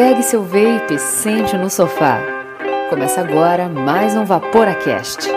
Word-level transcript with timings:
Pegue 0.00 0.22
seu 0.22 0.42
vape 0.42 0.94
e 0.94 0.98
sente 0.98 1.54
no 1.58 1.68
sofá. 1.68 2.22
Começa 2.88 3.20
agora 3.20 3.68
mais 3.68 4.16
um 4.16 4.24
Vaporacast. 4.24 5.28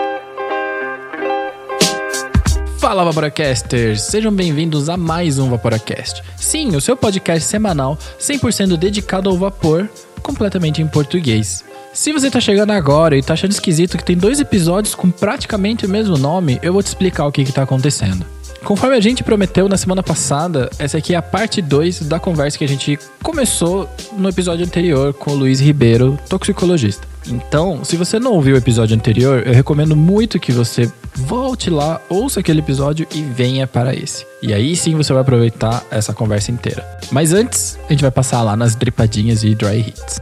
Fala 2.78 3.04
Vaporacasters, 3.04 4.00
sejam 4.00 4.32
bem-vindos 4.32 4.88
a 4.88 4.96
mais 4.96 5.38
um 5.38 5.50
Vaporacast. 5.50 6.22
Sim, 6.38 6.74
o 6.76 6.80
seu 6.80 6.96
podcast 6.96 7.46
semanal 7.46 7.98
100% 8.18 8.78
dedicado 8.78 9.28
ao 9.28 9.36
vapor, 9.36 9.86
completamente 10.22 10.80
em 10.80 10.86
português. 10.86 11.62
Se 11.92 12.10
você 12.10 12.30
tá 12.30 12.40
chegando 12.40 12.70
agora 12.70 13.18
e 13.18 13.22
tá 13.22 13.34
achando 13.34 13.52
esquisito 13.52 13.98
que 13.98 14.04
tem 14.04 14.16
dois 14.16 14.40
episódios 14.40 14.94
com 14.94 15.10
praticamente 15.10 15.84
o 15.84 15.90
mesmo 15.90 16.16
nome, 16.16 16.58
eu 16.62 16.72
vou 16.72 16.82
te 16.82 16.86
explicar 16.86 17.26
o 17.26 17.32
que 17.32 17.44
que 17.44 17.52
tá 17.52 17.64
acontecendo. 17.64 18.24
Conforme 18.64 18.96
a 18.96 19.00
gente 19.00 19.22
prometeu 19.22 19.68
na 19.68 19.76
semana 19.76 20.02
passada, 20.02 20.70
essa 20.78 20.96
aqui 20.96 21.12
é 21.12 21.18
a 21.18 21.22
parte 21.22 21.60
2 21.60 22.08
da 22.08 22.18
conversa 22.18 22.56
que 22.56 22.64
a 22.64 22.68
gente 22.68 22.98
começou 23.22 23.86
no 24.16 24.26
episódio 24.26 24.64
anterior 24.64 25.12
com 25.12 25.32
o 25.32 25.34
Luiz 25.34 25.60
Ribeiro, 25.60 26.18
toxicologista. 26.30 27.06
Então, 27.26 27.84
se 27.84 27.94
você 27.96 28.18
não 28.18 28.32
ouviu 28.32 28.54
o 28.54 28.58
episódio 28.58 28.96
anterior, 28.96 29.46
eu 29.46 29.52
recomendo 29.52 29.94
muito 29.94 30.40
que 30.40 30.50
você 30.50 30.90
volte 31.14 31.68
lá, 31.68 32.00
ouça 32.08 32.40
aquele 32.40 32.60
episódio 32.60 33.06
e 33.14 33.22
venha 33.22 33.66
para 33.66 33.94
esse. 33.94 34.26
E 34.42 34.54
aí 34.54 34.74
sim 34.74 34.94
você 34.96 35.12
vai 35.12 35.20
aproveitar 35.20 35.84
essa 35.90 36.14
conversa 36.14 36.50
inteira. 36.50 36.84
Mas 37.12 37.34
antes, 37.34 37.78
a 37.86 37.92
gente 37.92 38.00
vai 38.00 38.10
passar 38.10 38.42
lá 38.42 38.56
nas 38.56 38.74
dripadinhas 38.74 39.44
e 39.44 39.54
dry 39.54 39.80
hits. 39.80 40.20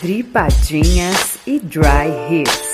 Dripadinhas 0.00 1.38
e 1.46 1.58
Dry 1.58 2.12
Hits. 2.30 2.67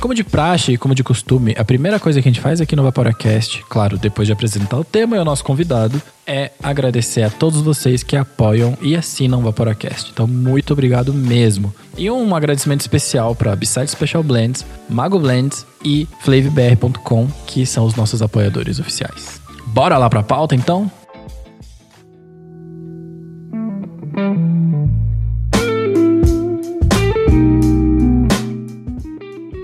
Como 0.00 0.14
de 0.14 0.24
praxe 0.24 0.72
e 0.72 0.78
como 0.78 0.94
de 0.94 1.04
costume, 1.04 1.54
a 1.58 1.64
primeira 1.64 2.00
coisa 2.00 2.22
que 2.22 2.28
a 2.28 2.32
gente 2.32 2.40
faz 2.40 2.58
aqui 2.58 2.74
no 2.74 2.82
Vaporacast, 2.82 3.62
claro, 3.68 3.98
depois 3.98 4.26
de 4.26 4.32
apresentar 4.32 4.78
o 4.78 4.84
tema 4.84 5.14
e 5.14 5.18
o 5.18 5.24
nosso 5.26 5.44
convidado, 5.44 6.00
é 6.26 6.52
agradecer 6.62 7.22
a 7.22 7.28
todos 7.28 7.60
vocês 7.60 8.02
que 8.02 8.16
apoiam 8.16 8.78
e 8.80 8.96
assinam 8.96 9.40
o 9.40 9.42
Vaporacast. 9.42 10.10
Então, 10.10 10.26
muito 10.26 10.72
obrigado 10.72 11.12
mesmo. 11.12 11.74
E 11.98 12.10
um 12.10 12.34
agradecimento 12.34 12.80
especial 12.80 13.34
para 13.34 13.54
Beside 13.54 13.88
Special 13.88 14.22
Blends, 14.22 14.64
Mago 14.88 15.20
Blends 15.20 15.66
e 15.84 16.08
FlavBR.com, 16.20 17.28
que 17.46 17.66
são 17.66 17.84
os 17.84 17.94
nossos 17.94 18.22
apoiadores 18.22 18.80
oficiais. 18.80 19.38
Bora 19.66 19.98
lá 19.98 20.08
pra 20.08 20.22
pauta 20.22 20.54
então? 20.54 20.90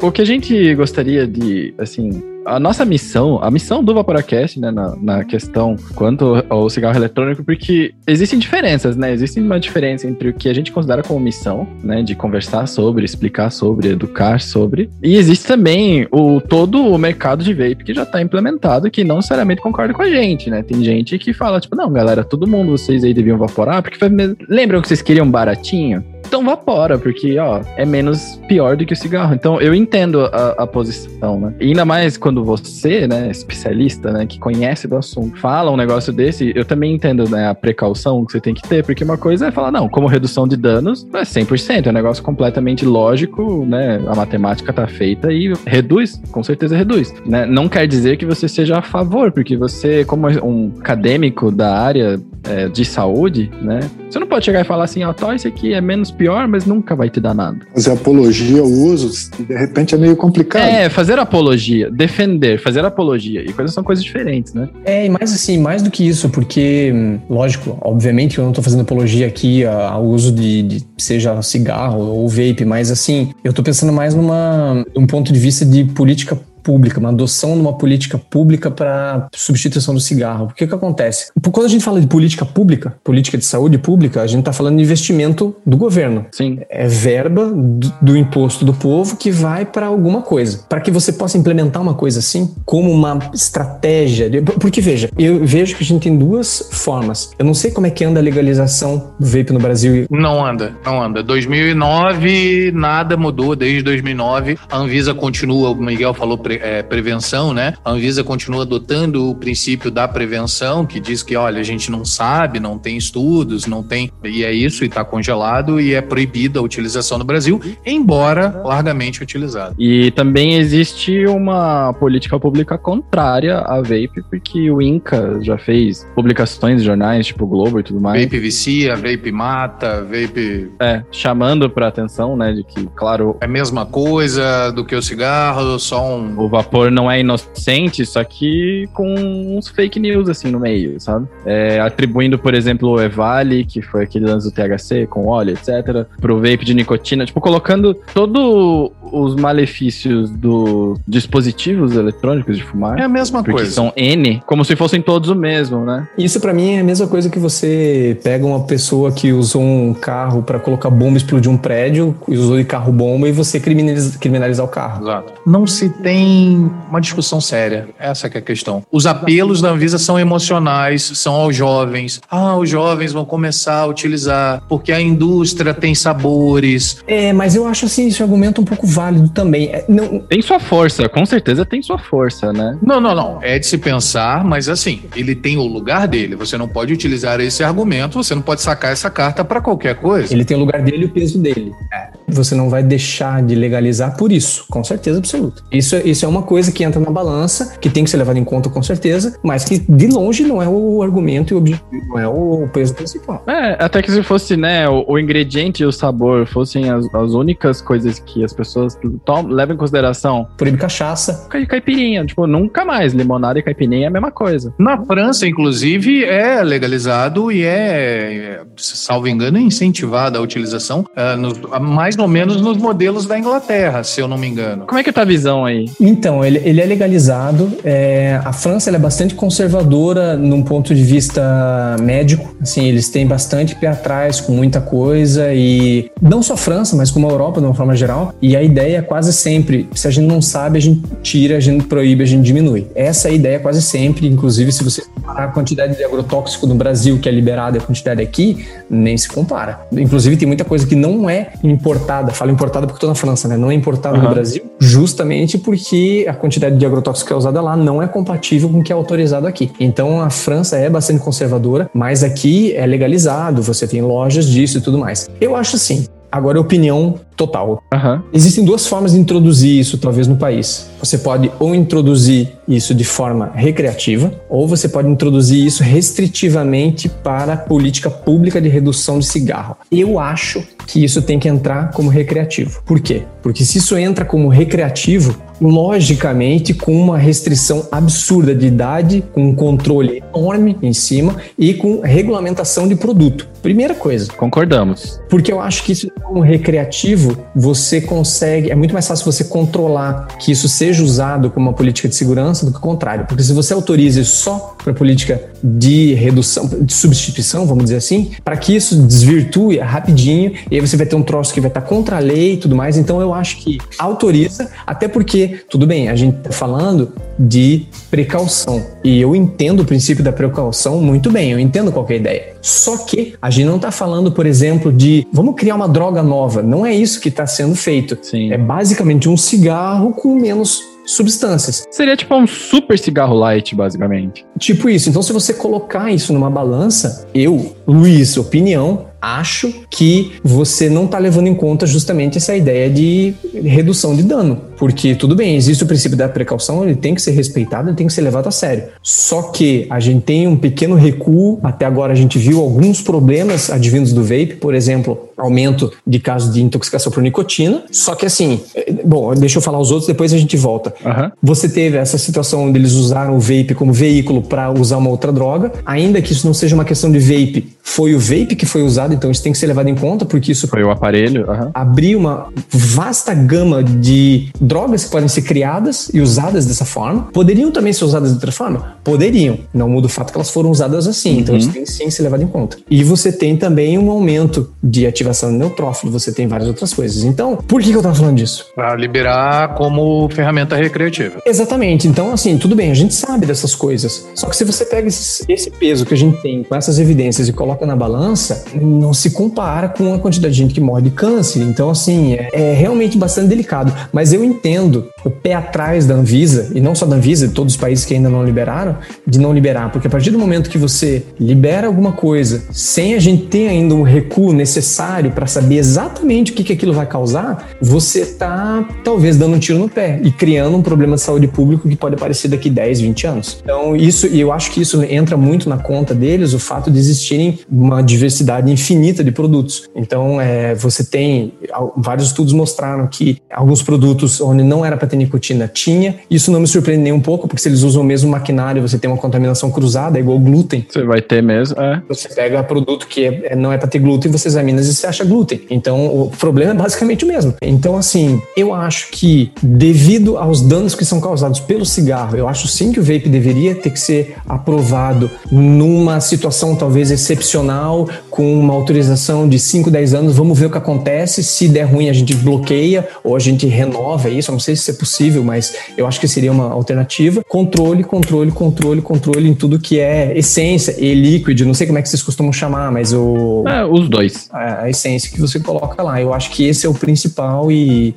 O 0.07 0.13
que 0.13 0.23
a 0.23 0.25
gente 0.25 0.73
gostaria 0.77 1.27
de, 1.27 1.75
assim, 1.77 2.23
a 2.45 2.61
nossa 2.61 2.85
missão, 2.85 3.43
a 3.43 3.51
missão 3.51 3.83
do 3.83 3.93
Vaporacast, 3.93 4.61
né, 4.61 4.71
na, 4.71 4.95
na, 4.95 5.25
questão 5.25 5.75
quanto 5.97 6.45
ao 6.49 6.71
cigarro 6.71 6.97
eletrônico, 6.97 7.43
porque 7.43 7.93
existem 8.07 8.39
diferenças, 8.39 8.97
né? 8.97 9.13
Existe 9.13 9.41
uma 9.41 9.59
diferença 9.59 10.07
entre 10.07 10.29
o 10.29 10.33
que 10.33 10.49
a 10.49 10.55
gente 10.55 10.71
considera 10.71 11.03
como 11.03 11.19
missão, 11.19 11.67
né, 11.83 12.05
de 12.05 12.15
conversar 12.15 12.69
sobre, 12.69 13.05
explicar 13.05 13.51
sobre, 13.51 13.89
educar 13.89 14.41
sobre, 14.41 14.89
e 15.03 15.17
existe 15.17 15.45
também 15.45 16.07
o 16.13 16.41
todo 16.41 16.87
o 16.87 16.97
mercado 16.97 17.43
de 17.43 17.53
vape 17.53 17.83
que 17.83 17.93
já 17.93 18.05
está 18.05 18.23
implementado, 18.23 18.89
que 18.89 19.03
não 19.03 19.17
necessariamente 19.17 19.61
concorda 19.61 19.93
com 19.93 20.03
a 20.03 20.09
gente, 20.09 20.49
né? 20.49 20.63
Tem 20.63 20.85
gente 20.85 21.19
que 21.19 21.33
fala, 21.33 21.59
tipo, 21.59 21.75
não, 21.75 21.93
galera, 21.93 22.23
todo 22.23 22.47
mundo, 22.47 22.79
vocês 22.79 23.03
aí 23.03 23.13
deviam 23.13 23.37
vaporar, 23.39 23.83
porque 23.83 23.99
foi 23.99 24.09
mesmo... 24.09 24.37
lembram 24.49 24.81
que 24.81 24.87
vocês 24.87 25.03
queriam 25.03 25.29
baratinho? 25.29 26.05
Então 26.27 26.45
vapora, 26.45 26.99
porque, 26.99 27.39
ó, 27.39 27.61
é 27.77 27.87
menos 27.87 28.41
pior 28.49 28.77
do 28.77 28.85
que 28.85 28.93
o 28.93 28.97
cigarro. 28.97 29.35
Então 29.35 29.61
eu 29.61 29.75
entendo 29.75 30.23
a, 30.27 30.55
a 30.59 30.67
posição, 30.67 31.41
né? 31.41 31.55
E 31.61 31.69
ainda 31.69 31.85
mais 31.85 32.17
quando 32.17 32.45
você, 32.45 33.07
né, 33.07 33.31
especialista, 33.31 34.13
né, 34.13 34.27
que 34.27 34.39
conhece 34.39 34.89
do 34.89 34.97
assunto, 34.97 35.39
fala 35.39 35.71
um 35.71 35.77
negócio 35.77 36.13
desse, 36.13 36.53
eu 36.55 36.65
também 36.65 36.95
entendo, 36.95 37.29
né, 37.29 37.49
a 37.49 37.55
precaução 37.55 38.25
que 38.25 38.33
você 38.33 38.41
tem 38.41 38.55
que 38.55 38.63
ter, 38.63 38.85
porque 38.85 39.05
uma 39.05 39.17
coisa 39.17 39.47
é 39.47 39.51
falar, 39.51 39.71
não, 39.71 39.89
como 39.89 40.07
redução 40.07 40.49
de 40.49 40.57
danos, 40.57 41.07
é 41.15 41.23
100%, 41.23 41.87
é 41.87 41.91
um 41.91 41.93
negócio 41.93 42.23
completamente 42.23 42.85
lógico, 42.85 43.65
né, 43.65 44.03
a 44.07 44.15
matemática 44.15 44.73
tá 44.73 44.87
feita 44.87 45.33
e 45.33 45.53
reduz, 45.65 46.21
com 46.31 46.43
certeza 46.43 46.77
reduz, 46.77 47.15
né? 47.25 47.47
Não 47.47 47.69
quer 47.69 47.87
dizer 47.87 48.17
que 48.17 48.27
você 48.27 48.49
seja 48.49 48.79
a 48.79 48.83
favor, 48.83 49.31
porque 49.31 49.57
você, 49.57 50.05
como 50.05 50.27
um 50.45 50.73
acadêmico 50.79 51.51
da 51.51 51.79
área 51.79 52.21
é, 52.45 52.69
de 52.69 52.85
saúde, 52.85 53.51
né, 53.63 53.81
você 54.11 54.19
não 54.19 54.27
pode 54.27 54.45
chegar 54.45 54.61
e 54.61 54.65
falar 54.65 54.85
assim, 54.85 55.05
ó, 55.05 55.15
oh, 55.23 55.33
isso 55.33 55.47
aqui 55.47 55.75
é 55.75 55.81
menos 55.81 56.11
pior, 56.17 56.49
mas 56.49 56.65
nunca 56.65 56.95
vai 56.95 57.11
te 57.11 57.21
dar 57.21 57.35
nada. 57.35 57.59
Fazer 57.75 57.93
apologia 57.93 58.61
ao 58.61 58.67
uso, 58.67 59.31
de 59.39 59.55
repente 59.55 59.95
é 59.95 59.99
meio 59.99 60.17
complicado. 60.17 60.63
É, 60.63 60.89
fazer 60.89 61.19
apologia, 61.19 61.91
defender, 61.91 62.61
fazer 62.61 62.85
apologia, 62.85 63.43
e 63.43 63.53
coisas 63.53 63.75
são 63.75 63.85
coisas 63.85 64.05
diferentes, 64.05 64.55
né? 64.55 64.69
É, 64.85 65.07
e 65.07 65.09
mais 65.09 65.33
assim, 65.33 65.59
mais 65.59 65.83
do 65.83 65.91
que 65.91 66.07
isso, 66.07 66.29
porque, 66.29 66.93
lógico, 67.29 67.79
obviamente 67.81 68.39
eu 68.39 68.45
não 68.45 68.53
tô 68.53 68.63
fazendo 68.63 68.83
apologia 68.83 69.27
aqui 69.27 69.65
ao 69.65 70.05
uso 70.05 70.33
de, 70.33 70.63
de 70.63 70.87
seja 70.99 71.41
cigarro 71.43 72.01
ou 72.01 72.29
vape, 72.29 72.65
mas 72.65 72.91
assim, 72.91 73.31
eu 73.45 73.53
tô 73.53 73.63
pensando 73.63 73.93
mais 73.93 74.15
numa, 74.15 74.85
um 74.97 75.07
ponto 75.07 75.33
de 75.33 75.39
vista 75.39 75.65
de 75.65 75.85
política 75.85 76.39
pública, 76.67 76.99
uma 76.99 77.11
adoção 77.11 77.55
de 77.55 77.61
uma 77.61 77.75
política 77.75 78.19
pública 78.19 78.73
para 78.73 79.29
substituição 79.33 79.95
do 79.95 80.01
cigarro. 80.01 80.47
O 80.47 80.55
que 80.55 80.65
acontece? 80.65 81.31
Quando 81.53 81.67
a 81.67 81.69
gente 81.69 81.85
fala 81.85 82.01
de 82.01 82.09
política 82.09 82.45
pública, 82.45 82.99
política 83.05 83.39
de 83.39 83.45
saúde 83.45 83.79
pública, 83.79 84.21
a 84.21 84.27
gente 84.27 84.41
está 84.41 84.53
falando 84.53 84.77
de 84.77 84.83
investimento 84.83 85.55
do 85.65 85.77
governo. 85.77 86.27
Sim. 86.33 86.59
É 86.69 86.89
verba 86.89 87.47
do, 87.47 87.93
do 88.03 88.17
imposto 88.17 88.65
do 88.65 88.75
povo 88.75 89.17
que 89.17 89.31
vai 89.31 89.65
para 89.65 89.87
alguma 89.87 90.23
coisa. 90.23 90.65
Para 90.69 90.81
que 90.81 90.91
você 90.91 91.13
possa 91.13 91.39
implementar 91.39 91.81
uma 91.81 91.95
coisa 91.95 92.19
assim, 92.19 92.53
como 92.65 92.91
uma 92.91 93.31
estratégia. 93.33 94.29
De, 94.29 94.43
porque 94.43 94.81
veja, 94.81 95.09
eu 95.17 95.47
vejo 95.47 95.77
que 95.77 95.85
a 95.85 95.87
gente 95.87 96.03
tem 96.03 96.19
duas 96.19 96.69
formas. 96.73 97.31
Eu 97.39 97.45
não 97.45 97.55
sei 97.55 97.71
como 97.71 97.87
é 97.87 97.91
que 97.91 98.05
anda 98.05 98.19
a 98.19 98.23
legalização 98.23 99.13
do 99.21 99.27
vape 99.27 99.53
no 99.53 99.61
Brasil. 99.61 100.07
Não 100.11 100.45
anda, 100.45 100.75
não 100.85 101.01
anda. 101.01 101.23
2009 101.23 102.73
nada 102.75 103.17
mudou 103.17 103.55
desde 103.55 103.83
2009. 103.83 104.59
A 104.69 104.79
Anvisa 104.79 105.15
continua, 105.15 105.71
o 105.71 105.77
Miguel 105.77 106.13
falou 106.13 106.37
é, 106.63 106.83
prevenção, 106.83 107.53
né? 107.53 107.75
A 107.85 107.91
Anvisa 107.91 108.23
continua 108.25 108.63
adotando 108.63 109.31
o 109.31 109.35
princípio 109.35 109.91
da 109.91 110.07
prevenção, 110.07 110.87
que 110.87 111.01
diz 111.01 111.23
que, 111.23 111.37
olha, 111.37 111.61
a 111.61 111.65
gente 111.65 111.91
não 111.91 112.05
sabe, 112.05 112.61
não 112.61 112.79
tem 112.79 112.97
estudos, 112.97 113.67
não 113.67 113.83
tem. 113.83 114.11
E 114.25 114.45
é 114.45 114.53
isso, 114.53 114.85
e 114.85 114.87
está 114.87 115.05
congelado, 115.05 115.81
e 115.81 115.95
é 115.95 116.01
proibida 116.01 116.61
a 116.61 116.63
utilização 116.63 117.19
no 117.19 117.25
Brasil, 117.25 117.61
embora 117.85 118.63
largamente 118.65 119.23
utilizada. 119.23 119.75
E 119.79 120.11
também 120.13 120.57
existe 120.57 121.27
uma 121.27 121.93
política 121.95 122.39
pública 122.39 122.79
contrária 122.79 123.59
à 123.59 123.77
vape, 123.77 124.23
porque 124.31 124.71
o 124.71 124.81
INCA 124.81 125.39
já 125.43 125.59
fez 125.59 126.07
publicações 126.15 126.83
em 126.83 126.85
jornais, 126.85 127.27
tipo 127.27 127.47
Globo 127.47 127.81
e 127.81 127.83
tudo 127.83 128.01
mais. 128.01 128.23
Vape 128.23 128.39
vicia, 128.39 128.97
vape 128.97 129.33
mata, 129.33 130.03
vape. 130.03 130.71
É, 130.81 131.03
chamando 131.11 131.69
para 131.69 131.89
atenção, 131.89 132.37
né, 132.37 132.53
de 132.53 132.65
que, 132.65 132.87
claro. 132.95 133.37
É 133.41 133.45
a 133.45 133.49
mesma 133.49 133.87
coisa 133.87 134.71
do 134.71 134.85
que 134.85 134.95
o 134.95 135.03
cigarro, 135.03 135.79
só 135.79 136.17
um 136.17 136.46
o 136.47 136.49
vapor 136.49 136.91
não 136.91 137.11
é 137.11 137.21
inocente, 137.21 138.07
só 138.07 138.23
que 138.23 138.89
com 138.93 139.15
uns 139.57 139.69
fake 139.69 139.99
news 139.99 140.29
assim 140.29 140.51
no 140.51 140.61
meio, 140.61 141.01
sabe? 141.01 141.27
É, 141.45 141.81
atribuindo, 141.81 142.39
por 142.39 142.55
exemplo, 142.55 142.89
o 142.91 143.03
Evali, 143.03 143.65
que 143.65 143.83
foi 143.83 144.05
aquele 144.05 144.27
lance 144.27 144.49
do 144.49 144.55
THC 144.55 145.07
com 145.07 145.27
óleo, 145.27 145.55
etc., 145.55 146.07
pro 146.21 146.37
vape 146.37 146.65
de 146.65 146.73
nicotina, 146.73 147.27
tipo, 147.27 147.41
colocando 147.41 147.95
todos 148.15 148.93
os 149.13 149.35
malefícios 149.35 150.31
dos 150.31 150.99
dispositivos 151.07 151.95
eletrônicos 151.95 152.57
de 152.57 152.63
fumar. 152.63 152.99
É 152.99 153.03
a 153.03 153.09
mesma 153.09 153.43
porque 153.43 153.59
coisa. 153.59 153.71
são 153.71 153.93
N, 153.97 154.43
como 154.47 154.65
se 154.65 154.77
fossem 154.77 155.01
todos 155.01 155.31
o 155.31 155.35
mesmo, 155.35 155.85
né? 155.85 156.09
Isso 156.17 156.41
para 156.41 156.53
mim 156.53 156.75
é 156.75 156.81
a 156.81 156.85
mesma 156.85 157.07
coisa 157.07 157.31
que 157.31 157.39
você 157.39 158.19
pega 158.23 158.45
uma 158.45 158.65
pessoa 158.65 159.13
que 159.13 159.33
usou 159.33 159.63
um 159.63 159.95
carro 159.95 160.43
para 160.43 160.59
colocar 160.59 160.91
bomba 160.91 161.15
e 161.15 161.17
explodir 161.17 161.51
um 161.51 161.57
prédio, 161.57 162.17
usou 162.29 162.57
de 162.57 162.65
carro 162.65 162.93
bomba 162.93 163.29
e 163.29 163.33
você 163.33 163.61
criminaliza, 163.61 164.19
criminalizar 164.19 164.65
o 164.65 164.69
carro. 164.69 165.05
Exato. 165.05 165.33
Não 165.47 165.67
se 165.67 165.89
tem 165.89 166.71
uma 166.89 167.01
discussão 167.01 167.41
séria. 167.41 167.89
Essa 167.99 168.27
é 168.27 168.39
a 168.39 168.41
questão. 168.41 168.83
Os 168.91 169.07
apelos 169.07 169.61
da 169.61 169.71
Anvisa 169.71 169.99
são 169.99 170.19
emocionais, 170.19 171.03
são 171.03 171.35
aos 171.35 171.55
jovens. 171.55 172.21
Ah, 172.31 172.57
os 172.57 172.69
jovens 172.69 173.13
vão 173.13 173.25
começar 173.25 173.81
a 173.81 173.87
utilizar 173.87 174.63
porque 174.69 174.93
a 174.93 175.01
indústria 175.01 175.75
tem 175.75 175.95
sabores. 175.95 176.99
É, 177.07 177.33
mas 177.33 177.55
eu 177.55 177.67
acho 177.67 177.87
assim 177.87 178.09
esse 178.09 178.23
argumento 178.23 178.61
um 178.61 178.65
pouco 178.65 178.87
válido 178.97 179.29
também. 179.29 179.69
É, 179.69 179.85
não... 179.89 180.19
Tem 180.19 180.43
sua 180.43 180.59
força, 180.59 181.09
com 181.09 181.25
certeza 181.25 181.65
tem 181.65 181.81
sua 181.81 181.99
força, 181.99 182.53
né? 182.53 182.77
Não, 182.83 183.01
não, 183.01 183.15
não. 183.15 183.39
É 183.43 183.59
de 183.59 183.67
se 183.67 183.79
pensar, 183.79 184.45
mas 184.45 184.69
assim, 184.69 185.03
ele 185.15 185.35
tem 185.35 185.57
o 185.57 185.63
lugar 185.63 186.09
dele. 186.09 186.35
Você 186.35 186.59
não 186.59 186.69
pode 186.69 186.93
utilizar 186.93 187.41
esse 187.41 187.63
argumento, 187.63 188.23
você 188.23 188.35
não 188.35 188.43
pode 188.43 188.61
sacar 188.61 188.93
essa 188.93 189.09
carta 189.09 189.45
para 189.45 189.61
qualquer 189.61 189.95
coisa. 189.95 190.35
Ele 190.35 190.45
tem 190.45 190.57
o 190.57 190.61
lugar 190.61 190.83
dele 190.83 191.03
e 191.03 191.07
o 191.07 191.11
peso 191.11 191.39
dele. 191.39 191.73
É. 191.93 192.09
Você 192.29 192.57
não 192.57 192.69
vai 192.69 192.83
deixar 192.83 193.41
de 193.43 193.55
legalizar 193.55 194.17
por 194.17 194.33
isso, 194.33 194.65
com 194.69 194.83
certeza 194.83 195.19
absoluta. 195.19 195.63
Isso, 195.71 195.97
isso 196.05 196.17
isso 196.17 196.25
é 196.25 196.29
uma 196.29 196.43
coisa 196.43 196.73
que 196.73 196.83
entra 196.83 196.99
na 196.99 197.11
balança, 197.11 197.77
que 197.79 197.91
tem 197.91 198.03
que 198.03 198.09
ser 198.09 198.17
levada 198.17 198.39
em 198.39 198.45
conta 198.45 198.71
com 198.71 198.83
certeza, 198.83 199.39
mas 199.43 199.65
que 199.65 199.79
de 199.79 200.07
longe 200.07 200.45
não 200.45 200.63
é 200.63 200.69
o 200.69 201.03
argumento 201.03 201.53
e 201.53 201.55
o 201.55 201.59
objetivo, 201.59 202.07
não 202.09 202.19
é 202.19 202.27
o 202.27 202.67
peso 202.73 202.95
principal. 202.95 203.45
É, 203.47 203.77
até 203.85 204.01
que 204.01 204.11
se 204.11 204.23
fosse, 204.23 204.57
né, 204.57 204.89
o, 204.89 205.05
o 205.07 205.19
ingrediente 205.19 205.83
e 205.83 205.87
o 205.87 205.93
sabor 205.93 206.47
fossem 206.47 206.89
as, 206.89 207.05
as 207.15 207.33
únicas 207.33 207.83
coisas 207.83 208.19
que 208.19 208.43
as 208.43 208.55
pessoas 208.55 208.86
tom, 209.25 209.43
levam 209.47 209.75
em 209.75 209.79
consideração? 209.79 210.47
Proíbe 210.57 210.79
cachaça. 210.79 211.47
Cai- 211.49 211.67
Caipirinha, 211.67 212.25
tipo, 212.25 212.47
nunca 212.47 212.85
mais. 212.85 213.13
Limonada 213.13 213.59
e 213.59 213.63
caipirinha 213.63 214.05
é 214.05 214.09
a 214.09 214.11
mesma 214.11 214.31
coisa. 214.31 214.75
Na 214.79 215.03
França, 215.05 215.47
inclusive, 215.47 216.25
é 216.25 216.63
legalizado 216.63 217.51
e 217.53 217.63
é, 217.65 218.61
salvo 218.77 219.29
engano, 219.29 219.59
incentivada 219.59 220.39
a 220.39 220.43
utilização, 220.43 221.05
ah, 221.17 221.37
nos- 221.37 221.59
mais 221.81 222.17
ou 222.19 222.29
menos 222.29 222.61
nos 222.61 222.77
modelos 222.77 223.27
da 223.27 223.39
Inglaterra, 223.39 224.03
se 224.05 224.21
eu 224.21 224.29
não 224.29 224.37
me 224.39 224.47
engano. 224.47 224.87
Como 224.87 224.99
é 224.99 225.03
que 225.03 225.13
tá 225.13 225.23
a 225.23 225.25
visão 225.25 225.65
aí? 225.65 225.87
Então, 226.01 226.45
ele, 226.45 226.61
ele 226.65 226.81
é 226.81 226.85
legalizado. 226.87 227.71
é, 227.85 228.41
a 228.45 228.53
França 228.53 228.91
ela 228.91 228.97
é 228.97 229.01
bastante 229.01 229.35
conservadora 229.35 230.37
num 230.37 230.63
ponto 230.63 230.95
de 230.95 231.03
vista 231.03 231.97
médico. 232.01 232.55
Assim, 232.61 232.85
eles 232.87 233.09
têm 233.09 233.27
bastante 233.27 233.75
pé 233.75 233.89
atrás 233.89 234.41
com 234.41 234.53
muita 234.53 234.81
coisa 234.81 235.53
e 235.53 236.11
não 236.21 236.43
só 236.43 236.55
a 236.55 236.57
França, 236.57 236.97
mas 236.97 237.11
como 237.11 237.29
a 237.29 237.31
Europa 237.31 237.61
de 237.61 237.67
uma 237.67 237.75
forma 237.75 237.95
geral. 237.97 238.35
E 238.41 238.57
a 238.57 238.63
ideia 238.63 238.76
é 238.81 239.03
quase 239.03 239.33
sempre, 239.33 239.89
se 239.95 240.07
a 240.07 240.11
gente 240.11 240.27
não 240.27 240.41
sabe, 240.43 240.79
a 240.79 240.81
gente 240.81 241.03
tira, 241.23 241.57
a 241.57 241.61
gente 241.61 241.85
proíbe, 241.85 242.23
a 242.23 242.27
gente 242.27 242.45
diminui. 242.45 242.87
Essa 242.95 243.29
é 243.29 243.31
a 243.31 243.35
ideia 243.35 243.59
quase 243.59 243.83
sempre. 243.83 244.27
Inclusive, 244.27 244.73
se 244.73 244.83
você 244.83 245.03
comparar 245.03 245.45
a 245.45 245.49
quantidade 245.49 245.97
de 245.97 246.05
agrotóxico 246.05 246.67
no 246.67 246.75
Brasil 246.75 247.19
que 247.19 247.29
é 247.29 247.33
liberada 247.33 247.77
e 247.77 247.81
a 247.81 247.83
quantidade 247.83 248.23
aqui, 248.23 248.67
nem 248.89 249.17
se 249.17 249.29
compara. 249.29 249.81
Inclusive, 249.93 250.37
tem 250.37 250.47
muita 250.47 250.65
coisa 250.65 250.87
que 250.87 250.95
não 250.95 251.29
é 251.29 251.53
importada. 251.63 252.33
Falo 252.33 252.51
importada 252.51 252.87
porque 252.87 252.97
estou 252.97 253.09
na 253.09 253.15
França, 253.15 253.49
né? 253.49 253.57
Não 253.57 253.71
é 253.71 253.75
importada 253.75 254.17
no 254.17 254.25
Aham. 254.25 254.35
Brasil, 254.35 254.63
justamente 254.79 255.59
porque 255.59 256.27
a 256.29 256.35
quantidade 256.35 256.77
de 256.77 256.87
agrotóxico 256.87 257.29
que 257.29 257.33
é 257.33 257.37
usada 257.37 257.61
lá 257.61 257.77
não 257.77 258.03
é 258.03 258.07
compatível 258.07 258.69
com 258.69 258.81
o 258.81 258.83
que 258.83 258.93
é 258.93 258.95
autorizado 258.95 259.47
aqui. 259.47 259.71
Então, 259.81 260.21
a 260.21 260.31
França 260.31 260.77
é 260.77 260.89
bastante 260.89 261.21
conservadora, 261.21 261.91
mas 261.93 262.23
aqui 262.23 262.75
é 262.75 262.87
legalizado, 262.87 263.63
você 263.63 263.87
tem 263.87 264.03
lojas 264.03 264.47
disso 264.47 264.79
e 264.79 264.81
tudo 264.81 264.99
mais. 264.99 265.29
Eu 265.41 265.57
acho 265.57 265.77
assim. 265.77 266.07
Agora, 266.31 266.61
opinião 266.61 267.15
total. 267.37 267.83
Aham. 267.93 268.23
Existem 268.33 268.65
duas 268.65 268.87
formas 268.87 269.13
de 269.13 269.19
introduzir 269.19 269.79
isso, 269.79 269.99
talvez, 269.99 270.27
no 270.27 270.37
país. 270.37 270.89
Você 270.99 271.19
pode 271.19 271.51
ou 271.61 271.75
introduzir 271.75 272.49
isso 272.67 272.95
de 272.95 273.05
forma 273.05 273.53
recreativa, 273.55 274.33
ou 274.49 274.67
você 274.67 274.89
pode 274.89 275.09
introduzir 275.09 275.65
isso 275.65 275.83
restritivamente 275.83 277.09
para 277.09 277.53
a 277.53 277.57
política 277.57 278.11
pública 278.11 278.61
de 278.61 278.69
redução 278.69 279.19
de 279.19 279.27
cigarro. 279.27 279.77
Eu 279.91 280.19
acho 280.19 280.63
que 280.87 281.05
isso 281.05 281.23
tem 281.23 281.39
que 281.39 281.49
entrar 281.49 281.91
como 281.93 282.09
recreativo. 282.09 282.83
Por 282.85 283.01
quê? 283.01 283.23
Porque 283.43 283.65
se 283.65 283.79
isso 283.79 283.97
entra 283.97 284.25
como 284.25 284.49
recreativo, 284.49 285.37
logicamente 285.61 286.75
com 286.75 286.93
uma 286.95 287.17
restrição 287.17 287.87
absurda 287.91 288.55
de 288.55 288.67
idade, 288.67 289.25
com 289.33 289.49
um 289.49 289.55
controle 289.55 290.23
enorme 290.35 290.77
em 290.83 290.93
cima 290.93 291.37
e 291.59 291.75
com 291.75 292.01
regulamentação 292.01 292.87
de 292.89 292.95
produto. 292.97 293.49
Primeira 293.63 293.95
coisa, 293.95 294.33
Concordamos. 294.33 295.21
porque 295.29 295.51
eu 295.53 295.61
acho 295.61 295.83
que 295.83 295.93
isso 295.93 296.11
como 296.23 296.41
recreativo, 296.41 297.26
você 297.55 298.01
consegue. 298.01 298.71
É 298.71 298.75
muito 298.75 298.93
mais 298.93 299.07
fácil 299.07 299.25
você 299.25 299.45
controlar 299.45 300.27
que 300.39 300.53
isso 300.53 300.69
seja 300.69 301.03
usado 301.03 301.51
como 301.51 301.69
uma 301.69 301.73
política 301.73 302.09
de 302.09 302.15
segurança 302.15 302.67
do 302.67 302.73
que 302.73 302.79
o 302.79 302.81
contrário. 302.81 303.27
Porque 303.27 303.43
se 303.43 303.53
você 303.53 303.73
autoriza 303.73 304.23
só 304.25 304.77
para 304.83 304.93
política 304.93 305.41
de 305.63 306.15
redução, 306.15 306.69
de 306.81 306.93
substituição, 306.93 307.67
vamos 307.67 307.85
dizer 307.85 307.97
assim, 307.97 308.33
para 308.45 308.57
que 308.57 308.75
isso 308.75 308.97
desvirtue 309.03 309.79
rapidinho, 309.79 310.53
e 310.71 310.75
aí 310.75 310.81
você 310.81 310.97
vai 310.97 311.07
ter 311.07 311.17
um 311.17 311.23
troço 311.23 311.53
que 311.53 311.61
vai 311.61 311.69
estar 311.69 311.81
contra 311.81 312.17
a 312.17 312.21
lei 312.21 312.55
e 312.55 312.57
tudo 312.57 312.77
mais. 312.77 312.97
Então 312.97 313.21
eu 313.21 313.33
acho 313.33 313.59
que 313.59 313.79
autoriza, 313.99 314.71
até 314.87 315.09
porque, 315.09 315.61
tudo 315.69 315.87
bem, 315.87 316.09
a 316.09 316.17
gente 316.17 316.37
tá 316.39 316.53
falando 316.53 317.13
de 317.39 317.87
precaução. 318.11 318.85
E 319.03 319.21
eu 319.21 319.35
entendo 319.35 319.81
o 319.81 319.85
princípio 319.85 320.23
da 320.23 320.33
precaução 320.33 321.01
muito 321.01 321.31
bem, 321.31 321.53
eu 321.53 321.59
entendo 321.59 321.93
qual 321.93 322.05
que 322.05 322.13
a 322.13 322.17
ideia. 322.17 322.57
Só 322.63 322.97
que 322.99 323.35
a 323.41 323.51
gente 323.51 323.67
não 323.67 323.77
está 323.77 323.91
falando, 323.91 324.33
por 324.33 324.45
exemplo, 324.45 324.93
de 324.93 325.27
vamos 325.33 325.55
criar 325.55 325.77
uma 325.77 325.89
droga 325.89 326.23
nova. 326.23 326.63
Não 326.63 326.85
é 326.85 326.93
isso 326.93 327.16
que 327.21 327.29
está 327.29 327.47
sendo 327.47 327.75
feito. 327.75 328.19
Sim. 328.23 328.53
É 328.53 328.59
basicamente 328.59 329.29
um 329.29 329.37
cigarro 329.37 330.13
com 330.13 330.35
menos 330.35 330.83
substâncias. 331.07 331.85
Seria 331.91 332.17
tipo 332.17 332.35
um 332.35 332.47
super 332.47 332.99
cigarro 332.99 333.35
light, 333.35 333.75
basicamente. 333.75 334.45
Tipo 334.59 334.89
isso. 334.91 335.09
Então, 335.09 335.23
se 335.23 335.33
você 335.33 335.55
colocar 335.55 336.11
isso 336.11 336.33
numa 336.33 336.51
balança, 336.51 337.27
eu, 337.33 337.77
Luiz, 337.87 338.37
opinião, 338.37 339.07
acho 339.27 339.73
que 339.91 340.33
você 340.45 340.89
não 340.89 341.07
está 341.07 341.19
levando 341.19 341.49
em 341.49 341.55
conta 341.55 341.85
justamente 341.85 342.39
essa 342.39 342.55
ideia 342.55 342.89
de 342.89 343.35
redução 343.65 344.15
de 344.15 344.23
dano. 344.23 344.61
Porque, 344.77 345.15
tudo 345.15 345.35
bem, 345.35 345.57
existe 345.57 345.83
o 345.83 345.87
princípio 345.87 346.17
da 346.17 346.29
precaução, 346.29 346.85
ele 346.85 346.95
tem 346.95 347.15
que 347.15 347.23
ser 347.23 347.33
respeitado, 347.33 347.89
ele 347.89 347.97
tem 347.97 348.07
que 348.07 348.13
ser 348.13 348.21
levado 348.21 348.47
a 348.47 348.51
sério. 348.51 348.85
Só 349.03 349.43
que 349.43 349.87
a 349.91 349.99
gente 349.99 350.23
tem 350.23 350.47
um 350.47 350.57
pequeno 350.57 350.95
recuo, 350.95 351.59
até 351.63 351.87
agora 351.87 352.13
a 352.13 352.17
gente 352.17 352.39
viu 352.39 352.61
alguns 352.61 353.01
problemas 353.01 353.71
advindos 353.71 354.13
do 354.13 354.23
vape, 354.23 354.57
por 354.61 354.75
exemplo, 354.75 355.31
aumento 355.37 355.93
de 356.07 356.19
casos 356.19 356.53
de 356.53 356.63
intoxicação 356.63 357.11
por 357.11 357.23
nicotina. 357.23 357.85
Só 357.91 358.15
que 358.15 358.27
assim, 358.27 358.61
eh, 358.75 358.93
bom, 359.05 359.35
deixa 359.35 359.59
eu 359.59 359.63
falar 359.63 359.79
os 359.79 359.91
outros, 359.91 360.07
depois 360.07 360.33
a 360.33 360.39
gente 360.39 360.57
volta. 360.57 360.95
Aham. 361.05 361.33
Você 361.43 361.69
teve 361.69 361.97
essa 361.97 362.19
situação 362.19 362.65
onde 362.65 362.79
eles 362.79 362.93
usaram 362.93 363.37
o 363.37 363.41
vape 363.41 363.75
como 363.75 363.93
veículo 363.93 364.43
para 364.43 364.71
usar 364.71 364.99
uma 364.99 365.11
outra 365.11 365.33
droga, 365.33 365.73
ainda 365.85 366.21
que 366.21 366.33
isso 366.33 366.47
não 366.47 366.55
seja 366.55 366.75
uma 366.75 366.85
questão 366.85 367.11
de 367.11 367.19
vape, 367.19 367.77
foi 367.83 368.15
o 368.15 368.19
vape 368.19 368.55
que 368.57 368.67
foi 368.67 368.83
usado, 368.83 369.15
então 369.17 369.31
isso 369.31 369.43
tem 369.43 369.53
que 369.53 369.59
ser 369.59 369.67
levado 369.67 369.89
em 369.89 369.95
conta, 369.95 370.25
porque 370.25 370.53
isso 370.53 370.69
Foi 370.69 370.83
o 370.83 370.91
aparelho. 370.91 371.51
Aham. 371.51 371.71
abrir 371.75 372.17
uma 372.17 372.49
vasta 372.71 373.35
gama 373.35 373.83
de 373.83 374.49
drogas 374.61 375.05
que 375.05 375.11
podem 375.11 375.29
ser 375.29 375.43
criadas 375.43 376.11
e 376.13 376.21
usadas 376.21 376.67
dessa 376.67 376.85
forma. 376.85 377.29
Poderiam 377.33 377.71
também 377.71 377.93
ser 377.93 378.05
usadas 378.05 378.29
de 378.31 378.35
outra 378.37 378.53
forma? 378.53 378.97
Poderiam. 379.03 379.59
Não 379.73 379.89
muda 379.89 380.07
o 380.07 380.11
fato 380.11 380.31
que 380.33 380.37
elas 380.39 380.51
foram 380.51 380.71
usadas 380.71 381.07
assim. 381.07 381.39
Então 381.39 381.55
Uhum. 381.55 381.59
isso 381.61 381.71
tem 381.73 381.87
sim 381.87 382.05
que 382.05 382.11
ser 382.11 382.23
levado 382.23 382.43
em 382.43 382.47
conta. 382.47 382.77
E 382.91 383.03
você 383.03 383.33
tem 383.33 383.57
também 383.57 383.99
um 383.99 384.11
aumento 384.11 384.71
de 384.83 385.07
ativação 385.07 385.51
do 385.53 385.59
neutrófilo, 385.59 386.13
você 386.13 386.33
tem 386.33 386.47
várias 386.47 386.69
outras 386.69 386.93
coisas. 386.93 387.25
Então, 387.25 387.57
por 387.57 387.81
que, 387.81 387.91
que 387.91 387.97
eu 387.97 388.03
tava 388.03 388.15
falando 388.15 388.37
disso? 388.37 388.67
Para 388.75 388.95
liberar 388.95 389.75
como 389.75 390.29
ferramenta 390.31 390.77
recreativa. 390.77 391.41
Exatamente. 391.47 392.07
Então, 392.09 392.33
assim, 392.33 392.59
tudo 392.59 392.75
bem, 392.77 392.91
a 392.91 392.95
gente 392.95 393.15
sabe 393.15 393.47
dessas 393.47 393.75
coisas. 393.75 394.27
Só 394.35 394.49
que 394.49 394.57
se 394.57 394.65
você 394.65 394.85
pega 394.85 395.09
esse, 395.09 395.45
esse 395.49 395.71
peso 395.71 396.05
que 396.05 396.15
a 396.15 396.17
gente 396.17 396.41
tem 396.43 396.63
com 396.63 396.75
essas 396.75 396.99
evidências 396.99 397.49
e 397.49 397.53
coloca 397.53 397.87
na 397.87 397.97
balança, 397.97 398.65
não 398.97 399.15
se 399.15 399.31
compara 399.31 399.89
com 399.89 400.13
a 400.15 400.19
quantidade 400.19 400.55
de 400.55 400.61
gente 400.61 400.75
que 400.75 400.81
morre 400.81 401.03
de 401.03 401.11
câncer. 401.11 401.61
Então, 401.63 401.91
assim, 401.91 402.35
é, 402.35 402.51
é 402.53 402.75
realmente 402.75 403.17
bastante 403.17 403.49
delicado. 403.49 403.93
Mas 404.13 404.33
eu 404.33 404.45
entendo 404.45 405.09
o 405.25 405.31
pé 405.31 405.55
atrás 405.55 406.07
da 406.07 406.15
Anvisa, 406.15 406.71
e 406.75 406.81
não 406.81 406.95
só 406.95 407.07
da 407.07 407.17
Anvisa, 407.17 407.49
de 407.49 407.55
todos 407.55 407.75
os 407.75 407.79
países 407.79 408.05
que 408.05 408.15
ainda 408.15 408.29
não 408.29 408.45
liberaram, 408.45 408.97
de 409.27 409.39
não 409.39 409.53
liberar. 409.53 409.91
Porque 409.91 410.07
a 410.07 410.11
partir 410.11 410.31
do 410.31 410.39
momento 410.39 410.71
que 410.71 410.79
você 410.79 411.25
libera 411.39 411.87
alguma 411.87 412.13
coisa 412.13 412.65
sem 412.73 413.15
a 413.15 413.19
gente 413.19 413.47
ter 413.47 413.69
ainda 413.69 413.95
um 413.95 414.03
recuo 414.03 414.53
necessário 414.53 415.31
para 415.33 415.47
saber 415.47 415.77
exatamente 415.77 416.53
o 416.53 416.55
que, 416.55 416.65
que 416.65 416.73
aquilo 416.73 416.93
vai 416.93 417.07
causar, 417.07 417.71
você 417.81 418.25
tá 418.25 418.87
talvez 419.05 419.37
dando 419.37 419.57
um 419.57 419.59
tiro 419.59 419.79
no 419.79 419.89
pé 419.89 420.21
e 420.23 420.31
criando 420.31 420.77
um 420.77 420.83
problema 420.83 421.17
de 421.17 421.23
saúde 421.23 421.47
público 421.49 421.89
que 421.89 421.97
pode 421.97 422.15
aparecer 422.15 422.49
daqui 422.49 422.71
10, 422.71 423.01
20 423.01 423.27
anos. 423.27 423.59
Então, 423.63 423.97
isso, 423.97 424.27
e 424.27 424.41
eu 424.41 424.53
acho 424.53 424.71
que 424.71 424.81
isso 424.81 425.03
entra 425.03 425.37
muito 425.37 425.69
na 425.69 425.79
conta 425.79 426.15
deles, 426.15 426.53
o 426.53 426.59
fato 426.59 426.91
de 426.91 426.99
existirem 426.99 427.59
uma 427.71 428.03
diversidade 428.03 428.71
infinita 428.71 428.86
de 428.95 429.33
produtos. 429.33 429.89
Então, 429.95 430.41
é, 430.41 430.75
você 430.75 431.05
tem 431.05 431.53
vários 431.97 432.29
estudos 432.29 432.53
mostraram 432.53 433.07
que 433.07 433.39
alguns 433.51 433.83
produtos 433.83 434.41
onde 434.41 434.63
não 434.63 434.85
era 434.85 434.97
para 434.97 435.09
ter 435.09 435.17
nicotina 435.17 435.69
tinha. 435.73 436.17
Isso 436.31 436.51
não 436.51 436.61
me 436.61 436.67
surpreende 436.67 437.03
nem 437.05 437.13
um 437.13 437.21
pouco, 437.21 437.49
porque 437.49 437.63
se 437.63 437.69
eles 437.69 437.83
usam 437.83 438.03
o 438.03 438.05
mesmo 438.05 438.31
maquinário, 438.31 438.83
você 438.83 438.99
tem 438.99 439.11
uma 439.11 439.17
contaminação 439.19 439.71
cruzada, 439.71 440.19
é 440.19 440.21
igual 440.21 440.39
glúten. 440.39 440.87
Você 440.89 441.03
vai 441.03 441.21
ter 441.21 441.43
mesmo. 441.43 441.81
É. 441.81 442.03
Você 442.09 442.29
pega 442.29 442.63
produto 442.63 443.07
que 443.07 443.25
é- 443.25 443.53
é- 443.53 443.57
não 443.57 443.73
é 443.73 443.79
para 443.79 443.89
ter 443.89 443.99
glúten, 443.99 444.31
você 444.31 444.49
examina 444.49 444.81
e 444.81 444.85
você 444.85 445.07
acha 445.07 445.25
glúten. 445.25 445.61
Então, 445.71 446.07
o 446.07 446.31
problema 446.31 446.73
é 446.73 446.75
basicamente 446.75 447.25
o 447.25 447.29
mesmo. 447.29 447.55
Então, 447.63 447.97
assim, 447.97 448.41
eu 448.57 448.75
acho 448.75 449.11
que 449.11 449.53
devido 449.63 450.37
aos 450.39 450.61
danos 450.61 450.95
que 450.95 451.05
são 451.05 451.21
causados 451.21 451.61
pelo 451.61 451.85
cigarro, 451.85 452.37
eu 452.37 452.49
acho 452.49 452.69
sim 452.69 452.93
que 452.93 453.01
o 453.01 453.03
vape 453.03 453.29
deveria 453.29 453.75
ter 453.75 453.91
que 453.91 454.01
ser 454.01 454.37
aprovado 454.49 455.31
numa 455.51 456.21
situação 456.21 456.75
talvez 456.75 457.11
excepcional, 457.11 458.09
com 458.31 458.59
uma 458.59 458.75
autorização 458.77 459.49
de 459.49 459.59
5, 459.59 459.91
10 459.91 460.15
anos. 460.15 460.37
Vamos 460.37 460.59
ver 460.59 460.67
o 460.67 460.71
que 460.71 460.79
acontece. 460.79 461.43
Se 461.43 461.69
der 461.69 461.85
ruim, 461.85 462.09
a 462.09 462.13
gente 462.13 462.35
bloqueia 462.35 463.09
ou 463.25 463.35
a 463.35 463.39
gente 463.39 463.67
renova 463.67 464.29
isso. 464.29 464.51
Eu 464.51 464.55
não 464.55 464.61
sei 464.61 464.77
se 464.77 464.83
isso 464.83 464.91
é 464.93 464.95
possível, 464.95 465.43
mas 465.43 465.75
eu 465.97 466.07
acho 466.07 466.21
que 466.21 466.29
seria 466.29 466.53
uma 466.53 466.71
alternativa. 466.71 467.43
Controle, 467.49 468.05
controle, 468.05 468.51
controle, 468.51 469.03
controle 469.03 469.49
em 469.49 469.55
tudo 469.55 469.79
que 469.79 469.99
é 469.99 470.37
essência 470.39 470.95
e 470.99 471.15
líquido. 471.15 471.65
Não 471.67 471.75
sei 471.75 471.87
como 471.87 471.99
é 471.99 472.03
que 472.03 472.09
vocês 472.09 472.23
costumam 472.23 472.53
chamar, 472.53 472.93
mas 472.93 473.13
o 473.13 473.65
É, 473.67 473.85
os 473.85 474.09
dois. 474.09 474.49
a 474.53 474.77
a 474.77 474.91
essência 474.91 475.31
que 475.31 475.41
você 475.41 475.59
coloca 475.59 476.03
lá. 476.03 476.21
Eu 476.21 476.33
acho 476.33 476.51
que 476.51 476.65
esse 476.65 476.87
é 476.87 476.89
o 476.89 476.95
principal 476.95 477.71
e 477.71 478.15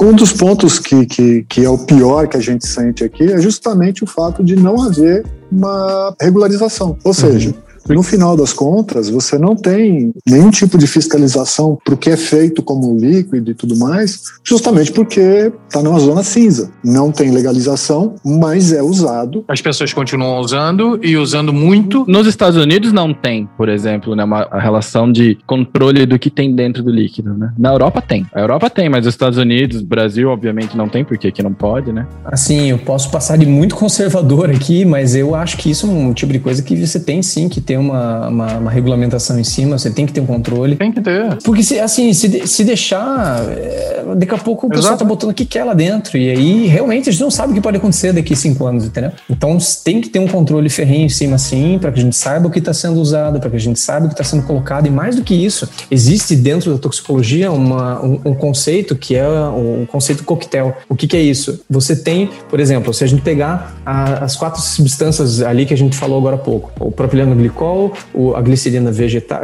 Um 0.00 0.12
dos 0.12 0.32
pontos 0.32 0.78
que, 0.78 1.06
que, 1.06 1.44
que 1.48 1.64
é 1.64 1.68
o 1.70 1.78
pior 1.78 2.28
que 2.28 2.36
a 2.36 2.40
gente 2.40 2.66
sente 2.66 3.04
aqui 3.04 3.24
é 3.24 3.40
justamente 3.40 4.04
o 4.04 4.06
fato 4.06 4.42
de 4.42 4.56
não 4.56 4.82
haver 4.82 5.24
uma 5.50 6.14
regularização. 6.20 6.98
Ou 7.04 7.14
seja, 7.14 7.54
No 7.88 8.02
final 8.02 8.36
das 8.36 8.52
contas, 8.52 9.08
você 9.08 9.38
não 9.38 9.54
tem 9.54 10.12
nenhum 10.26 10.50
tipo 10.50 10.76
de 10.76 10.86
fiscalização 10.86 11.78
para 11.84 11.94
o 11.94 11.96
que 11.96 12.10
é 12.10 12.16
feito 12.16 12.62
como 12.62 12.96
líquido 12.96 13.50
e 13.50 13.54
tudo 13.54 13.76
mais, 13.76 14.22
justamente 14.44 14.92
porque 14.92 15.52
está 15.68 15.82
numa 15.82 15.98
zona 15.98 16.22
cinza. 16.22 16.70
Não 16.84 17.12
tem 17.12 17.30
legalização, 17.30 18.14
mas 18.24 18.72
é 18.72 18.82
usado. 18.82 19.44
As 19.48 19.60
pessoas 19.60 19.92
continuam 19.92 20.40
usando 20.40 20.98
e 21.02 21.16
usando 21.16 21.52
muito. 21.52 22.04
Nos 22.08 22.26
Estados 22.26 22.58
Unidos 22.58 22.92
não 22.92 23.14
tem, 23.14 23.48
por 23.56 23.68
exemplo, 23.68 24.14
né, 24.14 24.24
uma 24.24 24.44
relação 24.58 25.10
de 25.10 25.38
controle 25.46 26.06
do 26.06 26.18
que 26.18 26.30
tem 26.30 26.54
dentro 26.54 26.82
do 26.82 26.90
líquido, 26.90 27.34
né? 27.34 27.52
Na 27.58 27.70
Europa 27.70 28.02
tem. 28.02 28.26
A 28.34 28.40
Europa 28.40 28.68
tem, 28.70 28.88
mas 28.88 29.06
os 29.06 29.14
Estados 29.14 29.38
Unidos, 29.38 29.82
Brasil, 29.82 30.28
obviamente 30.28 30.76
não 30.76 30.88
tem, 30.88 31.04
porque 31.04 31.28
aqui 31.28 31.42
não 31.42 31.52
pode, 31.52 31.92
né? 31.92 32.06
Assim, 32.24 32.70
eu 32.70 32.78
posso 32.78 33.10
passar 33.10 33.36
de 33.38 33.46
muito 33.46 33.74
conservador 33.74 34.50
aqui, 34.50 34.84
mas 34.84 35.14
eu 35.14 35.34
acho 35.34 35.56
que 35.56 35.70
isso 35.70 35.86
é 35.86 35.90
um 35.90 36.12
tipo 36.12 36.32
de 36.32 36.38
coisa 36.38 36.62
que 36.62 36.74
você 36.76 36.98
tem 36.98 37.22
sim 37.22 37.48
que 37.48 37.60
ter 37.60 37.75
uma, 37.78 38.28
uma, 38.28 38.54
uma 38.58 38.70
regulamentação 38.70 39.38
em 39.38 39.44
cima, 39.44 39.78
você 39.78 39.90
tem 39.90 40.06
que 40.06 40.12
ter 40.12 40.20
um 40.20 40.26
controle. 40.26 40.76
Tem 40.76 40.92
que 40.92 41.00
ter. 41.00 41.36
Porque, 41.42 41.62
se, 41.62 41.78
assim, 41.78 42.12
se, 42.12 42.46
se 42.46 42.64
deixar, 42.64 43.42
é, 43.50 44.04
daqui 44.16 44.34
a 44.34 44.38
pouco 44.38 44.66
o 44.66 44.70
pessoal 44.70 44.92
Exato. 44.92 44.98
tá 45.00 45.04
botando 45.04 45.30
o 45.30 45.34
que 45.34 45.44
quer 45.44 45.64
lá 45.64 45.74
dentro. 45.74 46.16
E 46.18 46.30
aí, 46.30 46.66
realmente, 46.66 47.08
a 47.08 47.12
gente 47.12 47.20
não 47.22 47.30
sabe 47.30 47.52
o 47.52 47.54
que 47.54 47.60
pode 47.60 47.76
acontecer 47.76 48.12
daqui 48.12 48.32
a 48.32 48.36
cinco 48.36 48.66
anos, 48.66 48.84
entendeu? 48.84 49.12
Então, 49.28 49.56
tem 49.84 50.00
que 50.00 50.08
ter 50.08 50.18
um 50.18 50.28
controle 50.28 50.68
ferrenho 50.68 51.06
em 51.06 51.08
cima, 51.08 51.38
sim, 51.38 51.78
para 51.80 51.90
que 51.92 51.98
a 52.00 52.02
gente 52.02 52.16
saiba 52.16 52.46
o 52.48 52.50
que 52.50 52.58
está 52.58 52.72
sendo 52.72 53.00
usado, 53.00 53.40
para 53.40 53.50
que 53.50 53.56
a 53.56 53.60
gente 53.60 53.78
saiba 53.78 54.06
o 54.06 54.08
que 54.08 54.14
está 54.14 54.24
sendo 54.24 54.42
colocado. 54.44 54.86
E 54.86 54.90
mais 54.90 55.16
do 55.16 55.22
que 55.22 55.34
isso, 55.34 55.68
existe 55.90 56.34
dentro 56.36 56.72
da 56.72 56.78
toxicologia 56.78 57.50
uma, 57.52 58.02
um, 58.04 58.20
um 58.24 58.34
conceito 58.34 58.94
que 58.96 59.14
é 59.14 59.26
o 59.26 59.86
conceito 59.90 60.24
coquetel. 60.24 60.74
O 60.88 60.94
que, 60.94 61.06
que 61.06 61.16
é 61.16 61.20
isso? 61.20 61.60
Você 61.68 61.96
tem, 61.96 62.30
por 62.48 62.60
exemplo, 62.60 62.92
se 62.94 63.04
a 63.04 63.06
gente 63.06 63.22
pegar 63.22 63.76
a- 63.84 64.24
as 64.24 64.36
quatro 64.36 64.60
substâncias 64.60 65.40
ali 65.42 65.66
que 65.66 65.74
a 65.74 65.76
gente 65.76 65.96
falou 65.96 66.18
agora 66.18 66.36
há 66.36 66.38
pouco, 66.38 66.70
o 66.80 66.90
propileno 66.90 67.34
glicol, 67.66 67.92
o- 68.14 68.34
a 68.34 68.40
glicerina 68.40 68.90
vegetal, 68.90 69.40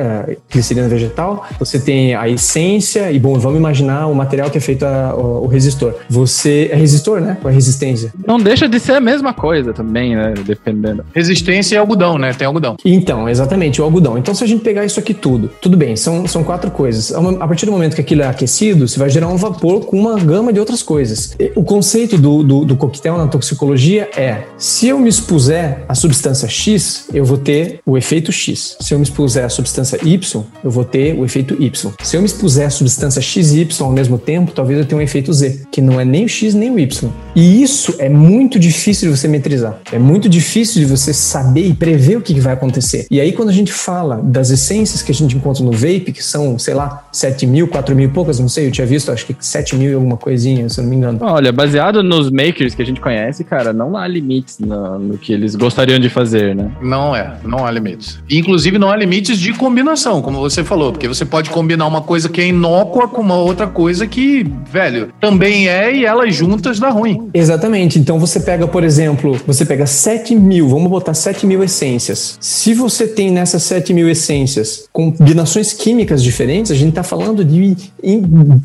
glicerina 0.51 0.89
vegetal, 0.89 1.45
você 1.59 1.79
tem 1.79 2.15
a 2.15 2.29
essência 2.29 3.11
e 3.11 3.19
bom, 3.19 3.39
vamos 3.39 3.59
imaginar 3.59 4.07
o 4.07 4.15
material 4.15 4.51
que 4.51 4.59
é 4.59 4.61
feito 4.61 4.85
a- 4.85 5.15
o, 5.17 5.45
o 5.45 5.47
resistor. 5.47 5.95
Você 6.09 6.69
é 6.73 6.77
resistor, 6.77 7.21
né? 7.21 7.37
Com 7.41 7.49
a 7.49 7.51
resistência. 7.51 8.13
Não 8.27 8.39
deixa 8.39 8.69
de 8.69 8.79
ser 8.79 8.93
a 8.93 9.01
mesma 9.01 9.33
coisa 9.33 9.73
também, 9.73 10.15
né? 10.15 10.35
Dependendo. 10.45 11.05
Resistência 11.15 11.75
e 11.75 11.79
algodão, 11.79 12.19
né? 12.19 12.33
Tem 12.33 12.47
algodão. 12.47 12.77
Então, 12.85 13.29
exatamente, 13.29 13.81
o 13.81 13.85
algodão. 13.85 14.17
Então, 14.19 14.35
se 14.35 14.45
a 14.45 14.47
gente 14.47 14.63
pegar 14.63 14.85
isso 14.85 14.99
aqui 15.01 15.15
tudo, 15.15 15.51
tudo 15.61 15.77
bem, 15.77 15.97
são, 15.97 16.27
são 16.27 16.45
quatro 16.45 16.71
coisas. 16.71 17.13
A 17.13 17.47
partir 17.47 17.67
do 17.67 17.73
momento 17.73 17.95
que 17.95 18.01
aquilo 18.01 18.23
é 18.23 18.27
aquecido, 18.27 18.87
você 18.87 18.99
vai 18.99 19.11
gerar 19.11 19.29
um 19.29 19.37
vapor 19.37 19.81
com 19.87 19.99
uma 19.99 20.19
gama 20.19 20.53
de 20.53 20.61
outras 20.61 20.83
coisas. 20.83 21.37
O 21.55 21.63
conceito 21.65 22.17
do, 22.19 22.43
do, 22.43 22.65
do 22.65 22.77
coquetel 22.77 23.17
na 23.17 23.27
toxicologia 23.27 24.09
é: 24.17 24.43
se 24.57 24.89
eu 24.89 24.99
me 24.99 25.09
expuser 25.09 25.85
à 25.89 25.95
substância 25.95 26.49
X, 26.49 27.07
eu 27.13 27.25
vou 27.25 27.39
ter 27.39 27.81
o 27.87 27.97
efeito 27.97 28.12
X. 28.33 28.77
Se 28.81 28.93
eu 28.93 28.99
me 28.99 29.05
expuser 29.05 29.45
à 29.45 29.49
substância 29.49 29.99
Y, 30.05 30.45
eu 30.63 30.71
vou 30.71 30.85
ter 30.85 31.15
o 31.19 31.25
efeito 31.25 31.57
Y. 31.63 31.93
Se 32.03 32.17
eu 32.17 32.21
me 32.21 32.27
expuser 32.27 32.67
à 32.67 32.71
substância 32.71 33.23
XY 33.23 33.69
ao 33.81 33.91
mesmo 33.91 34.19
tempo, 34.19 34.53
talvez 34.53 34.79
eu 34.79 34.85
tenha 34.85 34.99
um 34.99 35.03
efeito 35.03 35.33
Z, 35.33 35.63
que 35.71 35.81
não 35.81 36.01
é 36.01 36.05
nem 36.05 36.25
o 36.25 36.29
X 36.29 36.55
nem 36.55 36.71
o 36.71 36.79
Y. 36.79 37.11
E 37.35 37.63
isso 37.63 37.95
é 37.99 38.09
muito 38.09 38.59
difícil 38.59 39.11
de 39.11 39.17
você 39.17 39.27
metrizar. 39.29 39.81
É 39.91 39.99
muito 39.99 40.29
difícil 40.29 40.81
de 40.83 40.87
você 40.87 41.15
saber 41.15 41.67
e 41.67 41.75
prever 41.75 42.17
o 42.17 42.21
que 42.21 42.35
que 42.35 42.41
vai 42.41 42.53
acontecer. 42.53 43.07
E 43.11 43.21
aí, 43.21 43.33
quando 43.33 43.49
a 43.49 43.53
gente 43.53 43.73
fala 43.73 44.17
das 44.17 44.51
essências 44.51 45.03
que 45.03 45.13
a 45.13 45.15
gente 45.15 45.37
encontra 45.37 45.65
no 45.65 45.73
vape, 45.73 46.13
que 46.13 46.23
são, 46.23 46.59
sei 46.59 46.75
lá, 46.75 47.07
7 47.13 47.47
mil, 47.47 47.69
4 47.69 47.95
mil 47.95 48.09
e 48.09 48.13
poucas, 48.13 48.39
não 48.39 48.49
sei, 48.49 48.67
eu 48.67 48.71
tinha 48.71 48.87
visto, 48.87 49.11
acho 49.11 49.27
que 49.27 49.37
7 49.39 49.77
mil 49.77 49.91
e 49.91 49.95
alguma 49.95 50.17
coisinha, 50.17 50.69
se 50.69 50.81
eu 50.81 50.83
não 50.83 50.91
me 50.91 50.97
engano. 50.97 51.19
Olha, 51.23 51.53
baseado 51.53 52.03
nos 52.03 52.31
makers 52.31 52.75
que 52.75 52.83
a 52.83 52.87
gente 52.87 53.01
conhece, 53.01 53.45
cara, 53.45 53.73
não 53.73 53.97
há 53.97 54.07
limites 54.07 54.59
no, 54.59 54.99
no 54.99 55.19
que 55.19 55.33
eles 55.33 55.55
gostariam 55.55 55.99
de 55.99 56.09
fazer, 56.09 56.55
né? 56.55 56.71
Não 56.83 57.15
é, 57.15 57.37
não 57.45 57.65
há 57.65 57.71
limites. 57.71 57.92
Inclusive, 58.31 58.79
não 58.79 58.91
há 58.91 58.97
limites 58.97 59.39
de 59.39 59.53
combinação, 59.53 60.23
como 60.23 60.39
você 60.39 60.65
falou, 60.65 60.93
porque 60.93 61.09
você 61.09 61.25
pode 61.25 61.51
combinar 61.51 61.87
uma 61.87 62.01
coisa 62.01 62.29
que 62.29 62.41
é 62.41 62.47
inócua 62.47 63.09
com 63.09 63.21
uma 63.21 63.37
outra 63.37 63.67
coisa 63.67 64.07
que, 64.07 64.47
velho, 64.71 65.13
também 65.21 65.69
é 65.69 65.95
e 65.95 66.05
elas 66.05 66.35
juntas 66.35 66.79
dá 66.79 66.89
ruim. 66.89 67.29
Exatamente. 67.35 67.99
Então 67.99 68.19
você 68.19 68.41
pega, 68.41 68.67
por 68.67 68.85
exemplo, 68.85 69.39
você 69.47 69.65
pega 69.65 69.87
7 69.87 70.35
mil, 70.35 70.69
vamos 70.69 70.91
botar 70.91 71.15
7 71.15 71.47
mil 71.47 71.63
essências. 71.63 72.37
Se 72.41 72.75
você 72.75 73.07
tem 73.07 73.31
nessas 73.31 73.63
7 73.63 73.93
mil 73.93 74.09
essências 74.09 74.89
combinações 74.93 75.73
químicas 75.73 76.23
diferentes, 76.23 76.71
a 76.71 76.75
gente 76.75 76.91
está 76.91 77.03
falando 77.03 77.45
de 77.45 77.77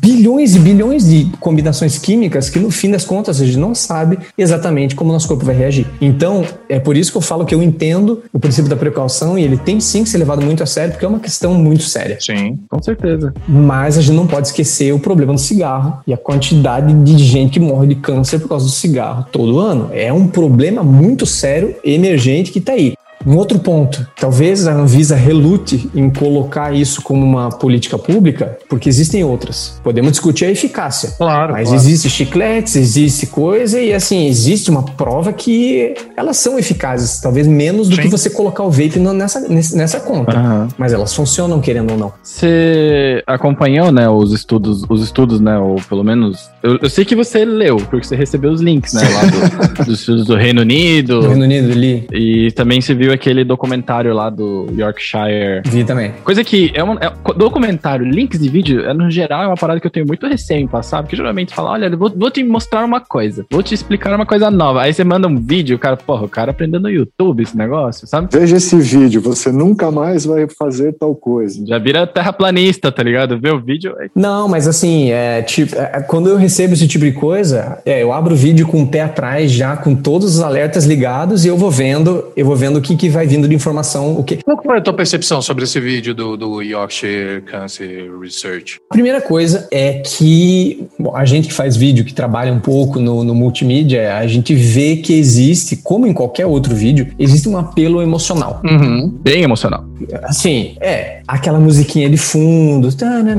bilhões 0.00 0.54
e 0.54 0.58
bilhões 0.58 1.08
de 1.08 1.30
combinações 1.40 1.98
químicas 1.98 2.50
que 2.50 2.58
no 2.58 2.70
fim 2.70 2.90
das 2.90 3.04
contas 3.04 3.40
a 3.40 3.44
gente 3.44 3.58
não 3.58 3.74
sabe 3.74 4.18
exatamente 4.36 4.94
como 4.94 5.10
o 5.10 5.12
nosso 5.12 5.28
corpo 5.28 5.44
vai 5.44 5.56
reagir. 5.56 5.86
Então, 6.00 6.44
é 6.68 6.78
por 6.78 6.96
isso 6.96 7.10
que 7.10 7.18
eu 7.18 7.22
falo 7.22 7.44
que 7.44 7.54
eu 7.54 7.62
entendo 7.62 8.22
o 8.32 8.38
princípio 8.38 8.68
da 8.68 8.76
precaução 8.76 9.17
e 9.38 9.42
ele 9.42 9.56
tem 9.56 9.80
sim 9.80 10.04
que 10.04 10.08
ser 10.08 10.18
levado 10.18 10.42
muito 10.42 10.62
a 10.62 10.66
sério, 10.66 10.92
porque 10.92 11.04
é 11.04 11.08
uma 11.08 11.18
questão 11.18 11.54
muito 11.54 11.82
séria. 11.82 12.18
Sim. 12.20 12.58
Com 12.68 12.82
certeza. 12.82 13.32
Mas 13.48 13.96
a 13.98 14.02
gente 14.02 14.14
não 14.14 14.26
pode 14.26 14.48
esquecer 14.48 14.92
o 14.92 14.98
problema 14.98 15.32
do 15.32 15.40
cigarro 15.40 16.00
e 16.06 16.12
a 16.12 16.16
quantidade 16.16 16.92
de 16.92 17.18
gente 17.18 17.52
que 17.52 17.60
morre 17.60 17.88
de 17.88 17.94
câncer 17.96 18.38
por 18.38 18.48
causa 18.48 18.66
do 18.66 18.70
cigarro 18.70 19.26
todo 19.32 19.58
ano. 19.58 19.90
É 19.92 20.12
um 20.12 20.26
problema 20.26 20.82
muito 20.82 21.26
sério, 21.26 21.74
emergente, 21.82 22.52
que 22.52 22.58
está 22.58 22.72
aí. 22.72 22.94
Um 23.26 23.36
outro 23.36 23.58
ponto, 23.58 24.06
talvez 24.18 24.66
a 24.66 24.72
Anvisa 24.72 25.16
relute 25.16 25.90
em 25.94 26.08
colocar 26.08 26.74
isso 26.74 27.02
como 27.02 27.24
uma 27.24 27.50
política 27.50 27.98
pública, 27.98 28.58
porque 28.68 28.88
existem 28.88 29.24
outras. 29.24 29.80
Podemos 29.82 30.12
discutir 30.12 30.44
a 30.44 30.50
eficácia. 30.50 31.10
Claro. 31.18 31.52
Mas 31.52 31.68
claro. 31.68 31.82
existe 31.82 32.08
chicletes, 32.08 32.76
existe 32.76 33.26
coisa 33.26 33.80
e 33.80 33.92
assim, 33.92 34.26
existe 34.26 34.70
uma 34.70 34.82
prova 34.82 35.32
que 35.32 35.94
elas 36.16 36.36
são 36.36 36.58
eficazes, 36.58 37.20
talvez 37.20 37.46
menos 37.46 37.88
do 37.88 37.96
Sim. 37.96 38.02
que 38.02 38.08
você 38.08 38.30
colocar 38.30 38.62
o 38.62 38.70
vape 38.70 38.98
nessa, 38.98 39.40
nessa 39.48 40.00
conta. 40.00 40.36
Aham. 40.36 40.68
Mas 40.78 40.92
elas 40.92 41.14
funcionam, 41.14 41.60
querendo 41.60 41.92
ou 41.92 41.98
não. 41.98 42.12
Você 42.22 43.22
acompanhou, 43.26 43.90
né, 43.90 44.08
os 44.08 44.32
estudos, 44.32 44.84
os 44.88 45.02
estudos, 45.02 45.40
né, 45.40 45.58
ou 45.58 45.76
pelo 45.88 46.04
menos... 46.04 46.48
Eu, 46.68 46.78
eu 46.82 46.90
sei 46.90 47.04
que 47.04 47.14
você 47.16 47.44
leu, 47.44 47.76
porque 47.76 48.06
você 48.06 48.14
recebeu 48.16 48.50
os 48.50 48.60
links, 48.60 48.92
né, 48.92 49.00
lá 49.08 49.22
do- 49.24 49.84
dos 49.86 50.26
do 50.26 50.34
Reino 50.36 50.60
Unido. 50.60 51.22
No 51.22 51.28
Reino 51.28 51.44
Unido 51.44 51.72
ali, 51.72 52.06
E 52.12 52.50
também 52.52 52.80
se 52.80 52.92
viu 52.94 53.12
aquele 53.12 53.44
documentário 53.44 54.12
lá 54.14 54.28
do 54.28 54.66
Yorkshire. 54.76 55.62
vi 55.66 55.84
também. 55.84 56.12
Coisa 56.24 56.44
que 56.44 56.70
é 56.74 56.82
um 56.84 56.94
é- 56.94 57.12
documentário, 57.36 58.04
links 58.04 58.38
de 58.40 58.48
vídeo, 58.48 58.84
é, 58.84 58.92
no 58.92 59.10
geral, 59.10 59.42
é 59.44 59.46
uma 59.46 59.56
parada 59.56 59.80
que 59.80 59.86
eu 59.86 59.90
tenho 59.90 60.06
muito 60.06 60.26
receio 60.26 60.60
em 60.60 60.66
passar, 60.66 61.02
porque 61.02 61.16
geralmente 61.16 61.54
fala, 61.54 61.70
olha, 61.70 61.94
vou, 61.96 62.12
vou 62.14 62.30
te 62.30 62.42
mostrar 62.44 62.84
uma 62.84 63.00
coisa, 63.00 63.46
vou 63.50 63.62
te 63.62 63.74
explicar 63.74 64.14
uma 64.14 64.26
coisa 64.26 64.50
nova. 64.50 64.82
Aí 64.82 64.92
você 64.92 65.04
manda 65.04 65.26
um 65.28 65.36
vídeo, 65.36 65.76
o 65.76 65.78
cara, 65.78 65.96
porra, 65.96 66.24
o 66.24 66.28
cara 66.28 66.50
aprendeu 66.50 66.80
no 66.80 66.90
YouTube 66.90 67.42
esse 67.42 67.56
negócio, 67.56 68.06
sabe? 68.06 68.28
Veja 68.30 68.56
esse 68.56 68.76
vídeo, 68.78 69.20
você 69.20 69.50
nunca 69.50 69.90
mais 69.90 70.24
vai 70.26 70.46
fazer 70.48 70.92
tal 70.92 71.14
coisa. 71.14 71.64
Já 71.66 71.78
vira 71.78 72.06
terraplanista, 72.06 72.90
tá 72.92 73.02
ligado? 73.02 73.38
Vê 73.38 73.50
o 73.50 73.60
vídeo, 73.60 73.94
é 74.00 74.08
Não, 74.14 74.48
mas 74.48 74.66
assim, 74.68 75.10
é, 75.10 75.42
tipo, 75.42 75.74
é, 75.76 76.02
quando 76.02 76.28
eu 76.28 76.36
recebo 76.58 76.74
esse 76.74 76.88
tipo 76.88 77.04
de 77.04 77.12
coisa, 77.12 77.78
é, 77.86 78.02
eu 78.02 78.12
abro 78.12 78.34
o 78.34 78.36
vídeo 78.36 78.66
com 78.66 78.82
o 78.82 78.86
pé 78.86 79.02
atrás, 79.02 79.52
já 79.52 79.76
com 79.76 79.94
todos 79.94 80.34
os 80.34 80.40
alertas 80.40 80.84
ligados, 80.84 81.44
e 81.44 81.48
eu 81.48 81.56
vou 81.56 81.70
vendo, 81.70 82.32
eu 82.36 82.44
vou 82.44 82.56
vendo 82.56 82.78
o 82.78 82.82
que, 82.82 82.96
que 82.96 83.08
vai 83.08 83.28
vindo 83.28 83.46
de 83.46 83.54
informação. 83.54 84.18
O 84.18 84.24
que... 84.24 84.42
Qual 84.42 84.60
foi 84.60 84.78
a 84.78 84.80
tua 84.80 84.92
percepção 84.92 85.40
sobre 85.40 85.62
esse 85.64 85.78
vídeo 85.78 86.12
do, 86.14 86.36
do 86.36 86.60
Yorkshire 86.60 87.42
Cancer 87.42 88.10
Research? 88.20 88.80
A 88.90 88.94
primeira 88.94 89.20
coisa 89.20 89.68
é 89.70 90.02
que 90.04 90.84
bom, 90.98 91.14
a 91.14 91.24
gente 91.24 91.46
que 91.46 91.54
faz 91.54 91.76
vídeo, 91.76 92.04
que 92.04 92.12
trabalha 92.12 92.52
um 92.52 92.60
pouco 92.60 92.98
no, 92.98 93.22
no 93.22 93.34
multimídia, 93.36 94.16
a 94.16 94.26
gente 94.26 94.52
vê 94.54 94.96
que 94.96 95.12
existe, 95.12 95.76
como 95.76 96.08
em 96.08 96.12
qualquer 96.12 96.46
outro 96.46 96.74
vídeo, 96.74 97.08
existe 97.18 97.48
um 97.48 97.56
apelo 97.56 98.02
emocional. 98.02 98.60
Uhum. 98.64 99.08
bem 99.22 99.42
emocional. 99.42 99.87
Assim, 100.24 100.76
é, 100.80 101.20
aquela 101.26 101.58
musiquinha 101.58 102.08
de 102.08 102.16
fundo. 102.16 102.88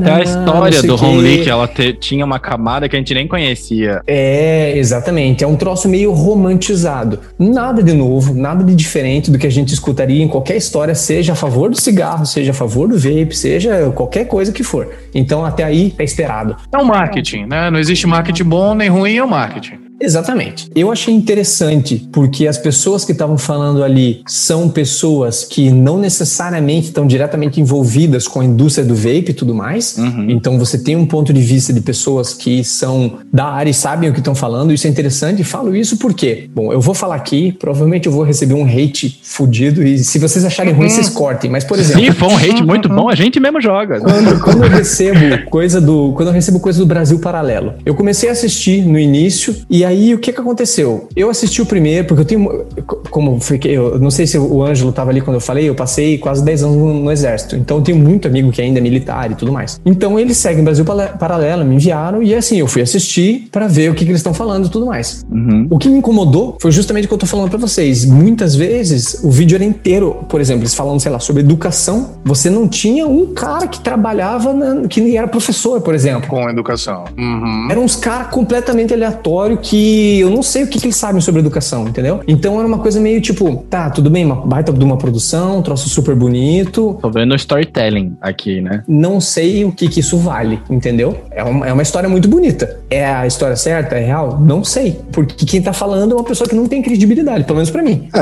É 0.05 0.11
a 0.11 0.21
história 0.21 0.81
do. 0.83 0.95
Ron 0.95 1.17
Lee, 1.17 1.43
que 1.43 1.49
ela 1.49 1.67
te- 1.67 1.93
tinha 1.93 2.25
uma 2.25 2.39
camada 2.39 2.87
que 2.89 2.95
a 2.95 2.99
gente 2.99 3.13
nem 3.13 3.27
conhecia. 3.27 4.01
É, 4.05 4.77
exatamente. 4.77 5.43
É 5.43 5.47
um 5.47 5.55
troço 5.55 5.87
meio 5.87 6.11
romantizado. 6.11 7.19
Nada 7.37 7.81
de 7.81 7.93
novo, 7.93 8.33
nada 8.33 8.63
de 8.63 8.75
diferente 8.75 9.31
do 9.31 9.37
que 9.37 9.47
a 9.47 9.51
gente 9.51 9.73
escutaria 9.73 10.21
em 10.23 10.27
qualquer 10.27 10.57
história, 10.57 10.93
seja 10.95 11.33
a 11.33 11.35
favor 11.35 11.69
do 11.69 11.79
cigarro, 11.79 12.25
seja 12.25 12.51
a 12.51 12.53
favor 12.53 12.87
do 12.87 12.97
vape, 12.97 13.35
seja 13.35 13.91
qualquer 13.95 14.25
coisa 14.25 14.51
que 14.51 14.63
for. 14.63 14.89
Então, 15.13 15.45
até 15.45 15.63
aí, 15.63 15.93
é 15.97 16.03
esperado. 16.03 16.55
É 16.73 16.77
um 16.77 16.85
marketing, 16.85 17.45
né? 17.45 17.69
Não 17.69 17.79
existe 17.79 18.05
marketing 18.07 18.43
bom 18.43 18.73
nem 18.75 18.89
ruim, 18.89 19.15
é 19.17 19.23
o 19.23 19.29
marketing. 19.29 19.88
Exatamente. 20.01 20.70
Eu 20.75 20.91
achei 20.91 21.13
interessante 21.13 22.08
porque 22.12 22.48
as 22.48 22.58
pessoas 22.58 23.03
que 23.03 23.12
estavam 23.12 23.38
falando 23.38 23.84
ali 23.84 24.22
são 24.27 24.70
pessoas 24.70 25.44
que 25.44 25.70
não 25.70 25.98
necessariamente 25.98 26.88
estão 26.88 27.06
diretamente 27.06 27.60
envolvidas 27.60 28.27
com 28.27 28.39
a 28.41 28.46
indústria 28.46 28.86
do 28.86 28.96
vape 28.96 29.29
e 29.29 29.34
tudo 29.34 29.53
mais. 29.53 29.98
Uhum. 29.98 30.29
Então 30.29 30.58
você 30.58 30.77
tem 30.77 30.96
um 30.96 31.06
ponto 31.06 31.34
de 31.34 31.41
vista 31.41 31.74
de 31.74 31.82
pessoas 31.82 32.34
que 32.34 32.63
são 32.63 33.20
da 33.32 33.46
área 33.46 33.70
e 33.70 33.74
sabem 33.74 34.10
o 34.10 34.13
que 34.13 34.20
estão 34.20 34.36
falando. 34.36 34.74
Isso 34.74 34.88
é 34.88 34.89
interessante 34.89 35.41
e 35.41 35.44
falo 35.46 35.75
isso 35.75 35.98
porque, 35.98 36.50
bom, 36.53 36.72
eu 36.72 36.82
vou 36.82 36.94
falar 36.94 37.15
aqui, 37.15 37.51
provavelmente 37.60 38.08
eu 38.08 38.12
vou 38.12 38.24
receber 38.24 38.53
um 38.53 38.65
hate 38.65 39.20
fudido 39.24 39.84
e 39.84 39.98
se 40.00 40.20
vocês 40.20 40.46
acharem 40.46 40.74
ruim, 40.74 40.89
vocês 40.89 41.10
cortem. 41.10 41.50
Mas, 41.50 41.63
por 41.63 41.77
exemplo, 41.77 42.03
Se 42.03 42.12
for 42.12 42.32
um 42.32 42.38
hate 42.38 42.63
muito 42.63 42.88
bom, 42.89 43.10
a 43.10 43.15
gente 43.15 43.39
mesmo 43.39 43.62
joga. 43.62 44.00
quando, 44.00 44.39
quando 44.39 44.63
eu 44.63 44.70
recebo 44.70 45.50
coisa 45.50 45.82
do 45.82 46.13
quando 46.13 46.29
eu 46.29 46.34
recebo 46.34 46.60
coisa 46.60 46.79
do 46.79 46.86
Brasil 46.86 47.20
Paralelo, 47.20 47.74
eu 47.86 47.96
comecei 47.96 48.29
a 48.29 48.32
assistir 48.32 48.84
no 48.84 48.98
início 48.98 49.56
e 49.70 49.84
aí, 49.89 50.13
o 50.13 50.19
que 50.19 50.31
que 50.31 50.39
aconteceu? 50.39 51.08
Eu 51.15 51.29
assisti 51.29 51.62
o 51.62 51.65
primeiro, 51.65 52.08
porque 52.08 52.22
eu 52.22 52.25
tenho. 52.25 52.65
Como 53.10 53.39
fiquei, 53.39 53.75
eu 53.75 54.00
não 54.00 54.12
sei 54.12 54.25
se 54.27 54.38
o 54.38 54.63
Ângelo 54.63 54.91
tava 54.91 55.10
ali 55.10 55.22
quando 55.22 55.36
eu 55.36 55.41
falei, 55.41 55.67
eu 55.67 55.75
passei 55.75 56.17
quase 56.17 56.43
10 56.43 56.63
anos 56.63 56.77
no, 56.77 56.93
no 56.93 57.12
Exército. 57.12 57.55
Então, 57.55 57.77
eu 57.77 57.84
tenho 57.84 57.98
muito 57.98 58.27
amigo 58.27 58.51
que 58.51 58.62
ainda 58.62 58.79
é 58.79 58.81
militar 58.81 59.31
e 59.31 59.36
tudo 59.36 59.51
mais. 59.51 59.79
Então, 59.86 60.19
eles 60.19 60.38
seguem 60.38 60.63
Brasil 60.63 60.86
Paralelo, 60.86 61.65
me 61.65 61.75
enviaram, 61.75 62.22
e 62.24 62.34
assim, 62.34 62.58
eu 62.58 62.67
fui 62.67 62.81
assistir 62.81 63.48
para 63.51 63.67
ver 63.67 63.91
o 63.91 63.93
que, 63.93 64.05
que 64.05 64.12
eles 64.12 64.19
estão 64.19 64.34
falando 64.34 64.67
e 64.67 64.69
tudo 64.69 64.86
mais. 64.86 65.25
Uhum. 65.29 65.67
O 65.69 65.77
que 65.77 65.89
me 65.89 65.98
incomodou 65.98 66.58
foi 66.62 66.72
justamente 66.72 67.05
o 67.05 67.08
que 67.08 67.13
eu 67.13 67.17
tô 67.17 67.25
falando 67.25 67.50
para 67.50 67.60
vocês. 67.60 68.05
Muitas 68.05 68.55
vezes, 68.55 69.22
o 69.24 69.29
vídeo 69.29 69.55
era 69.55 69.63
inteiro, 69.65 70.25
por 70.29 70.39
exemplo, 70.39 70.62
eles 70.62 70.75
falando, 70.75 71.00
sei 71.00 71.12
lá, 71.12 71.19
sobre 71.19 71.41
educação. 71.41 72.12
Você 72.24 72.50
não 72.50 72.67
tinha 72.67 73.08
um 73.08 73.34
cara 73.34 73.67
que 73.67 73.79
trabalhava, 73.79 74.53
na, 74.53 74.88
que 74.88 75.15
era 75.15 75.27
professor, 75.27 75.81
por 75.81 75.96
exemplo. 75.96 76.29
Com 76.29 76.50
educação. 76.50 77.05
Uhum. 77.17 77.67
Eram 77.69 77.84
uns 77.84 77.96
caras 77.96 78.27
completamente 78.27 78.93
aleatórios 78.93 79.60
que 79.62 79.78
eu 80.19 80.29
não 80.29 80.43
sei 80.43 80.63
o 80.63 80.67
que, 80.67 80.79
que 80.79 80.86
eles 80.86 80.95
sabem 80.95 81.21
sobre 81.21 81.39
educação, 81.41 81.88
entendeu? 81.88 82.21
Então 82.27 82.57
era 82.57 82.67
uma 82.67 82.79
coisa 82.79 83.00
meio 83.00 83.21
tipo, 83.21 83.63
tá, 83.69 83.89
tudo 83.89 84.09
bem, 84.09 84.25
uma 84.25 84.36
baita 84.36 84.71
de 84.71 84.83
uma 84.83 84.98
produção, 84.98 85.59
um 85.59 85.62
troço 85.62 85.89
super 85.89 86.15
bonito. 86.15 86.98
Tô 87.01 87.09
vendo 87.09 87.36
storytelling 87.36 88.17
aqui, 88.21 88.62
né? 88.62 88.83
Não 88.88 89.19
sei 89.21 89.65
o 89.65 89.71
que, 89.71 89.88
que 89.88 90.00
isso 90.00 90.17
vale, 90.17 90.59
entendeu? 90.69 91.17
É 91.31 91.43
uma, 91.43 91.67
é 91.67 91.74
uma 91.74 91.81
história 91.83 92.09
muito 92.09 92.27
bonita. 92.27 92.79
É 92.89 93.05
a 93.05 93.27
história 93.27 93.55
certa? 93.55 93.95
É 93.95 94.05
real? 94.05 94.39
Não 94.39 94.63
sei. 94.63 95.00
Porque 95.12 95.45
quem 95.45 95.62
tá 95.62 95.74
falando 95.74 96.13
é 96.13 96.15
uma 96.15 96.24
pessoa 96.24 96.48
que 96.48 96.55
não 96.55 96.67
tem 96.67 96.81
credibilidade, 96.81 97.43
pelo 97.43 97.57
menos 97.57 97.69
para 97.69 97.83
mim. 97.83 98.09
É, 98.13 98.19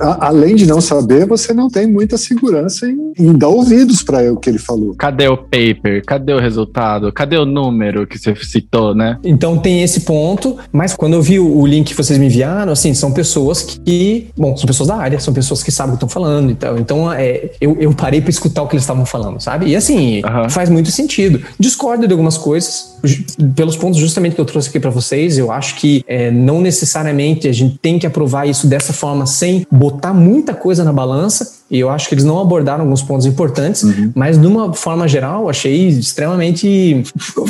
a, 0.00 0.26
além 0.28 0.54
de 0.54 0.66
não 0.66 0.80
saber, 0.80 1.26
você 1.26 1.52
não 1.52 1.68
tem 1.68 1.86
muita 1.86 2.16
segurança 2.16 2.86
em, 2.86 3.12
em 3.18 3.32
dar 3.32 3.48
ouvidos 3.48 4.02
para 4.02 4.32
o 4.32 4.36
que 4.36 4.50
ele 4.50 4.58
falou. 4.58 4.94
Cadê 4.94 5.28
o 5.28 5.36
paper? 5.36 6.02
Cadê 6.06 6.32
o 6.32 6.40
resultado? 6.40 7.12
Cadê 7.12 7.36
o 7.36 7.44
número 7.44 8.06
que 8.06 8.18
você 8.18 8.34
citou, 8.36 8.94
né? 8.94 9.18
Então 9.24 9.58
tem 9.58 9.82
esse 9.82 10.00
ponto, 10.00 10.56
mas 10.72 10.94
quando 11.00 11.14
eu 11.14 11.22
vi 11.22 11.40
o, 11.40 11.66
link 11.66 11.88
que 11.88 11.94
vocês 11.94 12.18
me 12.18 12.26
enviaram, 12.26 12.72
assim, 12.72 12.92
são 12.92 13.10
pessoas 13.10 13.62
que, 13.62 14.28
bom, 14.36 14.54
são 14.54 14.66
pessoas 14.66 14.86
da 14.86 14.96
área, 14.96 15.18
são 15.18 15.32
pessoas 15.32 15.62
que 15.62 15.72
sabem 15.72 15.94
o 15.94 15.96
que 15.96 16.04
estão 16.04 16.08
falando 16.10 16.50
e 16.50 16.54
tal. 16.54 16.78
Então 16.78 17.10
é, 17.10 17.52
eu, 17.58 17.74
eu 17.80 17.94
parei 17.94 18.20
para 18.20 18.28
escutar 18.28 18.62
o 18.62 18.68
que 18.68 18.74
eles 18.74 18.82
estavam 18.82 19.06
falando, 19.06 19.40
sabe? 19.40 19.68
E 19.68 19.74
assim, 19.74 20.20
Aham. 20.22 20.50
faz 20.50 20.68
muito 20.68 20.90
sentido. 20.90 21.40
Discordo 21.58 22.06
de 22.06 22.12
algumas 22.12 22.36
coisas, 22.36 22.98
pelos 23.56 23.78
pontos 23.78 23.98
justamente 23.98 24.34
que 24.34 24.40
eu 24.42 24.44
trouxe 24.44 24.68
aqui 24.68 24.78
para 24.78 24.90
vocês. 24.90 25.38
Eu 25.38 25.50
acho 25.50 25.76
que 25.76 26.04
é, 26.06 26.30
não 26.30 26.60
necessariamente 26.60 27.48
a 27.48 27.52
gente 27.52 27.78
tem 27.78 27.98
que 27.98 28.06
aprovar 28.06 28.46
isso 28.46 28.66
dessa 28.66 28.92
forma 28.92 29.24
sem 29.24 29.66
botar 29.70 30.12
muita 30.12 30.52
coisa 30.52 30.84
na 30.84 30.92
balança. 30.92 31.59
E 31.70 31.78
eu 31.78 31.88
acho 31.88 32.08
que 32.08 32.14
eles 32.14 32.24
não 32.24 32.40
abordaram 32.40 32.82
alguns 32.84 33.02
pontos 33.02 33.26
importantes, 33.26 33.84
mas 34.14 34.38
de 34.40 34.46
uma 34.46 34.72
forma 34.72 35.06
geral, 35.06 35.48
achei 35.48 35.88
extremamente 35.88 37.02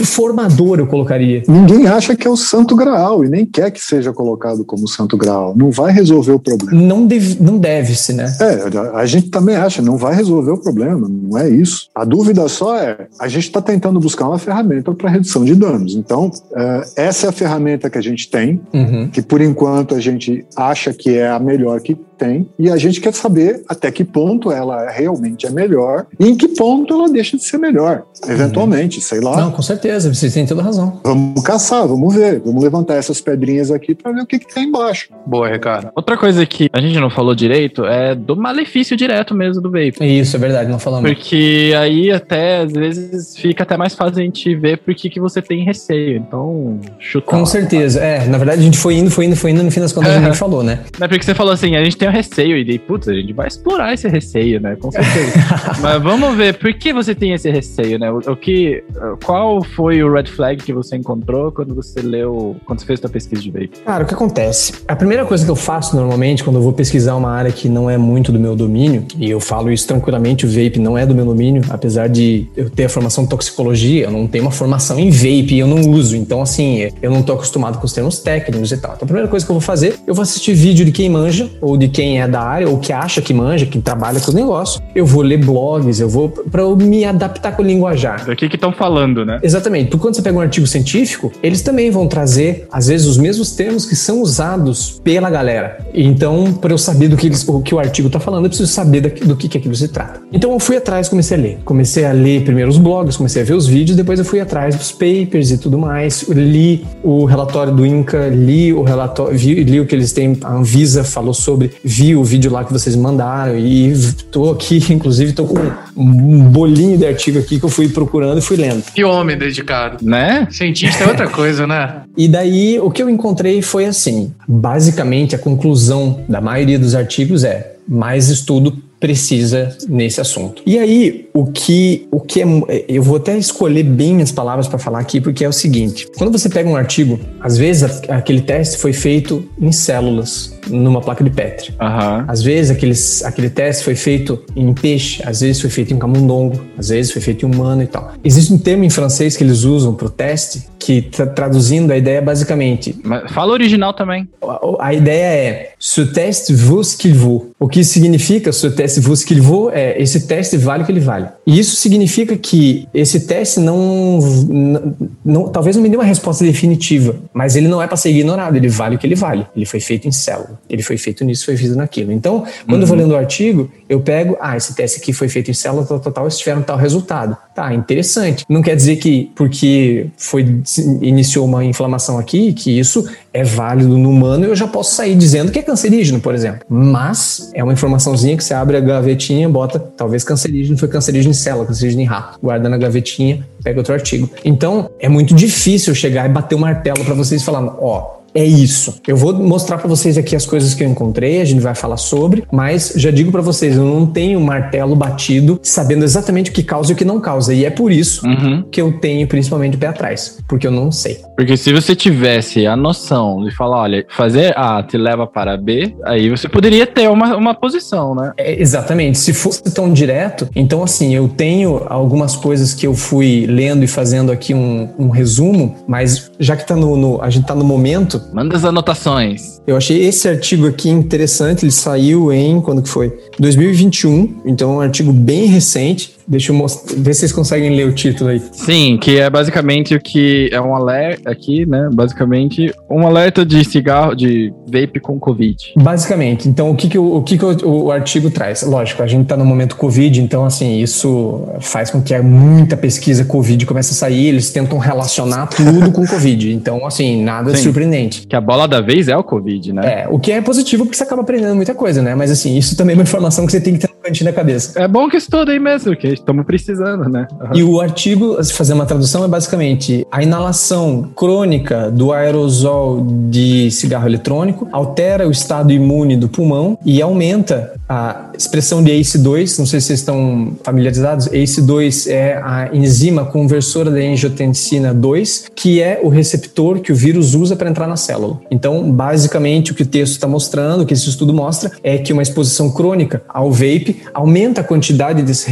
formador, 0.04 0.78
eu 0.78 0.86
colocaria. 0.86 1.42
Ninguém 1.48 1.86
acha 1.86 2.14
que 2.16 2.26
é 2.26 2.30
o 2.30 2.36
santo 2.36 2.74
graal 2.76 3.24
e 3.24 3.28
nem 3.28 3.46
quer 3.46 3.70
que 3.70 3.80
seja 3.80 4.12
colocado 4.12 4.64
como 4.64 4.88
santo 4.88 5.16
graal. 5.16 5.54
Não 5.56 5.70
vai 5.70 5.92
resolver 5.92 6.32
o 6.32 6.38
problema. 6.38 6.80
Não 6.80 7.06
deve, 7.06 7.42
não 7.42 7.58
deve-se, 7.58 8.12
né? 8.12 8.32
É, 8.40 8.96
a 8.96 9.06
gente 9.06 9.30
também 9.30 9.56
acha, 9.56 9.82
não 9.82 9.96
vai 9.96 10.14
resolver 10.14 10.50
o 10.50 10.58
problema, 10.58 11.08
não 11.08 11.38
é 11.38 11.48
isso. 11.48 11.88
A 11.94 12.04
dúvida 12.04 12.48
só 12.48 12.76
é, 12.76 13.06
a 13.18 13.28
gente 13.28 13.44
está 13.44 13.60
tentando 13.60 14.00
buscar 14.00 14.28
uma 14.28 14.38
ferramenta 14.38 14.92
para 14.94 15.10
redução 15.10 15.44
de 15.44 15.54
danos. 15.54 15.94
Então, 15.94 16.30
é, 16.54 16.84
essa 16.96 17.26
é 17.26 17.28
a 17.28 17.32
ferramenta 17.32 17.88
que 17.90 17.98
a 17.98 18.02
gente 18.02 18.28
tem, 18.30 18.60
Uhum. 18.72 19.08
que 19.08 19.22
por 19.22 19.40
enquanto 19.40 19.94
a 19.94 20.00
gente 20.00 20.44
acha 20.56 20.92
que 20.92 21.16
é 21.16 21.28
a 21.30 21.38
melhor 21.38 21.80
que 21.80 21.96
tem, 22.20 22.46
e 22.58 22.68
a 22.68 22.76
gente 22.76 23.00
quer 23.00 23.14
saber 23.14 23.62
até 23.66 23.90
que 23.90 24.04
ponto 24.04 24.52
ela 24.52 24.90
realmente 24.90 25.46
é 25.46 25.50
melhor 25.50 26.06
e 26.18 26.28
em 26.28 26.36
que 26.36 26.48
ponto 26.48 26.92
ela 26.92 27.08
deixa 27.08 27.36
de 27.36 27.42
ser 27.42 27.56
melhor, 27.56 28.02
eventualmente, 28.28 29.00
sei 29.00 29.20
lá. 29.20 29.34
Não, 29.36 29.50
com 29.50 29.62
certeza, 29.62 30.12
vocês 30.12 30.34
têm 30.34 30.44
toda 30.44 30.62
razão. 30.62 31.00
Vamos 31.02 31.42
caçar, 31.42 31.86
vamos 31.88 32.14
ver, 32.14 32.40
vamos 32.40 32.62
levantar 32.62 32.96
essas 32.96 33.20
pedrinhas 33.22 33.70
aqui 33.70 33.94
para 33.94 34.12
ver 34.12 34.20
o 34.20 34.26
que, 34.26 34.38
que 34.38 34.54
tem 34.54 34.64
embaixo. 34.64 35.08
Boa, 35.26 35.48
Ricardo. 35.48 35.90
Outra 35.96 36.16
coisa 36.18 36.44
que 36.44 36.68
a 36.70 36.80
gente 36.80 36.98
não 37.00 37.08
falou 37.08 37.34
direito 37.34 37.86
é 37.86 38.14
do 38.14 38.36
malefício 38.36 38.96
direto 38.96 39.34
mesmo 39.34 39.62
do 39.62 39.70
vape. 39.70 39.96
Isso, 40.00 40.36
é 40.36 40.38
verdade, 40.38 40.70
não 40.70 40.78
falamos. 40.78 41.10
Porque 41.10 41.72
aí 41.78 42.10
até, 42.10 42.58
às 42.58 42.72
vezes, 42.72 43.36
fica 43.36 43.62
até 43.62 43.76
mais 43.78 43.94
fácil 43.94 44.20
a 44.20 44.22
gente 44.22 44.54
ver 44.54 44.78
por 44.78 44.94
que, 44.94 45.08
que 45.08 45.18
você 45.18 45.40
tem 45.40 45.64
receio. 45.64 46.18
Então, 46.18 46.78
chuta. 46.98 47.26
Com 47.26 47.46
certeza. 47.46 48.00
É, 48.00 48.26
na 48.26 48.36
verdade 48.36 48.60
a 48.60 48.64
gente 48.64 48.76
foi 48.76 48.94
indo, 48.96 49.10
foi 49.10 49.24
indo, 49.24 49.36
foi 49.36 49.52
indo, 49.52 49.62
no 49.62 49.70
fim 49.70 49.80
das 49.80 49.92
contas 49.92 50.12
a 50.12 50.20
gente 50.20 50.36
falou, 50.36 50.62
né? 50.62 50.80
É 51.00 51.08
porque 51.08 51.24
você 51.24 51.34
falou 51.34 51.52
assim, 51.52 51.76
a 51.76 51.82
gente 51.84 51.96
tem 51.96 52.09
o 52.10 52.12
receio, 52.12 52.56
e 52.56 52.64
daí, 52.64 52.78
putz, 52.78 53.08
a 53.08 53.14
gente 53.14 53.32
vai 53.32 53.48
explorar 53.48 53.94
esse 53.94 54.08
receio, 54.08 54.60
né? 54.60 54.76
Com 54.76 54.90
certeza. 54.90 55.32
Mas 55.80 56.02
vamos 56.02 56.36
ver, 56.36 56.58
por 56.58 56.72
que 56.74 56.92
você 56.92 57.14
tem 57.14 57.32
esse 57.32 57.50
receio, 57.50 57.98
né? 57.98 58.10
O, 58.10 58.18
o 58.18 58.36
que, 58.36 58.82
qual 59.24 59.62
foi 59.62 60.02
o 60.02 60.12
red 60.12 60.26
flag 60.26 60.62
que 60.62 60.72
você 60.72 60.96
encontrou 60.96 61.50
quando 61.52 61.74
você 61.74 62.00
leu, 62.00 62.56
quando 62.64 62.80
você 62.80 62.86
fez 62.86 63.00
sua 63.00 63.08
pesquisa 63.08 63.40
de 63.42 63.50
vape? 63.50 63.70
Cara, 63.84 64.04
o 64.04 64.06
que 64.06 64.14
acontece? 64.14 64.74
A 64.86 64.96
primeira 64.96 65.24
coisa 65.24 65.44
que 65.44 65.50
eu 65.50 65.56
faço 65.56 65.96
normalmente 65.96 66.44
quando 66.44 66.56
eu 66.56 66.62
vou 66.62 66.72
pesquisar 66.72 67.14
uma 67.16 67.30
área 67.30 67.52
que 67.52 67.68
não 67.68 67.88
é 67.88 67.96
muito 67.96 68.32
do 68.32 68.38
meu 68.38 68.54
domínio, 68.56 69.06
e 69.18 69.30
eu 69.30 69.40
falo 69.40 69.70
isso 69.70 69.86
tranquilamente, 69.86 70.44
o 70.44 70.48
vape 70.48 70.78
não 70.78 70.98
é 70.98 71.06
do 71.06 71.14
meu 71.14 71.24
domínio, 71.24 71.62
apesar 71.70 72.08
de 72.08 72.46
eu 72.56 72.68
ter 72.68 72.84
a 72.84 72.88
formação 72.88 73.24
em 73.24 73.26
toxicologia, 73.26 74.04
eu 74.04 74.10
não 74.10 74.26
tenho 74.26 74.44
uma 74.44 74.50
formação 74.50 74.98
em 74.98 75.10
vape 75.10 75.54
e 75.54 75.58
eu 75.58 75.66
não 75.66 75.90
uso. 75.90 76.16
Então, 76.16 76.42
assim, 76.42 76.88
eu 77.00 77.10
não 77.10 77.22
tô 77.22 77.32
acostumado 77.32 77.78
com 77.78 77.86
os 77.86 77.92
termos 77.92 78.18
técnicos 78.18 78.72
e 78.72 78.76
tal. 78.76 78.92
Então, 78.94 79.04
a 79.04 79.06
primeira 79.06 79.28
coisa 79.28 79.44
que 79.44 79.50
eu 79.50 79.54
vou 79.54 79.60
fazer, 79.60 79.98
eu 80.06 80.14
vou 80.14 80.22
assistir 80.22 80.54
vídeo 80.54 80.84
de 80.84 80.92
quem 80.92 81.08
manja, 81.08 81.50
ou 81.60 81.76
de 81.76 81.88
quem 81.88 81.99
é 82.18 82.26
da 82.28 82.40
área, 82.40 82.68
ou 82.68 82.78
que 82.78 82.92
acha 82.92 83.20
que 83.20 83.32
manja, 83.34 83.66
que 83.66 83.80
trabalha 83.80 84.20
com 84.20 84.30
o 84.30 84.34
negócio. 84.34 84.80
Eu 84.94 85.06
vou 85.06 85.22
ler 85.22 85.38
blogs, 85.38 86.00
eu 86.00 86.08
vou 86.08 86.28
para 86.28 86.62
eu 86.62 86.76
me 86.76 87.04
adaptar 87.04 87.52
com 87.56 87.62
o 87.62 87.66
linguajar. 87.66 88.24
Do 88.24 88.34
que 88.36 88.48
que 88.48 88.56
estão 88.56 88.72
falando, 88.72 89.24
né? 89.24 89.38
Exatamente. 89.42 89.88
Porque 89.90 90.02
quando 90.02 90.14
você 90.16 90.22
pega 90.22 90.36
um 90.36 90.40
artigo 90.40 90.66
científico, 90.66 91.32
eles 91.42 91.62
também 91.62 91.90
vão 91.90 92.06
trazer, 92.06 92.66
às 92.70 92.86
vezes, 92.88 93.06
os 93.06 93.16
mesmos 93.18 93.52
termos 93.52 93.84
que 93.86 93.94
são 93.96 94.20
usados 94.22 95.00
pela 95.04 95.30
galera. 95.30 95.78
Então, 95.94 96.52
para 96.52 96.72
eu 96.72 96.78
saber 96.78 97.08
do 97.08 97.16
que, 97.16 97.26
eles, 97.26 97.46
o 97.48 97.60
que 97.60 97.74
o 97.74 97.78
artigo 97.78 98.06
está 98.08 98.18
falando, 98.20 98.44
eu 98.44 98.48
preciso 98.50 98.70
saber 98.70 99.00
daqui- 99.02 99.24
do 99.24 99.36
que, 99.36 99.48
que 99.48 99.58
aquilo 99.58 99.74
se 99.74 99.88
trata. 99.88 100.20
Então, 100.32 100.52
eu 100.52 100.58
fui 100.58 100.76
atrás, 100.76 101.08
comecei 101.08 101.36
a 101.36 101.40
ler. 101.40 101.58
Comecei 101.64 102.04
a 102.04 102.12
ler 102.12 102.42
primeiro 102.44 102.70
os 102.70 102.78
blogs, 102.78 103.16
comecei 103.16 103.42
a 103.42 103.44
ver 103.44 103.54
os 103.54 103.66
vídeos, 103.66 103.96
depois 103.96 104.18
eu 104.18 104.24
fui 104.24 104.40
atrás 104.40 104.74
dos 104.76 104.92
papers 104.92 105.50
e 105.50 105.58
tudo 105.58 105.78
mais. 105.78 106.22
Li 106.28 106.84
o 107.02 107.24
relatório 107.24 107.72
do 107.74 107.84
INCA, 107.84 108.28
li 108.28 108.72
o 108.72 108.82
relatório, 108.82 109.36
vi- 109.36 109.62
li 109.64 109.80
o 109.80 109.86
que 109.86 109.94
eles 109.94 110.12
têm, 110.12 110.36
a 110.42 110.52
Anvisa 110.52 111.04
falou 111.04 111.34
sobre, 111.34 111.70
vi 111.90 112.14
o 112.14 112.22
vídeo 112.22 112.52
lá 112.52 112.64
que 112.64 112.72
vocês 112.72 112.94
mandaram 112.94 113.58
e 113.58 113.92
tô 114.30 114.50
aqui, 114.50 114.80
inclusive, 114.94 115.32
tô 115.32 115.44
com 115.44 115.58
um 115.96 116.44
bolinho 116.44 116.96
de 116.96 117.04
artigo 117.04 117.40
aqui 117.40 117.58
que 117.58 117.64
eu 117.64 117.68
fui 117.68 117.88
procurando 117.88 118.38
e 118.38 118.40
fui 118.40 118.56
lendo. 118.56 118.82
Que 118.94 119.02
homem 119.02 119.36
dedicado. 119.36 119.98
Né? 120.04 120.46
Cientista 120.50 121.02
é 121.02 121.08
outra 121.08 121.28
coisa, 121.28 121.66
né? 121.66 122.02
E 122.16 122.28
daí 122.28 122.78
o 122.78 122.90
que 122.90 123.02
eu 123.02 123.10
encontrei 123.10 123.60
foi 123.60 123.86
assim: 123.86 124.32
basicamente 124.46 125.34
a 125.34 125.38
conclusão 125.38 126.20
da 126.28 126.40
maioria 126.40 126.78
dos 126.78 126.94
artigos 126.94 127.42
é 127.42 127.72
mais 127.88 128.28
estudo 128.28 128.78
precisa 129.00 129.74
nesse 129.88 130.20
assunto. 130.20 130.62
E 130.66 130.78
aí, 130.78 131.28
o 131.32 131.46
que, 131.46 132.06
o 132.10 132.20
que 132.20 132.42
é. 132.42 132.44
mu- 132.44 132.66
Eu 132.86 133.02
vou 133.02 133.16
até 133.16 133.36
escolher 133.38 133.82
bem 133.82 134.14
minhas 134.14 134.30
palavras 134.30 134.68
para 134.68 134.78
falar 134.78 134.98
aqui, 135.00 135.20
porque 135.20 135.44
é 135.44 135.48
o 135.48 135.52
seguinte: 135.52 136.06
quando 136.16 136.30
você 136.30 136.48
pega 136.48 136.68
um 136.68 136.76
artigo, 136.76 137.18
às 137.40 137.56
vezes 137.56 138.02
aquele 138.08 138.42
teste 138.42 138.76
foi 138.76 138.92
feito 138.92 139.44
em 139.60 139.72
células, 139.72 140.52
numa 140.68 141.00
placa 141.00 141.24
de 141.24 141.30
Petri. 141.30 141.74
Aham. 141.80 142.24
Às 142.28 142.42
vezes 142.42 142.70
aqueles, 142.70 143.24
aquele 143.24 143.48
teste 143.48 143.82
foi 143.84 143.94
feito 143.94 144.42
em 144.54 144.72
peixe, 144.74 145.22
às 145.24 145.40
vezes 145.40 145.60
foi 145.60 145.70
feito 145.70 145.94
em 145.94 145.98
camundongo, 145.98 146.60
às 146.76 146.90
vezes 146.90 147.10
foi 147.10 147.22
feito 147.22 147.46
em 147.46 147.50
humano 147.54 147.82
e 147.82 147.86
tal. 147.86 148.12
Existe 148.22 148.52
um 148.52 148.58
termo 148.58 148.84
em 148.84 148.90
francês 148.90 149.36
que 149.36 149.42
eles 149.42 149.64
usam 149.64 149.94
para 149.94 150.06
o 150.06 150.10
teste, 150.10 150.62
que 150.80 151.02
tra- 151.02 151.26
traduzindo 151.26 151.92
a 151.92 151.96
ideia 151.98 152.22
basicamente 152.22 152.96
Mas 153.04 153.30
fala 153.32 153.52
original 153.52 153.92
também. 153.92 154.26
a, 154.42 154.86
a 154.86 154.94
ideia 154.94 155.24
é 155.26 155.72
ce 155.78 156.06
teste 156.06 156.54
vaut 156.54 156.82
ce 156.84 156.96
qu'il 156.96 157.14
vaut. 157.14 157.50
O 157.58 157.68
que 157.68 157.84
significa 157.84 158.50
ce 158.52 158.70
teste 158.70 158.98
vaut 159.00 159.16
ce 159.16 159.24
qu'il 159.26 159.40
vaut 159.42 159.70
é 159.74 160.00
esse 160.00 160.26
teste 160.26 160.56
vale 160.56 160.82
o 160.82 160.86
que 160.86 160.92
ele 160.92 161.00
vale. 161.00 161.26
E 161.46 161.58
isso 161.58 161.76
significa 161.76 162.34
que 162.36 162.88
esse 162.94 163.20
teste 163.26 163.60
não, 163.60 164.18
não, 164.48 164.96
não- 165.24 165.48
talvez 165.50 165.76
não 165.76 165.82
me 165.82 165.88
dê 165.90 165.96
uma 165.96 166.04
resposta 166.04 166.44
definitiva, 166.44 167.16
mas 167.34 167.56
ele 167.56 167.68
não 167.68 167.82
é 167.82 167.86
para 167.86 167.96
ser 167.96 168.10
ignorado, 168.10 168.56
ele 168.56 168.68
vale 168.68 168.96
o 168.96 168.98
que 168.98 169.06
ele 169.06 169.14
vale. 169.14 169.46
Ele 169.54 169.66
foi 169.66 169.80
feito 169.80 170.08
em 170.08 170.12
célula, 170.12 170.58
ele 170.68 170.82
foi 170.82 170.96
feito 170.96 171.24
nisso, 171.24 171.44
foi 171.44 171.56
feito 171.56 171.76
naquilo. 171.76 172.10
Então, 172.12 172.44
quando 172.68 172.82
eu 172.82 172.86
vou 172.86 172.96
lendo 172.96 173.12
o 173.12 173.16
artigo, 173.16 173.70
eu 173.88 174.00
pego, 174.00 174.36
ah, 174.40 174.56
esse 174.56 174.74
teste 174.74 174.98
aqui 174.98 175.12
foi 175.12 175.28
feito 175.28 175.50
em 175.50 175.54
célula, 175.54 175.84
tal, 175.84 176.00
tal, 176.00 176.12
tal, 176.12 176.24
eles 176.24 176.38
tiveram 176.38 176.62
tal 176.62 176.76
resultado. 176.78 177.36
Tá, 177.54 177.74
interessante. 177.74 178.44
Não 178.48 178.62
quer 178.62 178.74
dizer 178.76 178.96
que 178.96 179.30
porque 179.34 180.06
foi 180.16 180.60
iniciou 180.78 181.46
uma 181.46 181.64
inflamação 181.64 182.18
aqui, 182.18 182.52
que 182.52 182.78
isso 182.78 183.08
é 183.32 183.44
válido 183.44 183.96
no 183.96 184.10
humano, 184.10 184.44
eu 184.44 184.56
já 184.56 184.66
posso 184.66 184.94
sair 184.94 185.14
dizendo 185.14 185.52
que 185.52 185.58
é 185.58 185.62
cancerígeno, 185.62 186.20
por 186.20 186.34
exemplo. 186.34 186.60
Mas 186.68 187.50
é 187.54 187.62
uma 187.62 187.72
informaçãozinha 187.72 188.36
que 188.36 188.44
você 188.44 188.54
abre 188.54 188.76
a 188.76 188.80
gavetinha, 188.80 189.48
bota 189.48 189.78
talvez 189.78 190.24
cancerígeno, 190.24 190.76
foi 190.78 190.88
cancerígeno 190.88 191.30
em 191.30 191.34
célula, 191.34 191.66
cancerígeno 191.66 192.02
em 192.02 192.06
rato. 192.06 192.38
Guarda 192.42 192.68
na 192.68 192.76
gavetinha, 192.76 193.46
pega 193.62 193.78
outro 193.80 193.94
artigo. 193.94 194.28
Então, 194.44 194.90
é 194.98 195.08
muito 195.08 195.34
difícil 195.34 195.94
chegar 195.94 196.28
e 196.28 196.32
bater 196.32 196.54
o 196.54 196.58
martelo 196.58 197.04
para 197.04 197.14
vocês 197.14 197.42
falando, 197.42 197.74
ó, 197.80 198.19
é 198.34 198.44
isso. 198.44 199.00
Eu 199.06 199.16
vou 199.16 199.32
mostrar 199.34 199.78
para 199.78 199.88
vocês 199.88 200.16
aqui 200.18 200.36
as 200.36 200.46
coisas 200.46 200.74
que 200.74 200.84
eu 200.84 200.88
encontrei, 200.88 201.40
a 201.40 201.44
gente 201.44 201.60
vai 201.60 201.74
falar 201.74 201.96
sobre, 201.96 202.44
mas 202.52 202.92
já 202.96 203.10
digo 203.10 203.30
para 203.32 203.40
vocês, 203.42 203.76
eu 203.76 203.84
não 203.84 204.06
tenho 204.06 204.40
martelo 204.40 204.94
batido 204.94 205.58
sabendo 205.62 206.04
exatamente 206.04 206.50
o 206.50 206.54
que 206.54 206.62
causa 206.62 206.92
e 206.92 206.94
o 206.94 206.96
que 206.96 207.04
não 207.04 207.20
causa. 207.20 207.52
E 207.54 207.64
é 207.64 207.70
por 207.70 207.90
isso 207.92 208.26
Uhum. 208.26 208.62
que 208.70 208.80
eu 208.80 208.92
tenho 209.00 209.26
principalmente 209.26 209.76
o 209.76 209.78
pé 209.78 209.88
atrás, 209.88 210.38
porque 210.48 210.66
eu 210.66 210.70
não 210.70 210.90
sei. 210.92 211.20
Porque 211.40 211.56
se 211.56 211.72
você 211.72 211.96
tivesse 211.96 212.66
a 212.66 212.76
noção 212.76 213.42
de 213.42 213.50
falar, 213.56 213.78
olha, 213.78 214.04
fazer 214.10 214.52
A 214.58 214.82
te 214.82 214.98
leva 214.98 215.26
para 215.26 215.56
B, 215.56 215.96
aí 216.04 216.28
você 216.28 216.46
poderia 216.46 216.86
ter 216.86 217.08
uma, 217.08 217.34
uma 217.34 217.54
posição, 217.54 218.14
né? 218.14 218.34
É, 218.36 218.60
exatamente. 218.60 219.16
Se 219.16 219.32
fosse 219.32 219.62
tão 219.72 219.90
direto, 219.90 220.50
então 220.54 220.82
assim, 220.82 221.14
eu 221.14 221.28
tenho 221.28 221.86
algumas 221.88 222.36
coisas 222.36 222.74
que 222.74 222.86
eu 222.86 222.92
fui 222.92 223.46
lendo 223.48 223.82
e 223.82 223.86
fazendo 223.86 224.30
aqui 224.30 224.52
um, 224.52 224.90
um 224.98 225.08
resumo, 225.08 225.78
mas 225.88 226.30
já 226.38 226.54
que 226.54 226.66
tá 226.66 226.76
no, 226.76 226.94
no, 226.94 227.22
a 227.22 227.30
gente 227.30 227.46
tá 227.46 227.54
no 227.54 227.64
momento. 227.64 228.20
Manda 228.34 228.54
as 228.54 228.66
anotações. 228.66 229.62
Eu 229.66 229.78
achei 229.78 230.04
esse 230.04 230.28
artigo 230.28 230.66
aqui 230.66 230.90
interessante, 230.90 231.64
ele 231.64 231.72
saiu 231.72 232.30
em. 232.30 232.60
quando 232.60 232.82
que 232.82 232.88
foi? 232.90 233.18
2021, 233.38 234.42
então 234.44 234.72
é 234.72 234.76
um 234.76 234.80
artigo 234.82 235.10
bem 235.10 235.46
recente. 235.46 236.19
Deixa 236.30 236.52
eu 236.52 236.56
mostrar, 236.56 236.94
ver 236.96 237.12
se 237.12 237.20
vocês 237.20 237.32
conseguem 237.32 237.74
ler 237.74 237.88
o 237.88 237.92
título 237.92 238.30
aí. 238.30 238.40
Sim, 238.52 238.96
que 238.98 239.18
é 239.18 239.28
basicamente 239.28 239.96
o 239.96 240.00
que 240.00 240.48
é 240.52 240.60
um 240.60 240.76
alerta 240.76 241.28
aqui, 241.28 241.66
né? 241.66 241.88
Basicamente, 241.92 242.72
um 242.88 243.04
alerta 243.04 243.44
de 243.44 243.64
cigarro, 243.64 244.14
de 244.14 244.54
vape 244.64 245.00
com 245.00 245.18
Covid. 245.18 245.72
Basicamente. 245.76 246.48
Então, 246.48 246.70
o 246.70 246.76
que, 246.76 246.88
que, 246.88 246.96
o, 246.96 247.16
o, 247.16 247.22
que, 247.24 247.36
que 247.36 247.44
o, 247.44 247.84
o 247.86 247.90
artigo 247.90 248.30
traz? 248.30 248.62
Lógico, 248.62 249.02
a 249.02 249.08
gente 249.08 249.22
está 249.22 249.36
no 249.36 249.44
momento 249.44 249.74
Covid, 249.74 250.20
então, 250.20 250.44
assim, 250.44 250.80
isso 250.80 251.48
faz 251.58 251.90
com 251.90 252.00
que 252.00 252.16
muita 252.20 252.76
pesquisa 252.76 253.24
Covid 253.24 253.66
comece 253.66 253.90
a 253.90 253.96
sair. 253.96 254.28
Eles 254.28 254.52
tentam 254.52 254.78
relacionar 254.78 255.48
tudo 255.48 255.90
com 255.90 256.06
Covid. 256.06 256.52
Então, 256.52 256.86
assim, 256.86 257.24
nada 257.24 257.56
Sim. 257.56 257.64
surpreendente. 257.64 258.24
Que 258.28 258.36
a 258.36 258.40
bola 258.40 258.68
da 258.68 258.80
vez 258.80 259.08
é 259.08 259.16
o 259.16 259.24
Covid, 259.24 259.72
né? 259.72 260.02
É, 260.02 260.08
o 260.08 260.20
que 260.20 260.30
é 260.30 260.40
positivo 260.40 260.84
porque 260.84 260.96
você 260.96 261.02
acaba 261.02 261.22
aprendendo 261.22 261.56
muita 261.56 261.74
coisa, 261.74 262.00
né? 262.00 262.14
Mas, 262.14 262.30
assim, 262.30 262.56
isso 262.56 262.76
também 262.76 262.94
é 262.94 262.96
uma 262.96 263.02
informação 263.02 263.46
que 263.46 263.50
você 263.50 263.60
tem 263.60 263.74
que 263.74 263.80
ter 263.80 263.88
no 263.88 264.00
cantinho 264.00 264.30
da 264.30 264.32
cabeça. 264.32 264.80
É 264.80 264.86
bom 264.86 265.08
que 265.08 265.16
estuda 265.16 265.50
aí 265.50 265.58
mesmo, 265.58 265.96
que 265.96 266.19
estamos 266.20 266.44
precisando, 266.46 267.08
né? 267.08 267.26
Uhum. 267.32 267.48
E 267.54 267.62
o 267.62 267.80
artigo, 267.80 268.42
se 268.42 268.52
fazer 268.52 268.72
uma 268.72 268.86
tradução, 268.86 269.24
é 269.24 269.28
basicamente 269.28 270.06
a 270.10 270.22
inalação 270.22 271.10
crônica 271.14 271.90
do 271.90 272.12
aerosol 272.12 273.04
de 273.28 273.70
cigarro 273.70 274.06
eletrônico 274.06 274.68
altera 274.72 275.26
o 275.26 275.30
estado 275.30 275.72
imune 275.72 276.16
do 276.16 276.28
pulmão 276.28 276.78
e 276.84 277.02
aumenta 277.02 277.72
a 277.88 278.30
expressão 278.36 278.82
de 278.82 278.90
ACE2. 278.92 279.58
Não 279.58 279.66
sei 279.66 279.80
se 279.80 279.88
vocês 279.88 280.00
estão 280.00 280.52
familiarizados. 280.62 281.28
ACE2 281.28 282.10
é 282.10 282.40
a 282.42 282.70
enzima 282.72 283.24
conversora 283.24 283.90
da 283.90 283.98
angiotensina 283.98 284.94
2, 284.94 285.46
que 285.54 285.80
é 285.80 286.00
o 286.02 286.08
receptor 286.08 286.80
que 286.80 286.92
o 286.92 286.94
vírus 286.94 287.34
usa 287.34 287.56
para 287.56 287.68
entrar 287.68 287.86
na 287.86 287.96
célula. 287.96 288.38
Então, 288.50 288.90
basicamente, 288.92 289.72
o 289.72 289.74
que 289.74 289.82
o 289.82 289.86
texto 289.86 290.12
está 290.12 290.28
mostrando, 290.28 290.82
o 290.82 290.86
que 290.86 290.94
esse 290.94 291.08
estudo 291.08 291.32
mostra, 291.32 291.72
é 291.82 291.98
que 291.98 292.12
uma 292.12 292.22
exposição 292.22 292.70
crônica 292.70 293.22
ao 293.28 293.50
vape 293.50 294.02
aumenta 294.14 294.60
a 294.60 294.64
quantidade 294.64 295.22
desses 295.22 295.44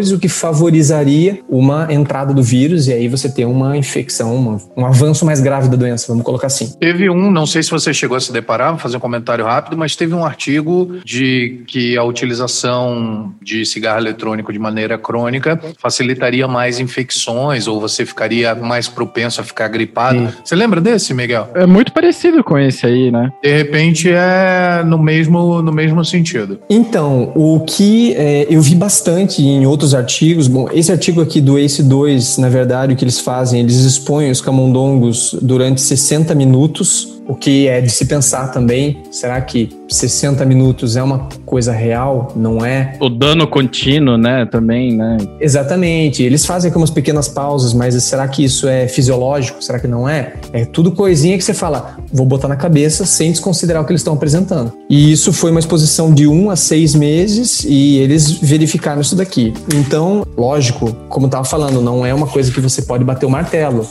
receptores, 0.00 0.10
o 0.10 0.18
que 0.18 0.28
favorizaria 0.28 1.40
uma 1.48 1.92
entrada 1.92 2.32
do 2.32 2.42
vírus 2.42 2.88
e 2.88 2.92
aí 2.92 3.08
você 3.08 3.28
tem 3.28 3.44
uma 3.44 3.76
infecção, 3.76 4.34
uma, 4.34 4.60
um 4.76 4.86
avanço 4.86 5.24
mais 5.24 5.40
grave 5.40 5.68
da 5.68 5.76
doença, 5.76 6.06
vamos 6.08 6.24
colocar 6.24 6.46
assim. 6.46 6.72
Teve 6.78 7.10
um, 7.10 7.30
não 7.30 7.46
sei 7.46 7.62
se 7.62 7.70
você 7.70 7.92
chegou 7.92 8.16
a 8.16 8.20
se 8.20 8.32
deparar, 8.32 8.70
vou 8.70 8.78
fazer 8.78 8.96
um 8.96 9.00
comentário 9.00 9.44
rápido, 9.44 9.76
mas 9.76 9.94
teve 9.94 10.14
um 10.14 10.24
artigo 10.24 11.00
de 11.04 11.62
que 11.66 11.96
a 11.96 12.04
utilização 12.04 13.32
de 13.42 13.64
cigarro 13.64 14.00
eletrônico 14.00 14.52
de 14.52 14.58
maneira 14.58 14.98
crônica 14.98 15.60
facilitaria 15.78 16.48
mais 16.48 16.80
infecções 16.80 17.66
ou 17.66 17.80
você 17.80 18.04
ficaria 18.06 18.54
mais 18.54 18.88
propenso 18.88 19.40
a 19.40 19.44
ficar 19.44 19.68
gripado. 19.68 20.18
Sim. 20.18 20.28
Você 20.44 20.56
lembra 20.56 20.80
desse, 20.80 21.12
Miguel? 21.12 21.48
É 21.54 21.66
muito 21.66 21.92
parecido 21.92 22.42
com 22.42 22.58
esse 22.58 22.86
aí, 22.86 23.10
né? 23.10 23.30
De 23.42 23.52
repente 23.52 24.10
é 24.10 24.82
no 24.84 24.98
mesmo, 24.98 25.62
no 25.62 25.72
mesmo 25.72 26.04
sentido. 26.04 26.58
Então, 26.68 27.32
o 27.34 27.60
que 27.60 28.14
é, 28.14 28.46
eu 28.48 28.60
vi 28.60 28.74
bastante 28.74 29.42
em 29.42 29.66
outros 29.66 29.79
artigos, 29.94 30.48
bom, 30.48 30.68
esse 30.72 30.90
artigo 30.92 31.20
aqui 31.20 31.40
do 31.40 31.58
ACE 31.58 31.82
2, 31.82 32.38
na 32.38 32.48
verdade, 32.48 32.94
o 32.94 32.96
que 32.96 33.04
eles 33.04 33.18
fazem, 33.18 33.60
eles 33.60 33.76
expõem 33.76 34.30
os 34.30 34.40
camundongos 34.40 35.36
durante 35.40 35.80
60 35.80 36.34
minutos 36.34 37.20
o 37.30 37.34
que 37.34 37.68
é 37.68 37.80
de 37.80 37.90
se 37.90 38.06
pensar 38.06 38.48
também. 38.48 39.04
Será 39.12 39.40
que 39.40 39.68
60 39.90 40.44
minutos 40.44 40.96
é 40.96 41.02
uma 41.02 41.28
coisa 41.44 41.72
real? 41.72 42.32
Não 42.36 42.64
é? 42.64 42.96
O 43.00 43.08
dano 43.08 43.46
contínuo, 43.46 44.16
né? 44.16 44.46
Também, 44.46 44.96
né? 44.96 45.18
Exatamente. 45.40 46.22
Eles 46.22 46.46
fazem 46.46 46.70
algumas 46.70 46.90
pequenas 46.90 47.28
pausas, 47.28 47.74
mas 47.74 48.00
será 48.02 48.26
que 48.28 48.44
isso 48.44 48.68
é 48.68 48.86
fisiológico? 48.88 49.62
Será 49.62 49.78
que 49.78 49.88
não 49.88 50.08
é? 50.08 50.34
É 50.52 50.64
tudo 50.64 50.92
coisinha 50.92 51.36
que 51.36 51.44
você 51.44 51.54
fala, 51.54 51.96
vou 52.12 52.24
botar 52.24 52.48
na 52.48 52.56
cabeça 52.56 53.04
sem 53.04 53.30
desconsiderar 53.30 53.82
o 53.82 53.84
que 53.84 53.92
eles 53.92 54.00
estão 54.00 54.14
apresentando. 54.14 54.72
E 54.88 55.12
isso 55.12 55.32
foi 55.32 55.50
uma 55.50 55.60
exposição 55.60 56.12
de 56.12 56.26
um 56.26 56.50
a 56.50 56.56
seis 56.56 56.94
meses 56.94 57.64
e 57.64 57.98
eles 57.98 58.30
verificaram 58.30 59.00
isso 59.00 59.16
daqui. 59.16 59.52
Então, 59.74 60.24
lógico, 60.36 60.94
como 61.08 61.26
eu 61.26 61.30
tava 61.30 61.44
falando, 61.44 61.80
não 61.80 62.06
é 62.06 62.14
uma 62.14 62.26
coisa 62.26 62.52
que 62.52 62.60
você 62.60 62.82
pode 62.82 63.04
bater 63.04 63.26
o 63.26 63.30
martelo. 63.30 63.86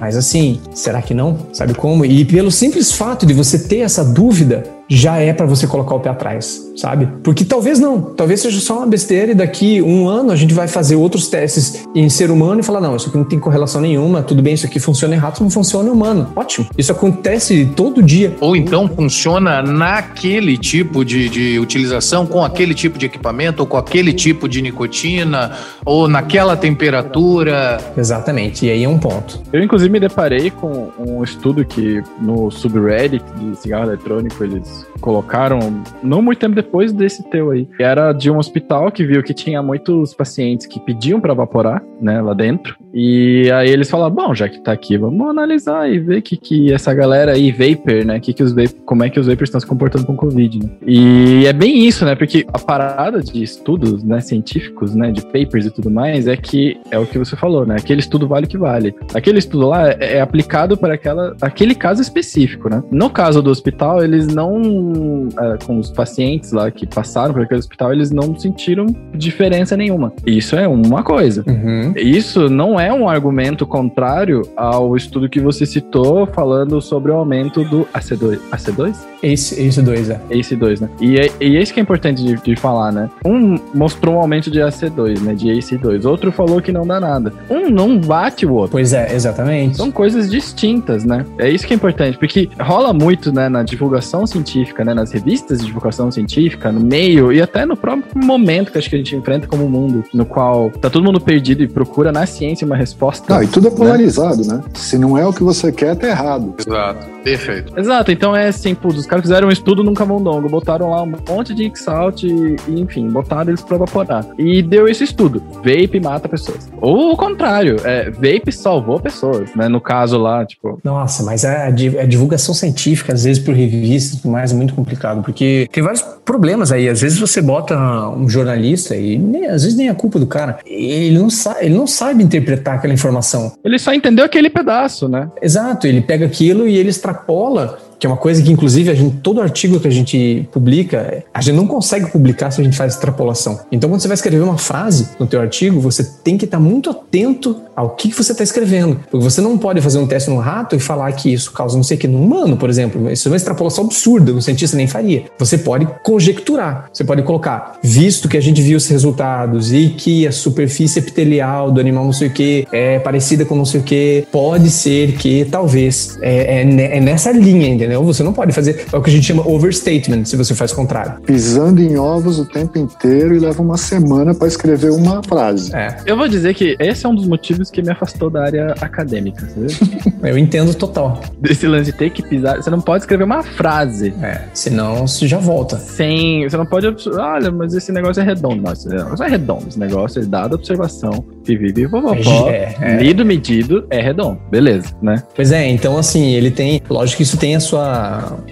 Mas 0.00 0.16
assim, 0.16 0.60
será 0.74 1.00
que 1.00 1.14
não? 1.14 1.38
Sabe 1.52 1.74
como? 1.74 2.04
E 2.04 2.24
pelo 2.24 2.50
simples 2.50 2.90
fato 2.90 3.24
de 3.24 3.32
você 3.32 3.56
ter 3.56 3.78
essa 3.78 4.04
dúvida, 4.04 4.64
já 4.96 5.18
é 5.18 5.32
para 5.32 5.46
você 5.46 5.66
colocar 5.66 5.94
o 5.94 6.00
pé 6.00 6.10
atrás, 6.10 6.71
sabe? 6.76 7.08
Porque 7.22 7.44
talvez 7.44 7.78
não, 7.78 8.00
talvez 8.00 8.40
seja 8.40 8.60
só 8.60 8.78
uma 8.78 8.86
besteira 8.86 9.32
e 9.32 9.34
daqui 9.34 9.82
um 9.82 10.08
ano 10.08 10.32
a 10.32 10.36
gente 10.36 10.54
vai 10.54 10.68
fazer 10.68 10.96
outros 10.96 11.28
testes 11.28 11.86
em 11.94 12.08
ser 12.08 12.30
humano 12.30 12.60
e 12.60 12.62
falar, 12.62 12.80
não, 12.80 12.96
isso 12.96 13.08
aqui 13.08 13.18
não 13.18 13.24
tem 13.24 13.38
correlação 13.38 13.80
nenhuma, 13.80 14.22
tudo 14.22 14.42
bem, 14.42 14.54
isso 14.54 14.66
aqui 14.66 14.78
funciona 14.78 15.14
errado, 15.14 15.40
não 15.40 15.50
funciona 15.50 15.88
em 15.88 15.92
humano. 15.92 16.32
Ótimo. 16.34 16.66
Isso 16.76 16.92
acontece 16.92 17.70
todo 17.76 18.02
dia. 18.02 18.36
Ou 18.40 18.56
então 18.56 18.88
funciona 18.88 19.62
naquele 19.62 20.56
tipo 20.56 21.04
de, 21.04 21.28
de 21.28 21.58
utilização, 21.58 22.26
com 22.26 22.44
aquele 22.44 22.74
tipo 22.74 22.98
de 22.98 23.06
equipamento, 23.06 23.60
ou 23.60 23.66
com 23.66 23.76
aquele 23.76 24.12
tipo 24.12 24.48
de 24.48 24.62
nicotina, 24.62 25.52
ou 25.84 26.08
naquela 26.08 26.56
temperatura. 26.56 27.78
Exatamente, 27.96 28.66
e 28.66 28.70
aí 28.70 28.84
é 28.84 28.88
um 28.88 28.98
ponto. 28.98 29.40
Eu, 29.52 29.62
inclusive, 29.62 29.90
me 29.90 30.00
deparei 30.00 30.50
com 30.50 30.90
um 30.98 31.22
estudo 31.22 31.64
que 31.64 32.02
no 32.20 32.50
subreddit 32.50 33.24
de 33.38 33.56
cigarro 33.56 33.84
eletrônico 33.84 34.42
eles 34.42 34.86
colocaram 35.00 35.82
não 36.02 36.22
muito 36.22 36.38
tempo 36.38 36.54
depois 36.62 36.92
desse 36.92 37.22
teu 37.30 37.50
aí. 37.50 37.68
Era 37.78 38.12
de 38.12 38.30
um 38.30 38.38
hospital 38.38 38.90
que 38.90 39.04
viu 39.04 39.22
que 39.22 39.34
tinha 39.34 39.62
muitos 39.62 40.14
pacientes 40.14 40.66
que 40.66 40.80
pediam 40.80 41.20
para 41.20 41.32
evaporar, 41.32 41.82
né, 42.00 42.20
lá 42.20 42.32
dentro. 42.32 42.76
E 42.94 43.50
aí 43.52 43.70
eles 43.70 43.90
falaram, 43.90 44.14
bom, 44.14 44.34
já 44.34 44.48
que 44.48 44.62
tá 44.62 44.72
aqui, 44.72 44.96
vamos 44.96 45.28
analisar 45.28 45.90
e 45.90 45.98
ver 45.98 46.22
que 46.22 46.36
que 46.36 46.72
essa 46.72 46.92
galera 46.92 47.32
aí 47.32 47.50
vapor, 47.50 48.04
né, 48.04 48.20
que 48.20 48.32
que 48.32 48.42
os 48.42 48.52
vapor, 48.52 48.80
como 48.84 49.04
é 49.04 49.10
que 49.10 49.18
os 49.18 49.26
vapors 49.26 49.48
estão 49.48 49.60
se 49.60 49.66
comportando 49.66 50.06
com 50.06 50.16
covid, 50.16 50.58
né? 50.58 50.70
E 50.86 51.46
é 51.46 51.52
bem 51.52 51.86
isso, 51.86 52.04
né? 52.04 52.14
Porque 52.14 52.44
a 52.52 52.58
parada 52.58 53.22
de 53.22 53.42
estudos, 53.42 54.04
né, 54.04 54.20
científicos, 54.20 54.94
né, 54.94 55.10
de 55.10 55.22
papers 55.22 55.66
e 55.66 55.70
tudo 55.70 55.90
mais 55.90 56.26
é 56.26 56.36
que 56.36 56.78
é 56.90 56.98
o 56.98 57.06
que 57.06 57.18
você 57.18 57.34
falou, 57.34 57.66
né? 57.66 57.76
Aquele 57.76 58.00
estudo 58.00 58.28
vale 58.28 58.46
o 58.46 58.48
que 58.48 58.58
vale. 58.58 58.94
Aquele 59.14 59.38
estudo 59.38 59.68
lá 59.68 59.88
é, 59.88 60.16
é 60.16 60.20
aplicado 60.20 60.76
para 60.76 60.94
aquela 60.94 61.34
aquele 61.40 61.74
caso 61.74 62.02
específico, 62.02 62.68
né? 62.68 62.82
No 62.90 63.08
caso 63.10 63.42
do 63.42 63.50
hospital, 63.50 64.02
eles 64.04 64.26
não 64.26 65.28
é, 65.38 65.64
com 65.64 65.78
os 65.78 65.90
pacientes 65.90 66.51
lá 66.52 66.70
que 66.70 66.86
passaram 66.86 67.32
por 67.32 67.42
aquele 67.42 67.60
hospital, 67.60 67.92
eles 67.92 68.10
não 68.10 68.38
sentiram 68.38 68.86
diferença 69.14 69.76
nenhuma. 69.76 70.12
Isso 70.26 70.56
é 70.56 70.66
uma 70.68 71.02
coisa. 71.02 71.44
Uhum. 71.46 71.92
Isso 71.96 72.48
não 72.48 72.78
é 72.78 72.92
um 72.92 73.08
argumento 73.08 73.66
contrário 73.66 74.42
ao 74.56 74.96
estudo 74.96 75.28
que 75.28 75.40
você 75.40 75.66
citou 75.66 76.26
falando 76.26 76.80
sobre 76.80 77.10
o 77.10 77.14
aumento 77.14 77.64
do 77.64 77.86
AC2. 77.94 78.38
AC2? 78.50 78.96
Ace, 79.22 79.54
Ace2, 79.56 80.10
é. 80.10 80.34
Ace2, 80.34 80.80
né? 80.80 80.88
E, 81.00 81.18
é, 81.18 81.30
e 81.40 81.56
é 81.56 81.62
isso 81.62 81.72
que 81.72 81.80
é 81.80 81.82
importante 81.82 82.22
de, 82.22 82.34
de, 82.36 82.56
falar, 82.56 82.92
né? 82.92 83.08
Um 83.24 83.56
mostrou 83.74 84.16
um 84.16 84.18
aumento 84.18 84.50
de 84.50 84.60
AC2, 84.60 85.20
né? 85.20 85.34
De 85.34 85.48
AC2. 85.48 86.04
Outro 86.04 86.32
falou 86.32 86.60
que 86.60 86.72
não 86.72 86.86
dá 86.86 86.98
nada. 87.00 87.32
Um 87.48 87.70
não 87.70 87.98
bate 87.98 88.44
o 88.44 88.52
outro. 88.54 88.72
Pois 88.72 88.92
é, 88.92 89.14
exatamente. 89.14 89.76
São 89.76 89.90
coisas 89.90 90.30
distintas, 90.30 91.04
né? 91.04 91.24
É 91.38 91.48
isso 91.48 91.66
que 91.66 91.72
é 91.72 91.76
importante, 91.76 92.18
porque 92.18 92.48
rola 92.60 92.92
muito, 92.92 93.32
né, 93.32 93.48
na 93.48 93.62
divulgação 93.62 94.26
científica, 94.26 94.84
né? 94.84 94.92
Nas 94.92 95.12
revistas 95.12 95.60
de 95.60 95.66
divulgação 95.66 96.10
científica, 96.10 96.41
no 96.72 96.80
meio 96.80 97.32
e 97.32 97.40
até 97.40 97.64
no 97.64 97.76
próprio 97.76 98.04
momento 98.14 98.72
que 98.72 98.78
acho 98.78 98.88
que 98.88 98.96
a 98.96 98.98
gente 98.98 99.14
enfrenta 99.14 99.46
como 99.46 99.68
mundo, 99.68 100.04
no 100.12 100.24
qual 100.24 100.70
tá 100.70 100.88
todo 100.88 101.04
mundo 101.04 101.20
perdido 101.20 101.62
e 101.62 101.68
procura 101.68 102.12
na 102.12 102.26
ciência 102.26 102.66
uma 102.66 102.76
resposta. 102.76 103.32
Não, 103.32 103.42
e 103.42 103.46
tudo 103.46 103.68
é 103.68 103.70
né? 103.70 103.76
polarizado, 103.76 104.46
né? 104.46 104.54
né? 104.54 104.62
Se 104.74 104.98
não 104.98 105.16
é 105.16 105.26
o 105.26 105.32
que 105.32 105.42
você 105.42 105.72
quer, 105.72 105.96
tá 105.96 106.08
errado. 106.08 106.54
Exato. 106.58 107.12
Perfeito. 107.22 107.78
Exato, 107.78 108.10
então 108.10 108.34
é 108.34 108.48
assim, 108.48 108.74
pô, 108.74 108.88
os 108.88 109.06
caras 109.06 109.22
fizeram 109.22 109.48
um 109.48 109.50
estudo 109.50 109.82
no 109.84 109.94
camundongo, 109.94 110.48
botaram 110.48 110.90
lá 110.90 111.02
um 111.02 111.12
monte 111.28 111.54
de 111.54 111.70
Xalt 111.74 112.24
e, 112.24 112.56
e, 112.68 112.80
enfim, 112.80 113.08
botaram 113.08 113.50
eles 113.50 113.62
pra 113.62 113.76
evaporar. 113.76 114.26
E 114.38 114.62
deu 114.62 114.88
esse 114.88 115.04
estudo. 115.04 115.42
Vape 115.56 116.00
mata 116.00 116.28
pessoas. 116.28 116.68
Ou 116.80 117.12
o 117.12 117.16
contrário, 117.16 117.76
é, 117.84 118.10
vape 118.10 118.50
salvou 118.50 118.98
pessoas, 119.00 119.54
né? 119.54 119.68
No 119.68 119.80
caso 119.80 120.18
lá, 120.18 120.44
tipo. 120.44 120.80
Nossa, 120.82 121.22
mas 121.22 121.44
a, 121.44 121.66
a 121.66 121.70
divulgação 121.70 122.54
científica, 122.54 123.12
às 123.12 123.24
vezes 123.24 123.42
por 123.42 123.54
revistas 123.54 124.18
e 124.18 124.22
tudo 124.22 124.32
mais, 124.32 124.52
é 124.52 124.54
muito 124.54 124.74
complicado, 124.74 125.22
porque 125.22 125.68
tem 125.72 125.82
vários 125.82 126.02
problemas 126.32 126.72
aí. 126.72 126.88
Às 126.88 127.02
vezes 127.02 127.18
você 127.18 127.42
bota 127.42 127.76
um 128.08 128.26
jornalista 128.26 128.96
e 128.96 129.18
nem, 129.18 129.46
às 129.46 129.64
vezes 129.64 129.76
nem 129.76 129.90
é 129.90 129.94
culpa 129.94 130.18
do 130.18 130.26
cara. 130.26 130.58
Ele 130.64 131.18
não, 131.18 131.28
sabe, 131.28 131.66
ele 131.66 131.74
não 131.74 131.86
sabe 131.86 132.24
interpretar 132.24 132.76
aquela 132.76 132.94
informação. 132.94 133.52
Ele 133.62 133.78
só 133.78 133.92
entendeu 133.92 134.24
aquele 134.24 134.48
pedaço, 134.48 135.10
né? 135.10 135.28
Exato, 135.42 135.86
ele 135.86 136.00
pega 136.00 136.24
aquilo 136.24 136.66
e 136.66 136.78
ele 136.78 136.88
extrapola 136.88 137.78
que 138.02 138.06
é 138.06 138.10
uma 138.10 138.16
coisa 138.16 138.42
que, 138.42 138.50
inclusive, 138.50 138.90
a 138.90 138.94
gente, 138.96 139.18
todo 139.18 139.40
artigo 139.40 139.78
que 139.78 139.86
a 139.86 139.90
gente 139.90 140.48
publica, 140.50 141.22
a 141.32 141.40
gente 141.40 141.54
não 141.54 141.68
consegue 141.68 142.10
publicar 142.10 142.50
se 142.50 142.60
a 142.60 142.64
gente 142.64 142.76
faz 142.76 142.94
extrapolação. 142.94 143.60
Então, 143.70 143.88
quando 143.88 144.00
você 144.00 144.08
vai 144.08 144.16
escrever 144.16 144.42
uma 144.42 144.58
frase 144.58 145.10
no 145.20 145.26
teu 145.28 145.40
artigo, 145.40 145.80
você 145.80 146.02
tem 146.02 146.36
que 146.36 146.44
estar 146.44 146.58
muito 146.58 146.90
atento 146.90 147.62
ao 147.76 147.90
que, 147.90 148.08
que 148.08 148.16
você 148.16 148.32
está 148.32 148.42
escrevendo. 148.42 148.98
Porque 149.08 149.22
você 149.22 149.40
não 149.40 149.56
pode 149.56 149.80
fazer 149.80 149.98
um 149.98 150.06
teste 150.08 150.30
no 150.30 150.38
rato 150.38 150.74
e 150.74 150.80
falar 150.80 151.12
que 151.12 151.32
isso 151.32 151.52
causa 151.52 151.76
não 151.76 151.84
sei 151.84 151.96
o 151.96 152.00
que 152.00 152.08
no 152.08 152.20
humano, 152.20 152.56
por 152.56 152.68
exemplo. 152.68 153.08
Isso 153.08 153.28
é 153.28 153.30
uma 153.30 153.36
extrapolação 153.36 153.84
absurda, 153.84 154.32
um 154.32 154.40
cientista 154.40 154.76
nem 154.76 154.88
faria. 154.88 155.26
Você 155.38 155.56
pode 155.56 155.86
conjecturar, 156.02 156.90
você 156.92 157.04
pode 157.04 157.22
colocar, 157.22 157.78
visto 157.84 158.28
que 158.28 158.36
a 158.36 158.42
gente 158.42 158.60
viu 158.60 158.76
os 158.76 158.88
resultados 158.88 159.72
e 159.72 159.90
que 159.90 160.26
a 160.26 160.32
superfície 160.32 160.98
epitelial 160.98 161.70
do 161.70 161.80
animal 161.80 162.04
não 162.04 162.12
sei 162.12 162.26
o 162.26 162.32
que 162.32 162.66
é 162.72 162.98
parecida 162.98 163.44
com 163.44 163.54
não 163.54 163.64
sei 163.64 163.80
o 163.80 163.84
que, 163.84 164.26
pode 164.32 164.70
ser 164.70 165.12
que 165.12 165.44
talvez 165.44 166.18
é, 166.20 166.62
é, 166.62 166.96
é 166.96 167.00
nessa 167.00 167.30
linha, 167.30 167.68
entendeu? 167.68 167.91
Você 167.98 168.22
não 168.22 168.32
pode 168.32 168.52
fazer 168.52 168.86
é 168.92 168.96
o 168.96 169.02
que 169.02 169.10
a 169.10 169.12
gente 169.12 169.26
chama 169.26 169.46
overstatement 169.46 170.24
se 170.24 170.36
você 170.36 170.54
faz 170.54 170.72
o 170.72 170.76
contrário. 170.76 171.20
Pisando 171.22 171.82
em 171.82 171.96
ovos 171.96 172.38
o 172.38 172.44
tempo 172.44 172.78
inteiro 172.78 173.34
e 173.34 173.38
leva 173.38 173.62
uma 173.62 173.76
semana 173.76 174.34
para 174.34 174.48
escrever 174.48 174.90
uma 174.90 175.22
frase. 175.22 175.74
É. 175.74 175.96
Eu 176.06 176.16
vou 176.16 176.28
dizer 176.28 176.54
que 176.54 176.76
esse 176.78 177.04
é 177.04 177.08
um 177.08 177.14
dos 177.14 177.26
motivos 177.26 177.70
que 177.70 177.82
me 177.82 177.90
afastou 177.90 178.30
da 178.30 178.44
área 178.44 178.74
acadêmica, 178.80 179.46
sabe? 179.46 180.12
Eu 180.22 180.38
entendo 180.38 180.74
total. 180.74 181.20
Desse 181.38 181.66
lance 181.66 181.90
de 181.90 181.92
ter 181.92 182.10
que 182.10 182.22
pisar, 182.22 182.56
você 182.56 182.70
não 182.70 182.80
pode 182.80 183.02
escrever 183.02 183.24
uma 183.24 183.42
frase. 183.42 184.14
É, 184.22 184.42
senão 184.54 185.06
você 185.06 185.26
já 185.26 185.38
volta. 185.38 185.76
Sem, 185.76 186.48
você 186.48 186.56
não 186.56 186.66
pode, 186.66 186.86
olha, 187.18 187.50
mas 187.50 187.74
esse 187.74 187.90
negócio 187.92 188.20
é 188.22 188.24
redondo. 188.24 188.62
Não, 188.62 188.72
esse 188.72 188.88
negócio 188.88 189.24
é 189.24 189.28
redondo. 189.28 189.68
Esse 189.68 189.78
negócio 189.78 190.22
é 190.22 190.24
dado 190.24 190.54
observação, 190.54 191.24
vive 191.44 191.72
vovó, 191.86 192.14
é, 192.48 192.74
é. 192.80 192.96
lido, 192.96 193.24
medido, 193.24 193.86
é 193.90 194.00
redondo. 194.00 194.38
Beleza, 194.50 194.88
né? 195.00 195.22
Pois 195.34 195.52
é, 195.52 195.68
então 195.68 195.96
assim, 195.96 196.32
ele 196.32 196.50
tem, 196.50 196.80
lógico 196.88 197.18
que 197.18 197.22
isso 197.22 197.36
tem 197.36 197.56
a 197.56 197.60
sua, 197.60 197.81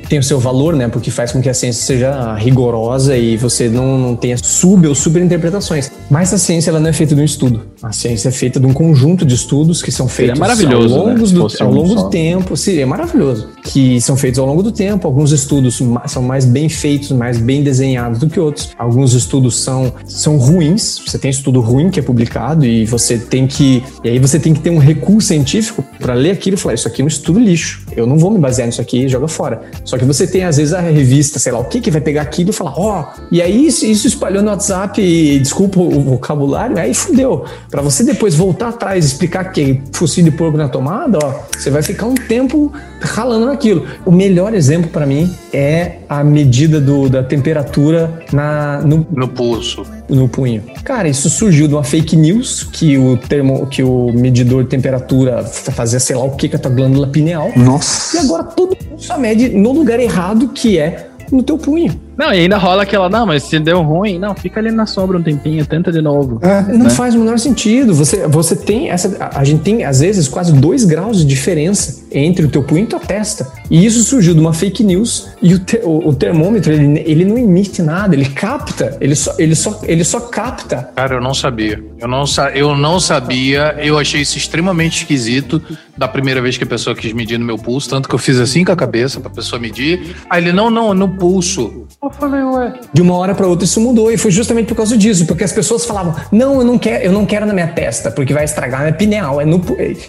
tem 0.09 0.19
o 0.19 0.23
seu 0.23 0.39
valor, 0.39 0.75
né? 0.75 0.89
Porque 0.89 1.11
faz 1.11 1.33
com 1.33 1.41
que 1.41 1.49
a 1.49 1.55
ciência 1.55 1.83
seja 1.83 2.35
rigorosa 2.35 3.17
e 3.17 3.37
você 3.37 3.69
não, 3.69 3.99
não 3.99 4.17
tenha 4.17 4.37
sub 4.37 4.87
ou 4.87 4.95
superinterpretações. 4.95 5.91
Mas 6.11 6.33
a 6.33 6.39
ciência, 6.39 6.71
ela 6.71 6.81
não 6.81 6.89
é 6.89 6.93
feita 6.93 7.15
de 7.15 7.21
um 7.21 7.25
estudo. 7.25 7.63
A 7.83 7.93
ciência 7.93 8.29
é 8.29 8.33
feita 8.33 8.59
de 8.59 8.67
um 8.67 8.73
conjunto 8.73 9.25
de 9.25 9.35
estudos 9.35 9.83
que 9.83 9.93
são 9.93 10.09
feitos 10.09 10.37
é 10.37 10.41
maravilhoso, 10.41 10.95
ao 10.95 11.07
longo, 11.07 11.19
né? 11.19 11.33
do, 11.33 11.65
ao 11.65 11.73
longo 11.73 11.95
do 11.95 12.11
tempo. 12.11 12.57
Sim, 12.57 12.79
é 12.79 12.87
maravilhoso. 12.87 13.49
Que 13.63 14.01
são 14.01 14.17
feitos 14.17 14.39
ao 14.39 14.47
longo 14.47 14.63
do 14.63 14.73
tempo. 14.73 15.07
Alguns 15.07 15.33
estudos 15.33 15.81
são 16.07 16.23
mais 16.23 16.45
bem 16.45 16.69
feitos, 16.69 17.13
mais 17.13 17.39
bem 17.39 17.63
desenhados 17.63 18.19
do 18.19 18.29
que 18.29 18.41
outros. 18.41 18.71
Alguns 18.79 19.15
estudos 19.15 19.57
são, 19.61 19.93
são 20.05 20.37
ruins. 20.37 21.01
Você 21.07 21.19
tem 21.19 21.31
estudo 21.31 21.61
ruim 21.61 21.91
que 21.91 22.01
é 22.01 22.03
publicado 22.03 22.67
e 22.67 22.85
você 22.85 23.19
tem 23.19 23.47
que. 23.47 23.83
E 24.05 24.09
aí 24.09 24.19
você 24.19 24.39
tem 24.39 24.53
que 24.53 24.61
ter 24.61 24.71
um 24.71 24.79
recurso 24.79 25.29
científico 25.29 25.85
para 25.99 26.15
ler 26.15 26.33
aquilo 26.33 26.57
e 26.57 26.59
falar: 26.59 26.75
Isso 26.75 26.89
aqui 26.89 27.03
é 27.03 27.05
um 27.05 27.09
estudo 27.09 27.39
lixo. 27.39 27.85
Eu 27.97 28.07
não 28.07 28.19
vou 28.19 28.31
me 28.31 28.39
basear 28.39 28.67
nisso 28.67 28.81
aqui 28.81 29.09
joga 29.21 29.29
fora. 29.29 29.63
Só 29.85 29.99
que 29.99 30.05
você 30.05 30.27
tem, 30.27 30.45
às 30.45 30.57
vezes, 30.57 30.73
a 30.73 30.81
revista, 30.81 31.39
sei 31.39 31.53
lá 31.53 31.59
o 31.59 31.65
que, 31.65 31.81
que 31.81 31.91
vai 31.91 32.01
pegar 32.01 32.23
aquilo 32.23 32.51
e 32.51 32.53
falar: 32.53 32.75
Ó, 32.77 33.01
oh, 33.01 33.21
e 33.31 33.43
aí 33.43 33.67
isso, 33.67 33.85
isso 33.85 34.07
espalhou 34.07 34.43
no 34.43 34.51
WhatsApp 34.51 35.01
e 35.01 35.39
desculpa 35.39 35.79
o 35.81 36.01
vocabulário, 36.01 36.79
aí 36.79 36.95
fudeu. 36.95 37.45
Para 37.71 37.83
você 37.83 38.03
depois 38.03 38.35
voltar 38.35 38.69
atrás 38.69 39.05
e 39.05 39.09
explicar 39.09 39.45
que 39.53 39.83
focinho 39.93 40.31
de 40.31 40.37
porco 40.37 40.57
na 40.57 40.69
tomada, 40.69 41.19
ó, 41.23 41.35
você 41.57 41.71
vai 41.71 41.83
ficar 41.83 42.07
um 42.07 42.15
tempo 42.15 42.73
ralando 43.01 43.47
naquilo. 43.47 43.87
O 44.05 44.11
melhor 44.11 44.55
exemplo 44.55 44.91
para 44.91 45.07
mim 45.07 45.35
é 45.53 45.99
a 46.09 46.23
medida 46.25 46.81
do, 46.81 47.09
da 47.09 47.23
temperatura 47.23 48.23
na, 48.33 48.81
no, 48.81 49.07
no 49.11 49.29
pulso. 49.29 49.85
No 50.09 50.29
punho. 50.29 50.63
Cara, 50.83 51.09
isso 51.09 51.31
surgiu 51.31 51.69
de 51.69 51.75
uma 51.75 51.85
fake 51.85 52.17
news 52.17 52.65
que 52.65 52.99
o 52.99 53.17
termo, 53.17 53.67
que 53.69 53.83
o 53.83 54.13
medidor 54.13 54.65
de 54.65 54.71
temperatura 54.71 55.45
fazia 55.45 56.01
sei 56.01 56.17
lá 56.17 56.25
o 56.25 56.33
que 56.33 56.49
com 56.49 56.57
a 56.57 56.59
tua 56.59 56.71
glândula 56.71 57.07
pineal. 57.07 57.53
Nossa. 57.57 58.17
E 58.17 58.21
agora 58.21 58.43
todo 58.43 58.77
mundo 58.77 59.00
só 59.01 59.19
mede 59.19 59.49
no 59.49 59.73
lugar 59.73 59.99
errado 59.99 60.49
que 60.49 60.79
é 60.79 61.09
no 61.33 61.43
teu 61.43 61.57
punho. 61.57 61.99
Não, 62.17 62.35
e 62.35 62.41
ainda 62.41 62.59
rola 62.59 62.83
aquela, 62.83 63.09
não, 63.09 63.25
mas 63.25 63.45
se 63.45 63.59
deu 63.59 63.81
ruim, 63.83 64.19
não, 64.19 64.35
fica 64.35 64.61
ali 64.61 64.71
na 64.71 64.85
sombra 64.85 65.17
um 65.17 65.23
tempinho, 65.23 65.65
tenta 65.65 65.91
de 65.91 66.03
novo. 66.03 66.39
É, 66.43 66.63
não 66.73 66.85
né? 66.85 66.91
faz 66.91 67.15
o 67.15 67.19
menor 67.19 67.39
sentido. 67.39 67.95
Você, 67.95 68.27
você 68.27 68.55
tem 68.55 68.91
essa. 68.91 69.31
A 69.35 69.43
gente 69.45 69.63
tem, 69.63 69.85
às 69.85 70.01
vezes, 70.01 70.29
quase 70.29 70.53
dois 70.53 70.85
graus 70.85 71.19
de 71.19 71.25
diferença 71.25 72.03
entre 72.13 72.47
o 72.47 72.49
teu 72.49 72.63
punho 72.63 72.85
e 72.85 72.87
tua 72.87 73.01
testa. 73.01 73.51
E 73.71 73.85
isso 73.85 74.03
surgiu 74.03 74.35
de 74.35 74.41
uma 74.41 74.53
fake 74.53 74.83
news. 74.83 75.29
E 75.43 75.55
o, 75.55 75.59
te, 75.59 75.81
o, 75.83 76.09
o 76.09 76.15
termômetro, 76.15 76.73
ele, 76.73 77.03
ele 77.07 77.25
não 77.25 77.39
emite 77.39 77.83
nada, 77.83 78.15
ele 78.15 78.27
capta, 78.27 78.97
ele 79.01 79.15
só, 79.15 79.35
ele, 79.39 79.55
só, 79.55 79.81
ele 79.85 80.05
só 80.05 80.21
capta. 80.21 80.91
Cara, 80.95 81.15
eu 81.17 81.21
não 81.21 81.35
sabia. 81.35 81.83
Eu 81.99 82.09
não, 82.09 82.25
eu 82.55 82.75
não 82.75 82.99
sabia, 82.99 83.77
eu 83.79 83.99
achei 83.99 84.23
isso 84.23 84.37
extremamente 84.37 85.03
esquisito 85.03 85.63
da 85.97 86.09
primeira 86.09 86.41
vez 86.41 86.57
que 86.57 86.65
a 86.65 86.67
pessoa 86.67 86.97
quis 86.97 87.13
medir 87.13 87.39
no 87.39 87.45
meu 87.45 87.59
pulso, 87.59 87.91
tanto 87.91 88.09
que 88.09 88.15
eu 88.15 88.19
fiz 88.19 88.39
assim 88.39 88.65
com 88.65 88.73
a 88.73 88.77
cabeça 88.77 89.21
pra 89.21 89.31
pessoa 89.31 89.61
medir. 89.61 90.17
Aí 90.31 90.43
ele, 90.43 90.53
não, 90.53 90.71
não, 90.71 90.95
no 90.95 91.09
pulso. 91.09 91.87
Eu 92.03 92.11
falei, 92.11 92.43
ué. 92.43 92.73
De 92.93 93.03
uma 93.03 93.15
hora 93.15 93.35
para 93.35 93.47
outra 93.47 93.65
isso 93.65 93.81
mudou 93.81 94.11
e 94.11 94.17
foi 94.17 94.31
justamente 94.31 94.67
por 94.67 94.75
causa 94.75 94.97
disso, 94.97 95.27
porque 95.27 95.45
as 95.45 95.53
pessoas 95.53 95.85
falavam: 95.85 96.15
"Não, 96.33 96.61
eu 96.61 96.65
não 96.65 96.79
quero, 96.79 97.05
eu 97.05 97.13
não 97.13 97.27
quero 97.27 97.45
na 97.47 97.53
minha 97.53 97.69
testa, 97.69 98.11
porque 98.11 98.33
vai 98.33 98.45
estragar 98.45 98.81
minha 98.81 98.93
pineal, 98.93 99.41
é 99.41 99.45
no 99.45 99.61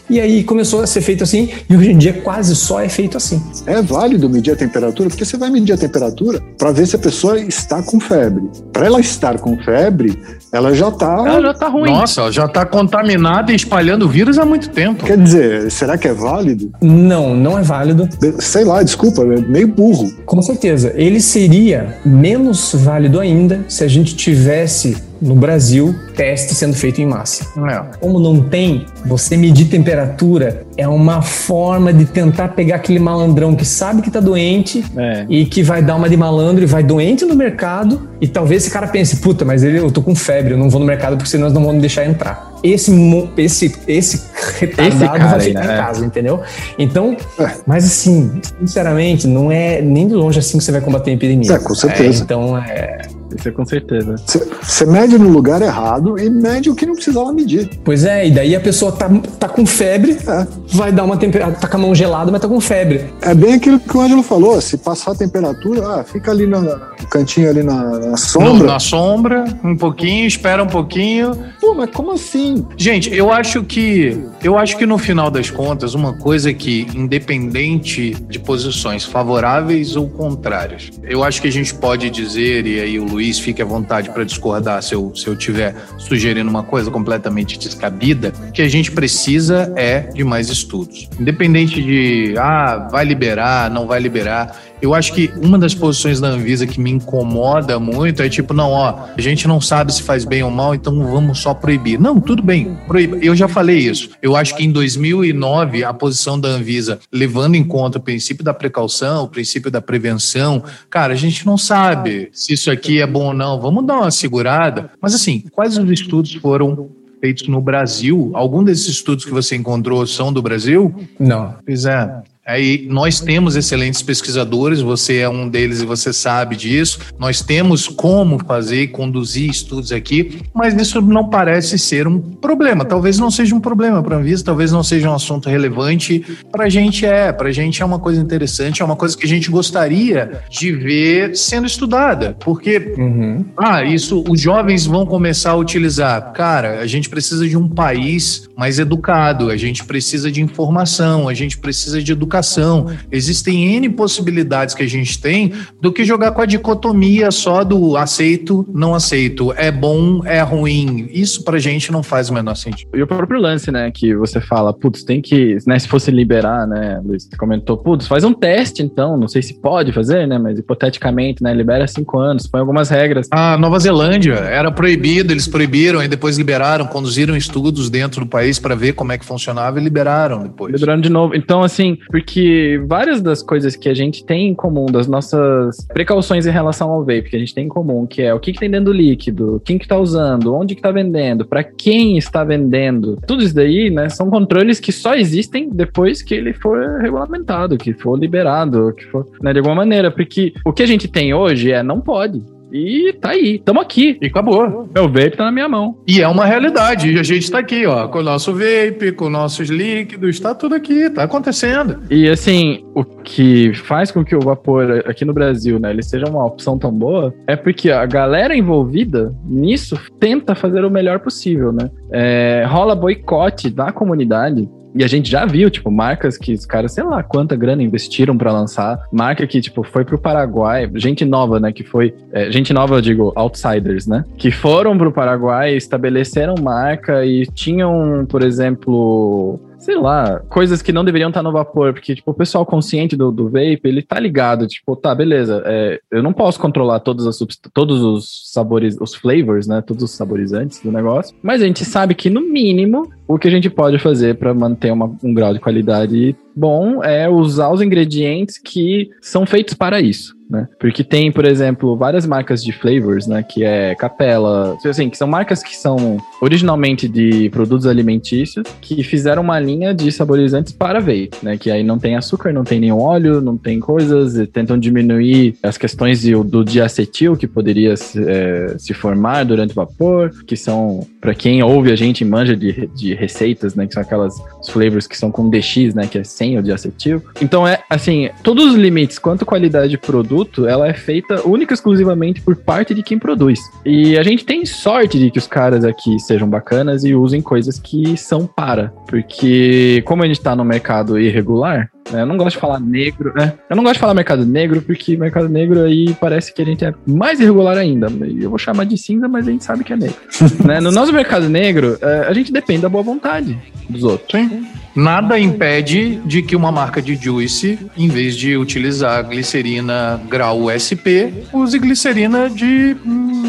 E 0.09 0.19
aí 0.19 0.43
começou 0.43 0.81
a 0.81 0.87
ser 0.87 1.01
feito 1.01 1.23
assim 1.23 1.49
e 1.69 1.75
hoje 1.75 1.90
em 1.91 1.97
dia 1.97 2.13
quase 2.13 2.55
só 2.55 2.79
é 2.79 2.89
feito 2.89 3.17
assim. 3.17 3.41
É 3.65 3.81
válido 3.81 4.29
medir 4.29 4.51
a 4.51 4.55
temperatura, 4.55 5.09
porque 5.09 5.25
você 5.25 5.37
vai 5.37 5.49
medir 5.49 5.73
a 5.73 5.77
temperatura 5.77 6.41
para 6.57 6.71
ver 6.71 6.87
se 6.87 6.95
a 6.95 6.99
pessoa 6.99 7.39
está 7.39 7.81
com 7.81 7.99
febre. 7.99 8.49
Para 8.71 8.85
ela 8.85 8.99
estar 8.99 9.39
com 9.39 9.57
febre, 9.63 10.19
ela 10.51 10.73
já 10.73 10.91
tá 10.91 11.23
Ela 11.27 11.41
já 11.41 11.53
tá 11.53 11.67
ruim. 11.67 11.91
Nossa, 11.91 12.31
já 12.31 12.47
tá 12.47 12.65
contaminada 12.65 13.51
e 13.51 13.55
espalhando 13.55 14.07
vírus 14.07 14.37
há 14.37 14.45
muito 14.45 14.69
tempo. 14.69 15.05
Quer 15.05 15.17
dizer, 15.17 15.71
será 15.71 15.97
que 15.97 16.07
é 16.07 16.13
válido? 16.13 16.71
Não, 16.81 17.35
não 17.35 17.57
é 17.57 17.61
válido. 17.61 18.07
Sei 18.39 18.63
lá, 18.63 18.81
desculpa, 18.83 19.21
é 19.23 19.41
meio 19.41 19.67
burro. 19.67 20.11
Com 20.25 20.41
certeza. 20.41 20.93
Ele 20.95 21.19
seria 21.19 21.97
menos 22.05 22.73
válido 22.73 23.19
ainda 23.19 23.63
se 23.67 23.83
a 23.83 23.87
gente 23.87 24.15
tivesse 24.15 25.10
no 25.21 25.35
Brasil 25.35 25.95
teste 26.15 26.55
sendo 26.55 26.75
feito 26.75 26.99
em 26.99 27.05
massa. 27.05 27.45
É. 27.69 27.97
Como 27.99 28.19
não 28.19 28.41
tem, 28.41 28.85
você 29.05 29.37
medir 29.37 29.65
temperatura 29.65 30.65
é 30.75 30.87
uma 30.87 31.21
forma 31.21 31.93
de 31.93 32.05
tentar 32.05 32.49
pegar 32.49 32.77
aquele 32.77 32.99
malandrão 32.99 33.55
que 33.55 33.65
sabe 33.65 34.01
que 34.01 34.09
tá 34.09 34.19
doente 34.19 34.83
é. 34.97 35.25
e 35.29 35.45
que 35.45 35.61
vai 35.61 35.81
dar 35.81 35.95
uma 35.95 36.09
de 36.09 36.17
malandro 36.17 36.63
e 36.63 36.67
vai 36.67 36.83
doente 36.83 37.23
no 37.25 37.35
mercado 37.35 38.09
e 38.19 38.27
talvez 38.27 38.63
esse 38.63 38.71
cara 38.71 38.87
pense, 38.87 39.17
puta, 39.17 39.45
mas 39.45 39.63
ele, 39.63 39.79
eu 39.79 39.91
tô 39.91 40.01
com 40.01 40.15
febre, 40.15 40.53
eu 40.53 40.57
não 40.57 40.69
vou 40.69 40.79
no 40.79 40.85
mercado 40.85 41.17
porque 41.17 41.29
senão 41.29 41.47
eles 41.47 41.53
não 41.53 41.63
vão 41.63 41.73
me 41.73 41.79
deixar 41.79 42.05
entrar. 42.05 42.51
Esse, 42.63 42.91
esse, 43.37 43.75
esse 43.87 44.23
retardado 44.59 45.17
esse 45.17 45.25
vai 45.25 45.39
ficar 45.39 45.61
aí, 45.61 45.67
né? 45.67 45.73
em 45.73 45.77
casa, 45.77 46.05
entendeu? 46.05 46.41
Então, 46.77 47.17
é. 47.39 47.51
mas 47.65 47.85
assim, 47.85 48.39
sinceramente, 48.59 49.27
não 49.27 49.51
é 49.51 49.81
nem 49.81 50.07
de 50.07 50.13
longe 50.13 50.37
assim 50.37 50.57
que 50.57 50.63
você 50.63 50.71
vai 50.71 50.81
combater 50.81 51.11
a 51.11 51.13
epidemia. 51.13 51.53
É, 51.53 51.59
com 51.59 51.73
certeza. 51.73 52.21
É, 52.21 52.23
então, 52.23 52.57
é, 52.57 53.01
isso 53.37 53.47
é 53.47 53.51
com 53.51 53.65
certeza. 53.65 54.15
Você 54.61 54.85
mede 54.85 55.17
no 55.17 55.29
lugar 55.29 55.61
errado 55.61 56.17
e 56.19 56.29
mede 56.29 56.69
o 56.69 56.75
que 56.75 56.85
não 56.85 56.93
precisava 56.93 57.31
medir. 57.31 57.69
Pois 57.83 58.03
é, 58.03 58.27
e 58.27 58.31
daí 58.31 58.55
a 58.55 58.59
pessoa 58.59 58.91
tá, 58.91 59.09
tá 59.39 59.49
com 59.49 59.65
febre, 59.65 60.17
é. 60.27 60.47
vai 60.73 60.91
dar 60.91 61.03
uma 61.03 61.17
temperatura, 61.17 61.59
tá 61.59 61.67
com 61.67 61.77
a 61.77 61.79
mão 61.79 61.95
gelada, 61.95 62.31
mas 62.31 62.41
tá 62.41 62.47
com 62.47 62.59
febre. 62.59 63.05
É 63.21 63.33
bem 63.33 63.53
aquilo 63.53 63.79
que 63.79 63.95
o 63.95 64.01
Ângelo 64.01 64.23
falou: 64.23 64.59
se 64.61 64.77
passar 64.77 65.11
a 65.11 65.15
temperatura, 65.15 65.99
ah, 65.99 66.03
fica 66.03 66.31
ali 66.31 66.45
no, 66.45 66.61
cantinho 67.09 67.49
ali 67.49 67.63
na, 67.63 67.99
na 67.99 68.17
sombra. 68.17 68.53
No, 68.53 68.63
na 68.65 68.79
sombra, 68.79 69.43
um 69.63 69.75
pouquinho, 69.75 70.27
espera 70.27 70.63
um 70.63 70.67
pouquinho. 70.67 71.31
Pô, 71.59 71.73
mas 71.73 71.89
como 71.91 72.11
assim? 72.11 72.65
Gente, 72.77 73.13
eu 73.13 73.31
acho 73.31 73.63
que 73.63 74.17
eu 74.43 74.57
acho 74.57 74.77
que 74.77 74.85
no 74.85 74.97
final 74.97 75.29
das 75.29 75.49
contas, 75.49 75.93
uma 75.93 76.13
coisa 76.13 76.53
que, 76.53 76.87
independente 76.95 78.11
de 78.11 78.39
posições 78.39 79.03
favoráveis 79.03 79.95
ou 79.95 80.09
contrárias, 80.09 80.89
eu 81.03 81.23
acho 81.23 81.41
que 81.41 81.47
a 81.47 81.51
gente 81.51 81.73
pode 81.75 82.09
dizer, 82.09 82.65
e 82.65 82.79
aí 82.79 82.99
o 82.99 83.03
Luiz 83.03 83.20
Luiz 83.21 83.37
fique 83.37 83.61
à 83.61 83.65
vontade 83.65 84.09
para 84.09 84.23
discordar 84.23 84.81
se 84.81 84.95
eu, 84.95 85.13
se 85.15 85.27
eu 85.27 85.35
tiver 85.35 85.75
sugerindo 85.99 86.49
uma 86.49 86.63
coisa 86.63 86.89
completamente 86.89 87.59
descabida, 87.59 88.31
que 88.51 88.63
a 88.63 88.67
gente 88.67 88.91
precisa 88.91 89.71
é 89.75 89.99
de 89.99 90.23
mais 90.23 90.49
estudos. 90.49 91.07
Independente 91.19 91.83
de, 91.83 92.33
ah, 92.39 92.87
vai 92.91 93.05
liberar, 93.05 93.69
não 93.69 93.85
vai 93.85 93.99
liberar. 93.99 94.59
Eu 94.81 94.93
acho 94.93 95.13
que 95.13 95.31
uma 95.41 95.59
das 95.59 95.75
posições 95.75 96.19
da 96.19 96.29
Anvisa 96.29 96.65
que 96.65 96.79
me 96.79 96.89
incomoda 96.89 97.79
muito 97.79 98.21
é 98.21 98.29
tipo, 98.29 98.53
não, 98.53 98.71
ó, 98.71 99.05
a 99.15 99.21
gente 99.21 99.47
não 99.47 99.61
sabe 99.61 99.93
se 99.93 100.01
faz 100.01 100.25
bem 100.25 100.41
ou 100.41 100.49
mal, 100.49 100.73
então 100.73 101.03
vamos 101.11 101.39
só 101.39 101.53
proibir. 101.53 101.99
Não, 101.99 102.19
tudo 102.19 102.41
bem, 102.41 102.75
proíba. 102.87 103.17
Eu 103.17 103.35
já 103.35 103.47
falei 103.47 103.77
isso. 103.77 104.09
Eu 104.21 104.35
acho 104.35 104.55
que 104.55 104.63
em 104.63 104.71
2009 104.71 105.83
a 105.83 105.93
posição 105.93 106.39
da 106.39 106.49
Anvisa, 106.49 106.99
levando 107.11 107.55
em 107.55 107.63
conta 107.63 107.99
o 107.99 108.01
princípio 108.01 108.43
da 108.43 108.53
precaução, 108.53 109.25
o 109.25 109.27
princípio 109.27 109.69
da 109.69 109.81
prevenção, 109.81 110.63
cara, 110.89 111.13
a 111.13 111.17
gente 111.17 111.45
não 111.45 111.57
sabe 111.57 112.29
se 112.33 112.53
isso 112.53 112.71
aqui 112.71 112.99
é 112.99 113.07
bom 113.07 113.27
ou 113.27 113.33
não. 113.33 113.59
Vamos 113.59 113.85
dar 113.85 113.99
uma 113.99 114.11
segurada. 114.11 114.91
Mas 114.99 115.13
assim, 115.13 115.43
quais 115.51 115.77
os 115.77 115.89
estudos 115.91 116.33
foram 116.35 116.89
feitos 117.19 117.47
no 117.47 117.61
Brasil? 117.61 118.31
Algum 118.33 118.63
desses 118.63 118.87
estudos 118.87 119.25
que 119.25 119.31
você 119.31 119.55
encontrou 119.55 120.05
são 120.07 120.33
do 120.33 120.41
Brasil? 120.41 120.93
Não. 121.19 121.55
Pois 121.65 121.85
é. 121.85 122.23
Aí 122.51 122.85
nós 122.89 123.21
temos 123.21 123.55
excelentes 123.55 124.01
pesquisadores, 124.01 124.81
você 124.81 125.19
é 125.19 125.29
um 125.29 125.47
deles 125.47 125.81
e 125.81 125.85
você 125.85 126.11
sabe 126.11 126.57
disso. 126.57 126.99
Nós 127.17 127.41
temos 127.41 127.87
como 127.87 128.39
fazer 128.45 128.81
e 128.81 128.87
conduzir 128.89 129.49
estudos 129.49 129.93
aqui, 129.93 130.41
mas 130.53 130.73
isso 130.73 131.01
não 131.01 131.29
parece 131.29 131.79
ser 131.79 132.07
um 132.07 132.19
problema. 132.19 132.83
Talvez 132.83 133.17
não 133.17 133.31
seja 133.31 133.55
um 133.55 133.61
problema 133.61 134.03
para 134.03 134.17
a 134.17 134.19
Anvisa, 134.19 134.43
talvez 134.43 134.69
não 134.69 134.83
seja 134.83 135.09
um 135.09 135.13
assunto 135.13 135.47
relevante. 135.47 136.25
Para 136.51 136.65
a 136.65 136.69
gente 136.69 137.05
é, 137.05 137.31
para 137.31 137.47
a 137.47 137.51
gente 137.53 137.81
é 137.81 137.85
uma 137.85 137.99
coisa 137.99 138.19
interessante, 138.19 138.81
é 138.81 138.85
uma 138.85 138.97
coisa 138.97 139.17
que 139.17 139.25
a 139.25 139.29
gente 139.29 139.49
gostaria 139.49 140.41
de 140.49 140.73
ver 140.73 141.37
sendo 141.37 141.65
estudada, 141.65 142.35
porque 142.37 142.95
uhum. 142.97 143.45
ah, 143.55 143.81
isso 143.81 144.25
os 144.27 144.41
jovens 144.41 144.85
vão 144.85 145.05
começar 145.05 145.51
a 145.51 145.55
utilizar. 145.55 146.33
Cara, 146.33 146.81
a 146.81 146.85
gente 146.85 147.09
precisa 147.09 147.47
de 147.47 147.55
um 147.55 147.69
país 147.69 148.49
mais 148.61 148.77
educado, 148.77 149.49
a 149.49 149.57
gente 149.57 149.83
precisa 149.83 150.31
de 150.31 150.39
informação, 150.39 151.27
a 151.27 151.33
gente 151.33 151.57
precisa 151.57 151.99
de 151.99 152.11
educação. 152.11 152.91
Existem 153.11 153.75
N 153.77 153.89
possibilidades 153.89 154.75
que 154.75 154.83
a 154.83 154.87
gente 154.87 155.19
tem 155.19 155.51
do 155.81 155.91
que 155.91 156.05
jogar 156.05 156.31
com 156.31 156.41
a 156.41 156.45
dicotomia 156.45 157.31
só 157.31 157.63
do 157.63 157.97
aceito, 157.97 158.63
não 158.71 158.93
aceito, 158.93 159.51
é 159.57 159.71
bom, 159.71 160.23
é 160.27 160.41
ruim. 160.41 161.09
Isso 161.11 161.43
pra 161.43 161.57
gente 161.57 161.91
não 161.91 162.03
faz 162.03 162.29
o 162.29 162.35
menor 162.35 162.53
sentido. 162.53 162.91
E 162.93 163.01
o 163.01 163.07
próprio 163.07 163.41
lance, 163.41 163.71
né, 163.71 163.89
que 163.89 164.13
você 164.15 164.39
fala, 164.39 164.71
putz, 164.71 165.03
tem 165.03 165.23
que, 165.23 165.57
né, 165.65 165.79
se 165.79 165.87
fosse 165.87 166.11
liberar, 166.11 166.67
né, 166.67 167.01
Luiz, 167.03 167.23
você 167.23 167.35
comentou, 167.35 167.75
putz, 167.77 168.05
faz 168.05 168.23
um 168.23 168.31
teste 168.31 168.83
então, 168.83 169.17
não 169.17 169.27
sei 169.27 169.41
se 169.41 169.59
pode 169.59 169.91
fazer, 169.91 170.27
né, 170.27 170.37
mas 170.37 170.59
hipoteticamente, 170.59 171.41
né, 171.41 171.51
libera 171.51 171.87
cinco 171.87 172.19
anos, 172.19 172.45
põe 172.45 172.59
algumas 172.59 172.89
regras. 172.91 173.27
Ah, 173.31 173.57
Nova 173.57 173.79
Zelândia 173.79 174.35
era 174.35 174.71
proibido, 174.71 175.33
eles 175.33 175.47
proibiram 175.47 176.03
e 176.03 176.07
depois 176.07 176.37
liberaram, 176.37 176.85
conduziram 176.85 177.35
estudos 177.35 177.89
dentro 177.89 178.21
do 178.21 178.27
país 178.27 178.50
para 178.59 178.75
ver 178.75 178.93
como 178.93 179.11
é 179.11 179.17
que 179.17 179.25
funcionava 179.25 179.79
e 179.79 179.83
liberaram 179.83 180.43
depois. 180.43 180.73
Liberaram 180.73 181.01
de 181.01 181.09
novo. 181.09 181.35
Então, 181.35 181.63
assim, 181.63 181.97
porque 182.09 182.81
várias 182.87 183.21
das 183.21 183.41
coisas 183.41 183.75
que 183.75 183.89
a 183.89 183.93
gente 183.93 184.25
tem 184.25 184.49
em 184.49 184.55
comum, 184.55 184.85
das 184.85 185.07
nossas 185.07 185.85
precauções 185.87 186.45
em 186.45 186.51
relação 186.51 186.89
ao 186.89 187.01
vape, 187.01 187.29
que 187.29 187.35
a 187.35 187.39
gente 187.39 187.53
tem 187.53 187.65
em 187.65 187.69
comum, 187.69 188.05
que 188.05 188.21
é 188.21 188.33
o 188.33 188.39
que, 188.39 188.53
que 188.53 188.59
tem 188.59 188.69
dentro 188.69 188.85
do 188.85 188.93
líquido, 188.93 189.61
quem 189.65 189.77
que 189.77 189.87
tá 189.87 189.97
usando, 189.97 190.53
onde 190.55 190.75
que 190.75 190.81
tá 190.81 190.91
vendendo, 190.91 191.45
para 191.45 191.63
quem 191.63 192.17
está 192.17 192.43
vendendo, 192.43 193.17
tudo 193.27 193.43
isso 193.43 193.55
daí, 193.55 193.89
né, 193.89 194.09
são 194.09 194.29
controles 194.29 194.79
que 194.79 194.91
só 194.91 195.13
existem 195.15 195.69
depois 195.69 196.21
que 196.21 196.33
ele 196.33 196.53
for 196.53 196.99
regulamentado, 196.99 197.77
que 197.77 197.93
for 197.93 198.17
liberado, 198.17 198.93
que 198.95 199.05
for, 199.05 199.27
né, 199.41 199.53
de 199.53 199.59
alguma 199.59 199.75
maneira, 199.75 200.11
porque 200.11 200.53
o 200.65 200.73
que 200.73 200.83
a 200.83 200.87
gente 200.87 201.07
tem 201.07 201.33
hoje 201.33 201.71
é 201.71 201.83
não 201.83 202.01
pode. 202.01 202.41
E 202.71 203.13
tá 203.13 203.31
aí, 203.31 203.59
tamo 203.59 203.79
aqui. 203.79 204.17
E 204.21 204.27
acabou. 204.27 204.89
Meu 204.93 205.07
vape 205.07 205.37
tá 205.37 205.45
na 205.45 205.51
minha 205.51 205.67
mão. 205.67 205.97
E 206.07 206.21
é 206.21 206.27
uma 206.27 206.45
realidade. 206.45 207.11
E 207.11 207.19
a 207.19 207.23
gente 207.23 207.49
tá 207.51 207.59
aqui, 207.59 207.85
ó, 207.85 208.07
com 208.07 208.19
o 208.19 208.23
nosso 208.23 208.53
vape, 208.53 209.11
com 209.11 209.29
nossos 209.29 209.69
líquidos, 209.69 210.39
tá 210.39 210.55
tudo 210.55 210.75
aqui, 210.75 211.09
tá 211.09 211.23
acontecendo. 211.23 211.99
E 212.09 212.29
assim, 212.29 212.85
o 212.95 213.03
que 213.03 213.73
faz 213.73 214.11
com 214.11 214.23
que 214.23 214.35
o 214.35 214.39
vapor 214.39 215.03
aqui 215.05 215.25
no 215.25 215.33
Brasil, 215.33 215.79
né, 215.79 215.91
ele 215.91 216.03
seja 216.03 216.25
uma 216.27 216.45
opção 216.45 216.77
tão 216.77 216.91
boa, 216.91 217.33
é 217.47 217.55
porque 217.55 217.91
a 217.91 218.05
galera 218.05 218.55
envolvida 218.55 219.33
nisso 219.45 219.97
tenta 220.19 220.55
fazer 220.55 220.85
o 220.85 220.89
melhor 220.89 221.19
possível, 221.19 221.71
né? 221.71 221.89
É, 222.11 222.65
rola 222.67 222.95
boicote 222.95 223.69
da 223.69 223.91
comunidade 223.91 224.67
e 224.93 225.03
a 225.03 225.07
gente 225.07 225.29
já 225.29 225.45
viu, 225.45 225.69
tipo, 225.69 225.89
marcas 225.89 226.37
que 226.37 226.53
os 226.53 226.65
caras, 226.65 226.93
sei 226.93 227.03
lá, 227.03 227.23
quanta 227.23 227.55
grana 227.55 227.81
investiram 227.81 228.37
para 228.37 228.51
lançar. 228.51 228.99
Marca 229.11 229.47
que, 229.47 229.61
tipo, 229.61 229.83
foi 229.83 230.03
pro 230.03 230.17
Paraguai, 230.19 230.89
gente 230.95 231.23
nova, 231.25 231.59
né? 231.59 231.71
Que 231.71 231.83
foi. 231.83 232.13
É, 232.31 232.51
gente 232.51 232.73
nova, 232.73 232.95
eu 232.95 233.01
digo, 233.01 233.31
outsiders, 233.35 234.07
né? 234.07 234.25
Que 234.37 234.51
foram 234.51 234.97
pro 234.97 235.11
Paraguai, 235.11 235.75
estabeleceram 235.75 236.55
marca 236.61 237.25
e 237.25 237.45
tinham, 237.45 238.25
por 238.27 238.43
exemplo 238.43 239.59
sei 239.81 239.97
lá, 239.97 240.39
coisas 240.47 240.81
que 240.81 240.93
não 240.93 241.03
deveriam 241.03 241.29
estar 241.29 241.41
no 241.41 241.51
vapor, 241.51 241.91
porque, 241.91 242.15
tipo, 242.15 242.29
o 242.29 242.35
pessoal 242.35 242.65
consciente 242.65 243.15
do, 243.15 243.31
do 243.31 243.45
vape, 243.45 243.81
ele 243.83 244.03
tá 244.03 244.19
ligado, 244.19 244.67
tipo, 244.67 244.95
tá, 244.95 245.13
beleza, 245.13 245.63
é, 245.65 245.99
eu 246.11 246.21
não 246.21 246.31
posso 246.31 246.59
controlar 246.59 246.99
todos, 246.99 247.25
as 247.25 247.39
todos 247.73 248.01
os 248.01 248.51
sabores, 248.51 248.95
os 249.01 249.15
flavors, 249.15 249.67
né, 249.67 249.81
todos 249.81 250.03
os 250.03 250.11
saborizantes 250.11 250.79
do 250.81 250.91
negócio, 250.91 251.35
mas 251.41 251.61
a 251.61 251.65
gente 251.65 251.83
sabe 251.83 252.13
que, 252.13 252.29
no 252.29 252.41
mínimo, 252.41 253.11
o 253.33 253.39
que 253.39 253.47
a 253.47 253.51
gente 253.51 253.69
pode 253.69 253.97
fazer 253.97 254.35
para 254.35 254.53
manter 254.53 254.91
uma, 254.91 255.09
um 255.23 255.33
grau 255.33 255.53
de 255.53 255.59
qualidade 255.59 256.35
bom 256.53 257.01
é 257.01 257.29
usar 257.29 257.69
os 257.69 257.81
ingredientes 257.81 258.57
que 258.57 259.09
são 259.21 259.45
feitos 259.45 259.73
para 259.73 260.01
isso. 260.01 260.35
Né? 260.51 260.67
Porque 260.77 261.01
tem, 261.01 261.31
por 261.31 261.45
exemplo, 261.45 261.95
várias 261.95 262.25
marcas 262.25 262.61
de 262.61 262.73
flavors, 262.73 263.25
né? 263.25 263.41
Que 263.41 263.63
é 263.63 263.95
Capela, 263.95 264.77
assim, 264.85 265.09
que 265.09 265.17
são 265.17 265.25
marcas 265.25 265.63
que 265.63 265.77
são 265.77 266.17
originalmente 266.41 267.07
de 267.07 267.49
produtos 267.51 267.87
alimentícios 267.87 268.67
que 268.81 269.01
fizeram 269.01 269.43
uma 269.43 269.57
linha 269.57 269.93
de 269.93 270.11
saborizantes 270.11 270.73
para 270.73 270.99
vape, 270.99 271.31
né? 271.41 271.57
Que 271.57 271.71
aí 271.71 271.83
não 271.83 271.97
tem 271.97 272.17
açúcar, 272.17 272.51
não 272.51 272.65
tem 272.65 272.81
nenhum 272.81 272.99
óleo, 272.99 273.39
não 273.39 273.55
tem 273.55 273.79
coisas, 273.79 274.35
e 274.35 274.45
tentam 274.45 274.77
diminuir 274.77 275.55
as 275.63 275.77
questões 275.77 276.19
de, 276.19 276.33
do 276.43 276.65
diacetil 276.65 277.37
que 277.37 277.47
poderia 277.47 277.95
se, 277.95 278.21
é, 278.21 278.75
se 278.77 278.93
formar 278.93 279.45
durante 279.45 279.71
o 279.71 279.75
vapor, 279.75 280.31
que 280.45 280.57
são, 280.57 281.07
para 281.21 281.33
quem 281.33 281.63
ouve 281.63 281.93
a 281.93 281.95
gente 281.95 282.25
manja 282.25 282.57
de, 282.57 282.87
de 282.87 283.13
receitas, 283.21 283.75
né? 283.75 283.87
Que 283.87 283.93
são 283.93 284.03
aquelas 284.03 284.35
flavors 284.69 285.07
que 285.07 285.17
são 285.17 285.31
com 285.31 285.49
DX, 285.49 285.93
né? 285.93 286.07
Que 286.07 286.17
é 286.17 286.23
sem 286.23 286.57
o 286.57 286.63
diacetil. 286.63 287.21
Então 287.41 287.67
é 287.67 287.81
assim, 287.89 288.29
todos 288.43 288.65
os 288.65 288.75
limites 288.75 289.19
quanto 289.19 289.45
qualidade 289.45 289.89
de 289.89 289.97
produto, 289.97 290.67
ela 290.67 290.87
é 290.87 290.93
feita 290.93 291.47
única 291.47 291.73
e 291.73 291.75
exclusivamente 291.75 292.41
por 292.41 292.55
parte 292.55 292.93
de 292.93 293.03
quem 293.03 293.19
produz. 293.19 293.59
E 293.85 294.17
a 294.17 294.23
gente 294.23 294.43
tem 294.43 294.65
sorte 294.65 295.19
de 295.19 295.29
que 295.29 295.37
os 295.37 295.47
caras 295.47 295.85
aqui 295.85 296.19
sejam 296.19 296.49
bacanas 296.49 297.03
e 297.03 297.13
usem 297.13 297.41
coisas 297.41 297.79
que 297.79 298.17
são 298.17 298.47
para, 298.47 298.89
porque 299.07 300.01
como 300.05 300.23
a 300.23 300.27
gente 300.27 300.41
tá 300.41 300.55
no 300.55 300.65
mercado 300.65 301.19
irregular, 301.19 301.89
eu 302.11 302.25
não 302.25 302.37
gosto 302.37 302.55
de 302.55 302.61
falar 302.61 302.79
negro, 302.79 303.33
né? 303.35 303.53
Eu 303.69 303.75
não 303.75 303.83
gosto 303.83 303.95
de 303.95 303.99
falar 303.99 304.13
mercado 304.13 304.45
negro, 304.45 304.81
porque 304.81 305.15
mercado 305.15 305.47
negro 305.47 305.81
aí 305.81 306.13
parece 306.19 306.53
que 306.53 306.61
a 306.61 306.65
gente 306.65 306.83
é 306.83 306.93
mais 307.05 307.39
irregular 307.39 307.77
ainda. 307.77 308.07
Eu 308.39 308.49
vou 308.49 308.59
chamar 308.59 308.85
de 308.85 308.97
cinza, 308.97 309.27
mas 309.27 309.47
a 309.47 309.51
gente 309.51 309.63
sabe 309.63 309.83
que 309.83 309.93
é 309.93 309.97
negro. 309.97 310.17
né? 310.65 310.79
No 310.79 310.91
nosso 310.91 311.13
mercado 311.13 311.47
negro, 311.47 311.97
é, 312.01 312.27
a 312.27 312.33
gente 312.33 312.51
depende 312.51 312.81
da 312.81 312.89
boa 312.89 313.03
vontade 313.03 313.57
dos 313.89 314.03
outros. 314.03 314.31
Sim. 314.31 314.65
Nada 314.95 315.39
impede 315.39 316.15
de 316.25 316.41
que 316.41 316.55
uma 316.55 316.71
marca 316.71 317.01
de 317.01 317.15
juice, 317.15 317.79
em 317.97 318.07
vez 318.07 318.35
de 318.35 318.57
utilizar 318.57 319.23
glicerina 319.27 320.19
grau 320.29 320.65
USP, 320.65 321.33
use 321.53 321.79
glicerina 321.79 322.49
de 322.49 322.95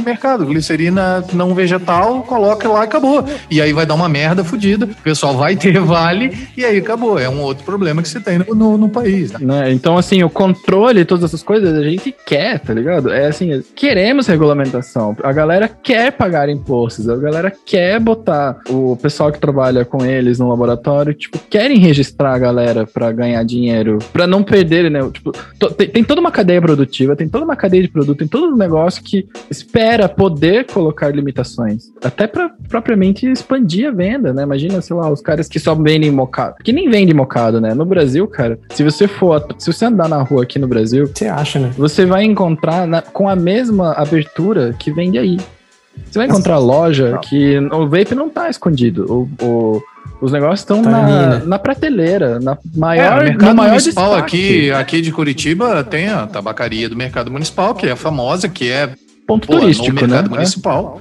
mercado, 0.05 0.45
glicerina 0.45 1.25
não 1.33 1.55
vegetal, 1.55 2.23
coloca 2.23 2.69
lá 2.69 2.81
e 2.81 2.85
acabou. 2.85 3.25
E 3.51 3.61
aí 3.61 3.73
vai 3.73 3.87
dar 3.87 3.95
uma 3.95 4.09
merda 4.09 4.45
fodida, 4.45 4.87
o 4.87 5.03
pessoal 5.03 5.37
vai 5.37 5.57
ter 5.57 5.79
vale 5.81 6.49
e 6.57 6.65
aí 6.65 6.79
acabou. 6.79 7.19
É 7.19 7.29
um 7.29 7.41
outro 7.41 7.65
problema 7.65 8.03
que 8.03 8.09
você 8.09 8.21
tem 8.21 8.39
no, 8.39 8.55
no, 8.55 8.79
no 8.79 8.89
país. 8.89 9.33
Né? 9.33 9.41
né? 9.43 9.73
Então, 9.73 9.97
assim, 9.97 10.23
o 10.23 10.31
controle, 10.31 11.05
todas 11.05 11.25
essas 11.25 11.43
coisas, 11.43 11.77
a 11.77 11.83
gente 11.83 12.15
quer, 12.27 12.59
tá 12.59 12.75
ligado? 12.75 13.13
É 13.13 13.27
assim, 13.27 13.63
queremos 13.75 14.27
regulamentação. 14.27 15.17
A 15.23 15.33
galera 15.33 15.69
quer 15.69 16.13
pagar 16.13 16.49
impostos, 16.49 17.09
a 17.09 17.17
galera 17.17 17.53
quer 17.65 17.99
botar 18.01 18.59
o 18.69 18.97
pessoal 18.97 19.33
que 19.33 19.39
trabalha 19.39 19.85
com 19.85 20.05
eles 20.05 20.39
no 20.39 20.49
laboratório, 20.49 21.15
tipo, 21.15 21.32
querem 21.51 21.79
registrar 21.79 22.35
a 22.35 22.39
galera 22.39 22.87
para 22.87 23.11
ganhar 23.13 23.43
dinheiro, 23.45 23.99
para 24.13 24.27
não 24.27 24.43
perder, 24.43 24.91
né? 24.91 25.01
Tipo, 25.11 25.33
tem, 25.77 25.89
tem, 25.89 26.05
toda 26.05 26.21
uma 26.21 26.31
cadeia 26.31 26.61
produtiva, 26.61 27.17
tem 27.17 27.29
toda 27.29 27.45
uma 27.45 27.57
cadeia 27.57 27.83
de 27.83 27.89
produto, 27.89 28.19
tem 28.19 28.29
todo 28.29 28.53
um 28.53 28.57
negócio 28.57 29.03
que 29.03 29.29
espera 29.51 30.09
poder 30.09 30.67
colocar 30.67 31.15
limitações, 31.15 31.93
até 32.03 32.27
para 32.27 32.51
propriamente 32.69 33.31
expandir 33.31 33.89
a 33.89 33.91
venda, 33.91 34.33
né? 34.33 34.43
Imagina, 34.43 34.81
sei 34.81 34.97
lá, 34.97 35.11
os 35.11 35.21
caras 35.21 35.49
que 35.49 35.59
só 35.59 35.75
vendem 35.75 36.11
mocado, 36.11 36.57
que 36.63 36.73
nem 36.73 36.89
vendem 36.89 37.15
mocado, 37.15 37.61
né? 37.61 37.75
No 37.75 37.85
Brasil, 37.85 38.27
cara, 38.27 38.59
se 38.71 38.83
você 38.83 39.09
for, 39.09 39.45
se 39.59 39.73
você 39.73 39.87
andar 39.87 40.09
na 40.09 40.23
rua 40.23 40.43
aqui 40.43 40.59
no 40.59 40.69
Brasil, 40.69 41.07
você 41.07 41.27
acha, 41.27 41.59
né? 41.59 41.73
Você 41.77 42.05
vai 42.05 42.25
encontrar 42.25 42.87
na, 42.87 43.03
com 43.03 43.29
a 43.29 43.37
mesma 43.37 43.93
abertura 43.93 44.75
que 44.79 44.93
vende 44.93 45.19
aí. 45.19 45.39
Você 46.11 46.19
vai 46.19 46.27
encontrar 46.27 46.59
loja 46.59 47.19
que 47.23 47.59
o 47.59 47.87
vape 47.87 48.15
não 48.15 48.29
tá 48.29 48.49
escondido. 48.49 49.07
O, 49.11 49.45
o, 49.45 49.83
os 50.21 50.31
negócios 50.31 50.61
estão 50.61 50.83
tá 50.83 50.91
na, 50.91 51.27
né? 51.39 51.43
na 51.45 51.59
prateleira, 51.59 52.39
na 52.39 52.57
maior, 52.77 53.27
é, 53.27 53.33
no 53.33 53.55
maior 53.55 53.71
municipal 53.71 54.15
aqui, 54.15 54.71
aqui 54.71 55.01
de 55.01 55.11
Curitiba 55.11 55.83
tem 55.83 56.09
a 56.09 56.27
tabacaria 56.27 56.89
do 56.89 56.97
mercado 56.97 57.31
municipal, 57.31 57.75
que 57.75 57.89
é 57.89 57.97
famosa, 57.97 58.49
que 58.49 58.71
é 58.71 58.95
ponto 59.27 59.49
pô, 59.49 59.59
turístico, 59.59 59.89
no 59.89 59.95
mercado 59.95 60.31
né? 60.31 60.37
municipal. 60.37 61.01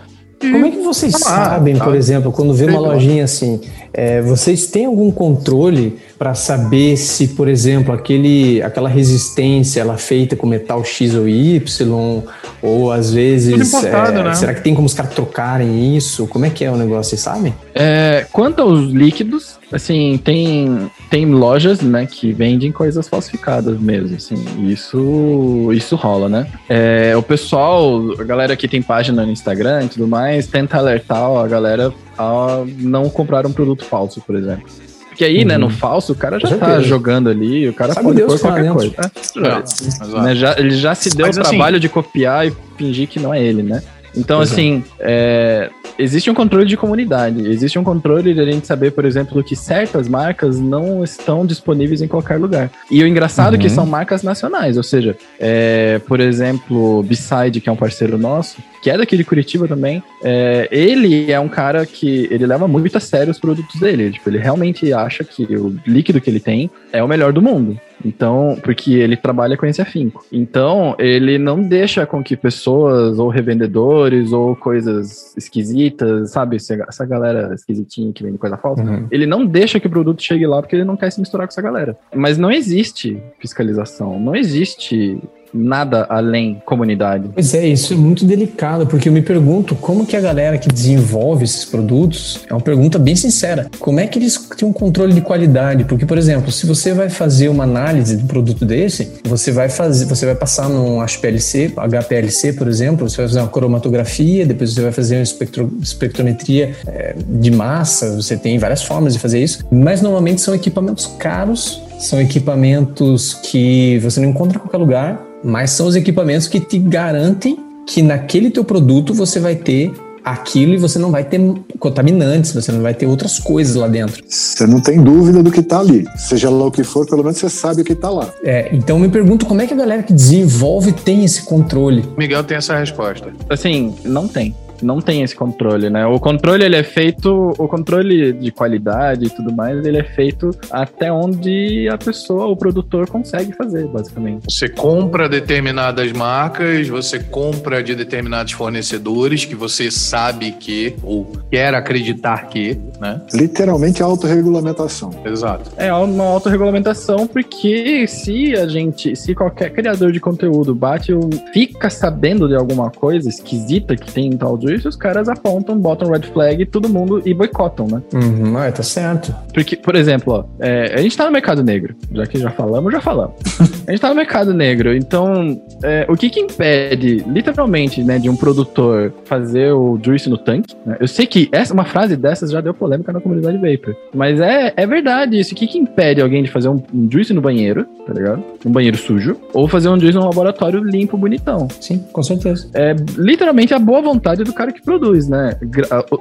Como 0.50 0.66
é 0.66 0.72
que 0.72 0.80
vocês 0.80 1.14
sabem, 1.14 1.76
tá. 1.76 1.84
por 1.84 1.96
exemplo, 1.96 2.32
quando 2.32 2.54
vê 2.54 2.66
uma 2.66 2.80
lojinha 2.80 3.24
assim, 3.24 3.62
é, 3.94 4.22
vocês 4.22 4.68
têm 4.68 4.86
algum 4.86 5.12
controle 5.12 6.00
para 6.18 6.34
saber 6.34 6.98
se, 6.98 7.30
por 7.30 7.48
exemplo, 7.48 7.94
aquele, 7.94 8.62
aquela 8.62 8.90
resistência 8.90 9.82
ela 9.82 9.96
é 9.96 9.98
feita 9.98 10.36
com 10.36 10.48
metal 10.48 10.84
X 10.84 11.14
ou 11.14 11.28
Y, 11.28 12.24
ou 12.62 12.92
às 12.92 13.14
vezes. 13.14 13.74
É, 13.74 14.12
né? 14.12 14.34
Será 14.34 14.54
que 14.54 14.62
tem 14.62 14.74
como 14.74 14.88
os 14.88 14.94
caras 14.94 15.14
trocarem 15.14 15.96
isso? 15.96 16.28
Como 16.28 16.46
é 16.46 16.50
que 16.50 16.64
é 16.64 16.72
o 16.72 16.78
negócio, 16.78 17.10
vocês 17.12 17.22
sabem? 17.22 17.54
É, 17.76 18.26
quanto 18.32 18.62
aos 18.62 18.92
líquidos, 18.92 19.61
assim, 19.72 20.20
tem, 20.24 20.92
tem 21.10 21.26
lojas, 21.26 21.82
né, 21.82 22.06
que 22.06 22.32
vendem 22.34 22.72
coisas 22.72 23.08
falsificadas 23.08 23.80
mesmo, 23.80 24.16
assim, 24.16 24.36
isso, 24.68 25.70
isso 25.74 25.96
rola, 25.96 26.28
né? 26.30 26.48
É, 26.70 27.16
o 27.16 27.22
pessoal, 27.24 28.00
a 28.20 28.24
galera 28.24 28.56
que 28.56 28.68
tem 28.68 28.82
página 28.82 29.26
no 29.26 29.32
Instagram 29.32 29.84
e 29.86 29.88
tudo 29.90 30.08
mais, 30.08 30.48
tenta 30.48 30.78
alertar 30.78 31.22
a 31.22 31.48
galera 31.48 31.94
a 32.18 32.64
não 32.78 33.10
comprar 33.10 33.46
um 33.46 33.52
produto 33.54 33.86
falso, 33.86 34.22
por 34.22 34.36
exemplo. 34.36 34.66
Porque 35.10 35.26
aí, 35.26 35.44
né, 35.44 35.56
Uhum. 35.56 35.62
no 35.62 35.70
falso, 35.70 36.14
o 36.14 36.16
cara 36.16 36.40
já 36.40 36.58
tá 36.58 36.80
jogando 36.80 37.30
ali, 37.30 37.68
o 37.68 37.74
cara 37.74 37.94
Sabe 37.94 38.06
pode 38.08 38.18
Deus 38.18 38.32
pôr 38.34 38.40
tá 38.40 38.48
qualquer 38.48 38.64
dentro. 38.64 38.78
coisa. 38.78 38.96
É, 38.98 39.40
É, 39.40 39.44
já- 39.44 39.60
exato. 39.60 40.22
né, 40.22 40.36
já- 40.36 40.56
ele 40.58 40.72
já 40.72 40.96
se 40.96 41.10
deu 41.16 41.28
Mas, 41.28 41.38
o 41.38 41.42
assim- 41.42 41.50
trabalho 41.52 41.80
de 41.80 41.90
copiar 41.90 42.48
e 42.48 42.54
fingir 42.78 43.08
que 43.08 43.20
não 43.20 43.34
é 43.34 43.44
ele, 43.44 43.62
né? 43.62 43.84
Então, 44.16 44.38
Pois 44.40 44.50
é. 44.50 44.54
assim, 44.54 44.84
é, 45.00 45.70
existe 45.98 46.30
um 46.30 46.34
controle 46.34 46.66
de 46.66 46.76
comunidade, 46.76 47.48
existe 47.48 47.78
um 47.80 47.84
controle 47.84 48.34
de 48.34 48.40
a 48.42 48.46
gente 48.46 48.68
saber, 48.68 48.92
por 48.92 49.06
exemplo, 49.06 49.44
que 49.44 49.56
certas 49.56 50.08
marcas 50.08 50.60
não 50.60 51.04
estão 51.04 51.46
disponíveis 51.46 52.02
em 52.02 52.08
qualquer 52.08 52.38
lugar. 52.40 52.70
E 52.90 53.02
o 53.04 53.08
engraçado 53.08 53.56
é 53.56 53.58
que 53.58 53.68
Uhum. 53.68 53.76
são 53.76 53.86
marcas 53.86 54.24
nacionais, 54.24 54.78
ou 54.78 54.84
seja, 54.84 55.16
é, 55.40 56.00
por 56.08 56.20
exemplo, 56.20 57.04
Beside, 57.04 57.62
que 57.62 57.70
é 57.70 57.72
um 57.72 57.76
parceiro 57.76 58.18
nosso, 58.18 58.58
que 58.84 58.90
é 58.90 58.98
daqui 58.98 59.16
de 59.16 59.24
Curitiba 59.24 59.68
também, 59.68 60.04
é, 60.24 60.68
ele 60.72 61.32
é 61.32 61.40
um 61.40 61.48
cara 61.48 61.86
que 61.86 62.28
ele 62.32 62.46
leva 62.46 62.68
muito 62.68 62.98
a 62.98 63.00
sério 63.00 63.32
os 63.32 63.40
produtos 63.40 63.80
dele. 63.80 64.12
Tipo, 64.12 64.30
ele 64.30 64.40
realmente 64.40 64.92
acha 64.92 65.24
que 65.24 65.44
o 65.56 65.76
líquido 65.86 66.20
que 66.20 66.30
ele 66.30 66.40
tem 66.40 66.70
é 66.92 67.04
o 67.04 67.08
melhor 67.08 67.32
do 67.32 67.42
mundo. 67.42 67.80
Então, 68.04 68.58
porque 68.64 68.94
ele 68.94 69.16
trabalha 69.16 69.58
com 69.58 69.66
esse 69.66 69.82
afinco. 69.82 70.26
Então, 70.32 70.96
ele 70.98 71.38
não 71.38 71.62
deixa 71.62 72.06
com 72.06 72.24
que 72.24 72.36
pessoas 72.36 73.20
ou 73.20 73.30
revendedores 73.30 74.32
ou 74.32 74.56
coisas 74.56 75.36
esquisitas, 75.38 76.32
sabe? 76.32 76.58
Essa 76.58 77.06
galera 77.06 77.54
esquisitinha 77.54 78.14
que 78.14 78.24
vende 78.24 78.38
coisa 78.38 78.58
falsa. 78.58 78.84
Uhum. 78.84 79.08
Ele 79.12 79.26
não 79.26 79.46
deixa 79.46 79.80
que 79.80 79.88
o 79.88 79.90
produto 79.90 80.22
chegue 80.22 80.46
lá 80.46 80.62
porque 80.62 80.76
ele 80.76 80.86
não 80.86 80.98
quer 80.98 81.12
se 81.12 81.20
misturar 81.20 81.48
com 81.48 81.52
essa 81.52 81.62
galera. 81.62 81.98
Mas 82.14 82.38
não 82.38 82.52
existe 82.52 83.22
fiscalização, 83.40 84.20
não 84.20 84.36
existe 84.36 85.20
nada 85.54 86.06
além 86.10 86.62
comunidade. 86.66 87.30
Pois 87.34 87.54
é, 87.54 87.68
isso 87.68 87.94
é 87.94 87.98
muito 87.98 88.26
delicado, 88.26 88.86
porque 88.88 89.10
eu 89.10 89.14
me 89.14 89.22
pergunto 89.22 89.76
como 89.76 90.06
que 90.06 90.16
a 90.16 90.22
galera 90.22 90.58
que 90.58 90.68
desenvolve 90.68 91.44
esses 91.44 91.66
produtos, 91.66 92.42
é 92.50 92.54
uma 92.54 92.62
pergunta 92.62 92.98
bem 92.98 93.16
sincera, 93.16 93.70
como 93.80 94.00
é 94.00 94.08
que 94.08 94.20
eles 94.20 94.38
têm 94.58 94.68
um 94.68 94.74
controle 94.74 95.14
de 95.14 95.22
qualidade? 95.22 95.84
Porque, 95.86 96.06
por 96.06 96.18
exemplo, 96.18 96.52
se 96.52 96.66
você 96.66 96.94
vai 96.94 97.10
fazer 97.10 97.50
uma 97.50 97.64
análise 97.64 98.16
de 98.18 98.24
um 98.24 98.28
produto 98.28 98.66
desse, 98.66 99.12
você 99.24 99.52
vai 99.52 99.70
fazer, 99.70 100.06
você 100.06 100.26
vai 100.26 100.36
passar 100.36 100.70
num 100.70 101.02
HPLC, 101.02 101.74
HPLC, 101.76 102.54
por 102.54 102.68
exemplo, 102.68 103.10
você 103.10 103.18
vai 103.18 103.28
fazer 103.28 103.40
uma 103.40 103.48
cromatografia, 103.50 104.46
depois 104.46 104.74
você 104.74 104.82
vai 104.82 104.92
fazer 104.92 105.18
uma 105.18 105.24
espectro- 105.24 105.72
espectrometria 105.82 106.76
eh, 106.88 107.16
de 107.28 107.52
massa, 107.52 108.16
você 108.16 108.38
tem 108.38 108.58
várias 108.58 108.84
formas 108.84 109.14
de 109.14 109.20
fazer 109.20 109.42
isso, 109.42 109.66
mas 109.72 110.02
normalmente 110.02 110.42
são 110.42 110.54
equipamentos 110.56 111.08
caros, 111.20 111.82
são 112.00 112.20
equipamentos 112.20 113.34
que 113.36 114.00
você 114.00 114.20
não 114.20 114.30
encontra 114.30 114.58
em 114.58 114.60
qualquer 114.60 114.78
lugar, 114.78 115.31
mas 115.44 115.72
são 115.72 115.88
os 115.88 115.96
equipamentos 115.96 116.48
que 116.48 116.60
te 116.60 116.78
garantem 116.78 117.58
que 117.86 118.02
naquele 118.02 118.50
teu 118.50 118.64
produto 118.64 119.14
você 119.14 119.40
vai 119.40 119.56
ter 119.56 119.92
aquilo 120.24 120.74
e 120.74 120.78
você 120.78 121.00
não 121.00 121.12
vai 121.12 121.24
ter 121.24 121.42
contaminantes, 121.80 122.54
você 122.54 122.72
não 122.72 122.82
vai 122.82 122.94
ter 122.94 123.06
outras 123.06 123.40
coisas 123.40 123.76
lá 123.76 123.88
dentro. 123.88 124.24
Você 124.28 124.68
não 124.68 124.80
tem 124.80 125.02
dúvida 125.02 125.42
do 125.42 125.52
que 125.52 125.62
tá 125.62 125.80
ali. 125.80 126.06
Seja 126.16 126.50
lá 126.50 126.66
o 126.66 126.72
que 126.72 126.84
for, 126.84 127.08
pelo 127.08 127.24
menos 127.24 127.38
você 127.38 127.50
sabe 127.50 127.82
o 127.82 127.86
que 127.86 127.96
tá 127.96 128.10
lá. 128.10 128.30
É, 128.44 128.70
então 128.72 128.98
eu 128.98 129.02
me 129.02 129.10
pergunto 129.10 129.46
como 129.46 129.62
é 129.62 129.68
que 129.68 129.74
a 129.74 129.78
galera 129.78 130.04
que 130.04 130.14
desenvolve 130.14 130.92
tem 130.92 131.26
esse 131.26 131.44
controle. 131.44 132.06
Miguel 132.18 132.44
tem 132.44 132.58
essa 132.58 132.78
resposta. 132.78 133.34
Assim, 133.50 133.96
não 134.04 134.28
tem. 134.28 134.56
Não 134.82 135.00
tem 135.00 135.22
esse 135.24 135.36
controle, 135.36 135.90
né? 135.90 136.06
O 136.06 136.20
controle, 136.20 136.64
ele 136.64 136.76
é 136.76 136.84
feito... 136.84 137.54
O 137.58 137.68
controle 137.68 138.34
de 138.34 138.52
qualidade 138.52 139.26
e 139.26 139.30
tudo 139.30 139.54
mais, 139.54 139.86
ele 139.86 139.98
é 139.98 140.04
feito 140.04 140.52
até 140.70 141.12
onde 141.12 141.88
a 141.90 141.98
pessoa, 141.98 142.48
o 142.48 142.56
produtor, 142.56 143.08
consegue 143.10 143.54
fazer, 143.54 143.88
basicamente. 143.88 144.46
Você 144.50 144.68
compra 144.70 145.28
determinadas 145.30 146.12
marcas, 146.12 146.88
você 146.88 147.20
compra 147.20 147.84
de 147.84 147.96
determinados 147.96 148.54
fornecedores 148.54 149.46
que 149.46 149.56
você 149.56 149.92
sabe 149.92 150.52
que, 150.54 150.96
ou 151.04 151.32
quer 151.50 151.74
acreditar 151.74 152.48
que, 152.48 152.78
né? 153.00 153.22
Literalmente 153.34 154.02
a 154.02 154.06
autorregulamentação. 154.06 155.12
Exato. 155.26 155.72
É 155.78 155.94
uma 155.94 156.26
autorregulamentação, 156.26 157.28
porque 157.28 158.08
se 158.08 158.54
a 158.56 158.68
gente, 158.68 159.16
se 159.16 159.34
qualquer 159.36 159.72
criador 159.72 160.12
de 160.12 160.20
conteúdo 160.20 160.74
bate, 160.74 161.14
o- 161.14 161.30
fica 161.54 161.90
sabendo 161.90 162.48
de 162.48 162.56
alguma 162.56 162.90
coisa 162.90 163.30
esquisita 163.30 163.96
que 163.96 164.12
tem 164.12 164.28
em 164.28 164.38
tal 164.38 164.58
juice, 164.72 164.88
os 164.88 164.96
caras 164.96 165.28
apontam, 165.28 165.78
botam 165.78 166.10
red 166.10 166.22
flag, 166.22 166.66
todo 166.66 166.90
mundo 166.90 167.22
e 167.26 167.34
boicotam, 167.34 167.88
né? 167.88 168.02
Uhum, 168.14 168.58
ah, 168.58 168.72
tá 168.72 168.84
certo. 168.84 169.34
Porque, 169.54 169.76
por 169.76 169.96
exemplo, 169.96 170.34
ó, 170.34 170.46
é, 170.60 170.94
a 170.96 171.02
gente 171.02 171.16
tá 171.16 171.26
no 171.26 171.32
mercado 171.32 171.64
negro, 171.64 171.96
já 172.12 172.26
que 172.26 172.38
já 172.38 172.50
falamos, 172.52 172.92
já 172.92 173.02
falamos. 173.02 173.36
a 173.88 173.92
gente 173.92 174.02
tá 174.02 174.10
no 174.10 174.16
mercado 174.16 174.54
negro, 174.54 174.96
então 174.96 175.62
é, 175.84 176.06
o 176.10 176.16
que 176.16 176.30
que 176.30 176.40
impede, 176.40 177.24
literalmente, 177.28 178.04
né, 178.04 178.20
de 178.20 178.30
um 178.30 178.36
produtor 178.36 179.14
fazer 179.26 179.74
o 179.74 180.00
juice 180.02 180.30
no 180.30 180.38
tanque? 180.38 180.76
né? 180.86 180.98
Eu 181.00 181.08
sei 181.08 181.26
que 181.26 181.50
essa, 181.52 181.74
uma 181.74 181.86
frase 181.86 182.16
dessas 182.16 182.52
já 182.52 182.62
deu 182.62 182.74
polêmica 182.74 183.12
na 183.12 183.20
comunidade 183.20 183.58
Vapor, 183.58 183.96
mas 184.14 184.40
é, 184.40 184.74
é 184.76 184.88
verdade 184.88 185.40
isso. 185.40 185.54
O 185.54 185.58
que 185.58 185.68
que 185.68 185.78
impede 185.78 186.22
alguém 186.22 186.44
de 186.44 186.52
fazer 186.52 186.70
um, 186.70 186.82
um 186.94 187.10
juice 187.12 187.34
no 187.34 187.42
banheiro, 187.42 187.86
tá 188.06 188.14
ligado? 188.14 188.44
Um 188.66 188.72
banheiro 188.72 188.98
sujo, 188.98 189.38
ou 189.54 189.68
fazer 189.68 189.90
um 189.90 190.00
juice 190.00 190.18
no 190.18 190.26
laboratório 190.26 190.84
limpo, 190.84 191.18
bonitão? 191.18 191.68
Sim, 191.80 192.04
com 192.12 192.24
certeza. 192.24 192.70
é 192.74 192.96
literalmente 193.18 193.74
a 193.74 193.80
boa 193.80 194.02
vontade 194.02 194.44
do 194.44 194.54
cara 194.54 194.61
que 194.70 194.82
produz, 194.82 195.28
né? 195.28 195.58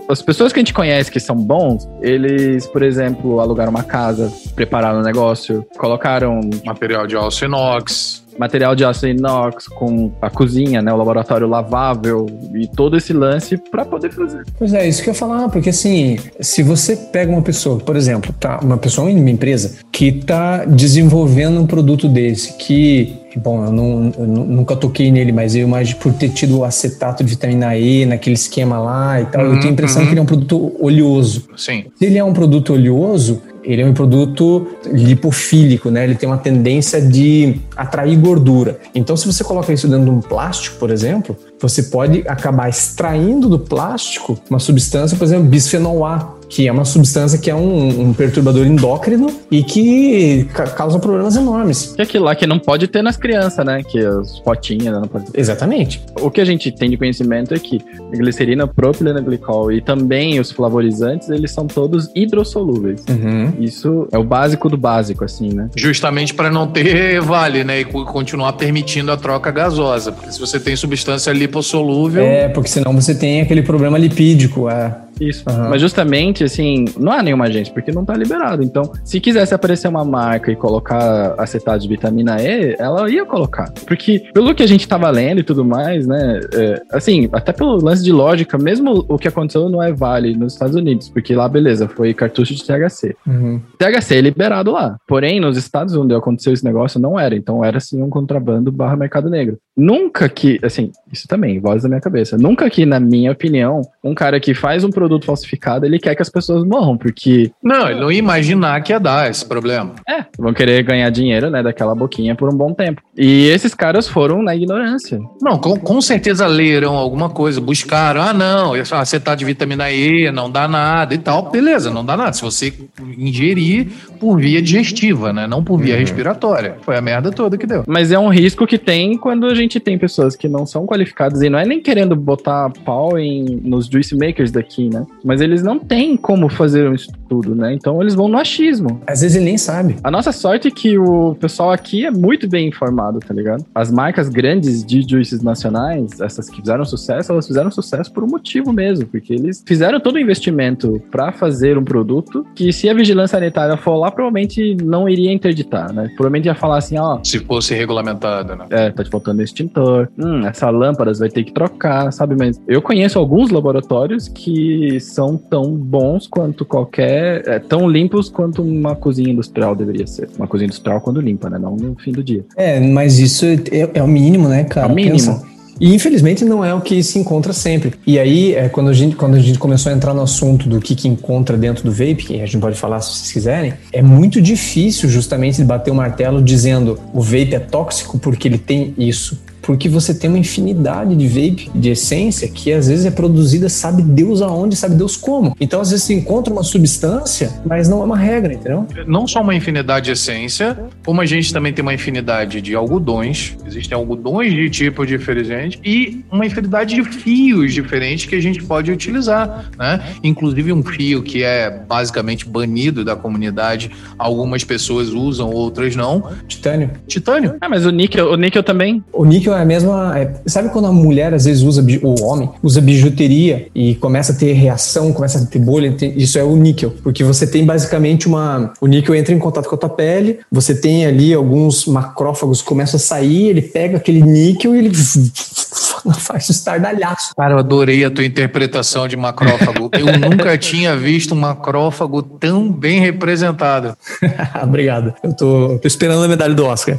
As 0.09 0.23
pessoas 0.23 0.53
que 0.53 0.59
a 0.59 0.63
gente 0.63 0.73
conhece 0.73 1.11
que 1.11 1.21
são 1.21 1.37
bons, 1.37 1.89
eles, 2.01 2.67
por 2.67 2.83
exemplo, 2.83 3.41
alugaram 3.41 3.71
uma 3.71 3.83
casa, 3.83 4.33
prepararam 4.55 5.01
um 5.01 5.03
negócio, 5.03 5.67
colocaram 5.77 6.41
Material 6.65 7.07
de 7.07 7.17
aço 7.17 7.45
inox. 7.45 8.20
Material 8.39 8.75
de 8.75 8.85
aço 8.85 9.07
inox 9.07 9.67
com 9.69 10.11
a 10.21 10.31
cozinha, 10.31 10.81
né? 10.83 10.93
O 10.93 10.97
laboratório 10.97 11.47
lavável 11.49 12.27
e 12.55 12.67
todo 12.67 12.97
esse 12.97 13.13
lance 13.13 13.57
pra 13.71 13.85
poder 13.85 14.11
fazer. 14.13 14.43
Pois 14.59 14.73
é, 14.73 14.89
isso 14.89 15.03
que 15.03 15.09
eu 15.11 15.13
ia 15.15 15.19
falar, 15.19 15.49
porque 15.49 15.71
assim, 15.71 16.19
se 16.41 16.63
você 16.63 16.97
pega 16.97 17.31
uma 17.31 17.43
pessoa, 17.43 17.79
por 17.79 17.97
exemplo, 17.97 18.35
tá, 18.39 18.61
uma 18.63 18.77
pessoa 18.79 19.11
em 19.11 19.19
uma 19.21 19.31
empresa 19.31 19.79
que 19.93 20.13
tá 20.13 20.65
desenvolvendo 20.65 21.61
um 21.61 21.67
produto 21.67 22.09
desse, 22.09 22.55
que, 22.55 23.15
bom, 23.37 23.65
eu, 23.65 23.73
não, 23.73 24.13
eu 24.19 24.27
nu- 24.27 24.45
nunca 24.45 24.75
toquei 24.77 25.11
nele, 25.11 25.33
mas 25.33 25.55
eu 25.55 25.63
imagino 25.67 25.99
por 26.01 26.13
ter 26.13 26.31
tido 26.31 26.59
o 26.59 26.65
acetato 26.65 27.23
de 27.25 27.31
vitamina 27.31 27.77
E 27.77 28.07
naquele 28.07 28.35
esquema 28.35 28.79
lá 28.79 29.21
e 29.21 29.27
tal, 29.27 29.43
eu 29.43 29.51
Uhum, 29.53 29.57
tenho 29.59 29.71
a 29.71 29.73
impressão 29.73 30.03
uhum. 30.03 30.07
que 30.09 30.13
ele 30.15 30.21
é 30.21 30.23
um 30.23 30.27
produto 30.27 30.73
oleoso. 30.81 31.49
Sim. 31.57 31.85
Se 31.97 32.05
ele 32.07 32.19
é 32.19 32.25
um 32.25 32.33
produto 32.33 32.73
oleoso, 32.73 33.43
ele 33.73 33.83
é 33.83 33.87
um 33.87 33.95
produto 33.95 34.67
lipofílico, 34.93 35.91
né? 35.91 36.03
Ele 36.03 36.17
tem 36.17 36.29
uma 36.29 36.39
tendência 36.39 37.01
de 37.01 37.61
atrair 37.77 38.17
gordura. 38.19 38.81
Então, 38.95 39.17
se 39.17 39.27
você 39.27 39.45
coloca 39.45 39.73
isso 39.73 39.87
dentro 39.87 40.07
de 40.07 40.11
um 40.11 40.21
plástico, 40.21 40.77
por 40.77 40.91
exemplo, 40.91 41.37
você 41.61 41.85
pode 41.85 42.25
acabar 42.27 42.69
extraindo 42.69 43.49
do 43.49 43.59
plástico 43.59 44.39
uma 44.51 44.59
substância, 44.59 45.17
por 45.17 45.25
exemplo, 45.25 45.45
bisfenol 45.45 46.05
A, 46.05 46.35
que 46.51 46.67
é 46.67 46.73
uma 46.73 46.85
substância 46.85 47.39
que 47.39 47.49
é 47.49 47.55
um, 47.55 48.09
um 48.09 48.13
perturbador 48.13 48.67
endócrino 48.67 49.29
e 49.51 49.63
que 49.63 50.45
ca- 50.53 50.67
causa 50.67 50.99
problemas 50.99 51.37
enormes. 51.37 51.93
Que 51.95 52.03
é 52.03 52.05
aquilo 52.05 52.25
lá 52.25 52.35
que 52.35 52.47
não 52.47 52.59
pode 52.59 52.89
ter 52.89 53.03
nas 53.03 53.17
crianças, 53.17 53.65
né? 53.65 53.83
Que 53.83 54.05
os 54.05 54.41
potinhos, 54.41 54.85
né? 54.87 54.93
Não 54.93 55.07
pode 55.09 55.27
Exatamente. 55.33 56.03
O 56.21 56.31
que 56.31 56.41
a 56.41 56.45
gente 56.45 56.73
tem 56.73 56.91
de 56.91 56.97
conhecimento 56.97 57.55
é 57.55 57.59
que 57.59 57.81
a 58.13 58.17
glicerina, 58.17 58.67
propileno 58.67 59.23
glicol 59.23 59.71
e 59.71 59.81
também 59.81 60.41
os 60.41 60.51
flavorizantes, 60.51 61.31
eles 61.31 61.53
são 61.53 61.67
todos 61.69 62.11
hidrossolúveis. 62.17 63.05
Uhum. 63.09 63.53
Isso 63.61 64.09
é 64.11 64.19
o 64.19 64.25
básico 64.25 64.69
do 64.69 64.77
básico, 64.77 65.25
assim, 65.25 65.51
né? 65.55 65.69
Justamente 65.77 66.35
para 66.35 66.51
não 66.51 66.67
ter 66.67 67.21
vale, 67.23 67.63
né? 67.63 67.81
E 67.81 67.85
co- 67.85 68.05
continuar 68.05 68.55
permitindo 68.55 69.13
a 69.13 69.17
troca 69.17 69.51
gasosa. 69.53 70.11
Porque 70.11 70.33
se 70.33 70.41
você 70.41 70.59
tem 70.59 70.75
substância 70.75 71.31
lipossolúvel. 71.33 72.23
É, 72.25 72.49
porque 72.49 72.69
senão 72.69 72.93
você 72.93 73.15
tem 73.15 73.41
aquele 73.41 73.63
problema 73.63 73.97
lipídico. 73.97 74.69
É. 74.69 74.95
Isso. 75.21 75.45
Aham. 75.49 75.69
Mas 75.69 75.81
justamente, 75.81 76.43
assim, 76.43 76.87
não 76.99 77.13
há 77.13 77.23
nenhuma 77.23 77.45
agência, 77.45 77.73
porque 77.73 77.93
não 77.93 78.05
tá 78.05 78.15
liberado. 78.15 78.63
Então, 78.63 78.91
se 79.05 79.21
quisesse 79.21 79.55
aparecer 79.55 79.89
uma 79.89 80.05
marca 80.05 80.51
e 80.51 80.57
colocar 80.57 81.35
acetato 81.39 81.81
de 81.81 81.89
vitamina 81.89 82.41
E, 82.41 82.75
ela 82.79 83.09
ia 83.11 83.25
colocar. 83.25 83.71
Porque, 83.87 84.31
pelo 84.33 84.55
que 84.55 84.63
a 84.63 84.67
gente 84.67 84.89
tava 84.89 85.11
lendo 85.11 85.41
e 85.41 85.45
tudo 85.45 85.65
mais, 85.65 86.07
né, 86.07 86.41
é, 86.55 86.83
assim, 86.93 87.29
até 87.33 87.53
pelo 87.53 87.83
lance 87.83 88.03
de 88.03 88.13
lógica, 88.13 88.57
mesmo 88.57 89.05
o 89.09 89.19
que 89.19 89.29
aconteceu 89.29 89.69
no 89.69 89.83
E-Vale 89.83 90.37
nos 90.37 90.55
Estados 90.55 90.75
Unidos, 90.75 91.09
porque 91.09 91.35
lá, 91.35 91.49
beleza, 91.49 91.89
foi 91.89 92.15
cartucho 92.15 92.55
de 92.55 92.65
THC. 92.65 93.15
Uhum. 93.27 93.61
THC 93.79 94.17
é 94.17 94.21
liberado 94.21 94.71
lá. 94.71 94.97
Porém, 95.07 95.41
nos 95.41 95.57
estados 95.57 95.95
onde 95.95 96.15
aconteceu 96.15 96.53
esse 96.53 96.65
negócio, 96.65 96.99
não 96.99 97.19
era. 97.19 97.35
Então, 97.37 97.65
era 97.65 97.79
sim 97.79 98.03
um 98.03 98.09
contrabando 98.09 98.73
barra 98.73 98.97
mercado 98.97 99.29
negro. 99.29 99.59
Nunca 99.77 100.29
que, 100.29 100.59
assim, 100.63 100.91
isso 101.13 101.27
também, 101.29 101.59
voz 101.61 101.83
da 101.83 101.89
minha 101.89 102.01
cabeça. 102.01 102.37
Nunca 102.37 102.69
que, 102.71 102.85
na 102.87 103.01
minha 103.01 103.33
opinião, 103.33 103.83
um 104.03 104.15
cara 104.15 104.39
que 104.41 104.55
faz 104.55 104.85
um 104.85 104.91
produto 104.91 105.27
falsificado, 105.27 105.87
ele 105.87 105.99
quer 105.99 106.15
que 106.15 106.23
as 106.23 106.29
pessoas 106.29 106.65
morram, 106.65 106.97
porque, 106.97 107.51
Não, 107.63 107.89
ele 107.91 108.01
não 108.01 108.11
ia 108.13 108.19
imaginar 108.19 108.81
que 108.83 108.93
ia 108.93 109.01
dar 109.01 109.31
esse 109.31 109.45
problema. 109.45 109.95
é, 110.09 110.25
vão 110.39 110.53
querer 110.53 110.83
ganhar 110.83 111.11
dinheiro, 111.11 111.51
né, 111.51 111.63
daquela 111.63 111.95
boquinha 111.95 112.35
por 112.35 112.53
um 112.53 112.57
bom 112.57 112.73
tempo. 112.73 113.03
E 113.17 113.49
esses 113.49 113.75
caras 113.75 114.09
foram 114.09 114.43
na 114.43 114.55
ignorância. 114.55 115.19
Não, 115.41 115.59
com, 115.59 115.77
com 115.79 116.01
certeza 116.01 116.47
leram 116.47 116.95
alguma 116.95 117.29
coisa, 117.29 117.61
buscaram. 117.61 118.23
Ah, 118.23 118.33
não, 118.33 118.73
acetato 118.75 119.39
de 119.39 119.45
vitamina 119.45 119.91
E 119.91 120.31
não 120.31 120.51
dá 120.51 120.67
nada 120.67 121.15
e 121.15 121.19
tal. 121.19 121.51
Beleza, 121.51 121.91
não 121.91 122.05
dá 122.05 122.17
nada. 122.17 122.33
Se 122.33 122.43
você 122.43 122.73
ingerir 123.17 123.89
por 124.19 124.39
via 124.39 124.61
digestiva, 124.61 125.33
né? 125.33 125.47
Não 125.47 125.63
por 125.63 125.79
via 125.79 125.97
respiratória. 125.97 126.77
Foi 126.83 126.97
a 126.97 127.01
merda 127.01 127.31
toda 127.31 127.57
que 127.57 127.67
deu. 127.67 127.85
Mas 127.87 128.13
é 128.13 128.19
um 128.19 128.29
risco 128.29 128.67
que 128.67 128.79
tem 128.79 129.17
quando 129.17 129.47
a 129.47 129.55
gente 129.55 129.81
tem 129.81 129.99
pessoas 129.99 130.37
que 130.37 130.49
não 130.49 130.67
são 130.67 130.87
qualificadas, 130.87 131.00
e 131.43 131.51
não 131.51 131.59
é 131.59 131.65
nem 131.65 131.81
querendo 131.81 132.15
botar 132.15 132.71
pau 132.85 133.19
em, 133.19 133.45
nos 133.63 133.87
juice 133.87 134.17
makers 134.17 134.51
daqui, 134.51 134.89
né? 134.89 135.05
Mas 135.25 135.41
eles 135.41 135.63
não 135.63 135.79
têm 135.79 136.17
como 136.17 136.49
fazer 136.49 136.89
um 136.89 136.95
estudo, 136.95 137.55
né? 137.55 137.75
Então 137.75 138.01
eles 138.01 138.15
vão 138.15 138.29
no 138.29 138.39
achismo. 138.39 139.01
Às 139.07 139.21
vezes 139.23 139.37
ele 139.37 139.47
nem 139.47 139.59
sabe. 139.59 139.97
A 140.03 140.11
nossa 140.11 140.33
sorte 140.33 140.69
é 140.69 140.71
que 140.71 140.99
o 140.99 141.35
pessoal 141.35 141.71
aqui 141.71 142.07
é 142.07 142.11
muito 142.11 142.49
bem 142.49 142.69
informado, 142.69 143.19
tá 143.21 143.35
ligado? 143.35 143.65
As 143.75 143.91
marcas 143.91 144.29
grandes 144.29 144.85
de 144.85 145.03
juices 145.03 145.43
nacionais, 145.43 146.21
essas 146.21 146.49
que 146.49 146.57
fizeram 146.61 146.85
sucesso, 146.85 147.33
elas 147.33 147.47
fizeram 147.47 147.71
sucesso 147.71 148.13
por 148.13 148.25
um 148.25 148.29
motivo 148.29 148.73
mesmo, 148.73 149.07
porque 149.07 149.33
eles 149.33 149.63
fizeram 149.67 150.01
todo 150.01 150.17
o 150.17 150.19
investimento 150.19 151.01
para 151.11 151.33
fazer 151.33 151.79
um 151.79 151.85
produto 151.85 152.47
que 152.55 152.73
se 152.73 152.89
a 152.89 152.95
vigilância 152.95 153.39
sanitária 153.39 153.77
for 153.77 153.97
lá, 153.97 154.11
provavelmente 154.11 154.77
não 154.83 155.09
iria 155.09 155.33
interditar, 155.33 155.93
né? 155.93 156.09
Provavelmente 156.17 156.47
ia 156.47 156.55
falar 156.55 156.79
assim, 156.79 156.99
ó, 156.99 157.19
Se 157.25 157.39
fosse 157.39 157.75
regulamentada, 157.75 158.57
né? 158.57 158.67
é, 158.71 158.91
tá 158.91 159.03
te 159.03 159.11
faltando 159.11 159.43
extintor, 159.43 160.09
hum, 160.19 160.47
essa 160.47 160.69
lâmpada 160.91 161.13
vai 161.15 161.29
ter 161.29 161.45
que 161.45 161.53
trocar, 161.53 162.13
sabe? 162.13 162.37
Mas 162.37 162.61
eu 162.67 162.83
conheço 162.83 163.19
alguns 163.19 163.51
laboratórios 163.51 164.29
que 164.29 164.99
são 165.01 165.37
tão 165.37 165.75
bons 165.75 166.27
quanto 166.27 166.65
qualquer, 166.65 167.43
é, 167.47 167.59
tão 167.59 167.89
limpos 167.89 168.29
quanto 168.29 168.63
uma 168.63 168.95
cozinha 168.95 169.31
industrial 169.31 169.75
deveria 169.75 170.07
ser. 170.07 170.29
Uma 170.37 170.47
cozinha 170.47 170.67
industrial 170.67 171.01
quando 171.01 171.21
limpa, 171.21 171.49
né? 171.49 171.59
Não 171.59 171.77
no 171.77 171.97
fim 171.97 172.13
do 172.13 172.23
dia. 172.23 172.45
É, 172.57 172.81
mas 172.81 173.19
isso 173.19 173.45
é, 173.47 173.59
é 173.95 174.03
o 174.03 174.09
mínimo, 174.09 174.49
né, 174.49 174.65
cara? 174.65 174.89
É 174.89 174.91
o 174.91 174.95
mínimo. 174.95 175.17
Pensa. 175.17 175.51
E 175.81 175.95
infelizmente 175.95 176.45
não 176.45 176.63
é 176.63 176.75
o 176.75 176.81
que 176.81 177.03
se 177.03 177.19
encontra 177.19 177.55
sempre. 177.55 177.95
E 178.07 178.19
aí, 178.19 178.55
é, 178.55 178.69
quando, 178.69 178.91
a 178.91 178.93
gente, 178.93 179.17
quando 179.17 179.37
a 179.37 179.39
gente 179.39 179.59
começou 179.59 179.91
a 179.91 179.95
entrar 179.95 180.13
no 180.13 180.21
assunto 180.21 180.69
do 180.69 180.79
que, 180.79 180.95
que 180.95 181.09
encontra 181.09 181.57
dentro 181.57 181.83
do 181.83 181.91
vape, 181.91 182.17
que 182.17 182.35
a 182.35 182.45
gente 182.45 182.59
pode 182.59 182.77
falar 182.77 183.01
se 183.01 183.17
vocês 183.17 183.33
quiserem, 183.33 183.73
é 183.91 184.03
muito 184.03 184.43
difícil 184.43 185.09
justamente 185.09 185.65
bater 185.65 185.91
o 185.91 185.95
martelo 185.95 186.43
dizendo 186.43 187.01
o 187.15 187.23
vape 187.23 187.55
é 187.55 187.59
tóxico 187.59 188.19
porque 188.19 188.47
ele 188.47 188.59
tem 188.59 188.95
isso. 188.99 189.41
Porque 189.71 189.89
você 189.89 190.13
tem 190.13 190.29
uma 190.29 190.39
infinidade 190.39 191.15
de 191.15 191.29
vape, 191.29 191.71
de 191.73 191.91
essência, 191.91 192.49
que 192.49 192.73
às 192.73 192.89
vezes 192.89 193.07
é 193.07 193.11
produzida, 193.11 193.69
sabe 193.69 194.03
Deus 194.03 194.43
aonde, 194.43 194.75
sabe 194.75 194.97
Deus 194.97 195.17
como. 195.17 195.57
Então, 195.61 195.81
às 195.81 195.93
vezes, 195.93 196.07
você 196.07 196.15
encontra 196.15 196.53
uma 196.53 196.65
substância, 196.65 197.53
mas 197.65 197.89
não 197.89 198.03
é 198.03 198.05
uma 198.05 198.17
regra, 198.17 198.53
entendeu? 198.53 198.85
Não 199.07 199.29
só 199.29 199.41
uma 199.41 199.55
infinidade 199.55 200.07
de 200.07 200.11
essência, 200.11 200.77
como 201.07 201.21
a 201.21 201.25
gente 201.25 201.53
também 201.53 201.73
tem 201.73 201.85
uma 201.85 201.95
infinidade 201.95 202.61
de 202.61 202.75
algodões, 202.75 203.57
existem 203.65 203.97
algodões 203.97 204.53
de 204.53 204.69
tipo 204.69 205.07
diferente 205.07 205.79
e 205.85 206.25
uma 206.33 206.45
infinidade 206.45 206.97
de 206.97 207.05
fios 207.05 207.73
diferentes 207.73 208.27
que 208.27 208.35
a 208.35 208.43
gente 208.43 208.61
pode 208.65 208.91
utilizar, 208.91 209.71
né? 209.79 210.03
Inclusive 210.25 210.73
um 210.73 210.83
fio 210.83 211.23
que 211.23 211.45
é 211.45 211.71
basicamente 211.71 212.45
banido 212.45 213.05
da 213.05 213.15
comunidade, 213.15 213.93
algumas 214.19 214.65
pessoas 214.65 215.11
usam, 215.11 215.49
outras 215.49 215.95
não. 215.95 216.29
Titânio. 216.49 216.91
Titânio. 217.07 217.55
Ah, 217.61 217.69
mas 217.69 217.87
o 217.87 217.91
níquel, 217.91 218.33
o 218.33 218.37
níquel 218.37 218.65
também. 218.65 219.05
O 219.13 219.25
níquel 219.25 219.55
é 219.55 219.60
a 219.61 219.65
mesma. 219.65 220.19
é- 220.19 220.35
sabe 220.47 220.69
quando 220.71 220.87
a 220.87 220.93
mulher 220.93 221.33
às 221.35 221.45
vezes 221.45 221.63
usa, 221.63 221.85
o 222.03 222.23
homem, 222.25 222.49
usa 222.63 222.81
bijuteria 222.81 223.69
e 223.75 223.95
começa 223.97 224.33
a 224.33 224.35
ter 224.37 224.53
reação, 224.53 225.13
começa 225.13 225.39
a 225.39 225.47
ter 225.47 225.59
bolha? 225.59 225.93
tem- 225.93 226.13
Isso 226.17 226.39
é 226.39 226.43
o 226.45 226.57
níquel. 226.57 226.93
Porque 227.03 227.23
você 227.25 227.47
tem 227.47 227.65
basicamente 227.65 228.27
uma. 228.27 228.73
O 228.81 228.87
níquel 228.87 229.15
entra 229.15 229.35
em 229.35 229.39
contato 229.39 229.69
com 229.69 229.75
a 229.75 229.79
tua 229.79 229.89
pele, 229.91 230.39
você 230.51 230.75
tem 230.75 231.07
ali 231.07 231.33
alguns 231.35 231.87
macrófagos 231.87 232.63
que 232.63 232.69
começam 232.69 232.97
a 232.97 233.01
sair, 233.01 233.49
ele 233.49 233.63
pega 233.63 233.97
aquele 233.97 234.23
níquel 234.23 234.75
e 234.75 234.79
ele 234.79 234.91
faz 236.19 236.49
um 236.49 236.53
estardalhaço. 236.53 237.35
Cara, 237.37 237.55
eu 237.55 237.59
adorei 237.59 238.05
a 238.05 238.11
tua 238.11 238.25
interpretação 238.25 239.07
de 239.07 239.17
macrófago. 239.17 239.91
Eu 240.01 240.19
nunca 240.19 240.57
tinha 240.57 240.97
visto 240.97 241.35
um 241.35 241.39
macrófago 241.39 242.23
tão 242.23 242.71
bem 242.73 243.01
representado. 243.01 243.97
Obrigado. 244.63 245.13
Eu 245.23 245.35
tô, 245.35 245.79
tô 245.81 245.87
esperando 245.89 246.25
a 246.25 246.29
medalha 246.29 246.55
do 246.55 246.65
Oscar. 246.65 246.99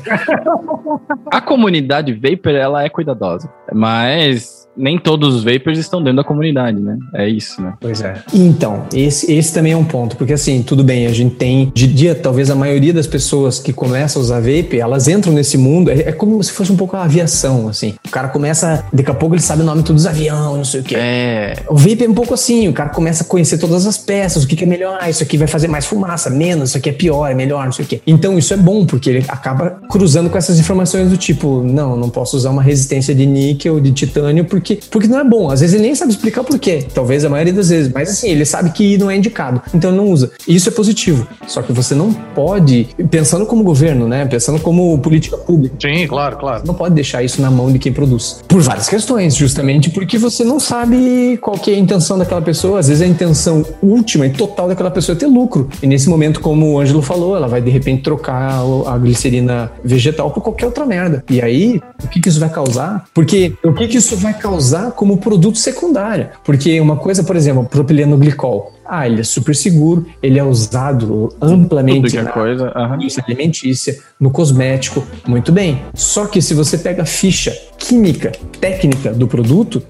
A 1.31 1.41
comunidade 1.41 2.13
Ela 2.45 2.83
é 2.83 2.89
cuidadosa. 2.89 3.51
Mas 3.73 4.60
nem 4.75 4.97
todos 4.97 5.35
os 5.35 5.43
Vapors 5.43 5.77
estão 5.77 6.01
dentro 6.01 6.17
da 6.17 6.23
comunidade, 6.23 6.79
né? 6.79 6.97
É 7.13 7.27
isso, 7.27 7.61
né? 7.61 7.73
Pois 7.79 8.01
é. 8.01 8.15
Então, 8.33 8.83
esse, 8.93 9.31
esse 9.31 9.53
também 9.53 9.73
é 9.73 9.77
um 9.77 9.83
ponto, 9.83 10.15
porque 10.15 10.33
assim, 10.33 10.63
tudo 10.63 10.83
bem, 10.83 11.05
a 11.07 11.13
gente 11.13 11.35
tem, 11.35 11.71
de 11.73 11.87
dia, 11.87 12.15
talvez 12.15 12.49
a 12.49 12.55
maioria 12.55 12.93
das 12.93 13.07
pessoas 13.07 13.59
que 13.59 13.73
começam 13.73 14.21
a 14.21 14.23
usar 14.23 14.39
vape, 14.39 14.79
elas 14.79 15.07
entram 15.07 15.33
nesse 15.33 15.57
mundo, 15.57 15.91
é, 15.91 15.99
é 15.99 16.11
como 16.11 16.41
se 16.43 16.51
fosse 16.51 16.71
um 16.71 16.77
pouco 16.77 16.95
a 16.95 17.03
aviação, 17.03 17.67
assim. 17.67 17.95
O 18.05 18.09
cara 18.09 18.27
começa, 18.29 18.85
daqui 18.91 19.11
a 19.11 19.13
pouco 19.13 19.35
ele 19.35 19.41
sabe 19.41 19.61
o 19.61 19.65
nome 19.65 19.81
de 19.81 19.87
todos 19.87 20.03
os 20.03 20.07
aviões, 20.07 20.57
não 20.57 20.65
sei 20.65 20.81
o 20.81 20.83
quê. 20.83 20.95
É. 20.97 21.55
O 21.69 21.75
vape 21.75 22.03
é 22.03 22.09
um 22.09 22.13
pouco 22.13 22.33
assim, 22.33 22.67
o 22.67 22.73
cara 22.73 22.89
começa 22.89 23.23
a 23.23 23.25
conhecer 23.25 23.57
todas 23.57 23.85
as 23.85 23.97
peças, 23.97 24.43
o 24.43 24.47
que, 24.47 24.55
que 24.55 24.63
é 24.63 24.67
melhor, 24.67 24.97
ah, 25.01 25.09
isso 25.09 25.23
aqui 25.23 25.37
vai 25.37 25.47
fazer 25.47 25.67
mais 25.67 25.85
fumaça, 25.85 26.29
menos, 26.29 26.69
isso 26.69 26.77
aqui 26.77 26.89
é 26.89 26.93
pior, 26.93 27.27
é 27.27 27.33
melhor, 27.33 27.65
não 27.65 27.71
sei 27.71 27.85
o 27.85 27.87
quê. 27.87 28.01
Então 28.05 28.37
isso 28.37 28.53
é 28.53 28.57
bom, 28.57 28.85
porque 28.85 29.09
ele 29.09 29.25
acaba 29.27 29.81
cruzando 29.89 30.29
com 30.29 30.37
essas 30.37 30.59
informações 30.59 31.09
do 31.09 31.17
tipo, 31.17 31.61
não, 31.63 31.95
não 31.95 32.09
posso 32.09 32.37
usar 32.37 32.49
uma 32.49 32.61
resistência 32.61 33.13
de 33.13 33.25
níquel, 33.25 33.79
de 33.79 33.91
titânio, 33.91 34.45
porque, 34.45 34.60
porque 34.89 35.07
não 35.07 35.19
é 35.19 35.23
bom. 35.23 35.49
Às 35.49 35.61
vezes 35.61 35.75
ele 35.75 35.83
nem 35.83 35.95
sabe 35.95 36.11
explicar 36.11 36.43
por 36.43 36.57
quê, 36.59 36.85
talvez 36.93 37.25
a 37.25 37.29
maioria 37.29 37.53
das 37.53 37.69
vezes, 37.69 37.91
mas 37.93 38.09
assim, 38.09 38.29
ele 38.29 38.45
sabe 38.45 38.71
que 38.71 38.97
não 38.97 39.09
é 39.09 39.15
indicado, 39.15 39.61
então 39.73 39.89
ele 39.89 39.97
não 39.97 40.09
usa. 40.09 40.31
Isso 40.47 40.69
é 40.69 40.71
positivo. 40.71 41.27
Só 41.47 41.61
que 41.61 41.71
você 41.71 41.95
não 41.95 42.13
pode, 42.13 42.87
pensando 43.09 43.45
como 43.45 43.63
governo, 43.63 44.07
né, 44.07 44.25
pensando 44.25 44.59
como 44.59 44.97
política 44.99 45.37
pública, 45.37 45.75
Sim, 45.79 46.07
claro, 46.07 46.37
claro. 46.37 46.63
não 46.65 46.73
pode 46.73 46.95
deixar 46.95 47.23
isso 47.23 47.41
na 47.41 47.49
mão 47.49 47.71
de 47.71 47.79
quem 47.79 47.91
produz. 47.91 48.41
Por 48.47 48.61
várias 48.61 48.87
questões, 48.87 49.35
justamente 49.35 49.89
porque 49.89 50.17
você 50.17 50.43
não 50.43 50.59
sabe 50.59 51.37
qual 51.41 51.57
que 51.57 51.71
é 51.71 51.75
a 51.75 51.79
intenção 51.79 52.17
daquela 52.17 52.41
pessoa. 52.41 52.79
Às 52.79 52.87
vezes 52.87 53.01
a 53.01 53.07
intenção 53.07 53.65
última 53.81 54.25
e 54.25 54.29
total 54.29 54.67
daquela 54.67 54.91
pessoa 54.91 55.15
é 55.15 55.19
ter 55.19 55.27
lucro. 55.27 55.69
E 55.81 55.87
nesse 55.87 56.09
momento, 56.09 56.39
como 56.39 56.73
o 56.73 56.79
Ângelo 56.79 57.01
falou, 57.01 57.35
ela 57.35 57.47
vai 57.47 57.61
de 57.61 57.69
repente 57.69 58.03
trocar 58.03 58.61
a 58.87 58.97
glicerina 58.97 59.71
vegetal 59.83 60.31
por 60.31 60.41
qualquer 60.41 60.65
outra 60.65 60.85
merda. 60.85 61.23
E 61.29 61.41
aí, 61.41 61.81
o 62.03 62.07
que, 62.07 62.19
que 62.19 62.29
isso 62.29 62.39
vai 62.39 62.49
causar? 62.49 63.05
Porque 63.13 63.53
o 63.63 63.73
que, 63.73 63.87
que 63.87 63.97
isso 63.97 64.15
vai 64.17 64.33
causar 64.33 64.91
como 64.91 65.17
produto 65.17 65.57
secundário? 65.57 66.29
Porque 66.43 66.79
uma 66.79 66.97
coisa, 66.97 67.23
por 67.23 67.35
exemplo, 67.35 67.63
propileno 67.65 68.17
glicol. 68.17 68.73
Ah, 68.93 69.07
ele 69.07 69.21
é 69.21 69.23
super 69.23 69.55
seguro, 69.55 70.05
ele 70.21 70.37
é 70.37 70.43
usado 70.43 71.33
amplamente 71.41 72.17
na, 72.21 72.29
coisa. 72.29 72.73
indústria 72.99 73.23
alimentícia, 73.25 73.97
no 74.19 74.29
cosmético, 74.29 75.01
muito 75.25 75.49
bem. 75.49 75.81
Só 75.93 76.25
que 76.25 76.41
se 76.41 76.53
você 76.53 76.77
pega 76.77 77.03
a 77.03 77.05
ficha 77.05 77.57
química, 77.77 78.33
técnica 78.59 79.13
do 79.13 79.29
produto, 79.29 79.81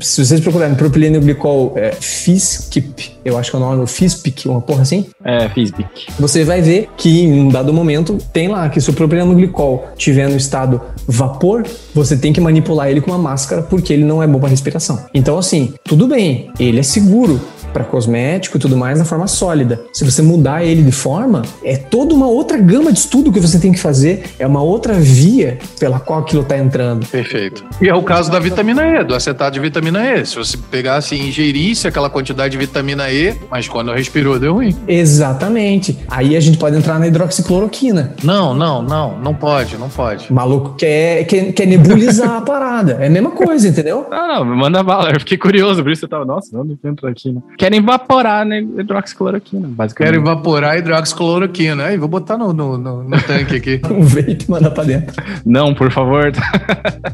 se 0.00 0.24
vocês 0.24 0.40
procurarem 0.40 0.74
propileno 0.74 1.20
glicol 1.20 1.72
é, 1.76 1.92
FISPIC, 1.92 3.12
eu 3.24 3.38
acho 3.38 3.50
que 3.50 3.56
é 3.56 3.60
o 3.60 3.62
nome, 3.62 3.86
FISPIC, 3.86 4.48
uma 4.48 4.60
porra 4.60 4.82
assim, 4.82 5.06
É, 5.24 5.48
Fisbic. 5.50 6.06
você 6.18 6.44
vai 6.44 6.60
ver 6.60 6.88
que 6.96 7.20
em 7.22 7.40
um 7.40 7.48
dado 7.48 7.72
momento 7.72 8.18
tem 8.32 8.48
lá 8.48 8.68
que 8.68 8.80
se 8.80 8.90
o 8.90 8.92
propileno 8.92 9.34
glicol 9.36 9.86
tiver 9.96 10.28
no 10.28 10.36
estado 10.36 10.80
vapor, 11.06 11.64
você 11.94 12.16
tem 12.16 12.32
que 12.32 12.40
manipular 12.40 12.88
ele 12.88 13.00
com 13.00 13.10
uma 13.12 13.18
máscara 13.18 13.62
porque 13.62 13.92
ele 13.92 14.04
não 14.04 14.20
é 14.20 14.26
bom 14.26 14.40
para 14.40 14.48
respiração. 14.48 15.06
Então 15.14 15.38
assim, 15.38 15.74
tudo 15.84 16.08
bem, 16.08 16.50
ele 16.58 16.80
é 16.80 16.82
seguro 16.82 17.40
para 17.72 17.84
cosmético 17.84 18.56
e 18.56 18.60
tudo 18.60 18.76
mais 18.76 18.98
na 18.98 19.04
forma 19.04 19.26
sólida. 19.26 19.84
Se 19.92 20.04
você 20.04 20.22
mudar 20.22 20.64
ele 20.64 20.82
de 20.82 20.92
forma, 20.92 21.42
é 21.62 21.76
toda 21.76 22.14
uma 22.14 22.26
outra 22.26 22.58
gama 22.58 22.92
de 22.92 22.98
estudo 22.98 23.32
que 23.32 23.40
você 23.40 23.58
tem 23.58 23.72
que 23.72 23.78
fazer, 23.78 24.24
é 24.38 24.46
uma 24.46 24.62
outra 24.62 24.94
via 24.94 25.58
pela 25.78 26.00
qual 26.00 26.20
aquilo 26.20 26.42
está 26.42 26.56
entrando. 26.56 27.06
Perfeito. 27.06 27.64
E 27.80 27.88
é 27.88 27.94
o 27.94 28.02
caso 28.02 28.30
da 28.30 28.38
vitamina 28.38 28.86
E, 28.86 29.04
do 29.04 29.14
acetato 29.14 29.52
de 29.52 29.60
vitamina 29.60 30.14
E. 30.14 30.24
Se 30.24 30.36
você 30.36 30.56
pegasse 30.56 31.14
e 31.14 31.28
ingerisse 31.28 31.86
aquela 31.86 32.10
quantidade 32.10 32.52
de 32.52 32.58
vitamina 32.58 33.10
E, 33.10 33.34
mas 33.50 33.68
quando 33.68 33.92
respirou 33.92 34.38
deu 34.38 34.54
ruim. 34.54 34.74
Exatamente. 34.86 35.98
Aí 36.08 36.36
a 36.36 36.40
gente 36.40 36.58
pode 36.58 36.76
entrar 36.76 36.98
na 36.98 37.06
hidroxicloroquina. 37.06 38.14
Não, 38.22 38.54
não, 38.54 38.82
não, 38.82 39.18
não 39.18 39.34
pode, 39.34 39.76
não 39.76 39.88
pode. 39.88 40.30
O 40.30 40.34
maluco 40.34 40.74
quer, 40.76 41.24
quer, 41.24 41.52
quer 41.52 41.66
nebulizar 41.66 42.36
a 42.36 42.40
parada. 42.40 42.98
É 43.00 43.06
a 43.06 43.10
mesma 43.10 43.30
coisa, 43.30 43.68
entendeu? 43.68 44.06
Ah, 44.10 44.38
não, 44.38 44.44
manda 44.44 44.82
bala. 44.82 45.10
Eu 45.10 45.20
fiquei 45.20 45.38
curioso, 45.38 45.82
por 45.82 45.92
isso 45.92 46.04
eu 46.04 46.08
tava, 46.08 46.24
nossa, 46.24 46.56
onde 46.58 46.76
que 46.76 46.86
entra 46.86 47.10
aqui, 47.10 47.32
né? 47.32 47.40
Querem 47.58 47.80
evaporar, 47.80 48.46
né? 48.46 48.60
Hidroxicloroquina, 48.60 49.68
basicamente. 49.68 50.12
Quero 50.14 50.22
evaporar 50.24 50.78
hidroxicloroquina. 50.78 51.84
Aí, 51.86 51.98
vou 51.98 52.08
botar 52.08 52.38
no, 52.38 52.52
no, 52.52 52.78
no- 52.78 53.02
no 53.04 53.22
tanque 53.22 53.56
aqui. 53.56 53.80
Um 53.90 54.02
vape 54.02 54.38
e 54.46 54.50
mandar 54.50 54.70
pra 54.70 54.84
dentro. 54.84 55.14
Não, 55.44 55.74
por 55.74 55.90
favor. 55.90 56.30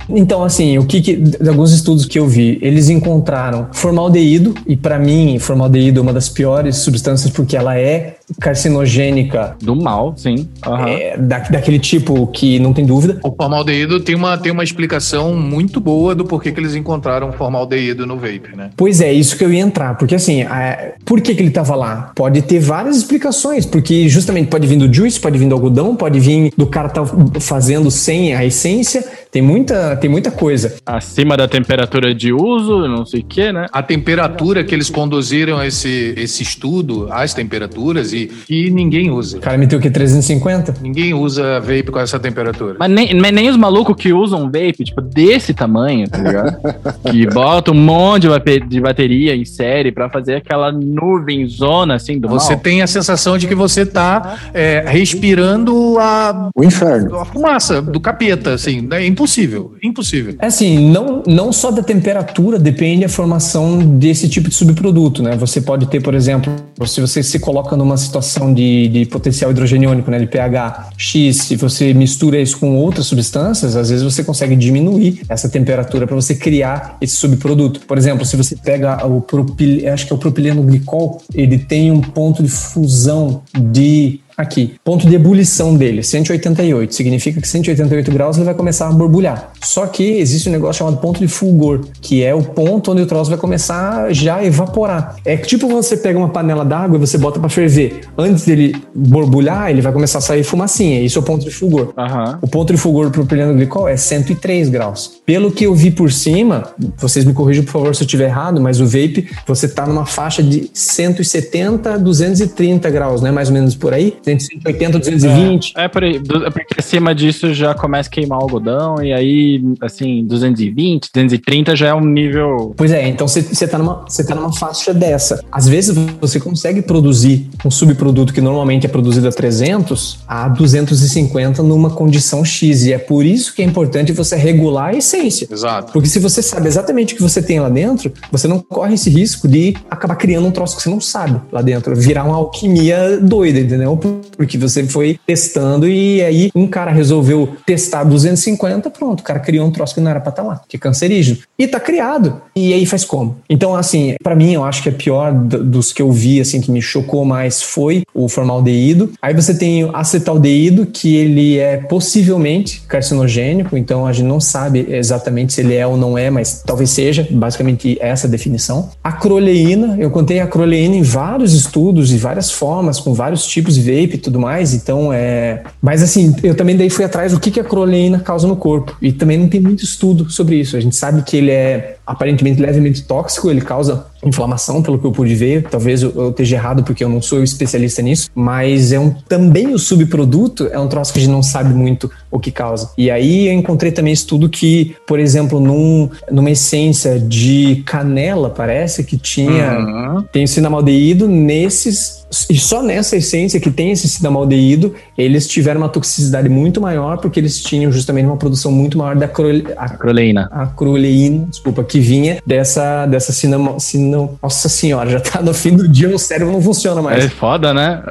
Então, 0.09 0.45
assim, 0.45 0.77
o 0.79 0.85
que, 0.87 1.01
que 1.01 1.17
de 1.17 1.49
alguns 1.49 1.73
estudos 1.73 2.05
que 2.05 2.19
eu 2.19 2.27
vi, 2.27 2.59
eles 2.61 2.89
encontraram 2.91 3.69
formaldeído, 3.73 4.55
e 4.67 4.77
pra 4.77 4.99
mim, 4.99 5.39
formaldeído 5.39 5.99
é 6.01 6.03
uma 6.03 6.13
das 6.13 6.29
piores 6.29 6.77
substâncias 6.77 7.33
porque 7.33 7.57
ela 7.57 7.79
é 7.79 8.17
carcinogênica 8.41 9.57
Do 9.63 9.77
mal, 9.77 10.15
sim. 10.17 10.49
Aham. 10.67 10.89
é, 10.89 11.17
da, 11.17 11.39
daquele 11.41 11.79
tipo 11.79 12.27
que 12.29 12.59
não 12.59 12.73
tem 12.73 12.85
dúvida. 12.85 13.19
O 13.23 13.31
formaldeído 13.35 14.01
tem 14.01 14.15
uma, 14.15 14.37
tem 14.37 14.53
uma 14.53 14.65
explicação 14.65 15.35
muito 15.35 15.81
boa 15.81 16.15
do 16.15 16.25
porquê 16.25 16.53
que 16.53 16.61
eles 16.61 16.75
encontraram 16.75 17.33
formaldeído 17.33 18.07
no 18.07 18.17
vape, 18.17 18.55
né? 18.57 18.71
Pois 18.77 19.01
é, 19.01 19.13
isso 19.13 19.37
que 19.37 19.45
eu 19.45 19.53
ia 19.53 19.61
entrar, 19.61 19.97
porque 19.97 20.15
assim, 20.15 20.34
assim, 20.35 20.43
é, 20.43 20.95
por 21.05 21.21
que, 21.21 21.35
que 21.35 21.41
ele 21.41 21.49
estava 21.49 21.75
lá? 21.77 22.13
Pode 22.15 22.43
ter 22.43 22.59
várias 22.59 22.97
explicações, 22.97 23.67
porque 23.67 24.09
justamente 24.09 24.49
pode 24.49 24.67
vir 24.67 24.77
do 24.77 24.93
juice, 24.93 25.21
pode 25.21 25.39
vir 25.39 25.49
do 25.49 25.55
algodão, 25.55 25.95
pode 25.95 26.19
vir 26.19 26.53
do 26.57 26.67
cara 26.67 26.89
tá 26.89 27.03
fazendo 27.41 27.91
sem 27.91 28.35
a 28.35 28.45
essência, 28.45 29.05
tem 29.31 29.43
muita, 29.43 29.97
tem 29.97 30.09
muita 30.09 30.31
coisa. 30.31 30.77
Acima 30.87 31.37
da 31.37 31.49
temperatura 31.49 32.15
de 32.15 32.33
uso, 32.33 32.87
não 32.89 33.05
sei 33.05 33.21
o 33.21 33.25
que, 33.25 33.53
né? 33.53 33.67
A 33.73 33.83
temperatura 33.83 34.65
que 34.65 34.75
eles 34.75 34.89
conduziram 34.89 35.63
esse, 35.63 36.15
esse 36.17 36.43
estudo, 36.43 37.09
as 37.11 37.35
temperaturas, 37.35 38.13
e, 38.13 38.31
e 38.49 38.71
ninguém 38.71 39.11
usa. 39.11 39.39
O 39.39 39.41
cara 39.41 39.59
meteu 39.59 39.79
o 39.79 39.83
que? 39.83 39.91
350? 39.91 40.77
Ninguém 40.81 41.15
usa 41.15 41.61
vape 41.61 41.91
com 41.91 41.99
essa 41.99 42.19
temperatura. 42.19 42.77
Mas 42.79 42.91
nem, 42.91 43.15
mas 43.15 43.33
nem 43.33 43.49
os 43.49 43.57
malucos 43.57 43.97
que 43.97 44.13
usam 44.13 44.45
vape, 44.45 44.85
tipo, 44.85 45.01
desse 45.01 45.53
tamanho, 45.53 46.09
tá 46.09 46.19
ligado? 46.19 46.57
que 47.11 47.27
botam 47.27 47.75
um 47.75 47.81
monte 47.81 48.29
de 48.69 48.81
bateria 48.81 49.35
em 49.35 49.45
série 49.45 49.91
para 49.93 50.09
fazer 50.09 50.24
aquela 50.33 50.73
nuvem 50.73 51.47
zona, 51.47 51.97
assim, 51.97 52.19
do 52.19 52.29
Você 52.29 52.53
mal. 52.53 52.61
tem 52.61 52.83
a 52.83 52.87
sensação 52.87 53.37
de 53.37 53.47
que 53.47 53.55
você 53.55 53.85
tá 53.85 54.39
é, 54.55 54.85
respirando 54.87 55.99
a... 55.99 56.51
O 56.55 56.65
inferno. 56.65 57.17
A 57.19 57.25
fumaça 57.25 57.83
do 57.83 58.01
capeta, 58.01 58.55
assim. 58.55 58.89
É 58.93 59.05
impossível 59.05 59.35
impossível, 59.35 59.75
impossível. 59.83 60.35
É 60.39 60.47
assim, 60.47 60.91
não, 60.91 61.23
não 61.27 61.53
só 61.53 61.71
da 61.71 61.83
temperatura 61.83 62.59
depende 62.59 63.05
a 63.05 63.09
formação 63.09 63.79
desse 63.79 64.29
tipo 64.29 64.49
de 64.49 64.55
subproduto, 64.55 65.23
né? 65.23 65.37
Você 65.37 65.61
pode 65.61 65.87
ter, 65.87 66.01
por 66.01 66.15
exemplo, 66.15 66.55
se 66.87 67.01
você 67.01 67.23
se 67.23 67.39
coloca 67.39 67.77
numa 67.77 67.97
situação 67.97 68.53
de, 68.53 68.89
de 68.89 69.07
potencial 69.07 69.51
hidrogeniônico, 69.51 70.11
né, 70.11 70.19
de 70.19 70.27
pH 70.27 70.91
X, 70.97 71.37
se 71.37 71.57
você 71.57 71.93
mistura 71.95 72.41
isso 72.41 72.59
com 72.59 72.77
outras 72.77 73.07
substâncias, 73.07 73.77
às 73.77 73.91
vezes 73.91 74.05
você 74.05 74.23
consegue 74.23 74.57
diminuir 74.57 75.23
essa 75.29 75.49
temperatura 75.49 76.07
para 76.07 76.15
você 76.15 76.35
criar 76.35 76.97
esse 77.01 77.17
subproduto. 77.17 77.81
Por 77.81 77.99
exemplo, 77.99 78.25
se 78.25 78.37
você 78.37 78.57
pega 78.57 79.07
o 79.07 79.21
propil, 79.21 79.93
acho 79.93 80.07
que 80.07 80.14
é 80.15 80.17
o 80.17 80.19
propileno 80.19 80.63
glicol, 80.63 81.21
ele 81.35 81.59
tem 81.59 81.91
um 81.91 82.01
ponto 82.01 82.43
de 82.43 82.49
fusão 82.49 83.43
de 83.73 84.21
Aqui, 84.37 84.75
ponto 84.85 85.09
de 85.09 85.15
ebulição 85.15 85.77
dele, 85.77 86.03
188. 86.03 86.95
Significa 86.95 87.41
que 87.41 87.49
188 87.49 88.11
graus 88.11 88.37
ele 88.37 88.45
vai 88.45 88.55
começar 88.55 88.89
a 88.89 88.93
borbulhar. 88.93 89.53
Só 89.63 89.87
que 89.87 90.03
existe 90.03 90.49
um 90.49 90.53
negócio 90.53 90.81
chamado 90.81 90.99
ponto 90.99 91.21
de 91.21 91.29
fulgor, 91.29 91.85
que 92.01 92.23
é 92.23 92.35
o 92.35 92.43
ponto 92.43 92.93
onde 92.93 93.03
o 93.03 93.07
troço 93.07 93.31
vai 93.31 93.39
começar 93.39 94.13
já 94.13 94.37
a 94.37 94.45
evaporar. 94.45 95.17
É 95.25 95.37
tipo 95.37 95.69
você 95.69 95.97
pega 95.97 96.19
uma 96.19 96.29
panela 96.29 96.65
d'água 96.65 96.97
e 96.97 97.01
você 97.01 97.19
bota 97.19 97.39
para 97.41 97.49
ferver. 97.49 98.03
Antes 98.17 98.45
dele 98.45 98.77
borbulhar, 98.95 99.71
ele 99.71 99.81
vai 99.81 99.93
começar 99.93 100.19
a 100.19 100.21
sair 100.21 100.45
fumacinha. 100.45 101.01
Isso 101.01 101.19
é 101.19 101.23
o 101.23 101.25
ponto 101.25 101.45
de 101.45 101.51
fulgor. 101.51 101.93
Uhum. 101.97 102.39
O 102.43 102.49
ponto 102.49 102.73
de 102.73 102.79
fulgor 102.79 103.11
pro 103.11 103.25
propileno 103.25 103.55
glicol 103.55 103.89
é 103.89 103.97
103 103.97 104.69
graus. 104.69 105.21
Pelo 105.27 105.51
que 105.51 105.65
eu 105.65 105.75
vi 105.75 105.91
por 105.91 106.13
cima, 106.13 106.69
vocês 106.97 107.25
me 107.25 107.33
corrijam 107.33 107.65
por 107.65 107.73
favor 107.73 107.95
se 107.95 108.03
eu 108.03 108.07
estiver 108.07 108.27
errado, 108.27 108.61
mas 108.61 108.81
o 108.81 108.85
vape, 108.85 109.29
você 109.47 109.67
tá 109.67 109.87
numa 109.87 110.07
faixa 110.07 110.43
de 110.43 110.71
170 110.73 111.95
a 111.95 111.97
230 111.97 112.91
graus, 112.91 113.23
né? 113.23 113.31
Mais 113.31 113.49
ou 113.49 113.55
menos 113.55 113.75
por 113.75 113.93
aí. 113.93 114.17
180, 114.25 114.99
220. 114.99 115.75
É, 115.77 115.85
é 115.85 115.89
por 115.89 116.03
aí. 116.03 116.17
É 116.17 116.51
porque 116.51 116.75
acima 116.79 117.15
disso 117.15 117.53
já 117.53 117.75
começa 117.75 118.09
a 118.09 118.13
queimar 118.13 118.39
o 118.39 118.43
algodão 118.43 119.03
e 119.03 119.13
aí, 119.13 119.63
assim, 119.81 120.25
220, 120.25 121.11
230 121.13 121.77
já 121.77 121.89
é 121.89 121.95
um 121.95 122.05
nível. 122.05 122.75
Pois 122.77 122.91
é, 122.91 123.09
então 123.09 123.29
você 123.29 123.67
tá, 123.67 123.79
numa, 123.79 124.05
tá 124.05 124.35
numa 124.35 124.53
faixa 124.53 124.93
dessa. 124.93 125.45
Às 125.51 125.69
vezes 125.69 125.97
você 126.21 126.41
consegue 126.41 126.83
produzir 126.83 127.49
um 127.65 127.71
subproduto 127.71 128.33
que 128.33 128.41
normalmente 128.41 128.87
é 128.87 128.89
produzido 128.89 129.29
a 129.29 129.33
300 129.33 130.21
a 130.27 130.49
250 130.49 131.63
numa 131.63 131.91
condição 131.91 132.45
X. 132.45 132.87
E 132.87 132.93
é 132.93 132.99
por 132.99 133.25
isso 133.25 133.55
que 133.55 133.63
é 133.63 133.65
importante 133.65 134.13
você 134.13 134.37
regular 134.37 134.91
a 134.91 134.97
essência. 134.97 135.49
Exato. 135.51 135.93
Porque 135.93 136.09
se 136.09 136.19
você 136.19 136.43
sabe 136.43 136.69
exatamente 136.69 137.15
o 137.15 137.17
que 137.17 137.23
você 137.23 137.43
tem 137.43 137.61
lá 137.61 137.69
dentro, 137.69 138.13
você 138.31 138.49
não 138.49 138.61
corre 138.61 138.95
esse 138.95 139.11
risco 139.11 139.47
de 139.49 139.75
acabar 139.91 140.17
criando 140.17 140.47
um 140.47 140.51
troço 140.51 140.77
que 140.77 140.83
você 140.83 140.91
não 140.91 141.01
sabe 141.01 141.41
lá 141.51 141.63
dentro, 141.63 141.95
virar 141.95 142.25
uma 142.25 142.37
alquimia 142.37 143.19
doida, 143.21 143.61
entendeu? 143.61 143.99
Porque 144.37 144.59
você 144.59 144.85
foi 144.85 145.19
testando 145.27 145.89
e 145.89 146.23
aí 146.23 146.51
um 146.55 146.67
cara 146.67 146.91
resolveu 146.91 147.57
testar 147.67 148.05
250, 148.05 148.91
pronto, 148.91 149.21
o 149.21 149.23
cara 149.23 149.41
criou 149.41 149.67
um 149.67 149.71
troço 149.71 149.95
que 149.95 150.01
não 150.01 150.11
era 150.11 150.21
pra 150.21 150.31
estar 150.31 150.43
tá 150.43 150.49
lá, 150.49 150.61
que 150.69 150.77
é 150.77 150.81
cancerígeno. 150.81 151.39
E 151.59 151.67
tá 151.67 151.81
criado. 151.81 152.41
E 152.55 152.73
aí 152.73 152.87
faz 152.87 153.05
como? 153.05 153.37
Então, 153.49 153.75
assim, 153.75 154.15
para 154.23 154.35
mim, 154.35 154.53
eu 154.53 154.65
acho 154.65 154.83
que 154.83 154.89
a 154.89 154.93
pior 154.93 155.33
dos 155.33 155.93
que 155.93 156.03
eu 156.03 156.11
vi, 156.11 156.41
assim, 156.41 156.61
que 156.61 156.71
me 156.71 156.83
chocou 156.83 157.25
mais 157.25 157.63
foi 157.63 158.03
o 158.13 158.29
formaldeído. 158.29 159.13
Aí 159.21 159.35
você 159.35 159.55
tem 159.55 159.85
o 159.85 159.95
acetaldeído, 159.95 160.87
que 160.87 161.17
ele 161.17 161.59
é 161.59 161.77
possivelmente 161.77 162.83
carcinogênico, 162.89 163.77
então 163.77 164.07
a 164.07 164.13
gente 164.13 164.27
não 164.27 164.41
sabe 164.41 164.87
exatamente 164.89 165.53
se 165.53 165.61
ele 165.61 165.75
é 165.75 165.87
ou 165.87 165.97
não 165.97 166.17
é, 166.17 166.31
mas 166.31 166.63
talvez 166.65 166.91
seja, 166.91 167.27
basicamente 167.31 167.99
essa 168.01 168.29
definição. 168.29 168.91
A 169.03 169.13
croleína, 169.13 169.97
eu 169.99 170.11
contei 170.11 170.41
a 170.41 170.47
croleína 170.47 170.97
em 170.97 171.03
vários 171.03 171.55
estudos 171.55 172.13
e 172.13 172.19
várias 172.19 172.51
formas, 172.51 173.01
com 173.01 173.15
vários 173.15 173.47
tipos 173.47 173.75
de 173.75 173.81
vape, 174.05 174.17
e 174.17 174.19
tudo 174.19 174.39
mais, 174.39 174.75
então 174.75 175.13
é. 175.13 175.63
Mas 175.81 176.03
assim, 176.03 176.35
eu 176.43 176.55
também 176.55 176.77
daí 176.77 176.91
fui 176.91 177.05
atrás 177.05 177.33
do 177.33 177.41
que, 177.41 177.51
que 177.51 177.61
a 177.61 177.65
croleína 177.65 178.21
causa 178.21 178.47
no 178.47 178.57
corpo. 178.57 178.97
E 179.01 179.13
também 179.13 179.39
não 179.39 179.49
tem 179.49 179.61
muito 179.61 179.85
estudo 179.85 180.31
sobre 180.31 180.57
isso. 180.57 180.77
A 180.77 180.81
gente 180.81 180.97
sabe 180.97 181.23
que 181.23 181.37
ele 181.37 181.51
é 181.51 181.97
aparentemente 182.07 182.61
levemente 182.61 183.03
tóxico, 183.03 183.51
ele 183.51 183.61
causa 183.61 184.07
inflamação, 184.25 184.83
pelo 184.83 184.99
que 184.99 185.07
eu 185.07 185.13
pude 185.13 185.35
ver. 185.35 185.65
Talvez 185.65 186.03
eu, 186.03 186.13
eu 186.15 186.31
esteja 186.31 186.57
errado 186.57 186.83
porque 186.83 187.05
eu 187.05 187.09
não 187.09 187.21
sou 187.21 187.43
especialista 187.43 188.03
nisso, 188.03 188.31
mas 188.35 188.93
é 188.93 188.99
um 188.99 189.11
também 189.11 189.75
o 189.75 189.79
subproduto 189.79 190.69
é 190.73 190.79
um 190.79 190.89
troço 190.89 191.13
que 191.13 191.19
a 191.19 191.23
gente 191.23 191.31
não 191.31 191.43
sabe 191.43 191.75
muito 191.75 192.11
o 192.31 192.39
que 192.39 192.51
causa. 192.51 192.91
E 192.97 193.11
aí 193.11 193.49
eu 193.49 193.53
encontrei 193.53 193.93
também 193.93 194.13
estudo 194.13 194.49
que, 194.49 194.97
por 195.07 195.19
exemplo, 195.19 195.61
num, 195.61 196.09
numa 196.31 196.51
essência 196.51 197.19
de 197.19 197.83
canela, 197.87 198.51
parece 198.51 199.05
que 199.05 199.17
tinha 199.17 199.79
uhum. 199.79 200.23
tem 200.33 200.45
o 200.45 200.49
cinamaldeído 200.49 201.29
nesses 201.29 202.25
e 202.51 202.59
só 202.59 202.83
nessa 202.83 203.17
essência 203.17 203.61
que 203.61 203.71
tem 203.71 203.93
esse 203.93 204.09
cinamaldeído, 204.09 204.95
eles 205.17 205.47
tiveram 205.47 205.81
uma 205.81 205.89
toxicidade 205.89 206.49
muito 206.49 206.81
maior 206.81 207.19
porque 207.19 207.39
eles 207.39 207.63
tinham 207.63 207.93
justamente 207.93 208.27
uma 208.27 208.37
produção 208.37 208.73
muito 208.73 208.99
maior 208.99 209.15
da 209.15 209.29
crole, 209.29 209.65
a, 209.77 209.89
croleína. 209.89 210.49
A 210.51 210.67
croleína, 210.67 211.47
desculpa, 211.49 211.85
que 211.95 212.01
vinha 212.01 212.43
dessa 212.45 213.07
dessa 213.07 213.33
cinema, 213.33 213.79
cinema, 213.79 214.31
nossa 214.43 214.69
senhora, 214.69 215.09
já 215.09 215.21
tá 215.21 215.41
no 215.41 215.55
fim 215.55 215.77
do 215.77 215.87
dia, 215.87 216.13
o 216.13 216.19
cérebro 216.19 216.53
não 216.53 216.61
funciona 216.61 217.01
mais. 217.01 217.25
É 217.25 217.29
foda, 217.29 217.73
né? 217.73 218.03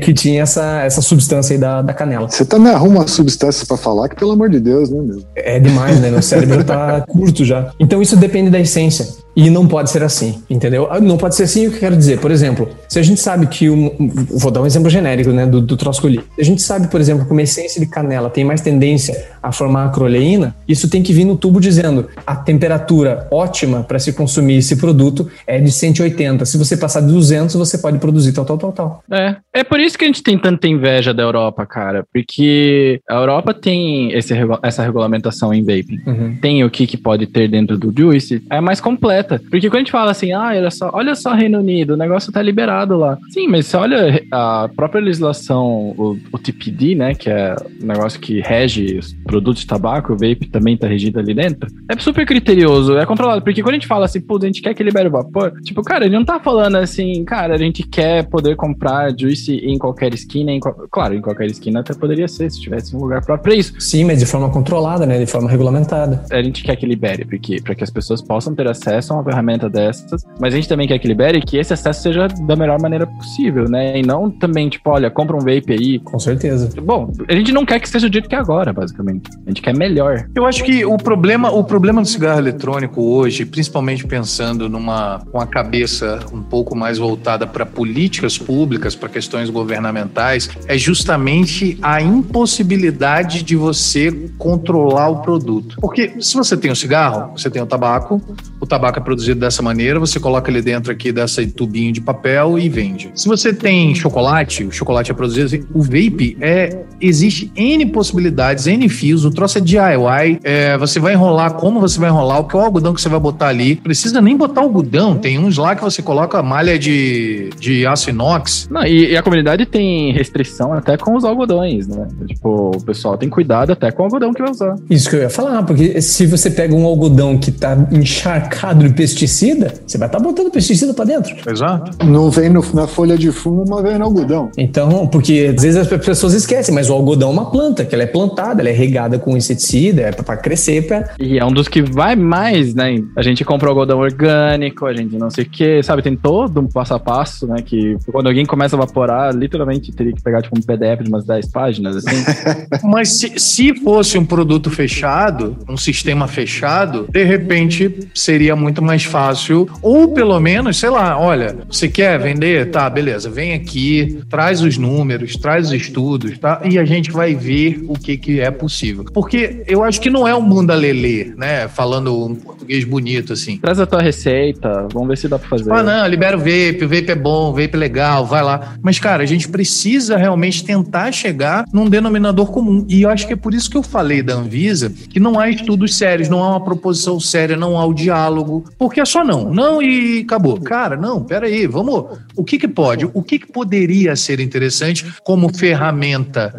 que 0.00 0.14
tinha 0.14 0.44
essa, 0.44 0.82
essa 0.82 1.02
substância 1.02 1.54
aí 1.54 1.58
da, 1.58 1.82
da 1.82 1.92
canela. 1.92 2.28
Você 2.28 2.44
também 2.44 2.72
arruma 2.72 3.00
uma 3.00 3.08
substância 3.08 3.66
para 3.66 3.76
falar 3.76 4.08
que, 4.08 4.14
pelo 4.14 4.30
amor 4.30 4.48
de 4.48 4.60
Deus, 4.60 4.90
né, 4.90 5.02
meu? 5.02 5.24
É 5.34 5.58
demais, 5.58 5.98
né? 5.98 6.12
O 6.12 6.22
cérebro 6.22 6.62
tá 6.62 7.00
curto 7.08 7.44
já. 7.44 7.72
Então 7.80 8.00
isso 8.00 8.16
depende 8.16 8.48
da 8.48 8.60
essência. 8.60 9.08
E 9.36 9.50
não 9.50 9.68
pode 9.68 9.90
ser 9.90 10.02
assim, 10.02 10.42
entendeu? 10.48 10.88
Não 11.02 11.18
pode 11.18 11.34
ser 11.34 11.42
assim 11.42 11.66
o 11.66 11.70
que 11.70 11.76
eu 11.76 11.80
quero 11.80 11.96
dizer. 11.96 12.18
Por 12.18 12.30
exemplo, 12.30 12.70
se 12.88 12.98
a 12.98 13.02
gente 13.02 13.20
sabe 13.20 13.46
que. 13.46 13.68
Um, 13.68 13.94
vou 14.30 14.50
dar 14.50 14.62
um 14.62 14.66
exemplo 14.66 14.88
genérico, 14.88 15.30
né? 15.30 15.44
Do, 15.44 15.60
do 15.60 15.76
troscoli. 15.76 16.22
Se 16.34 16.40
a 16.40 16.44
gente 16.44 16.62
sabe, 16.62 16.88
por 16.88 16.98
exemplo, 17.00 17.26
que 17.26 17.32
uma 17.32 17.42
essência 17.42 17.78
de 17.78 17.86
canela 17.86 18.30
tem 18.30 18.44
mais 18.44 18.62
tendência 18.62 19.26
a 19.42 19.52
formar 19.52 19.84
acroleína, 19.84 20.56
isso 20.66 20.88
tem 20.88 21.02
que 21.02 21.12
vir 21.12 21.26
no 21.26 21.36
tubo 21.36 21.60
dizendo 21.60 22.08
a 22.26 22.34
temperatura 22.34 23.28
ótima 23.30 23.82
para 23.82 23.98
se 23.98 24.14
consumir 24.14 24.56
esse 24.56 24.76
produto 24.76 25.30
é 25.46 25.60
de 25.60 25.70
180. 25.70 26.46
Se 26.46 26.56
você 26.56 26.74
passar 26.74 27.00
de 27.00 27.08
200, 27.08 27.54
você 27.56 27.76
pode 27.76 27.98
produzir 27.98 28.32
tal, 28.32 28.46
tal, 28.46 28.56
tal, 28.56 28.72
tal. 28.72 29.04
É. 29.10 29.36
É 29.52 29.64
por 29.64 29.80
isso 29.80 29.98
que 29.98 30.04
a 30.04 30.08
gente 30.08 30.22
tem 30.22 30.38
tanta 30.38 30.66
inveja 30.66 31.12
da 31.12 31.22
Europa, 31.22 31.66
cara. 31.66 32.06
Porque 32.10 33.00
a 33.08 33.16
Europa 33.16 33.52
tem 33.52 34.12
esse, 34.12 34.32
essa 34.62 34.82
regulamentação 34.82 35.52
em 35.52 35.60
vaping. 35.60 36.00
Uhum. 36.06 36.36
Tem 36.40 36.64
o 36.64 36.70
que, 36.70 36.86
que 36.86 36.96
pode 36.96 37.26
ter 37.26 37.48
dentro 37.48 37.76
do 37.76 37.92
juice. 37.96 38.42
É 38.50 38.60
mais 38.60 38.80
completo 38.80 39.25
porque 39.50 39.68
quando 39.68 39.76
a 39.76 39.78
gente 39.80 39.92
fala 39.92 40.10
assim, 40.10 40.32
ah, 40.32 40.48
olha 40.48 40.70
só, 40.70 40.90
olha 40.92 41.14
só 41.14 41.34
Reino 41.34 41.58
Unido, 41.58 41.94
o 41.94 41.96
negócio 41.96 42.32
tá 42.32 42.42
liberado 42.42 42.96
lá. 42.96 43.18
Sim, 43.30 43.48
mas 43.48 43.66
você 43.66 43.76
olha 43.76 44.22
a 44.30 44.68
própria 44.74 45.00
legislação, 45.00 45.94
o, 45.96 46.18
o 46.32 46.38
TPD, 46.38 46.94
né, 46.94 47.14
que 47.14 47.30
é 47.30 47.54
o 47.82 47.86
negócio 47.86 48.20
que 48.20 48.40
rege 48.40 48.98
os 48.98 49.12
produtos 49.24 49.62
de 49.62 49.66
tabaco, 49.66 50.12
o 50.12 50.16
vape 50.16 50.48
também 50.50 50.76
tá 50.76 50.86
regido 50.86 51.18
ali 51.18 51.34
dentro, 51.34 51.70
é 51.88 51.98
super 51.98 52.26
criterioso, 52.26 52.96
é 52.96 53.06
controlado. 53.06 53.42
Porque 53.42 53.62
quando 53.62 53.74
a 53.74 53.78
gente 53.78 53.86
fala 53.86 54.04
assim, 54.04 54.20
pô, 54.20 54.36
a 54.36 54.46
gente 54.46 54.62
quer 54.62 54.74
que 54.74 54.82
libere 54.82 55.08
o 55.08 55.12
vapor, 55.12 55.52
tipo, 55.62 55.82
cara, 55.82 56.04
ele 56.06 56.16
não 56.16 56.24
tá 56.24 56.38
falando 56.40 56.76
assim, 56.76 57.24
cara, 57.24 57.54
a 57.54 57.58
gente 57.58 57.82
quer 57.82 58.28
poder 58.28 58.56
comprar 58.56 59.12
juice 59.18 59.56
em 59.56 59.78
qualquer 59.78 60.14
esquina, 60.14 60.52
em, 60.52 60.60
claro, 60.90 61.14
em 61.14 61.20
qualquer 61.20 61.46
esquina 61.46 61.80
até 61.80 61.94
poderia 61.94 62.28
ser, 62.28 62.50
se 62.50 62.60
tivesse 62.60 62.94
um 62.94 63.00
lugar 63.00 63.24
próprio 63.24 63.42
pra 63.42 63.54
isso. 63.54 63.74
Sim, 63.78 64.04
mas 64.04 64.18
de 64.18 64.26
forma 64.26 64.50
controlada, 64.50 65.06
né, 65.06 65.18
de 65.18 65.26
forma 65.26 65.50
regulamentada. 65.50 66.24
A 66.30 66.42
gente 66.42 66.62
quer 66.62 66.76
que 66.76 66.86
libere, 66.86 67.24
porque 67.24 67.60
para 67.60 67.74
que 67.74 67.84
as 67.84 67.90
pessoas 67.90 68.22
possam 68.22 68.54
ter 68.54 68.68
acesso 68.68 69.15
uma 69.16 69.24
ferramenta 69.24 69.68
dessas, 69.68 70.24
mas 70.38 70.52
a 70.52 70.56
gente 70.56 70.68
também 70.68 70.86
quer 70.86 70.98
que 70.98 71.08
libere 71.08 71.40
que 71.40 71.56
esse 71.56 71.72
acesso 71.72 72.02
seja 72.02 72.28
da 72.28 72.54
melhor 72.54 72.80
maneira 72.80 73.06
possível, 73.06 73.68
né? 73.68 73.98
E 73.98 74.02
não 74.02 74.30
também, 74.30 74.68
tipo, 74.68 74.90
olha, 74.90 75.10
compra 75.10 75.36
um 75.36 75.40
vape 75.40 75.72
aí. 75.72 75.98
Com 75.98 76.18
certeza. 76.18 76.68
Bom, 76.80 77.10
a 77.28 77.34
gente 77.34 77.52
não 77.52 77.64
quer 77.64 77.80
que 77.80 77.88
seja 77.88 78.08
do 78.08 78.12
jeito 78.12 78.28
que 78.28 78.34
é 78.34 78.38
agora, 78.38 78.72
basicamente. 78.72 79.30
A 79.44 79.50
gente 79.50 79.62
quer 79.62 79.74
melhor. 79.74 80.28
Eu 80.34 80.46
acho 80.46 80.62
que 80.62 80.84
o 80.84 80.96
problema, 80.96 81.50
o 81.50 81.64
problema 81.64 82.02
do 82.02 82.08
cigarro 82.08 82.38
eletrônico 82.38 83.02
hoje, 83.02 83.44
principalmente 83.44 84.06
pensando 84.06 84.68
numa 84.68 85.20
com 85.32 85.40
a 85.40 85.46
cabeça 85.46 86.20
um 86.32 86.42
pouco 86.42 86.76
mais 86.76 86.98
voltada 86.98 87.46
para 87.46 87.64
políticas 87.64 88.38
públicas, 88.38 88.94
para 88.94 89.08
questões 89.08 89.50
governamentais, 89.50 90.50
é 90.66 90.76
justamente 90.76 91.78
a 91.82 92.00
impossibilidade 92.00 93.42
de 93.42 93.56
você 93.56 94.30
controlar 94.38 95.08
o 95.08 95.22
produto. 95.22 95.76
Porque 95.80 96.14
se 96.20 96.34
você 96.34 96.56
tem 96.56 96.70
o 96.70 96.76
cigarro, 96.76 97.32
você 97.36 97.50
tem 97.50 97.62
o 97.62 97.66
tabaco, 97.66 98.20
o 98.60 98.66
o 98.66 98.68
é 98.98 99.00
produzido 99.00 99.40
dessa 99.40 99.62
maneira, 99.62 99.98
você 99.98 100.18
coloca 100.18 100.50
ele 100.50 100.62
dentro 100.62 100.92
aqui 100.92 101.12
dessa 101.12 101.46
tubinho 101.46 101.92
de 101.92 102.00
papel 102.00 102.58
e 102.58 102.68
vende. 102.68 103.10
Se 103.14 103.28
você 103.28 103.52
tem 103.52 103.94
chocolate, 103.94 104.64
o 104.64 104.72
chocolate 104.72 105.10
é 105.10 105.14
produzido 105.14 105.46
assim, 105.46 105.62
o 105.72 105.82
vape 105.82 106.36
é 106.40 106.84
existe 107.00 107.50
N 107.54 107.86
possibilidades, 107.86 108.66
N 108.66 108.88
fios, 108.88 109.24
o 109.24 109.30
troço 109.30 109.58
é 109.58 109.60
DIY, 109.60 110.40
é, 110.42 110.78
você 110.78 110.98
vai 110.98 111.12
enrolar 111.12 111.54
como 111.54 111.80
você 111.80 111.98
vai 111.98 112.08
enrolar, 112.08 112.40
o 112.40 112.44
que 112.44 112.56
é 112.56 112.58
o 112.58 112.62
algodão 112.62 112.94
que 112.94 113.00
você 113.00 113.08
vai 113.08 113.20
botar 113.20 113.48
ali, 113.48 113.76
precisa 113.76 114.20
nem 114.20 114.36
botar 114.36 114.62
algodão, 114.62 115.16
tem 115.16 115.38
uns 115.38 115.56
lá 115.56 115.74
que 115.74 115.82
você 115.82 116.02
coloca 116.02 116.42
malha 116.42 116.78
de, 116.78 117.50
de 117.58 117.86
aço 117.86 118.10
inox. 118.10 118.68
Não, 118.70 118.84
e, 118.84 119.12
e 119.12 119.16
a 119.16 119.22
comunidade 119.22 119.66
tem 119.66 120.12
restrição 120.12 120.72
até 120.72 120.96
com 120.96 121.16
os 121.16 121.24
algodões, 121.24 121.86
né? 121.86 122.06
Tipo, 122.26 122.72
o 122.76 122.82
pessoal 122.82 123.16
tem 123.16 123.28
cuidado 123.28 123.72
até 123.72 123.90
com 123.90 124.02
o 124.02 124.04
algodão 124.06 124.32
que 124.32 124.42
vai 124.42 124.50
usar. 124.50 124.74
Isso 124.88 125.10
que 125.10 125.16
eu 125.16 125.20
ia 125.20 125.30
falar, 125.30 125.62
porque 125.62 126.00
se 126.00 126.26
você 126.26 126.50
pega 126.50 126.74
um 126.74 126.84
algodão 126.84 127.36
que 127.38 127.50
tá 127.50 127.76
encharcado 127.92 128.85
de 128.88 128.94
pesticida, 128.94 129.74
você 129.86 129.98
vai 129.98 130.08
estar 130.08 130.18
tá 130.18 130.24
botando 130.24 130.50
pesticida 130.50 130.92
para 130.94 131.04
dentro. 131.04 131.34
Exato. 131.50 132.04
Não 132.06 132.30
vem 132.30 132.48
no- 132.50 132.64
na 132.74 132.86
folha 132.86 133.16
de 133.16 133.30
fumo, 133.32 133.64
mas 133.68 133.82
vem 133.82 133.98
no 133.98 134.04
algodão. 134.04 134.50
Então, 134.56 135.06
porque 135.06 135.52
às 135.56 135.62
vezes 135.62 135.76
as 135.76 135.88
pessoas 136.04 136.32
esquecem, 136.34 136.74
mas 136.74 136.88
o 136.90 136.92
algodão 136.92 137.30
é 137.30 137.32
uma 137.32 137.50
planta, 137.50 137.84
que 137.84 137.94
ela 137.94 138.04
é 138.04 138.06
plantada, 138.06 138.60
ela 138.62 138.68
é 138.68 138.72
regada 138.72 139.18
com 139.18 139.36
inseticida, 139.36 140.02
é 140.02 140.12
para 140.12 140.36
crescer, 140.36 140.86
pra... 140.86 141.10
E 141.18 141.38
é 141.38 141.44
um 141.44 141.52
dos 141.52 141.68
que 141.68 141.82
vai 141.82 142.16
mais, 142.16 142.74
né? 142.74 142.96
A 143.16 143.22
gente 143.22 143.44
compra 143.44 143.68
algodão 143.68 143.98
orgânico, 143.98 144.86
a 144.86 144.94
gente 144.94 145.16
não 145.16 145.30
sei 145.30 145.44
o 145.44 145.48
que, 145.50 145.82
sabe? 145.82 146.02
Tem 146.02 146.16
todo 146.16 146.60
um 146.60 146.66
passo 146.66 146.94
a 146.94 146.98
passo, 146.98 147.46
né? 147.46 147.56
Que 147.64 147.96
quando 148.10 148.26
alguém 148.26 148.44
começa 148.46 148.76
a 148.76 148.78
evaporar, 148.78 149.34
literalmente 149.34 149.92
teria 149.92 150.12
que 150.12 150.22
pegar 150.22 150.42
tipo 150.42 150.58
um 150.58 150.62
PDF 150.62 151.02
de 151.02 151.08
umas 151.08 151.24
10 151.24 151.46
páginas, 151.50 151.96
assim. 151.96 152.16
Mas 152.84 153.10
se, 153.18 153.32
se 153.38 153.74
fosse 153.80 154.18
um 154.18 154.24
produto 154.24 154.70
fechado, 154.70 155.56
um 155.68 155.76
sistema 155.76 156.26
fechado, 156.28 157.06
de 157.10 157.24
repente 157.24 158.08
seria 158.14 158.54
muito 158.56 158.75
mais 158.82 159.04
fácil. 159.04 159.68
Ou 159.82 160.08
pelo 160.08 160.38
menos, 160.40 160.78
sei 160.78 160.90
lá, 160.90 161.18
olha, 161.18 161.56
você 161.68 161.88
quer 161.88 162.18
vender? 162.18 162.70
Tá, 162.70 162.88
beleza, 162.88 163.30
vem 163.30 163.54
aqui, 163.54 164.20
traz 164.28 164.62
os 164.62 164.76
números, 164.76 165.36
traz 165.36 165.66
os 165.66 165.72
estudos, 165.72 166.38
tá? 166.38 166.60
E 166.64 166.78
a 166.78 166.84
gente 166.84 167.10
vai 167.10 167.34
ver 167.34 167.84
o 167.88 167.94
que, 167.94 168.16
que 168.16 168.40
é 168.40 168.50
possível. 168.50 169.04
Porque 169.12 169.62
eu 169.66 169.82
acho 169.82 170.00
que 170.00 170.10
não 170.10 170.26
é 170.26 170.34
um 170.34 170.42
mundo 170.42 170.72
lelê, 170.74 171.32
né? 171.36 171.68
Falando 171.68 172.26
um 172.26 172.34
português 172.34 172.84
bonito 172.84 173.32
assim. 173.32 173.58
Traz 173.58 173.78
a 173.78 173.86
tua 173.86 174.02
receita, 174.02 174.86
vamos 174.92 175.08
ver 175.08 175.18
se 175.18 175.28
dá 175.28 175.38
pra 175.38 175.48
fazer. 175.48 175.72
Ah, 175.72 175.82
não, 175.82 176.06
libera 176.06 176.36
o 176.36 176.40
vape, 176.40 176.84
o 176.84 176.88
vape 176.88 177.10
é 177.10 177.14
bom, 177.14 177.50
o 177.50 177.52
vape 177.52 177.74
é 177.74 177.76
legal, 177.76 178.26
vai 178.26 178.42
lá. 178.42 178.74
Mas, 178.82 178.98
cara, 178.98 179.22
a 179.22 179.26
gente 179.26 179.48
precisa 179.48 180.16
realmente 180.16 180.64
tentar 180.64 181.12
chegar 181.12 181.64
num 181.72 181.88
denominador 181.88 182.50
comum. 182.50 182.84
E 182.88 183.02
eu 183.02 183.10
acho 183.10 183.26
que 183.26 183.32
é 183.32 183.36
por 183.36 183.54
isso 183.54 183.70
que 183.70 183.76
eu 183.76 183.82
falei 183.82 184.22
da 184.22 184.34
Anvisa 184.34 184.92
que 185.10 185.20
não 185.20 185.38
há 185.38 185.48
estudos 185.48 185.96
sérios, 185.96 186.28
não 186.28 186.42
há 186.42 186.50
uma 186.50 186.64
proposição 186.64 187.18
séria, 187.20 187.56
não 187.56 187.78
há 187.78 187.84
o 187.84 187.94
diálogo. 187.94 188.64
Porque 188.78 189.00
é 189.00 189.04
só 189.04 189.24
não. 189.24 189.52
Não 189.52 189.82
e 189.82 190.20
acabou. 190.20 190.60
Cara, 190.60 190.96
não, 190.96 191.22
peraí, 191.22 191.66
vamos. 191.66 192.18
O 192.36 192.44
que 192.44 192.58
que 192.58 192.68
pode? 192.68 193.08
O 193.12 193.22
que 193.22 193.38
que 193.38 193.50
poderia 193.50 194.14
ser 194.16 194.40
interessante 194.40 195.04
como 195.24 195.52
ferramenta 195.54 196.54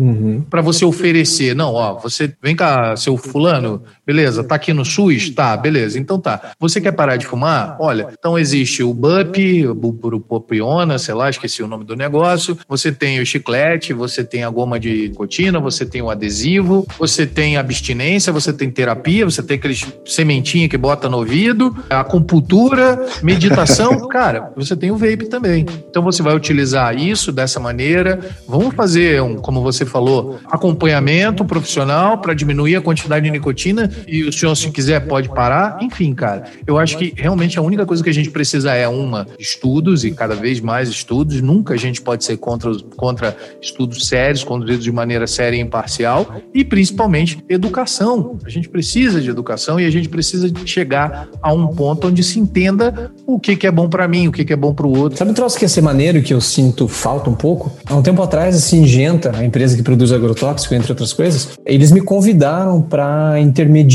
para 0.50 0.62
você 0.62 0.86
oferecer? 0.86 1.56
Não, 1.56 1.74
ó, 1.74 1.96
você 2.00 2.34
vem 2.42 2.56
cá, 2.56 2.96
seu 2.96 3.18
fulano, 3.18 3.84
beleza, 4.08 4.42
tá 4.42 4.56
aqui 4.56 4.72
no 4.72 4.86
SUS? 4.86 5.32
Tá, 5.32 5.58
beleza, 5.58 6.00
então 6.00 6.18
tá. 6.18 6.54
Você 6.58 6.80
quer 6.80 6.94
parar 6.94 7.18
de 7.18 7.26
fumar? 7.26 7.76
Olha, 7.78 8.08
então 8.18 8.40
existe 8.40 8.82
o 8.82 8.94
BUP, 8.94 9.68
o 9.68 9.76
bupropiona, 9.76 10.98
sei 10.98 11.14
lá, 11.14 11.30
esqueci 11.30 11.62
o 11.62 11.68
nome 11.68 11.84
do 11.84 11.94
negócio. 11.94 12.58
Você 12.70 12.90
tem 12.90 13.20
o 13.20 13.26
chiclete, 13.26 13.92
você 13.92 14.24
tem 14.24 14.46
a 14.46 14.50
goma 14.50 14.80
de 14.80 15.10
nicotina, 15.10 15.60
você 15.60 15.86
tem 15.86 16.02
o 16.02 16.10
adesivo, 16.10 16.88
você 16.98 17.28
tem 17.28 17.58
abstinência, 17.58 18.32
você 18.32 18.54
tem 18.54 18.72
terapia, 18.72 19.26
você 19.26 19.44
tem 19.44 19.58
aqueles 19.58 19.86
sementinha 20.06 20.70
que 20.70 20.78
bota 20.78 21.10
no 21.10 21.18
ouvido, 21.18 21.76
a 21.90 22.00
acupuntura, 22.00 23.06
meditação. 23.22 24.00
Cara, 24.08 24.54
você 24.56 24.74
tem 24.74 24.90
o 24.90 24.96
vape 24.96 25.28
também. 25.28 25.66
Então 25.90 26.02
você 26.02 26.24
vai 26.24 26.34
utilizar 26.34 26.98
isso 26.98 27.30
dessa 27.30 27.60
maneira. 27.60 28.22
Vamos 28.48 28.74
fazer 28.74 29.22
um, 29.22 29.36
como 29.36 29.62
você 29.62 29.86
falou, 29.86 30.40
acompanhamento 30.46 31.44
profissional 31.44 32.20
para 32.20 32.34
diminuir 32.34 32.78
a 32.78 32.82
quantidade 32.82 33.26
de 33.26 33.32
nicotina 33.32 33.97
e 34.08 34.24
o 34.24 34.34
senhor, 34.34 34.56
se 34.56 34.70
quiser, 34.72 35.08
pode 35.08 35.30
parar. 35.30 35.78
Enfim, 35.82 36.14
cara, 36.14 36.44
eu 36.66 36.78
acho 36.78 36.98
que 36.98 37.14
realmente 37.16 37.58
a 37.58 37.62
única 37.62 37.86
coisa 37.86 38.04
que 38.04 38.10
a 38.10 38.14
gente 38.14 38.30
precisa 38.30 38.74
é 38.74 38.88
uma 38.88 39.28
estudos 39.40 40.04
e 40.04 40.12
cada 40.12 40.36
vez 40.36 40.60
mais 40.60 40.90
estudos. 40.90 41.42
Nunca 41.42 41.74
a 41.74 41.78
gente 41.78 42.02
pode 42.02 42.24
ser 42.24 42.38
contra, 42.38 42.72
contra 42.96 43.36
estudos 43.62 44.08
sérios, 44.08 44.44
conduzidos 44.44 44.84
de 44.84 44.92
maneira 44.92 45.28
séria 45.28 45.58
e 45.58 45.62
imparcial 45.62 46.42
e 46.54 46.64
principalmente 46.64 47.44
educação. 47.50 48.38
A 48.46 48.50
gente 48.50 48.70
precisa 48.70 49.22
de 49.22 49.30
educação 49.30 49.80
e 49.80 49.86
a 49.86 49.90
gente 49.90 50.10
precisa 50.10 50.52
chegar 50.66 51.28
a 51.42 51.54
um 51.54 51.68
ponto 51.68 52.08
onde 52.08 52.24
se 52.24 52.40
entenda 52.40 53.12
o 53.26 53.40
que, 53.40 53.56
que 53.56 53.68
é 53.68 53.72
bom 53.72 53.90
para 53.90 54.08
mim, 54.08 54.28
o 54.28 54.32
que, 54.32 54.44
que 54.46 54.54
é 54.54 54.56
bom 54.56 54.74
para 54.74 54.88
o 54.88 54.98
outro. 54.98 55.18
Sabe 55.18 55.32
um 55.32 55.34
troço 55.34 55.58
que 55.58 55.66
ia 55.66 55.70
ser 55.70 55.82
maneiro 55.82 56.22
que 56.22 56.34
eu 56.34 56.42
sinto 56.42 56.88
falta 56.88 57.30
um 57.30 57.36
pouco? 57.36 57.72
Há 57.86 57.96
um 57.96 58.02
tempo 58.02 58.22
atrás, 58.22 58.56
a 58.56 58.60
Singenta, 58.60 59.36
a 59.36 59.46
empresa 59.46 59.76
que 59.76 59.84
produz 59.84 60.12
agrotóxico, 60.12 60.74
entre 60.74 60.92
outras 60.92 61.14
coisas, 61.14 61.50
eles 61.66 61.92
me 61.92 62.02
convidaram 62.02 62.82
para 62.82 63.40
intermediar 63.40 63.87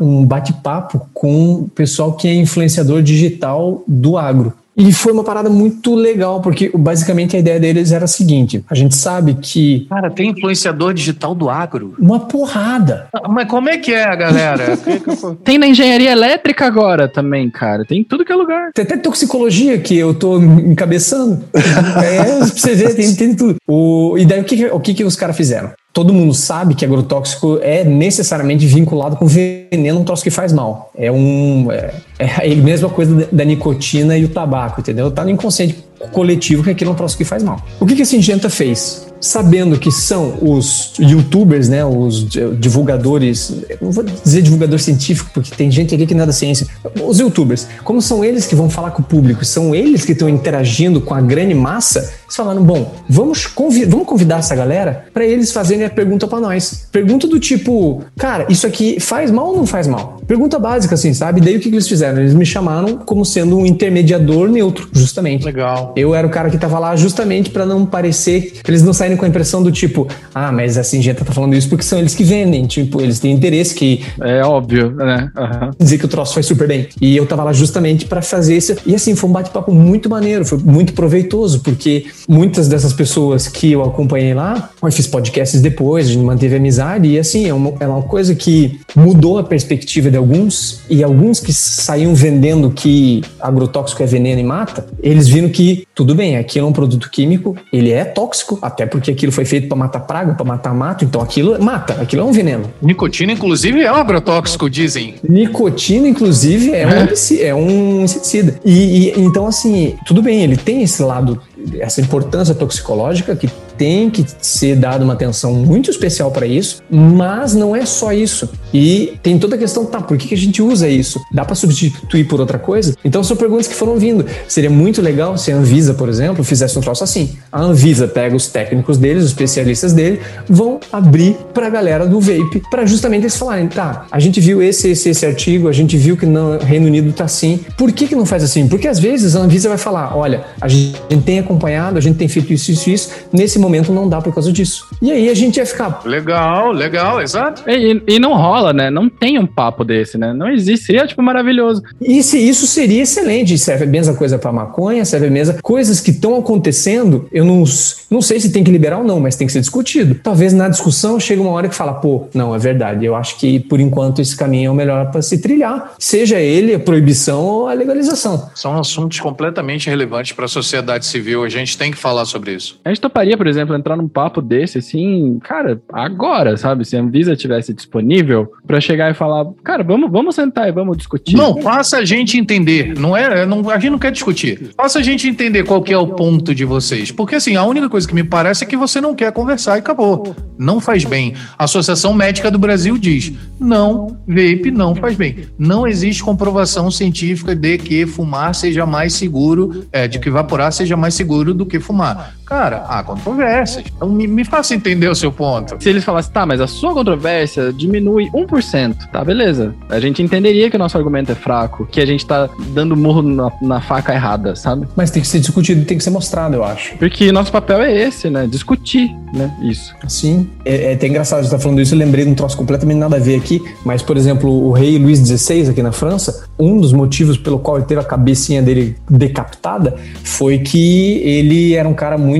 um 0.00 0.24
bate-papo 0.24 1.06
com 1.12 1.54
o 1.54 1.68
pessoal 1.74 2.12
que 2.12 2.26
é 2.28 2.34
influenciador 2.34 3.02
digital 3.02 3.82
do 3.86 4.16
agro. 4.16 4.52
E 4.76 4.92
foi 4.92 5.12
uma 5.12 5.22
parada 5.22 5.48
muito 5.48 5.94
legal, 5.94 6.40
porque 6.40 6.68
basicamente 6.76 7.36
a 7.36 7.38
ideia 7.38 7.60
deles 7.60 7.92
era 7.92 8.06
a 8.06 8.08
seguinte: 8.08 8.64
a 8.68 8.74
gente 8.74 8.92
sabe 8.96 9.34
que 9.34 9.86
Cara, 9.88 10.10
tem 10.10 10.30
influenciador 10.30 10.92
digital 10.92 11.32
do 11.32 11.48
agro. 11.48 11.94
uma 11.96 12.18
porrada. 12.18 13.06
Mas 13.28 13.46
como 13.48 13.68
é 13.68 13.78
que 13.78 13.92
é, 13.94 14.16
galera? 14.16 14.76
Tem 15.44 15.58
na 15.58 15.68
engenharia 15.68 16.10
elétrica 16.10 16.66
agora 16.66 17.06
também, 17.06 17.48
cara. 17.50 17.84
Tem 17.84 18.00
em 18.00 18.04
tudo 18.04 18.24
que 18.24 18.32
é 18.32 18.34
lugar. 18.34 18.72
Tem 18.74 18.84
até 18.84 18.96
toxicologia 18.96 19.78
que 19.78 19.96
eu 19.96 20.12
tô 20.12 20.38
encabeçando. 20.40 21.44
é, 21.54 22.24
pra 22.38 22.44
você 22.46 22.74
ver, 22.74 22.94
tem, 22.96 23.14
tem 23.14 23.34
tudo. 23.36 23.54
O, 23.68 24.16
e 24.18 24.24
daí 24.24 24.40
o 24.40 24.44
que, 24.44 24.56
que- 24.56 24.66
o 24.66 24.80
que, 24.80 24.92
que 24.94 25.04
os 25.04 25.14
caras 25.14 25.36
fizeram? 25.36 25.70
Todo 25.94 26.12
mundo 26.12 26.34
sabe 26.34 26.74
que 26.74 26.84
agrotóxico 26.84 27.60
é 27.62 27.84
necessariamente 27.84 28.66
vinculado 28.66 29.14
com 29.14 29.26
veneno, 29.28 30.00
um 30.00 30.04
troço 30.04 30.24
que 30.24 30.30
faz 30.30 30.52
mal. 30.52 30.90
É 30.96 31.10
um. 31.10 31.70
É, 31.70 31.94
é 32.18 32.52
a 32.52 32.56
mesma 32.56 32.88
coisa 32.88 33.28
da- 33.30 33.44
nicotina 33.44 34.18
e 34.18 34.24
o 34.24 34.28
tabaco, 34.28 34.80
entendeu? 34.80 35.08
Tá 35.12 35.22
no 35.22 35.30
inconsciente 35.30 35.84
coletivo 36.12 36.62
que 36.62 36.70
aquilo 36.70 36.90
é 36.90 36.92
um 36.92 36.96
troço 36.96 37.16
que 37.16 37.24
faz 37.24 37.42
mal. 37.42 37.60
O 37.80 37.86
que, 37.86 37.94
que 37.94 38.02
a 38.02 38.06
Singenta 38.06 38.48
fez? 38.48 39.06
Sabendo 39.20 39.78
que 39.78 39.90
são 39.90 40.34
os 40.42 40.92
youtubers, 40.98 41.68
né, 41.68 41.82
os 41.84 42.28
divulgadores, 42.58 43.64
não 43.80 43.90
vou 43.90 44.04
dizer 44.04 44.42
divulgador 44.42 44.78
científico, 44.78 45.30
porque 45.32 45.54
tem 45.54 45.70
gente 45.70 45.94
ali 45.94 46.06
que 46.06 46.14
não 46.14 46.24
é 46.24 46.32
ciência, 46.32 46.66
os 47.02 47.18
youtubers, 47.18 47.66
como 47.82 48.02
são 48.02 48.22
eles 48.22 48.46
que 48.46 48.54
vão 48.54 48.68
falar 48.68 48.90
com 48.90 49.00
o 49.00 49.04
público, 49.04 49.42
são 49.44 49.74
eles 49.74 50.04
que 50.04 50.12
estão 50.12 50.28
interagindo 50.28 51.00
com 51.00 51.14
a 51.14 51.22
grande 51.22 51.54
massa, 51.54 52.00
eles 52.00 52.36
falaram, 52.36 52.62
bom, 52.62 52.92
vamos, 53.08 53.46
convi 53.46 53.84
vamos 53.84 54.06
convidar 54.06 54.40
essa 54.40 54.54
galera 54.54 55.06
para 55.14 55.24
eles 55.24 55.52
fazerem 55.52 55.84
a 55.86 55.90
pergunta 55.90 56.26
para 56.26 56.40
nós. 56.40 56.86
Pergunta 56.92 57.26
do 57.26 57.38
tipo, 57.38 58.02
cara, 58.18 58.46
isso 58.50 58.66
aqui 58.66 59.00
faz 59.00 59.30
mal 59.30 59.48
ou 59.48 59.56
não 59.56 59.66
faz 59.66 59.86
mal? 59.86 60.20
Pergunta 60.26 60.58
básica, 60.58 60.94
assim, 60.94 61.14
sabe? 61.14 61.40
Daí 61.40 61.56
o 61.56 61.60
que, 61.60 61.68
que 61.68 61.74
eles 61.74 61.88
fizeram? 61.88 62.18
Eles 62.18 62.34
me 62.34 62.44
chamaram 62.44 62.98
como 62.98 63.24
sendo 63.24 63.56
um 63.56 63.66
intermediador 63.66 64.48
neutro, 64.48 64.88
justamente. 64.92 65.44
Legal. 65.44 65.93
Eu 65.96 66.14
era 66.14 66.26
o 66.26 66.30
cara 66.30 66.50
que 66.50 66.58
tava 66.58 66.78
lá 66.78 66.96
justamente 66.96 67.50
para 67.50 67.64
não 67.64 67.86
parecer, 67.86 68.54
eles 68.66 68.82
não 68.82 68.92
saírem 68.92 69.16
com 69.16 69.24
a 69.24 69.28
impressão 69.28 69.62
do 69.62 69.70
tipo, 69.70 70.08
ah, 70.34 70.50
mas 70.52 70.76
a 70.76 70.84
Singenta 70.84 71.24
tá 71.24 71.32
falando 71.32 71.54
isso 71.54 71.68
porque 71.68 71.84
são 71.84 71.98
eles 71.98 72.14
que 72.14 72.24
vendem, 72.24 72.66
tipo, 72.66 73.00
eles 73.00 73.18
têm 73.18 73.32
interesse 73.32 73.74
que 73.74 74.04
É 74.20 74.42
óbvio, 74.42 74.90
né? 74.92 75.30
Aham. 75.36 75.70
dizer 75.78 75.98
que 75.98 76.04
o 76.04 76.08
troço 76.08 76.34
faz 76.34 76.46
super 76.46 76.66
bem. 76.66 76.88
E 77.00 77.16
eu 77.16 77.26
tava 77.26 77.44
lá 77.44 77.52
justamente 77.52 78.06
para 78.06 78.22
fazer 78.22 78.56
isso. 78.56 78.76
E 78.86 78.94
assim, 78.94 79.14
foi 79.14 79.30
um 79.30 79.32
bate-papo 79.32 79.72
muito 79.72 80.08
maneiro, 80.08 80.44
foi 80.44 80.58
muito 80.58 80.92
proveitoso, 80.92 81.60
porque 81.60 82.06
muitas 82.28 82.68
dessas 82.68 82.92
pessoas 82.92 83.48
que 83.48 83.72
eu 83.72 83.82
acompanhei 83.82 84.34
lá, 84.34 84.70
eu 84.86 84.92
fiz 84.92 85.06
podcasts 85.06 85.60
depois, 85.60 86.06
a 86.08 86.12
gente 86.12 86.24
manteve 86.24 86.56
amizade, 86.56 87.08
e 87.08 87.18
assim, 87.18 87.48
é 87.48 87.54
uma, 87.54 87.72
é 87.80 87.86
uma 87.86 88.02
coisa 88.02 88.34
que 88.34 88.80
mudou 88.94 89.38
a 89.38 89.42
perspectiva 89.42 90.10
de 90.10 90.16
alguns, 90.16 90.80
e 90.88 91.02
alguns 91.02 91.40
que 91.40 91.52
saíam 91.52 92.14
vendendo 92.14 92.70
que 92.70 93.22
agrotóxico 93.40 94.02
é 94.02 94.06
veneno 94.06 94.40
e 94.40 94.44
mata, 94.44 94.86
eles 95.02 95.28
viram 95.28 95.48
que 95.48 95.86
tudo 95.94 96.14
bem, 96.14 96.36
aquilo 96.36 96.66
é 96.66 96.70
um 96.70 96.72
produto 96.72 97.10
químico, 97.10 97.56
ele 97.72 97.90
é 97.90 98.04
tóxico, 98.04 98.58
até 98.62 98.86
porque 98.86 99.10
aquilo 99.10 99.32
foi 99.32 99.44
feito 99.44 99.68
para 99.68 99.76
matar 99.76 100.00
praga, 100.00 100.34
para 100.34 100.44
matar 100.44 100.74
mato, 100.74 101.04
então 101.04 101.20
aquilo 101.20 101.62
mata, 101.62 101.94
aquilo 102.00 102.22
é 102.22 102.24
um 102.24 102.32
veneno. 102.32 102.70
Nicotina, 102.80 103.32
inclusive, 103.32 103.82
é 103.82 103.92
um 103.92 103.96
agrotóxico, 103.96 104.68
dizem. 104.68 105.14
Nicotina, 105.28 106.08
inclusive, 106.08 106.72
é, 106.72 106.86
um, 106.86 106.90
herbicida, 106.90 107.42
é 107.42 107.54
um 107.54 108.02
inseticida. 108.02 108.60
E, 108.64 109.08
e, 109.08 109.20
então, 109.20 109.46
assim, 109.46 109.96
tudo 110.06 110.22
bem, 110.22 110.42
ele 110.42 110.56
tem 110.56 110.82
esse 110.82 111.02
lado, 111.02 111.40
essa 111.78 112.00
importância 112.00 112.54
toxicológica 112.54 113.34
que 113.36 113.48
tem 113.76 114.10
que 114.10 114.24
ser 114.40 114.76
dada 114.76 115.04
uma 115.04 115.14
atenção 115.14 115.54
muito 115.54 115.90
especial 115.90 116.30
para 116.30 116.46
isso, 116.46 116.82
mas 116.90 117.54
não 117.54 117.74
é 117.74 117.84
só 117.84 118.12
isso. 118.12 118.48
E 118.72 119.14
tem 119.22 119.38
toda 119.38 119.56
a 119.56 119.58
questão, 119.58 119.84
tá, 119.84 120.00
por 120.00 120.16
que, 120.16 120.28
que 120.28 120.34
a 120.34 120.38
gente 120.38 120.62
usa 120.62 120.88
isso? 120.88 121.20
Dá 121.32 121.44
para 121.44 121.54
substituir 121.54 122.24
por 122.24 122.40
outra 122.40 122.58
coisa? 122.58 122.94
Então 123.04 123.22
são 123.22 123.36
perguntas 123.36 123.66
que 123.66 123.74
foram 123.74 123.96
vindo. 123.96 124.24
Seria 124.48 124.70
muito 124.70 125.00
legal 125.00 125.36
se 125.38 125.52
a 125.52 125.56
Anvisa, 125.56 125.94
por 125.94 126.08
exemplo, 126.08 126.44
fizesse 126.44 126.78
um 126.78 126.80
troço 126.80 127.04
assim. 127.04 127.36
A 127.50 127.60
Anvisa 127.60 128.06
pega 128.08 128.34
os 128.34 128.46
técnicos 128.46 128.98
deles, 128.98 129.24
os 129.24 129.30
especialistas 129.30 129.92
dele, 129.92 130.20
vão 130.48 130.80
abrir 130.92 131.36
para 131.52 131.66
a 131.66 131.70
galera 131.70 132.06
do 132.06 132.20
vape, 132.20 132.62
para 132.70 132.86
justamente 132.86 133.22
eles 133.22 133.36
falarem, 133.36 133.68
tá, 133.68 134.06
a 134.10 134.18
gente 134.18 134.40
viu 134.40 134.62
esse, 134.62 134.88
esse, 134.88 135.08
esse 135.08 135.26
artigo, 135.26 135.68
a 135.68 135.72
gente 135.72 135.96
viu 135.96 136.16
que 136.16 136.26
no 136.26 136.58
Reino 136.58 136.86
Unido 136.86 137.12
tá 137.12 137.24
assim. 137.24 137.60
Por 137.76 137.92
que 137.92 138.06
que 138.06 138.14
não 138.14 138.26
faz 138.26 138.42
assim? 138.42 138.68
Porque 138.68 138.88
às 138.88 138.98
vezes 138.98 139.36
a 139.36 139.40
Anvisa 139.40 139.68
vai 139.68 139.78
falar, 139.78 140.16
olha, 140.16 140.44
a 140.60 140.68
gente 140.68 140.94
tem 141.24 141.38
acompanhado, 141.38 141.98
a 141.98 142.00
gente 142.00 142.16
tem 142.16 142.28
feito 142.28 142.52
isso, 142.52 142.70
isso, 142.70 142.90
isso, 142.90 143.10
nesse 143.32 143.58
momento 143.64 143.92
não 143.92 144.08
dá 144.08 144.20
por 144.20 144.32
causa 144.32 144.52
disso. 144.52 144.86
E 145.00 145.10
aí 145.10 145.28
a 145.28 145.34
gente 145.34 145.56
ia 145.56 145.66
ficar... 145.66 146.02
Legal, 146.04 146.72
legal, 146.72 147.20
exato. 147.20 147.62
E, 147.68 148.02
e 148.06 148.18
não 148.18 148.34
rola, 148.34 148.72
né? 148.72 148.90
Não 148.90 149.08
tem 149.08 149.38
um 149.38 149.46
papo 149.46 149.84
desse, 149.84 150.18
né? 150.18 150.32
Não 150.32 150.48
existe. 150.48 150.86
Seria, 150.86 151.06
tipo, 151.06 151.22
maravilhoso. 151.22 151.82
Isso, 152.00 152.36
isso 152.36 152.66
seria 152.66 153.02
excelente. 153.02 153.56
Serve 153.58 153.84
a 153.84 153.86
mesma 153.86 154.14
coisa 154.14 154.38
para 154.38 154.52
maconha, 154.52 155.04
serve 155.04 155.26
a 155.28 155.30
mesma... 155.30 155.54
Coisas 155.62 156.00
que 156.00 156.10
estão 156.10 156.36
acontecendo, 156.36 157.28
eu 157.32 157.44
não, 157.44 157.64
não 158.10 158.22
sei 158.22 158.40
se 158.40 158.52
tem 158.52 158.62
que 158.62 158.70
liberar 158.70 158.98
ou 158.98 159.04
não, 159.04 159.20
mas 159.20 159.36
tem 159.36 159.46
que 159.46 159.52
ser 159.52 159.60
discutido. 159.60 160.14
Talvez 160.22 160.52
na 160.52 160.68
discussão 160.68 161.18
chegue 161.18 161.40
uma 161.40 161.50
hora 161.50 161.68
que 161.68 161.74
fala, 161.74 161.94
pô, 161.94 162.28
não, 162.34 162.54
é 162.54 162.58
verdade. 162.58 163.04
Eu 163.04 163.16
acho 163.16 163.38
que, 163.38 163.60
por 163.60 163.80
enquanto, 163.80 164.20
esse 164.20 164.36
caminho 164.36 164.68
é 164.68 164.70
o 164.70 164.74
melhor 164.74 165.10
para 165.10 165.22
se 165.22 165.38
trilhar. 165.38 165.94
Seja 165.98 166.38
ele 166.38 166.74
a 166.74 166.78
proibição 166.78 167.42
ou 167.42 167.68
a 167.68 167.72
legalização. 167.72 168.50
São 168.54 168.78
assuntos 168.78 169.20
completamente 169.20 169.88
relevantes 169.88 170.32
para 170.32 170.44
a 170.44 170.48
sociedade 170.48 171.06
civil. 171.06 171.44
A 171.44 171.48
gente 171.48 171.76
tem 171.78 171.90
que 171.90 171.98
falar 171.98 172.24
sobre 172.24 172.52
isso. 172.52 172.78
A 172.84 172.88
gente 172.88 173.00
toparia, 173.00 173.36
por 173.36 173.46
exemplo, 173.46 173.53
entrar 173.56 173.96
num 173.96 174.08
papo 174.08 174.40
desse, 174.40 174.78
assim, 174.78 175.38
cara, 175.42 175.80
agora, 175.92 176.56
sabe? 176.56 176.84
Se 176.84 176.96
a 176.96 177.00
Anvisa 177.00 177.36
tivesse 177.36 177.72
disponível 177.72 178.52
para 178.66 178.80
chegar 178.80 179.10
e 179.10 179.14
falar, 179.14 179.46
cara, 179.62 179.82
vamos, 179.82 180.10
vamos 180.10 180.34
sentar 180.34 180.68
e 180.68 180.72
vamos 180.72 180.96
discutir. 180.96 181.36
Não, 181.36 181.60
faça 181.60 181.98
a 181.98 182.04
gente 182.04 182.38
entender. 182.38 182.98
Não 182.98 183.16
é, 183.16 183.46
não, 183.46 183.68
a 183.70 183.78
gente 183.78 183.90
não 183.90 183.98
quer 183.98 184.12
discutir. 184.12 184.70
Faça 184.76 184.98
a 184.98 185.02
gente 185.02 185.28
entender 185.28 185.64
qual 185.64 185.82
que 185.82 185.92
é 185.92 185.98
o 185.98 186.08
ponto 186.08 186.54
de 186.54 186.64
vocês. 186.64 187.10
Porque, 187.10 187.36
assim, 187.36 187.56
a 187.56 187.64
única 187.64 187.88
coisa 187.88 188.06
que 188.06 188.14
me 188.14 188.24
parece 188.24 188.64
é 188.64 188.66
que 188.66 188.76
você 188.76 189.00
não 189.00 189.14
quer 189.14 189.32
conversar 189.32 189.76
e 189.76 189.78
acabou. 189.80 190.34
Não 190.58 190.80
faz 190.80 191.04
bem. 191.04 191.34
A 191.58 191.64
Associação 191.64 192.14
Médica 192.14 192.50
do 192.50 192.58
Brasil 192.58 192.96
diz: 192.98 193.32
não, 193.58 194.18
vape 194.26 194.70
não 194.70 194.94
faz 194.94 195.16
bem. 195.16 195.46
Não 195.58 195.86
existe 195.86 196.22
comprovação 196.22 196.90
científica 196.90 197.54
de 197.54 197.78
que 197.78 198.06
fumar 198.06 198.54
seja 198.54 198.86
mais 198.86 199.14
seguro, 199.14 199.86
é, 199.92 200.06
de 200.06 200.18
que 200.18 200.30
vaporar 200.30 200.72
seja 200.72 200.96
mais 200.96 201.14
seguro 201.14 201.54
do 201.54 201.66
que 201.66 201.80
fumar. 201.80 202.34
Cara, 202.46 202.84
há 202.88 203.02
controvérsias. 203.02 203.84
Então 203.94 204.08
me, 204.08 204.26
me 204.26 204.44
faça 204.44 204.74
entender 204.74 205.08
o 205.08 205.14
seu 205.14 205.32
ponto. 205.32 205.76
Se 205.82 205.88
eles 205.88 206.04
falassem, 206.04 206.32
tá, 206.32 206.44
mas 206.44 206.60
a 206.60 206.66
sua 206.66 206.92
controvérsia 206.92 207.72
diminui 207.72 208.30
1%, 208.30 209.08
tá, 209.10 209.24
beleza. 209.24 209.74
A 209.88 209.98
gente 209.98 210.22
entenderia 210.22 210.70
que 210.70 210.76
o 210.76 210.78
nosso 210.78 210.96
argumento 210.96 211.32
é 211.32 211.34
fraco, 211.34 211.86
que 211.86 212.00
a 212.00 212.06
gente 212.06 212.24
tá 212.26 212.48
dando 212.68 212.96
murro 212.96 213.22
na, 213.22 213.50
na 213.62 213.80
faca 213.80 214.12
errada, 214.12 214.54
sabe? 214.54 214.86
Mas 214.94 215.10
tem 215.10 215.22
que 215.22 215.28
ser 215.28 215.40
discutido 215.40 215.82
e 215.82 215.84
tem 215.84 215.96
que 215.96 216.04
ser 216.04 216.10
mostrado, 216.10 216.54
eu 216.56 216.64
acho. 216.64 216.96
Porque 216.96 217.32
nosso 217.32 217.50
papel 217.50 217.80
é 217.82 217.92
esse, 217.92 218.28
né? 218.28 218.46
Discutir, 218.46 219.10
né? 219.32 219.54
Isso. 219.62 219.94
Sim. 220.06 220.48
É, 220.64 220.90
é 220.90 220.94
até 220.94 221.06
engraçado 221.06 221.40
você 221.40 221.46
estar 221.46 221.56
tá 221.56 221.62
falando 221.62 221.80
isso, 221.80 221.94
eu 221.94 221.98
lembrei 221.98 222.24
de 222.24 222.30
um 222.30 222.34
troço 222.34 222.56
completamente 222.56 222.98
nada 222.98 223.16
a 223.16 223.20
ver 223.20 223.36
aqui, 223.36 223.62
mas, 223.84 224.02
por 224.02 224.16
exemplo, 224.16 224.50
o 224.50 224.72
rei 224.72 224.98
Luís 224.98 225.18
XVI 225.18 225.70
aqui 225.70 225.82
na 225.82 225.92
França, 225.92 226.46
um 226.58 226.78
dos 226.78 226.92
motivos 226.92 227.38
pelo 227.38 227.58
qual 227.58 227.78
ele 227.78 227.86
teve 227.86 228.00
a 228.00 228.04
cabecinha 228.04 228.62
dele 228.62 228.96
decapitada 229.08 229.96
foi 230.22 230.58
que 230.58 231.20
ele 231.24 231.74
era 231.74 231.88
um 231.88 231.94
cara 231.94 232.18
muito 232.18 232.33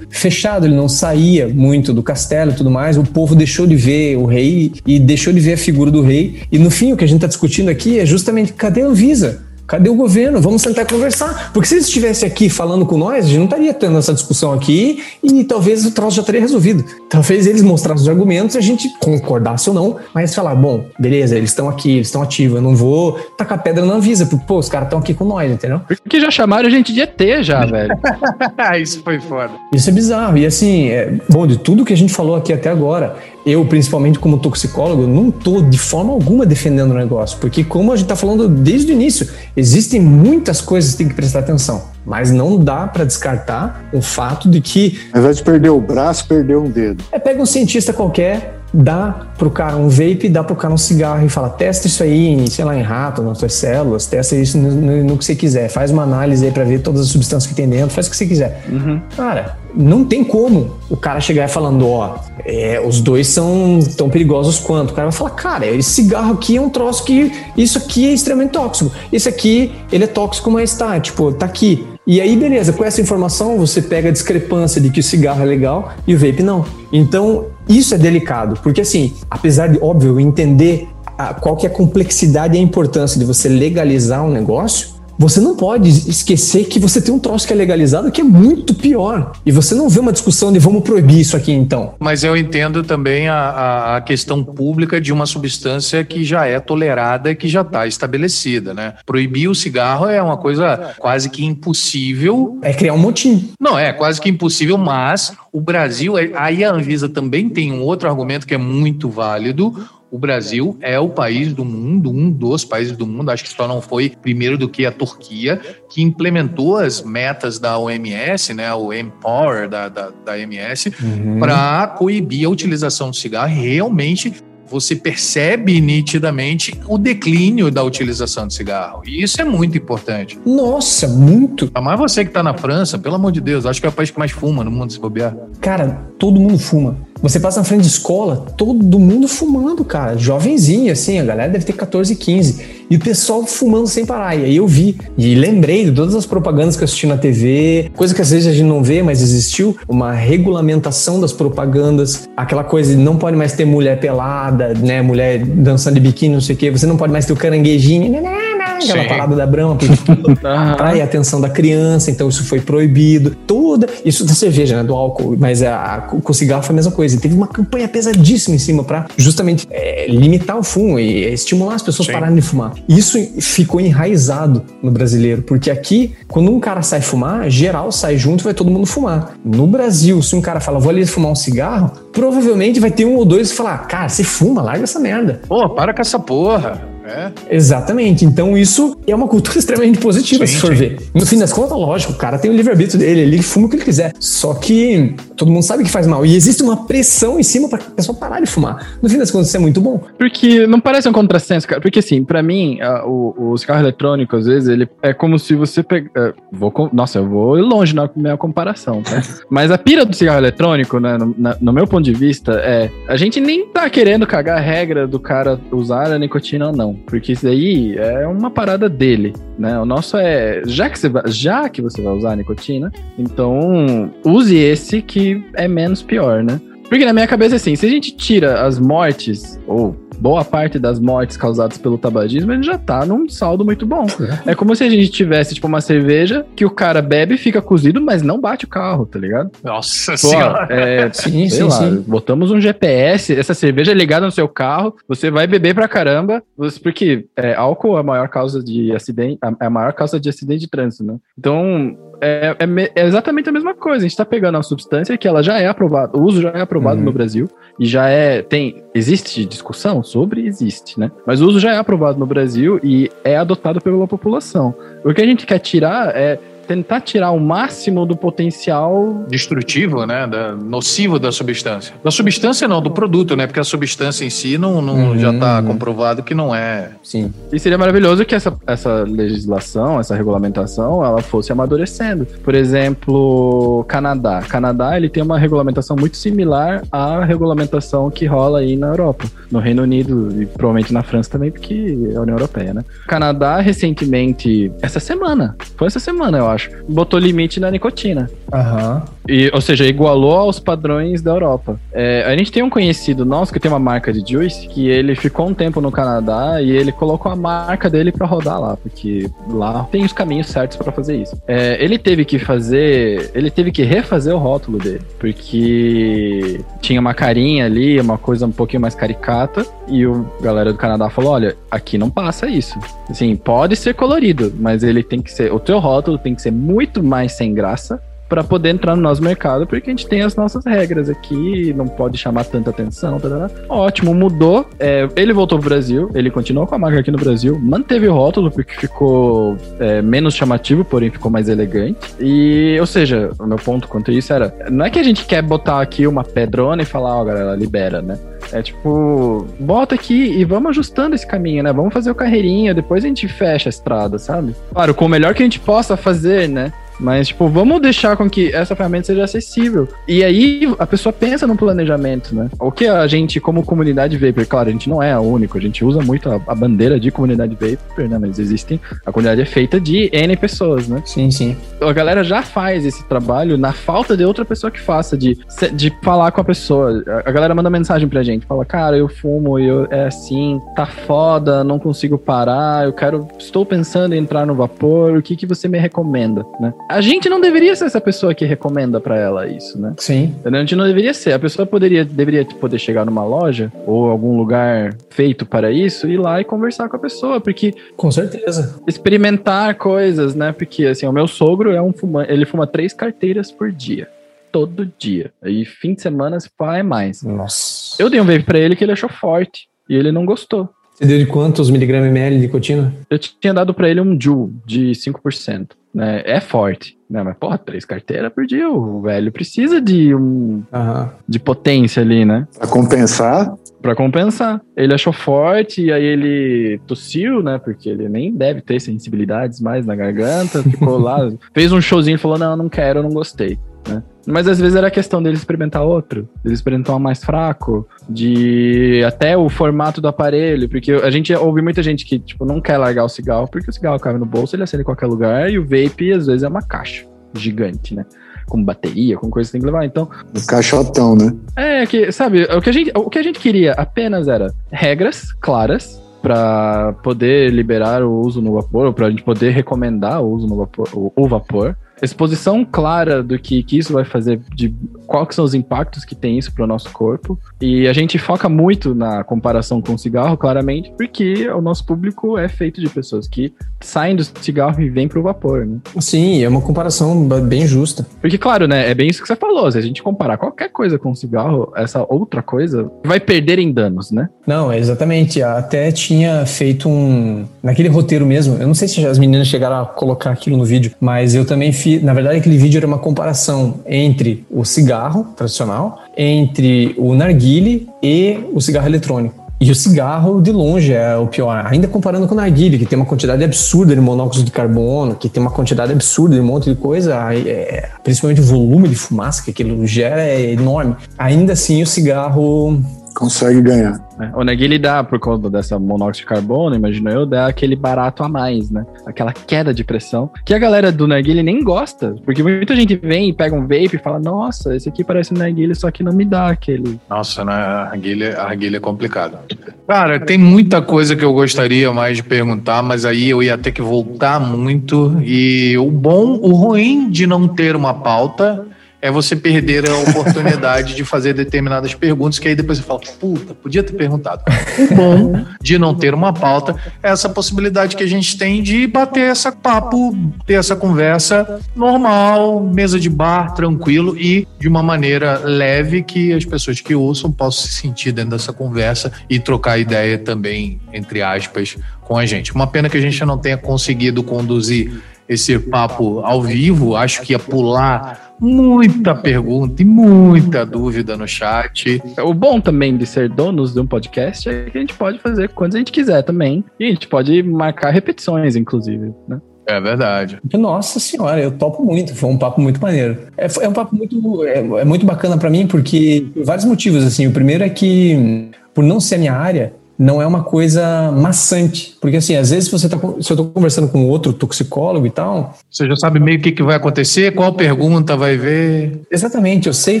fechado, 0.10 0.66
ele 0.66 0.74
não 0.74 0.88
saía 0.88 1.48
muito 1.48 1.92
do 1.92 2.02
castelo 2.02 2.52
e 2.52 2.54
tudo 2.54 2.70
mais, 2.70 2.96
o 2.98 3.02
povo 3.02 3.34
deixou 3.34 3.66
de 3.66 3.76
ver 3.76 4.16
o 4.16 4.26
rei 4.26 4.72
e 4.86 4.98
deixou 4.98 5.32
de 5.32 5.40
ver 5.40 5.54
a 5.54 5.58
figura 5.58 5.90
do 5.90 6.02
rei, 6.02 6.42
e 6.50 6.58
no 6.58 6.70
fim 6.70 6.92
o 6.92 6.96
que 6.96 7.04
a 7.04 7.08
gente 7.08 7.18
está 7.18 7.26
discutindo 7.26 7.68
aqui 7.68 7.98
é 7.98 8.06
justamente 8.06 8.52
cadê 8.52 8.82
a 8.82 8.86
Anvisa? 8.86 9.45
Cadê 9.66 9.90
o 9.90 9.94
governo? 9.94 10.40
Vamos 10.40 10.62
sentar 10.62 10.84
e 10.84 10.88
conversar. 10.88 11.50
Porque 11.52 11.68
se 11.68 11.74
eles 11.74 11.86
estivessem 11.86 12.28
aqui 12.28 12.48
falando 12.48 12.86
com 12.86 12.96
nós, 12.96 13.24
a 13.24 13.28
gente 13.28 13.38
não 13.38 13.44
estaria 13.46 13.74
tendo 13.74 13.98
essa 13.98 14.14
discussão 14.14 14.52
aqui 14.52 15.02
e 15.22 15.44
talvez 15.44 15.84
o 15.84 15.90
troço 15.90 16.16
já 16.16 16.22
teria 16.22 16.40
resolvido. 16.40 16.84
Talvez 17.08 17.46
eles 17.46 17.62
mostrassem 17.62 18.02
os 18.02 18.08
argumentos 18.08 18.54
e 18.54 18.58
a 18.58 18.60
gente 18.60 18.88
concordasse 18.98 19.68
ou 19.68 19.74
não, 19.74 19.96
mas 20.14 20.34
falar, 20.34 20.54
bom, 20.54 20.86
beleza, 20.98 21.36
eles 21.36 21.50
estão 21.50 21.68
aqui, 21.68 21.96
eles 21.96 22.08
estão 22.08 22.22
ativos, 22.22 22.56
eu 22.56 22.62
não 22.62 22.76
vou 22.76 23.18
tacar 23.36 23.62
pedra 23.62 23.84
na 23.84 23.94
Anvisa, 23.94 24.26
porque, 24.26 24.44
pô, 24.46 24.58
os 24.58 24.68
caras 24.68 24.86
estão 24.86 24.98
aqui 24.98 25.14
com 25.14 25.24
nós, 25.24 25.50
entendeu? 25.50 25.80
Porque 25.86 26.20
já 26.20 26.30
chamaram 26.30 26.68
a 26.68 26.70
gente 26.70 26.92
de 26.92 27.00
ET 27.00 27.20
já, 27.42 27.64
velho. 27.66 27.94
Isso 28.80 29.02
foi 29.02 29.20
foda. 29.20 29.50
Isso 29.72 29.90
é 29.90 29.92
bizarro. 29.92 30.38
E 30.38 30.46
assim, 30.46 30.88
é, 30.88 31.12
bom, 31.28 31.46
de 31.46 31.58
tudo 31.58 31.84
que 31.84 31.92
a 31.92 31.96
gente 31.96 32.12
falou 32.12 32.36
aqui 32.36 32.52
até 32.52 32.70
agora, 32.70 33.16
eu, 33.46 33.64
principalmente 33.64 34.18
como 34.18 34.38
toxicólogo, 34.38 35.06
não 35.06 35.28
estou 35.28 35.62
de 35.62 35.78
forma 35.78 36.12
alguma 36.12 36.44
defendendo 36.44 36.90
o 36.90 36.94
negócio, 36.94 37.38
porque 37.38 37.62
como 37.62 37.92
a 37.92 37.96
gente 37.96 38.06
está 38.06 38.16
falando 38.16 38.48
desde 38.48 38.90
o 38.90 38.92
início, 38.92 39.28
existem 39.56 40.00
muitas 40.00 40.60
coisas 40.60 40.90
que 40.92 40.98
tem 40.98 41.08
que 41.08 41.14
prestar 41.14 41.38
atenção, 41.38 41.84
mas 42.04 42.32
não 42.32 42.58
dá 42.58 42.88
para 42.88 43.04
descartar 43.04 43.88
o 43.92 44.02
fato 44.02 44.50
de 44.50 44.60
que... 44.60 44.98
Ao 45.12 45.20
invés 45.20 45.36
de 45.36 45.44
perder 45.44 45.70
o 45.70 45.80
braço, 45.80 46.26
perdeu 46.26 46.64
um 46.64 46.68
dedo. 46.68 47.04
É, 47.12 47.20
pega 47.20 47.40
um 47.40 47.46
cientista 47.46 47.92
qualquer, 47.92 48.55
dá 48.72 49.26
pro 49.38 49.50
cara 49.50 49.76
um 49.76 49.88
vape, 49.88 50.28
dá 50.28 50.42
pro 50.42 50.56
cara 50.56 50.72
um 50.72 50.78
cigarro 50.78 51.24
e 51.24 51.28
fala, 51.28 51.48
testa 51.48 51.86
isso 51.86 52.02
aí, 52.02 52.28
em, 52.28 52.46
sei 52.46 52.64
lá, 52.64 52.76
em 52.76 52.82
rato, 52.82 53.22
nas 53.22 53.38
suas 53.38 53.54
células, 53.54 54.06
testa 54.06 54.36
isso 54.36 54.58
no, 54.58 54.70
no, 54.70 55.04
no 55.04 55.18
que 55.18 55.24
você 55.24 55.34
quiser, 55.34 55.68
faz 55.68 55.90
uma 55.90 56.02
análise 56.02 56.44
aí 56.44 56.52
para 56.52 56.64
ver 56.64 56.80
todas 56.80 57.02
as 57.02 57.08
substâncias 57.08 57.46
que 57.46 57.54
tem 57.54 57.68
dentro, 57.68 57.90
faz 57.90 58.06
o 58.06 58.10
que 58.10 58.16
você 58.16 58.26
quiser. 58.26 58.64
Uhum. 58.68 59.00
Cara, 59.16 59.56
não 59.74 60.04
tem 60.04 60.24
como 60.24 60.70
o 60.90 60.96
cara 60.96 61.20
chegar 61.20 61.48
falando, 61.48 61.88
ó, 61.88 62.16
é, 62.44 62.80
os 62.80 63.00
dois 63.00 63.26
são 63.28 63.78
tão 63.96 64.08
perigosos 64.08 64.58
quanto. 64.58 64.90
O 64.90 64.94
cara 64.94 65.08
vai 65.08 65.16
falar, 65.16 65.30
cara, 65.30 65.66
esse 65.66 65.90
cigarro 65.90 66.34
aqui 66.34 66.56
é 66.56 66.60
um 66.60 66.70
troço 66.70 67.04
que 67.04 67.32
isso 67.56 67.78
aqui 67.78 68.06
é 68.08 68.12
extremamente 68.12 68.52
tóxico. 68.52 68.90
Esse 69.12 69.28
aqui, 69.28 69.72
ele 69.92 70.04
é 70.04 70.06
tóxico, 70.06 70.50
mas 70.50 70.76
tá, 70.76 70.98
tipo, 70.98 71.32
tá 71.32 71.46
aqui. 71.46 71.86
E 72.06 72.20
aí, 72.20 72.36
beleza, 72.36 72.72
com 72.72 72.84
essa 72.84 73.00
informação 73.00 73.58
você 73.58 73.82
pega 73.82 74.08
a 74.08 74.12
discrepância 74.12 74.80
de 74.80 74.90
que 74.90 75.00
o 75.00 75.02
cigarro 75.02 75.42
é 75.42 75.44
legal 75.44 75.92
e 76.06 76.14
o 76.14 76.18
vape 76.18 76.42
não. 76.42 76.64
Então, 76.92 77.46
isso 77.68 77.94
é 77.94 77.98
delicado, 77.98 78.58
porque 78.62 78.80
assim, 78.80 79.14
apesar 79.30 79.68
de, 79.68 79.78
óbvio, 79.80 80.20
entender 80.20 80.88
a, 81.18 81.34
qual 81.34 81.56
que 81.56 81.66
é 81.66 81.68
a 81.68 81.72
complexidade 81.72 82.56
e 82.56 82.58
a 82.58 82.62
importância 82.62 83.18
de 83.18 83.24
você 83.24 83.48
legalizar 83.48 84.24
um 84.24 84.30
negócio, 84.30 84.95
você 85.18 85.40
não 85.40 85.56
pode 85.56 85.88
esquecer 85.88 86.64
que 86.64 86.78
você 86.78 87.00
tem 87.00 87.14
um 87.14 87.18
troço 87.18 87.46
que 87.46 87.52
é 87.52 87.56
legalizado 87.56 88.10
que 88.10 88.20
é 88.20 88.24
muito 88.24 88.74
pior. 88.74 89.32
E 89.44 89.50
você 89.50 89.74
não 89.74 89.88
vê 89.88 90.00
uma 90.00 90.12
discussão 90.12 90.52
de 90.52 90.58
vamos 90.58 90.82
proibir 90.82 91.20
isso 91.20 91.36
aqui 91.36 91.52
então. 91.52 91.94
Mas 91.98 92.24
eu 92.24 92.36
entendo 92.36 92.82
também 92.82 93.28
a, 93.28 93.96
a 93.96 94.00
questão 94.00 94.44
pública 94.44 95.00
de 95.00 95.12
uma 95.12 95.26
substância 95.26 96.04
que 96.04 96.24
já 96.24 96.46
é 96.46 96.60
tolerada 96.60 97.30
e 97.30 97.36
que 97.36 97.48
já 97.48 97.62
está 97.62 97.86
estabelecida, 97.86 98.74
né? 98.74 98.94
Proibir 99.04 99.48
o 99.48 99.54
cigarro 99.54 100.06
é 100.08 100.22
uma 100.22 100.36
coisa 100.36 100.94
quase 100.98 101.30
que 101.30 101.44
impossível. 101.44 102.58
É 102.62 102.72
criar 102.72 102.92
um 102.92 102.98
motim. 102.98 103.50
Não, 103.60 103.78
é 103.78 103.92
quase 103.92 104.20
que 104.20 104.28
impossível, 104.28 104.78
mas 104.78 105.32
o 105.52 105.60
Brasil, 105.60 106.14
aí 106.34 106.62
a 106.62 106.70
Anvisa 106.72 107.08
também 107.08 107.48
tem 107.48 107.72
um 107.72 107.82
outro 107.82 108.08
argumento 108.08 108.46
que 108.46 108.54
é 108.54 108.58
muito 108.58 109.08
válido 109.08 109.74
o 110.10 110.18
Brasil 110.18 110.76
é 110.80 110.98
o 110.98 111.08
país 111.08 111.52
do 111.52 111.64
mundo, 111.64 112.10
um 112.10 112.30
dos 112.30 112.64
países 112.64 112.96
do 112.96 113.06
mundo, 113.06 113.30
acho 113.30 113.44
que 113.44 113.50
só 113.50 113.66
não 113.66 113.80
foi 113.80 114.10
primeiro 114.10 114.56
do 114.56 114.68
que 114.68 114.86
a 114.86 114.92
Turquia, 114.92 115.60
que 115.90 116.02
implementou 116.02 116.76
as 116.76 117.02
metas 117.02 117.58
da 117.58 117.78
OMS, 117.78 118.54
né, 118.54 118.72
o 118.72 118.92
Empower 118.92 119.68
da, 119.68 119.88
da, 119.88 120.10
da 120.24 120.32
OMS, 120.32 120.92
uhum. 121.02 121.38
para 121.38 121.88
coibir 121.88 122.46
a 122.46 122.50
utilização 122.50 123.10
do 123.10 123.16
cigarro. 123.16 123.54
Realmente 123.54 124.32
você 124.68 124.96
percebe 124.96 125.80
nitidamente 125.80 126.78
o 126.86 126.98
declínio 126.98 127.70
da 127.70 127.82
utilização 127.82 128.46
de 128.46 128.54
cigarro. 128.54 129.02
E 129.06 129.22
isso 129.22 129.40
é 129.40 129.44
muito 129.44 129.78
importante. 129.78 130.38
Nossa, 130.44 131.06
muito. 131.08 131.70
Mas 131.80 131.98
você 131.98 132.24
que 132.24 132.30
está 132.30 132.42
na 132.42 132.54
França, 132.54 132.98
pelo 132.98 133.14
amor 133.14 133.32
de 133.32 133.40
Deus, 133.40 133.64
acho 133.64 133.80
que 133.80 133.86
é 133.86 133.90
o 133.90 133.92
país 133.92 134.10
que 134.10 134.18
mais 134.18 134.32
fuma 134.32 134.64
no 134.64 134.70
mundo, 134.70 134.92
se 134.92 134.98
bobear. 134.98 135.36
Cara, 135.60 136.06
todo 136.18 136.40
mundo 136.40 136.58
fuma. 136.58 136.96
Você 137.28 137.40
passa 137.40 137.58
na 137.58 137.64
frente 137.64 137.82
de 137.82 137.88
escola, 137.88 138.46
todo 138.56 138.98
mundo 139.00 139.26
fumando, 139.26 139.84
cara. 139.84 140.16
Jovenzinho, 140.16 140.92
assim, 140.92 141.18
a 141.18 141.24
galera 141.24 141.50
deve 141.50 141.64
ter 141.64 141.72
14, 141.72 142.14
15. 142.14 142.76
E 142.88 142.94
o 142.94 143.00
pessoal 143.00 143.44
fumando 143.44 143.88
sem 143.88 144.06
parar. 144.06 144.36
E 144.36 144.44
aí 144.44 144.56
eu 144.56 144.66
vi. 144.66 144.96
E 145.18 145.34
lembrei 145.34 145.84
de 145.84 145.90
todas 145.90 146.14
as 146.14 146.24
propagandas 146.24 146.76
que 146.76 146.82
eu 146.82 146.84
assisti 146.84 147.04
na 147.04 147.16
TV, 147.16 147.90
coisa 147.96 148.14
que 148.14 148.22
às 148.22 148.30
vezes 148.30 148.46
a 148.46 148.52
gente 148.52 148.64
não 148.64 148.80
vê, 148.80 149.02
mas 149.02 149.20
existiu 149.20 149.76
uma 149.88 150.12
regulamentação 150.12 151.20
das 151.20 151.32
propagandas. 151.32 152.28
Aquela 152.36 152.62
coisa 152.62 152.94
de 152.94 152.96
não 152.96 153.16
pode 153.16 153.36
mais 153.36 153.54
ter 153.54 153.64
mulher 153.64 153.98
pelada, 153.98 154.72
né? 154.74 155.02
Mulher 155.02 155.44
dançando 155.44 155.94
de 155.94 156.00
biquíni, 156.00 156.34
não 156.34 156.40
sei 156.40 156.54
o 156.54 156.58
quê. 156.58 156.70
Você 156.70 156.86
não 156.86 156.96
pode 156.96 157.12
mais 157.12 157.26
ter 157.26 157.32
o 157.32 157.36
caranguejinho. 157.36 158.12
Não, 158.12 158.22
não, 158.22 158.30
não 158.30 158.55
aquela 158.84 159.02
Sim. 159.02 159.08
parada 159.08 159.36
da 159.36 159.46
Brahma, 159.46 159.76
porque 159.76 159.94
atrai 160.46 161.00
a 161.00 161.04
atenção 161.04 161.40
da 161.40 161.48
criança, 161.48 162.10
então 162.10 162.28
isso 162.28 162.44
foi 162.44 162.60
proibido. 162.60 163.36
Toda. 163.46 163.88
Isso 164.04 164.24
da 164.24 164.34
cerveja, 164.34 164.76
né? 164.76 164.84
Do 164.84 164.94
álcool, 164.94 165.36
mas 165.38 165.62
a, 165.62 166.08
com 166.08 166.32
o 166.32 166.34
cigarro 166.34 166.62
foi 166.62 166.72
a 166.72 166.76
mesma 166.76 166.92
coisa. 166.92 167.16
E 167.16 167.18
teve 167.18 167.34
uma 167.34 167.46
campanha 167.46 167.88
pesadíssima 167.88 168.56
em 168.56 168.58
cima 168.58 168.84
pra 168.84 169.06
justamente 169.16 169.66
é, 169.70 170.06
limitar 170.08 170.58
o 170.58 170.62
fumo 170.62 170.98
e 170.98 171.24
é, 171.24 171.32
estimular 171.32 171.74
as 171.74 171.82
pessoas 171.82 172.08
a 172.08 172.12
pararem 172.12 172.34
de 172.34 172.42
fumar. 172.42 172.72
Isso 172.88 173.18
ficou 173.40 173.80
enraizado 173.80 174.62
no 174.82 174.90
brasileiro, 174.90 175.42
porque 175.42 175.70
aqui, 175.70 176.14
quando 176.28 176.50
um 176.50 176.60
cara 176.60 176.82
sai 176.82 177.00
fumar, 177.00 177.48
geral 177.50 177.90
sai 177.92 178.16
junto 178.16 178.42
e 178.42 178.44
vai 178.44 178.54
todo 178.54 178.70
mundo 178.70 178.86
fumar. 178.86 179.34
No 179.44 179.66
Brasil, 179.66 180.22
se 180.22 180.34
um 180.34 180.40
cara 180.40 180.60
fala, 180.60 180.78
vou 180.78 180.90
ali 180.90 181.06
fumar 181.06 181.32
um 181.32 181.36
cigarro, 181.36 181.92
provavelmente 182.12 182.80
vai 182.80 182.90
ter 182.90 183.04
um 183.04 183.16
ou 183.16 183.24
dois 183.24 183.50
que 183.50 183.56
falar, 183.56 183.78
cara, 183.86 184.08
você 184.08 184.24
fuma, 184.24 184.62
larga 184.62 184.84
essa 184.84 184.98
merda. 184.98 185.40
Pô, 185.48 185.68
para 185.70 185.92
com 185.94 186.00
essa 186.00 186.18
porra. 186.18 186.95
É. 187.06 187.30
Exatamente. 187.50 188.24
Então 188.24 188.56
isso 188.56 188.96
é 189.06 189.14
uma 189.14 189.28
cultura 189.28 189.56
extremamente 189.58 189.98
positiva, 189.98 190.46
Sim, 190.46 190.54
se 190.54 190.60
for 190.60 190.72
sim. 190.72 190.80
ver. 190.80 190.98
No 191.14 191.24
fim 191.26 191.38
das 191.38 191.52
contas, 191.52 191.72
lógico, 191.78 192.12
o 192.12 192.16
cara 192.16 192.38
tem 192.38 192.50
o 192.50 192.54
livre-arbítrio 192.54 192.98
dele, 192.98 193.20
ele 193.20 193.42
fuma 193.42 193.66
o 193.66 193.70
que 193.70 193.76
ele 193.76 193.84
quiser. 193.84 194.12
Só 194.18 194.54
que 194.54 195.14
todo 195.36 195.50
mundo 195.50 195.62
sabe 195.62 195.84
que 195.84 195.90
faz 195.90 196.06
mal. 196.06 196.24
E 196.26 196.34
existe 196.34 196.62
uma 196.62 196.84
pressão 196.86 197.38
em 197.38 197.42
cima 197.42 197.68
pra 197.68 197.78
pessoa 197.78 198.16
parar 198.16 198.40
de 198.40 198.46
fumar. 198.46 198.98
No 199.02 199.08
fim 199.08 199.18
das 199.18 199.30
contas, 199.30 199.48
isso 199.48 199.56
é 199.56 199.60
muito 199.60 199.80
bom. 199.80 200.00
Porque 200.18 200.66
não 200.66 200.80
parece 200.80 201.08
um 201.08 201.12
contrassenso, 201.12 201.66
cara. 201.68 201.80
Porque 201.80 201.98
assim, 202.00 202.24
pra 202.24 202.42
mim, 202.42 202.80
a- 202.80 203.06
o, 203.06 203.52
o 203.52 203.58
cigarro 203.58 203.80
eletrônico, 203.80 204.36
às 204.36 204.46
vezes, 204.46 204.68
ele 204.68 204.88
é 205.02 205.12
como 205.12 205.38
se 205.38 205.54
você 205.54 205.82
pega. 205.82 206.10
é, 206.16 206.32
vou, 206.52 206.72
nossa, 206.92 207.18
eu 207.18 207.28
vou 207.28 207.54
longe 207.56 207.94
na 207.94 208.08
minha 208.16 208.36
comparação, 208.36 209.02
tá? 209.02 209.22
Mas 209.50 209.70
a 209.70 209.78
pira 209.78 210.04
do 210.04 210.14
cigarro 210.14 210.38
eletrônico, 210.38 210.98
né, 210.98 211.16
no, 211.18 211.34
na- 211.38 211.56
no 211.60 211.72
meu 211.72 211.86
ponto 211.86 212.04
de 212.04 212.12
vista, 212.12 212.52
é. 212.64 212.90
A 213.08 213.16
gente 213.16 213.40
nem 213.40 213.66
tá 213.66 213.88
querendo 213.90 214.26
cagar 214.26 214.58
a 214.58 214.60
regra 214.60 215.06
do 215.06 215.20
cara 215.20 215.60
usar 215.70 216.10
a 216.12 216.18
nicotina 216.18 216.68
ou 216.68 216.72
não. 216.76 216.95
Porque 217.06 217.32
isso 217.32 217.44
daí 217.44 217.96
é 217.96 218.26
uma 218.26 218.50
parada 218.50 218.88
dele, 218.88 219.32
né? 219.58 219.78
O 219.78 219.84
nosso 219.84 220.16
é. 220.16 220.62
Já 220.66 220.88
que 220.88 220.98
você 220.98 221.08
vai, 221.08 221.22
já 221.26 221.68
que 221.68 221.82
você 221.82 222.00
vai 222.00 222.12
usar 222.14 222.32
a 222.32 222.36
nicotina, 222.36 222.92
então 223.18 224.10
use 224.24 224.56
esse 224.56 225.02
que 225.02 225.44
é 225.54 225.68
menos 225.68 226.02
pior, 226.02 226.42
né? 226.42 226.60
Porque 226.88 227.04
na 227.04 227.12
minha 227.12 227.26
cabeça, 227.26 227.56
assim, 227.56 227.74
se 227.74 227.84
a 227.84 227.88
gente 227.88 228.16
tira 228.16 228.64
as 228.64 228.78
mortes, 228.78 229.60
ou 229.66 229.96
boa 230.18 230.44
parte 230.44 230.78
das 230.78 230.98
mortes 230.98 231.36
causadas 231.36 231.78
pelo 231.78 231.98
tabagismo, 231.98 232.52
ele 232.52 232.62
já 232.62 232.78
tá 232.78 233.04
num 233.04 233.28
saldo 233.28 233.64
muito 233.64 233.86
bom. 233.86 234.06
É 234.46 234.54
como 234.54 234.74
se 234.74 234.84
a 234.84 234.88
gente 234.90 235.08
tivesse, 235.10 235.54
tipo, 235.54 235.66
uma 235.66 235.80
cerveja 235.80 236.44
que 236.54 236.64
o 236.64 236.70
cara 236.70 237.00
bebe, 237.02 237.36
fica 237.36 237.60
cozido, 237.62 238.00
mas 238.00 238.22
não 238.22 238.40
bate 238.40 238.64
o 238.64 238.68
carro, 238.68 239.06
tá 239.06 239.18
ligado? 239.18 239.50
Nossa 239.62 240.12
Pô, 240.12 240.18
senhora. 240.18 240.66
é, 240.70 241.10
Sim, 241.12 241.48
sei 241.48 241.50
sim, 241.50 241.62
lá, 241.64 241.70
sim. 241.70 242.04
botamos 242.06 242.50
um 242.50 242.60
GPS, 242.60 243.34
essa 243.34 243.54
cerveja 243.54 243.92
é 243.92 243.94
ligada 243.94 244.26
no 244.26 244.32
seu 244.32 244.48
carro, 244.48 244.94
você 245.08 245.30
vai 245.30 245.46
beber 245.46 245.74
pra 245.74 245.88
caramba, 245.88 246.42
você- 246.56 246.80
porque 246.80 247.26
é, 247.36 247.54
álcool 247.54 247.96
é 247.96 248.00
a 248.00 248.02
maior 248.02 248.28
causa 248.28 248.62
de 248.62 248.92
acidente, 248.94 249.38
a- 249.42 249.54
é 249.60 249.66
a 249.66 249.70
maior 249.70 249.92
causa 249.92 250.18
de 250.18 250.28
acidente 250.28 250.60
de 250.60 250.68
trânsito, 250.70 251.04
né? 251.04 251.16
Então, 251.38 251.96
é, 252.20 252.56
é 252.58 252.92
é 252.94 253.06
exatamente 253.06 253.48
a 253.48 253.52
mesma 253.52 253.74
coisa. 253.74 254.04
A 254.04 254.08
gente 254.08 254.16
tá 254.16 254.24
pegando 254.24 254.56
uma 254.56 254.62
substância 254.62 255.16
que 255.16 255.26
ela 255.26 255.42
já 255.42 255.58
é 255.58 255.66
aprovada, 255.66 256.16
o 256.16 256.22
uso 256.22 256.40
já 256.40 256.50
é 256.50 256.60
aprovado 256.60 256.98
Uhum. 256.98 257.04
no 257.04 257.12
Brasil 257.12 257.48
e 257.78 257.86
já 257.86 258.08
é, 258.08 258.42
tem, 258.42 258.82
existe 258.94 259.44
discussão 259.44 260.02
sobre? 260.02 260.46
Existe, 260.46 260.98
né? 260.98 261.10
Mas 261.26 261.40
o 261.40 261.46
uso 261.46 261.60
já 261.60 261.72
é 261.72 261.76
aprovado 261.78 262.18
no 262.18 262.26
Brasil 262.26 262.80
e 262.82 263.10
é 263.24 263.36
adotado 263.36 263.80
pela 263.80 264.06
população. 264.06 264.74
O 265.04 265.12
que 265.12 265.22
a 265.22 265.26
gente 265.26 265.46
quer 265.46 265.58
tirar 265.58 266.14
é 266.16 266.38
tentar 266.66 267.00
tirar 267.00 267.30
o 267.30 267.40
máximo 267.40 268.04
do 268.04 268.16
potencial 268.16 269.24
Destrutivo, 269.28 270.04
né? 270.06 270.26
Da, 270.26 270.54
nocivo 270.54 271.18
da 271.18 271.30
substância. 271.32 271.94
Da 272.02 272.10
substância 272.10 272.66
não, 272.66 272.80
do 272.82 272.90
produto, 272.90 273.36
né? 273.36 273.46
Porque 273.46 273.60
a 273.60 273.64
substância 273.64 274.24
em 274.24 274.30
si 274.30 274.58
não, 274.58 274.82
não 274.82 274.96
Uhum, 274.96 275.18
já 275.18 275.30
está 275.30 275.62
comprovado 275.62 276.22
que 276.22 276.34
não 276.34 276.54
é. 276.54 276.90
Sim. 277.02 277.32
E 277.52 277.58
seria 277.58 277.78
maravilhoso 277.78 278.24
que 278.24 278.34
essa, 278.34 278.54
essa 278.66 279.04
legislação, 279.04 280.00
essa 280.00 280.14
regulamentação, 280.14 281.04
ela 281.04 281.22
fosse 281.22 281.52
amadurecendo. 281.52 282.26
Por 282.42 282.54
exemplo, 282.54 283.84
Canadá. 283.88 284.42
Canadá, 284.48 284.96
ele 284.96 285.08
tem 285.08 285.22
uma 285.22 285.38
regulamentação 285.38 285.96
muito 285.96 286.16
similar 286.16 286.82
à 286.90 287.24
regulamentação 287.24 288.10
que 288.10 288.26
rola 288.26 288.60
aí 288.60 288.76
na 288.76 288.88
Europa. 288.88 289.26
No 289.50 289.58
Reino 289.58 289.82
Unido 289.82 290.42
e 290.42 290.46
provavelmente 290.46 290.92
na 290.92 291.02
França 291.02 291.30
também, 291.30 291.50
porque 291.50 291.96
é 292.12 292.16
a 292.16 292.22
União 292.22 292.36
Europeia, 292.36 292.74
né? 292.74 292.84
Canadá, 293.06 293.60
recentemente, 293.60 294.72
essa 294.82 294.98
semana, 294.98 295.56
foi 295.76 295.86
essa 295.86 296.00
semana, 296.00 296.38
eu 296.38 296.48
acho, 296.48 296.55
botou 296.88 297.18
limite 297.18 297.60
na 297.60 297.70
nicotina. 297.70 298.28
Aham. 298.52 299.02
E, 299.28 299.50
ou 299.52 299.60
seja, 299.60 299.84
igualou 299.86 300.36
aos 300.36 300.58
padrões 300.58 301.22
da 301.22 301.32
Europa. 301.32 301.80
É, 301.92 302.24
a 302.24 302.36
gente 302.36 302.52
tem 302.52 302.62
um 302.62 302.70
conhecido 302.70 303.24
nosso 303.24 303.52
que 303.52 303.60
tem 303.60 303.70
uma 303.70 303.78
marca 303.78 304.12
de 304.12 304.32
juice 304.32 304.66
que 304.68 304.88
ele 304.88 305.14
ficou 305.14 305.48
um 305.48 305.54
tempo 305.54 305.80
no 305.80 305.90
Canadá 305.90 306.60
e 306.60 306.70
ele 306.70 306.92
colocou 306.92 307.30
a 307.30 307.36
marca 307.36 307.90
dele 307.90 308.12
pra 308.12 308.26
rodar 308.26 308.60
lá, 308.60 308.76
porque 308.76 309.30
lá 309.48 309.86
tem 309.90 310.04
os 310.04 310.12
caminhos 310.12 310.46
certos 310.48 310.76
pra 310.76 310.92
fazer 310.92 311.16
isso. 311.16 311.40
É, 311.46 311.82
ele 311.82 311.98
teve 311.98 312.24
que 312.24 312.38
fazer, 312.38 313.30
ele 313.34 313.50
teve 313.50 313.72
que 313.72 313.82
refazer 313.82 314.34
o 314.34 314.38
rótulo 314.38 314.78
dele, 314.78 315.02
porque 315.18 316.60
tinha 316.80 317.00
uma 317.00 317.14
carinha 317.14 317.66
ali, 317.66 318.00
uma 318.00 318.18
coisa 318.18 318.46
um 318.46 318.52
pouquinho 318.52 318.80
mais 318.80 318.94
caricata 318.94 319.66
e 319.88 320.06
o 320.06 320.26
galera 320.40 320.72
do 320.72 320.78
Canadá 320.78 321.08
falou: 321.10 321.32
olha, 321.32 321.56
aqui 321.70 321.98
não 321.98 322.10
passa 322.10 322.46
isso. 322.48 322.78
Assim, 323.08 323.34
pode 323.36 323.76
ser 323.76 323.94
colorido, 323.94 324.52
mas 324.58 324.82
ele 324.82 325.02
tem 325.02 325.20
que 325.20 325.32
ser, 325.32 325.52
o 325.52 325.58
teu 325.58 325.78
rótulo 325.78 326.18
tem 326.18 326.34
que 326.34 326.42
ser 326.42 326.50
muito 326.50 327.02
mais 327.02 327.32
sem 327.32 327.54
graça 327.54 328.00
para 328.28 328.42
poder 328.42 328.70
entrar 328.70 328.96
no 328.96 329.02
nosso 329.02 329.22
mercado, 329.22 329.66
porque 329.66 329.90
a 329.90 329.92
gente 329.92 330.06
tem 330.06 330.22
as 330.22 330.34
nossas 330.34 330.64
regras 330.64 331.08
aqui, 331.08 331.72
não 331.74 331.86
pode 331.86 332.18
chamar 332.18 332.44
tanta 332.44 332.70
atenção. 332.70 333.18
tarará. 333.20 333.50
Ótimo, 333.68 334.14
mudou. 334.14 334.68
É, 334.78 335.08
ele 335.16 335.32
voltou 335.32 335.58
pro 335.58 335.68
Brasil, 335.68 336.10
ele 336.14 336.30
continuou 336.30 336.66
com 336.66 336.74
a 336.74 336.78
marca 336.78 337.00
aqui 337.00 337.10
no 337.10 337.18
Brasil, 337.18 337.58
manteve 337.60 338.08
o 338.08 338.14
rótulo, 338.14 338.50
porque 338.50 338.74
ficou 338.74 339.56
é, 339.78 340.02
menos 340.02 340.34
chamativo, 340.34 340.84
porém 340.84 341.10
ficou 341.10 341.30
mais 341.30 341.48
elegante. 341.48 341.98
E, 342.20 342.76
ou 342.80 342.86
seja, 342.86 343.30
o 343.38 343.46
meu 343.46 343.58
ponto 343.58 343.88
quanto 343.88 344.10
isso 344.10 344.32
era: 344.32 344.54
não 344.70 344.84
é 344.84 344.90
que 344.90 344.98
a 344.98 345.02
gente 345.02 345.24
quer 345.24 345.42
botar 345.42 345.80
aqui 345.80 346.06
uma 346.06 346.24
pedrona 346.24 346.82
e 346.82 346.86
falar, 346.86 347.16
ó, 347.16 347.24
galera, 347.24 347.54
libera, 347.54 348.02
né? 348.02 348.18
É 348.52 348.62
tipo, 348.62 349.46
bota 349.58 349.94
aqui 349.94 350.14
e 350.14 350.44
vamos 350.44 350.70
ajustando 350.70 351.14
esse 351.14 351.26
caminho, 351.26 351.62
né? 351.62 351.72
Vamos 351.72 351.92
fazer 351.92 352.10
o 352.10 352.14
carreirinha, 352.14 352.74
depois 352.74 353.04
a 353.04 353.08
gente 353.08 353.26
fecha 353.28 353.68
a 353.68 353.70
estrada, 353.70 354.18
sabe? 354.18 354.54
Claro, 354.72 354.94
com 354.94 355.06
o 355.06 355.08
melhor 355.08 355.34
que 355.34 355.42
a 355.42 355.46
gente 355.46 355.58
possa 355.58 355.96
fazer, 355.96 356.48
né? 356.48 356.72
Mas, 356.98 357.28
tipo, 357.28 357.48
vamos 357.48 357.80
deixar 357.80 358.16
com 358.16 358.28
que 358.28 358.52
essa 358.52 358.74
ferramenta 358.74 359.06
seja 359.06 359.24
acessível. 359.24 359.88
E 360.06 360.24
aí 360.24 360.62
a 360.78 360.86
pessoa 360.86 361.12
pensa 361.12 361.46
no 361.46 361.56
planejamento, 361.56 362.34
né? 362.34 362.48
O 362.58 362.72
que 362.72 362.86
a 362.86 363.06
gente, 363.06 363.40
como 363.40 363.64
comunidade 363.64 364.16
Vapor, 364.16 364.46
claro, 364.46 364.68
a 364.68 364.72
gente 364.72 364.88
não 364.88 365.02
é 365.02 365.12
a 365.12 365.20
única, 365.20 365.58
a 365.58 365.60
gente 365.60 365.84
usa 365.84 366.00
muito 366.00 366.30
a, 366.30 366.40
a 366.46 366.54
bandeira 366.54 366.98
de 366.98 367.10
comunidade 367.10 367.54
Vapor, 367.54 368.08
né? 368.08 368.18
Mas 368.18 368.38
existem, 368.38 368.80
a 369.04 369.12
comunidade 369.12 369.40
é 369.40 369.44
feita 369.44 369.80
de 369.80 370.10
N 370.12 370.36
pessoas, 370.36 370.88
né? 370.88 371.02
Sim, 371.04 371.30
sim. 371.30 371.56
a 371.80 371.92
galera 371.92 372.24
já 372.24 372.42
faz 372.42 372.84
esse 372.84 373.04
trabalho 373.04 373.56
na 373.56 373.72
falta 373.72 374.16
de 374.16 374.24
outra 374.24 374.44
pessoa 374.44 374.70
que 374.70 374.80
faça, 374.80 375.16
de, 375.16 375.38
de 375.74 375.92
falar 376.02 376.30
com 376.32 376.40
a 376.40 376.44
pessoa. 376.44 377.02
A 377.24 377.30
galera 377.30 377.54
manda 377.54 377.70
mensagem 377.70 378.08
pra 378.08 378.22
gente, 378.22 378.46
fala, 378.46 378.64
cara, 378.64 378.96
eu 378.96 379.08
fumo, 379.08 379.58
eu, 379.58 379.86
é 379.90 380.06
assim, 380.06 380.60
tá 380.74 380.86
foda, 380.86 381.62
não 381.62 381.78
consigo 381.78 382.18
parar, 382.18 382.84
eu 382.84 382.92
quero, 382.92 383.28
estou 383.38 383.64
pensando 383.64 384.14
em 384.14 384.18
entrar 384.18 384.46
no 384.46 384.54
vapor, 384.54 385.16
o 385.16 385.22
que 385.22 385.36
que 385.36 385.46
você 385.46 385.68
me 385.68 385.78
recomenda, 385.78 386.44
né? 386.60 386.72
A 386.88 387.00
gente 387.00 387.28
não 387.28 387.40
deveria 387.40 387.74
ser 387.74 387.86
essa 387.86 388.00
pessoa 388.00 388.34
que 388.34 388.44
recomenda 388.44 389.00
pra 389.00 389.18
ela 389.18 389.46
isso, 389.46 389.80
né? 389.80 389.94
Sim. 389.98 390.34
A 390.44 390.50
gente 390.58 390.76
não 390.76 390.84
deveria 390.86 391.12
ser. 391.12 391.32
A 391.32 391.38
pessoa 391.38 391.66
poderia, 391.66 392.04
deveria 392.04 392.44
poder 392.44 392.78
chegar 392.78 393.04
numa 393.04 393.24
loja 393.24 393.72
ou 393.86 394.08
algum 394.08 394.36
lugar 394.36 394.94
feito 395.10 395.44
para 395.44 395.72
isso, 395.72 396.06
ir 396.08 396.16
lá 396.16 396.40
e 396.40 396.44
conversar 396.44 396.88
com 396.88 396.96
a 396.96 397.00
pessoa, 397.00 397.40
porque 397.40 397.74
Com 397.96 398.10
certeza. 398.10 398.80
experimentar 398.86 399.74
coisas, 399.74 400.34
né? 400.34 400.52
Porque 400.52 400.86
assim, 400.86 401.06
o 401.06 401.12
meu 401.12 401.26
sogro 401.26 401.72
é 401.72 401.82
um 401.82 401.92
fumante, 401.92 402.32
ele 402.32 402.46
fuma 402.46 402.66
três 402.66 402.92
carteiras 402.92 403.50
por 403.50 403.72
dia. 403.72 404.08
Todo 404.52 404.90
dia. 404.98 405.32
Aí 405.42 405.64
fim 405.64 405.94
de 405.94 406.02
semana, 406.02 406.38
se 406.38 406.48
pá, 406.48 406.78
é 406.78 406.82
mais. 406.82 407.22
Nossa. 407.22 408.00
Eu 408.00 408.08
dei 408.08 408.20
um 408.20 408.24
vape 408.24 408.44
pra 408.44 408.58
ele 408.58 408.76
que 408.76 408.84
ele 408.84 408.92
achou 408.92 409.08
forte. 409.08 409.68
E 409.88 409.94
ele 409.94 410.10
não 410.10 410.24
gostou. 410.24 410.68
Você 410.94 411.04
deu 411.04 411.18
de 411.18 411.26
quantos 411.26 411.68
miligramas 411.68 412.08
ml 412.08 412.36
de 412.36 412.42
nicotina? 412.42 412.92
Eu 413.10 413.18
tinha 413.18 413.52
dado 413.52 413.74
pra 413.74 413.88
ele 413.88 414.00
um 414.00 414.18
Joule 414.18 414.54
de 414.64 414.92
5%. 414.92 415.68
Né? 415.96 416.22
É 416.26 416.40
forte. 416.40 416.94
Né? 417.08 417.22
Mas, 417.22 417.36
porra, 417.38 417.56
três 417.56 417.86
carteiras 417.86 418.30
por 418.30 418.46
dia. 418.46 418.68
O 418.68 419.00
velho 419.00 419.32
precisa 419.32 419.80
de, 419.80 420.14
um, 420.14 420.62
Aham. 420.70 421.10
de 421.26 421.38
potência 421.38 422.02
ali, 422.02 422.26
né? 422.26 422.46
Para 422.58 422.68
compensar, 422.68 423.54
Pra 423.80 423.94
compensar. 423.94 424.60
Ele 424.76 424.92
achou 424.92 425.12
forte 425.12 425.84
e 425.84 425.92
aí 425.92 426.04
ele 426.04 426.80
tossiu, 426.86 427.42
né? 427.42 427.58
Porque 427.58 427.88
ele 427.88 428.08
nem 428.08 428.34
deve 428.34 428.60
ter 428.60 428.80
sensibilidades 428.80 429.60
mais 429.60 429.86
na 429.86 429.94
garganta. 429.94 430.62
Ficou 430.62 430.98
lá, 430.98 431.30
fez 431.54 431.72
um 431.72 431.80
showzinho 431.80 432.16
e 432.16 432.18
falou: 432.18 432.38
Não, 432.38 432.56
não 432.56 432.68
quero, 432.68 433.02
não 433.02 433.10
gostei. 433.10 433.58
Né? 433.88 434.02
Mas 434.26 434.48
às 434.48 434.58
vezes 434.58 434.74
era 434.74 434.90
questão 434.90 435.22
dele 435.22 435.36
experimentar 435.36 435.82
outro. 435.82 436.28
Ele 436.44 436.52
experimentar 436.52 436.96
um 436.96 436.98
mais 436.98 437.22
fraco, 437.22 437.88
de 438.08 439.02
até 439.06 439.36
o 439.36 439.48
formato 439.48 440.00
do 440.00 440.08
aparelho, 440.08 440.68
porque 440.68 440.92
a 440.92 441.10
gente 441.10 441.32
ouve 441.34 441.62
muita 441.62 441.82
gente 441.82 442.04
que 442.04 442.18
tipo 442.18 442.44
não 442.44 442.60
quer 442.60 442.76
largar 442.76 443.04
o 443.04 443.08
cigarro 443.08 443.48
porque 443.48 443.70
o 443.70 443.72
cigarro 443.72 443.98
cabe 444.00 444.18
no 444.18 444.26
bolso, 444.26 444.56
ele 444.56 444.64
acende 444.64 444.82
em 444.82 444.84
qualquer 444.84 445.06
lugar 445.06 445.50
e 445.50 445.58
o 445.58 445.62
vape 445.62 446.12
às 446.12 446.26
vezes 446.26 446.42
é 446.42 446.48
uma 446.48 446.62
caixa 446.62 447.04
gigante, 447.34 447.94
né? 447.94 448.04
Com 448.46 448.62
bateria, 448.62 449.16
com 449.16 449.30
coisa 449.30 449.48
que 449.48 449.52
tem 449.52 449.60
que 449.60 449.66
levar. 449.66 449.84
Então, 449.84 450.08
um 450.34 450.46
caixotão, 450.46 451.16
né? 451.16 451.32
é 451.56 451.86
que, 451.86 452.10
sabe, 452.12 452.44
o 452.44 452.60
que, 452.60 452.70
a 452.70 452.72
gente, 452.72 452.92
o 452.94 453.10
que 453.10 453.18
a 453.18 453.22
gente 453.22 453.38
queria 453.40 453.72
apenas 453.72 454.28
era 454.28 454.52
regras 454.70 455.32
claras 455.32 456.00
para 456.22 456.92
poder 457.02 457.52
liberar 457.52 458.02
o 458.02 458.20
uso 458.20 458.40
no 458.40 458.52
vapor, 458.54 458.86
ou 458.86 458.92
para 458.92 459.06
a 459.06 459.10
gente 459.10 459.22
poder 459.22 459.50
recomendar 459.50 460.22
o 460.22 460.30
uso 460.30 460.46
no 460.46 460.56
vapor, 460.56 460.88
o, 460.92 461.12
o 461.14 461.28
vapor 461.28 461.76
exposição 462.02 462.64
clara 462.64 463.22
do 463.22 463.38
que, 463.38 463.62
que 463.62 463.78
isso 463.78 463.92
vai 463.92 464.04
fazer, 464.04 464.40
de 464.54 464.74
quais 465.06 465.34
são 465.34 465.44
os 465.44 465.54
impactos 465.54 466.04
que 466.04 466.14
tem 466.14 466.38
isso 466.38 466.52
para 466.52 466.64
o 466.64 466.66
nosso 466.66 466.90
corpo. 466.90 467.38
E 467.60 467.86
a 467.86 467.92
gente 467.92 468.18
foca 468.18 468.48
muito 468.48 468.94
na 468.94 469.24
comparação 469.24 469.80
com 469.80 469.94
o 469.94 469.98
cigarro, 469.98 470.36
claramente, 470.36 470.92
porque 470.96 471.48
o 471.48 471.60
nosso 471.60 471.84
público 471.84 472.36
é 472.36 472.48
feito 472.48 472.80
de 472.80 472.88
pessoas 472.88 473.26
que 473.26 473.52
saem 473.80 474.16
do 474.16 474.24
cigarro 474.40 474.80
e 474.80 474.90
vêm 474.90 475.08
para 475.08 475.18
o 475.18 475.22
vapor, 475.22 475.64
né? 475.64 475.78
Sim, 476.00 476.42
é 476.42 476.48
uma 476.48 476.60
comparação 476.60 477.26
bem 477.40 477.66
justa. 477.66 478.06
Porque, 478.20 478.38
claro, 478.38 478.66
né, 478.66 478.90
é 478.90 478.94
bem 478.94 479.08
isso 479.08 479.22
que 479.22 479.28
você 479.28 479.36
falou, 479.36 479.70
se 479.70 479.78
a 479.78 479.82
gente 479.82 480.02
comparar 480.02 480.36
qualquer 480.36 480.70
coisa 480.70 480.98
com 480.98 481.10
o 481.10 481.16
cigarro, 481.16 481.72
essa 481.76 482.04
outra 482.08 482.42
coisa 482.42 482.90
vai 483.04 483.20
perder 483.20 483.58
em 483.58 483.72
danos, 483.72 484.10
né? 484.10 484.28
Não, 484.46 484.72
exatamente. 484.72 485.42
Até 485.42 485.90
tinha 485.92 486.44
feito 486.46 486.88
um... 486.88 487.46
Naquele 487.62 487.88
roteiro 487.88 488.26
mesmo, 488.26 488.56
eu 488.56 488.66
não 488.66 488.74
sei 488.74 488.88
se 488.88 489.04
as 489.04 489.18
meninas 489.18 489.46
chegaram 489.46 489.80
a 489.80 489.86
colocar 489.86 490.30
aquilo 490.30 490.56
no 490.56 490.64
vídeo, 490.64 490.92
mas 491.00 491.34
eu 491.34 491.44
também 491.44 491.72
fiz 491.72 491.85
na 492.02 492.12
verdade, 492.12 492.38
aquele 492.38 492.58
vídeo 492.58 492.78
era 492.78 492.86
uma 492.86 492.98
comparação 492.98 493.80
entre 493.86 494.44
o 494.50 494.64
cigarro 494.64 495.28
tradicional, 495.36 496.00
entre 496.16 496.94
o 496.98 497.14
narguile 497.14 497.88
e 498.02 498.38
o 498.52 498.60
cigarro 498.60 498.86
eletrônico. 498.86 499.46
E 499.58 499.70
o 499.70 499.74
cigarro, 499.74 500.42
de 500.42 500.52
longe, 500.52 500.92
é 500.92 501.16
o 501.16 501.26
pior. 501.26 501.64
Ainda 501.66 501.88
comparando 501.88 502.26
com 502.26 502.34
o 502.34 502.36
narguile, 502.36 502.78
que 502.78 502.84
tem 502.84 502.98
uma 502.98 503.06
quantidade 503.06 503.42
absurda 503.42 503.94
de 503.94 504.00
monóxido 504.00 504.44
de 504.44 504.50
carbono, 504.50 505.14
que 505.14 505.30
tem 505.30 505.40
uma 505.40 505.50
quantidade 505.50 505.92
absurda 505.92 506.34
de 506.34 506.42
um 506.42 506.44
monte 506.44 506.68
de 506.68 506.76
coisa, 506.76 507.14
é, 507.32 507.88
principalmente 508.04 508.42
o 508.42 508.44
volume 508.44 508.86
de 508.86 508.94
fumaça 508.94 509.42
que 509.42 509.50
aquilo 509.50 509.86
gera 509.86 510.22
é 510.22 510.52
enorme. 510.52 510.94
Ainda 511.16 511.54
assim, 511.54 511.82
o 511.82 511.86
cigarro 511.86 512.82
consegue 513.14 513.62
ganhar. 513.62 514.05
É, 514.20 514.30
o 514.34 514.42
narguile 514.44 514.78
dá, 514.78 515.04
por 515.04 515.18
conta 515.18 515.50
dessa 515.50 515.78
monóxido 515.78 516.24
de 516.24 516.34
carbono, 516.34 516.74
imagino 516.74 517.10
eu, 517.10 517.26
dá 517.26 517.46
aquele 517.46 517.76
barato 517.76 518.22
a 518.22 518.28
mais, 518.28 518.70
né? 518.70 518.86
Aquela 519.04 519.32
queda 519.32 519.74
de 519.74 519.84
pressão, 519.84 520.30
que 520.44 520.54
a 520.54 520.58
galera 520.58 520.90
do 520.90 521.06
narguile 521.06 521.42
nem 521.42 521.62
gosta, 521.62 522.16
porque 522.24 522.42
muita 522.42 522.74
gente 522.74 522.96
vem 522.96 523.28
e 523.28 523.32
pega 523.32 523.54
um 523.54 523.62
vape 523.62 523.96
e 523.96 523.98
fala, 523.98 524.18
nossa, 524.18 524.74
esse 524.74 524.88
aqui 524.88 525.04
parece 525.04 525.34
um 525.34 525.36
narguile, 525.36 525.74
só 525.74 525.90
que 525.90 526.02
não 526.02 526.12
me 526.12 526.24
dá 526.24 526.48
aquele... 526.48 526.98
Nossa, 527.08 527.44
né? 527.44 527.52
A 527.52 527.92
a 527.92 528.44
narguile 528.46 528.76
é 528.76 528.80
complicado. 528.80 529.38
Cara, 529.86 530.18
tem 530.18 530.38
muita 530.38 530.80
coisa 530.80 531.14
que 531.14 531.24
eu 531.24 531.32
gostaria 531.32 531.92
mais 531.92 532.16
de 532.16 532.22
perguntar, 532.22 532.82
mas 532.82 533.04
aí 533.04 533.30
eu 533.30 533.42
ia 533.42 533.58
ter 533.58 533.72
que 533.72 533.82
voltar 533.82 534.40
muito, 534.40 535.20
e 535.22 535.76
o 535.78 535.90
bom, 535.90 536.38
o 536.42 536.52
ruim 536.52 537.10
de 537.10 537.26
não 537.26 537.46
ter 537.46 537.76
uma 537.76 537.94
pauta 537.94 538.66
é 539.00 539.10
você 539.10 539.36
perder 539.36 539.88
a 539.88 539.96
oportunidade 539.96 540.94
de 540.94 541.04
fazer 541.04 541.34
determinadas 541.34 541.94
perguntas, 541.94 542.38
que 542.38 542.48
aí 542.48 542.54
depois 542.54 542.78
você 542.78 542.84
fala, 542.84 543.00
puta, 543.20 543.54
podia 543.54 543.82
ter 543.82 543.92
perguntado. 543.92 544.42
O 544.78 544.94
bom 544.94 545.44
de 545.60 545.78
não 545.78 545.94
ter 545.94 546.14
uma 546.14 546.32
pauta 546.32 546.74
é 547.02 547.10
essa 547.10 547.28
possibilidade 547.28 547.96
que 547.96 548.02
a 548.02 548.06
gente 548.06 548.36
tem 548.36 548.62
de 548.62 548.86
bater 548.86 549.30
essa 549.30 549.52
papo, 549.52 550.16
ter 550.46 550.54
essa 550.54 550.74
conversa 550.74 551.60
normal, 551.74 552.60
mesa 552.60 552.98
de 552.98 553.10
bar, 553.10 553.54
tranquilo 553.54 554.16
e 554.18 554.46
de 554.58 554.68
uma 554.68 554.82
maneira 554.82 555.40
leve 555.44 556.02
que 556.02 556.32
as 556.32 556.44
pessoas 556.44 556.80
que 556.80 556.94
ouçam 556.94 557.30
possam 557.30 557.66
se 557.66 557.74
sentir 557.74 558.12
dentro 558.12 558.30
dessa 558.30 558.52
conversa 558.52 559.12
e 559.28 559.38
trocar 559.38 559.78
ideia 559.78 560.18
também, 560.18 560.80
entre 560.92 561.22
aspas, 561.22 561.76
com 562.00 562.16
a 562.16 562.24
gente. 562.24 562.54
Uma 562.54 562.66
pena 562.66 562.88
que 562.88 562.96
a 562.96 563.00
gente 563.00 563.22
não 563.24 563.36
tenha 563.36 563.56
conseguido 563.56 564.22
conduzir 564.22 565.02
esse 565.28 565.58
papo 565.58 566.20
ao 566.20 566.42
vivo, 566.42 566.96
acho 566.96 567.22
que 567.22 567.32
ia 567.32 567.38
pular 567.38 568.34
muita 568.38 569.14
pergunta 569.14 569.82
e 569.82 569.84
muita 569.84 570.64
dúvida 570.64 571.16
no 571.16 571.26
chat. 571.26 572.00
O 572.22 572.34
bom 572.34 572.60
também 572.60 572.96
de 572.96 573.06
ser 573.06 573.28
donos 573.28 573.72
de 573.72 573.80
um 573.80 573.86
podcast 573.86 574.48
é 574.48 574.70
que 574.70 574.76
a 574.76 574.80
gente 574.80 574.94
pode 574.94 575.18
fazer 575.18 575.48
quando 575.50 575.74
a 575.74 575.78
gente 575.78 575.92
quiser 575.92 576.22
também. 576.22 576.64
E 576.78 576.84
a 576.84 576.88
gente 576.88 577.08
pode 577.08 577.42
marcar 577.42 577.90
repetições, 577.90 578.56
inclusive, 578.56 579.12
né? 579.28 579.40
É 579.68 579.80
verdade. 579.80 580.38
Nossa 580.54 581.00
senhora, 581.00 581.40
eu 581.40 581.50
topo 581.50 581.82
muito. 581.84 582.14
Foi 582.14 582.30
um 582.30 582.38
papo 582.38 582.60
muito 582.60 582.80
maneiro. 582.80 583.18
É, 583.36 583.48
é 583.62 583.68
um 583.68 583.72
papo 583.72 583.96
muito, 583.96 584.44
é, 584.44 584.58
é 584.58 584.84
muito 584.84 585.04
bacana 585.04 585.36
para 585.36 585.50
mim 585.50 585.66
porque 585.66 586.28
por 586.32 586.44
vários 586.44 586.64
motivos. 586.64 587.04
Assim, 587.04 587.26
o 587.26 587.32
primeiro 587.32 587.64
é 587.64 587.68
que 587.68 588.50
por 588.72 588.84
não 588.84 589.00
ser 589.00 589.16
a 589.16 589.18
minha 589.18 589.32
área, 589.32 589.72
não 589.98 590.20
é 590.20 590.26
uma 590.26 590.42
coisa 590.42 591.10
maçante. 591.12 591.96
Porque, 592.00 592.18
assim, 592.18 592.36
às 592.36 592.50
vezes 592.50 592.70
você 592.70 592.88
tá, 592.88 592.98
se 592.98 593.04
eu 593.06 593.34
estou 593.34 593.46
conversando 593.46 593.88
com 593.88 594.06
outro 594.06 594.32
toxicólogo 594.32 595.06
e 595.06 595.10
tal. 595.10 595.54
Você 595.70 595.86
já 595.86 595.96
sabe 595.96 596.20
meio 596.20 596.38
o 596.38 596.42
que, 596.42 596.52
que 596.52 596.62
vai 596.62 596.76
acontecer, 596.76 597.34
qual 597.34 597.52
pergunta 597.54 598.16
vai 598.16 598.36
ver. 598.36 599.00
Exatamente, 599.10 599.66
eu 599.66 599.74
sei 599.74 600.00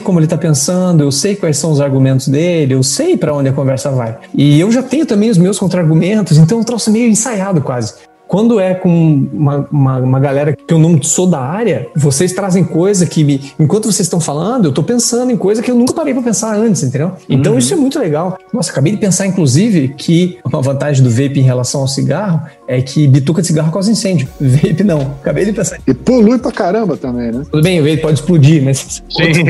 como 0.00 0.18
ele 0.18 0.26
está 0.26 0.36
pensando, 0.36 1.02
eu 1.02 1.12
sei 1.12 1.34
quais 1.34 1.56
são 1.56 1.70
os 1.70 1.80
argumentos 1.80 2.28
dele, 2.28 2.74
eu 2.74 2.82
sei 2.82 3.16
para 3.16 3.34
onde 3.34 3.48
a 3.48 3.52
conversa 3.52 3.90
vai. 3.90 4.16
E 4.34 4.60
eu 4.60 4.70
já 4.70 4.82
tenho 4.82 5.06
também 5.06 5.30
os 5.30 5.38
meus 5.38 5.58
contra-argumentos, 5.58 6.36
então 6.36 6.58
eu 6.58 6.64
trouxe 6.64 6.90
meio 6.90 7.08
ensaiado 7.08 7.60
quase. 7.60 7.94
Quando 8.28 8.58
é 8.58 8.74
com 8.74 9.28
uma, 9.32 9.68
uma, 9.70 9.98
uma, 9.98 10.20
galera 10.20 10.52
que 10.54 10.72
eu 10.72 10.78
não 10.78 11.00
sou 11.00 11.26
da 11.26 11.40
área, 11.40 11.88
vocês 11.94 12.32
trazem 12.32 12.64
coisa 12.64 13.06
que, 13.06 13.22
me, 13.22 13.52
enquanto 13.58 13.84
vocês 13.84 14.06
estão 14.06 14.18
falando, 14.18 14.64
eu 14.64 14.70
estou 14.70 14.82
pensando 14.82 15.30
em 15.30 15.36
coisa 15.36 15.62
que 15.62 15.70
eu 15.70 15.76
nunca 15.76 15.94
parei 15.94 16.12
para 16.12 16.22
pensar 16.22 16.56
antes, 16.56 16.82
entendeu? 16.82 17.12
Então 17.28 17.52
uhum. 17.52 17.58
isso 17.58 17.72
é 17.72 17.76
muito 17.76 17.98
legal. 17.98 18.36
Nossa, 18.52 18.70
acabei 18.70 18.92
de 18.92 18.98
pensar, 18.98 19.26
inclusive, 19.26 19.94
que 19.96 20.38
uma 20.44 20.60
vantagem 20.60 21.02
do 21.02 21.10
vape 21.10 21.38
em 21.38 21.42
relação 21.42 21.82
ao 21.82 21.88
cigarro 21.88 22.42
é 22.66 22.82
que 22.82 23.06
bituca 23.06 23.40
de 23.40 23.48
cigarro 23.48 23.70
causa 23.70 23.90
incêndio. 23.90 24.28
Vape 24.40 24.82
não. 24.82 25.00
Acabei 25.20 25.44
de 25.44 25.52
pensar. 25.52 25.78
E 25.86 25.94
polui 25.94 26.38
pra 26.38 26.50
caramba 26.50 26.96
também, 26.96 27.30
né? 27.30 27.42
Tudo 27.50 27.62
bem, 27.62 27.80
o 27.80 27.84
vape 27.84 27.98
pode 27.98 28.18
explodir, 28.18 28.62
mas. 28.62 29.02
Sim. 29.08 29.44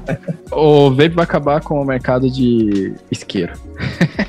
o 0.50 0.90
vape 0.90 1.10
vai 1.10 1.24
acabar 1.24 1.60
com 1.60 1.80
o 1.80 1.84
mercado 1.84 2.30
de 2.30 2.94
isqueiro. 3.10 3.52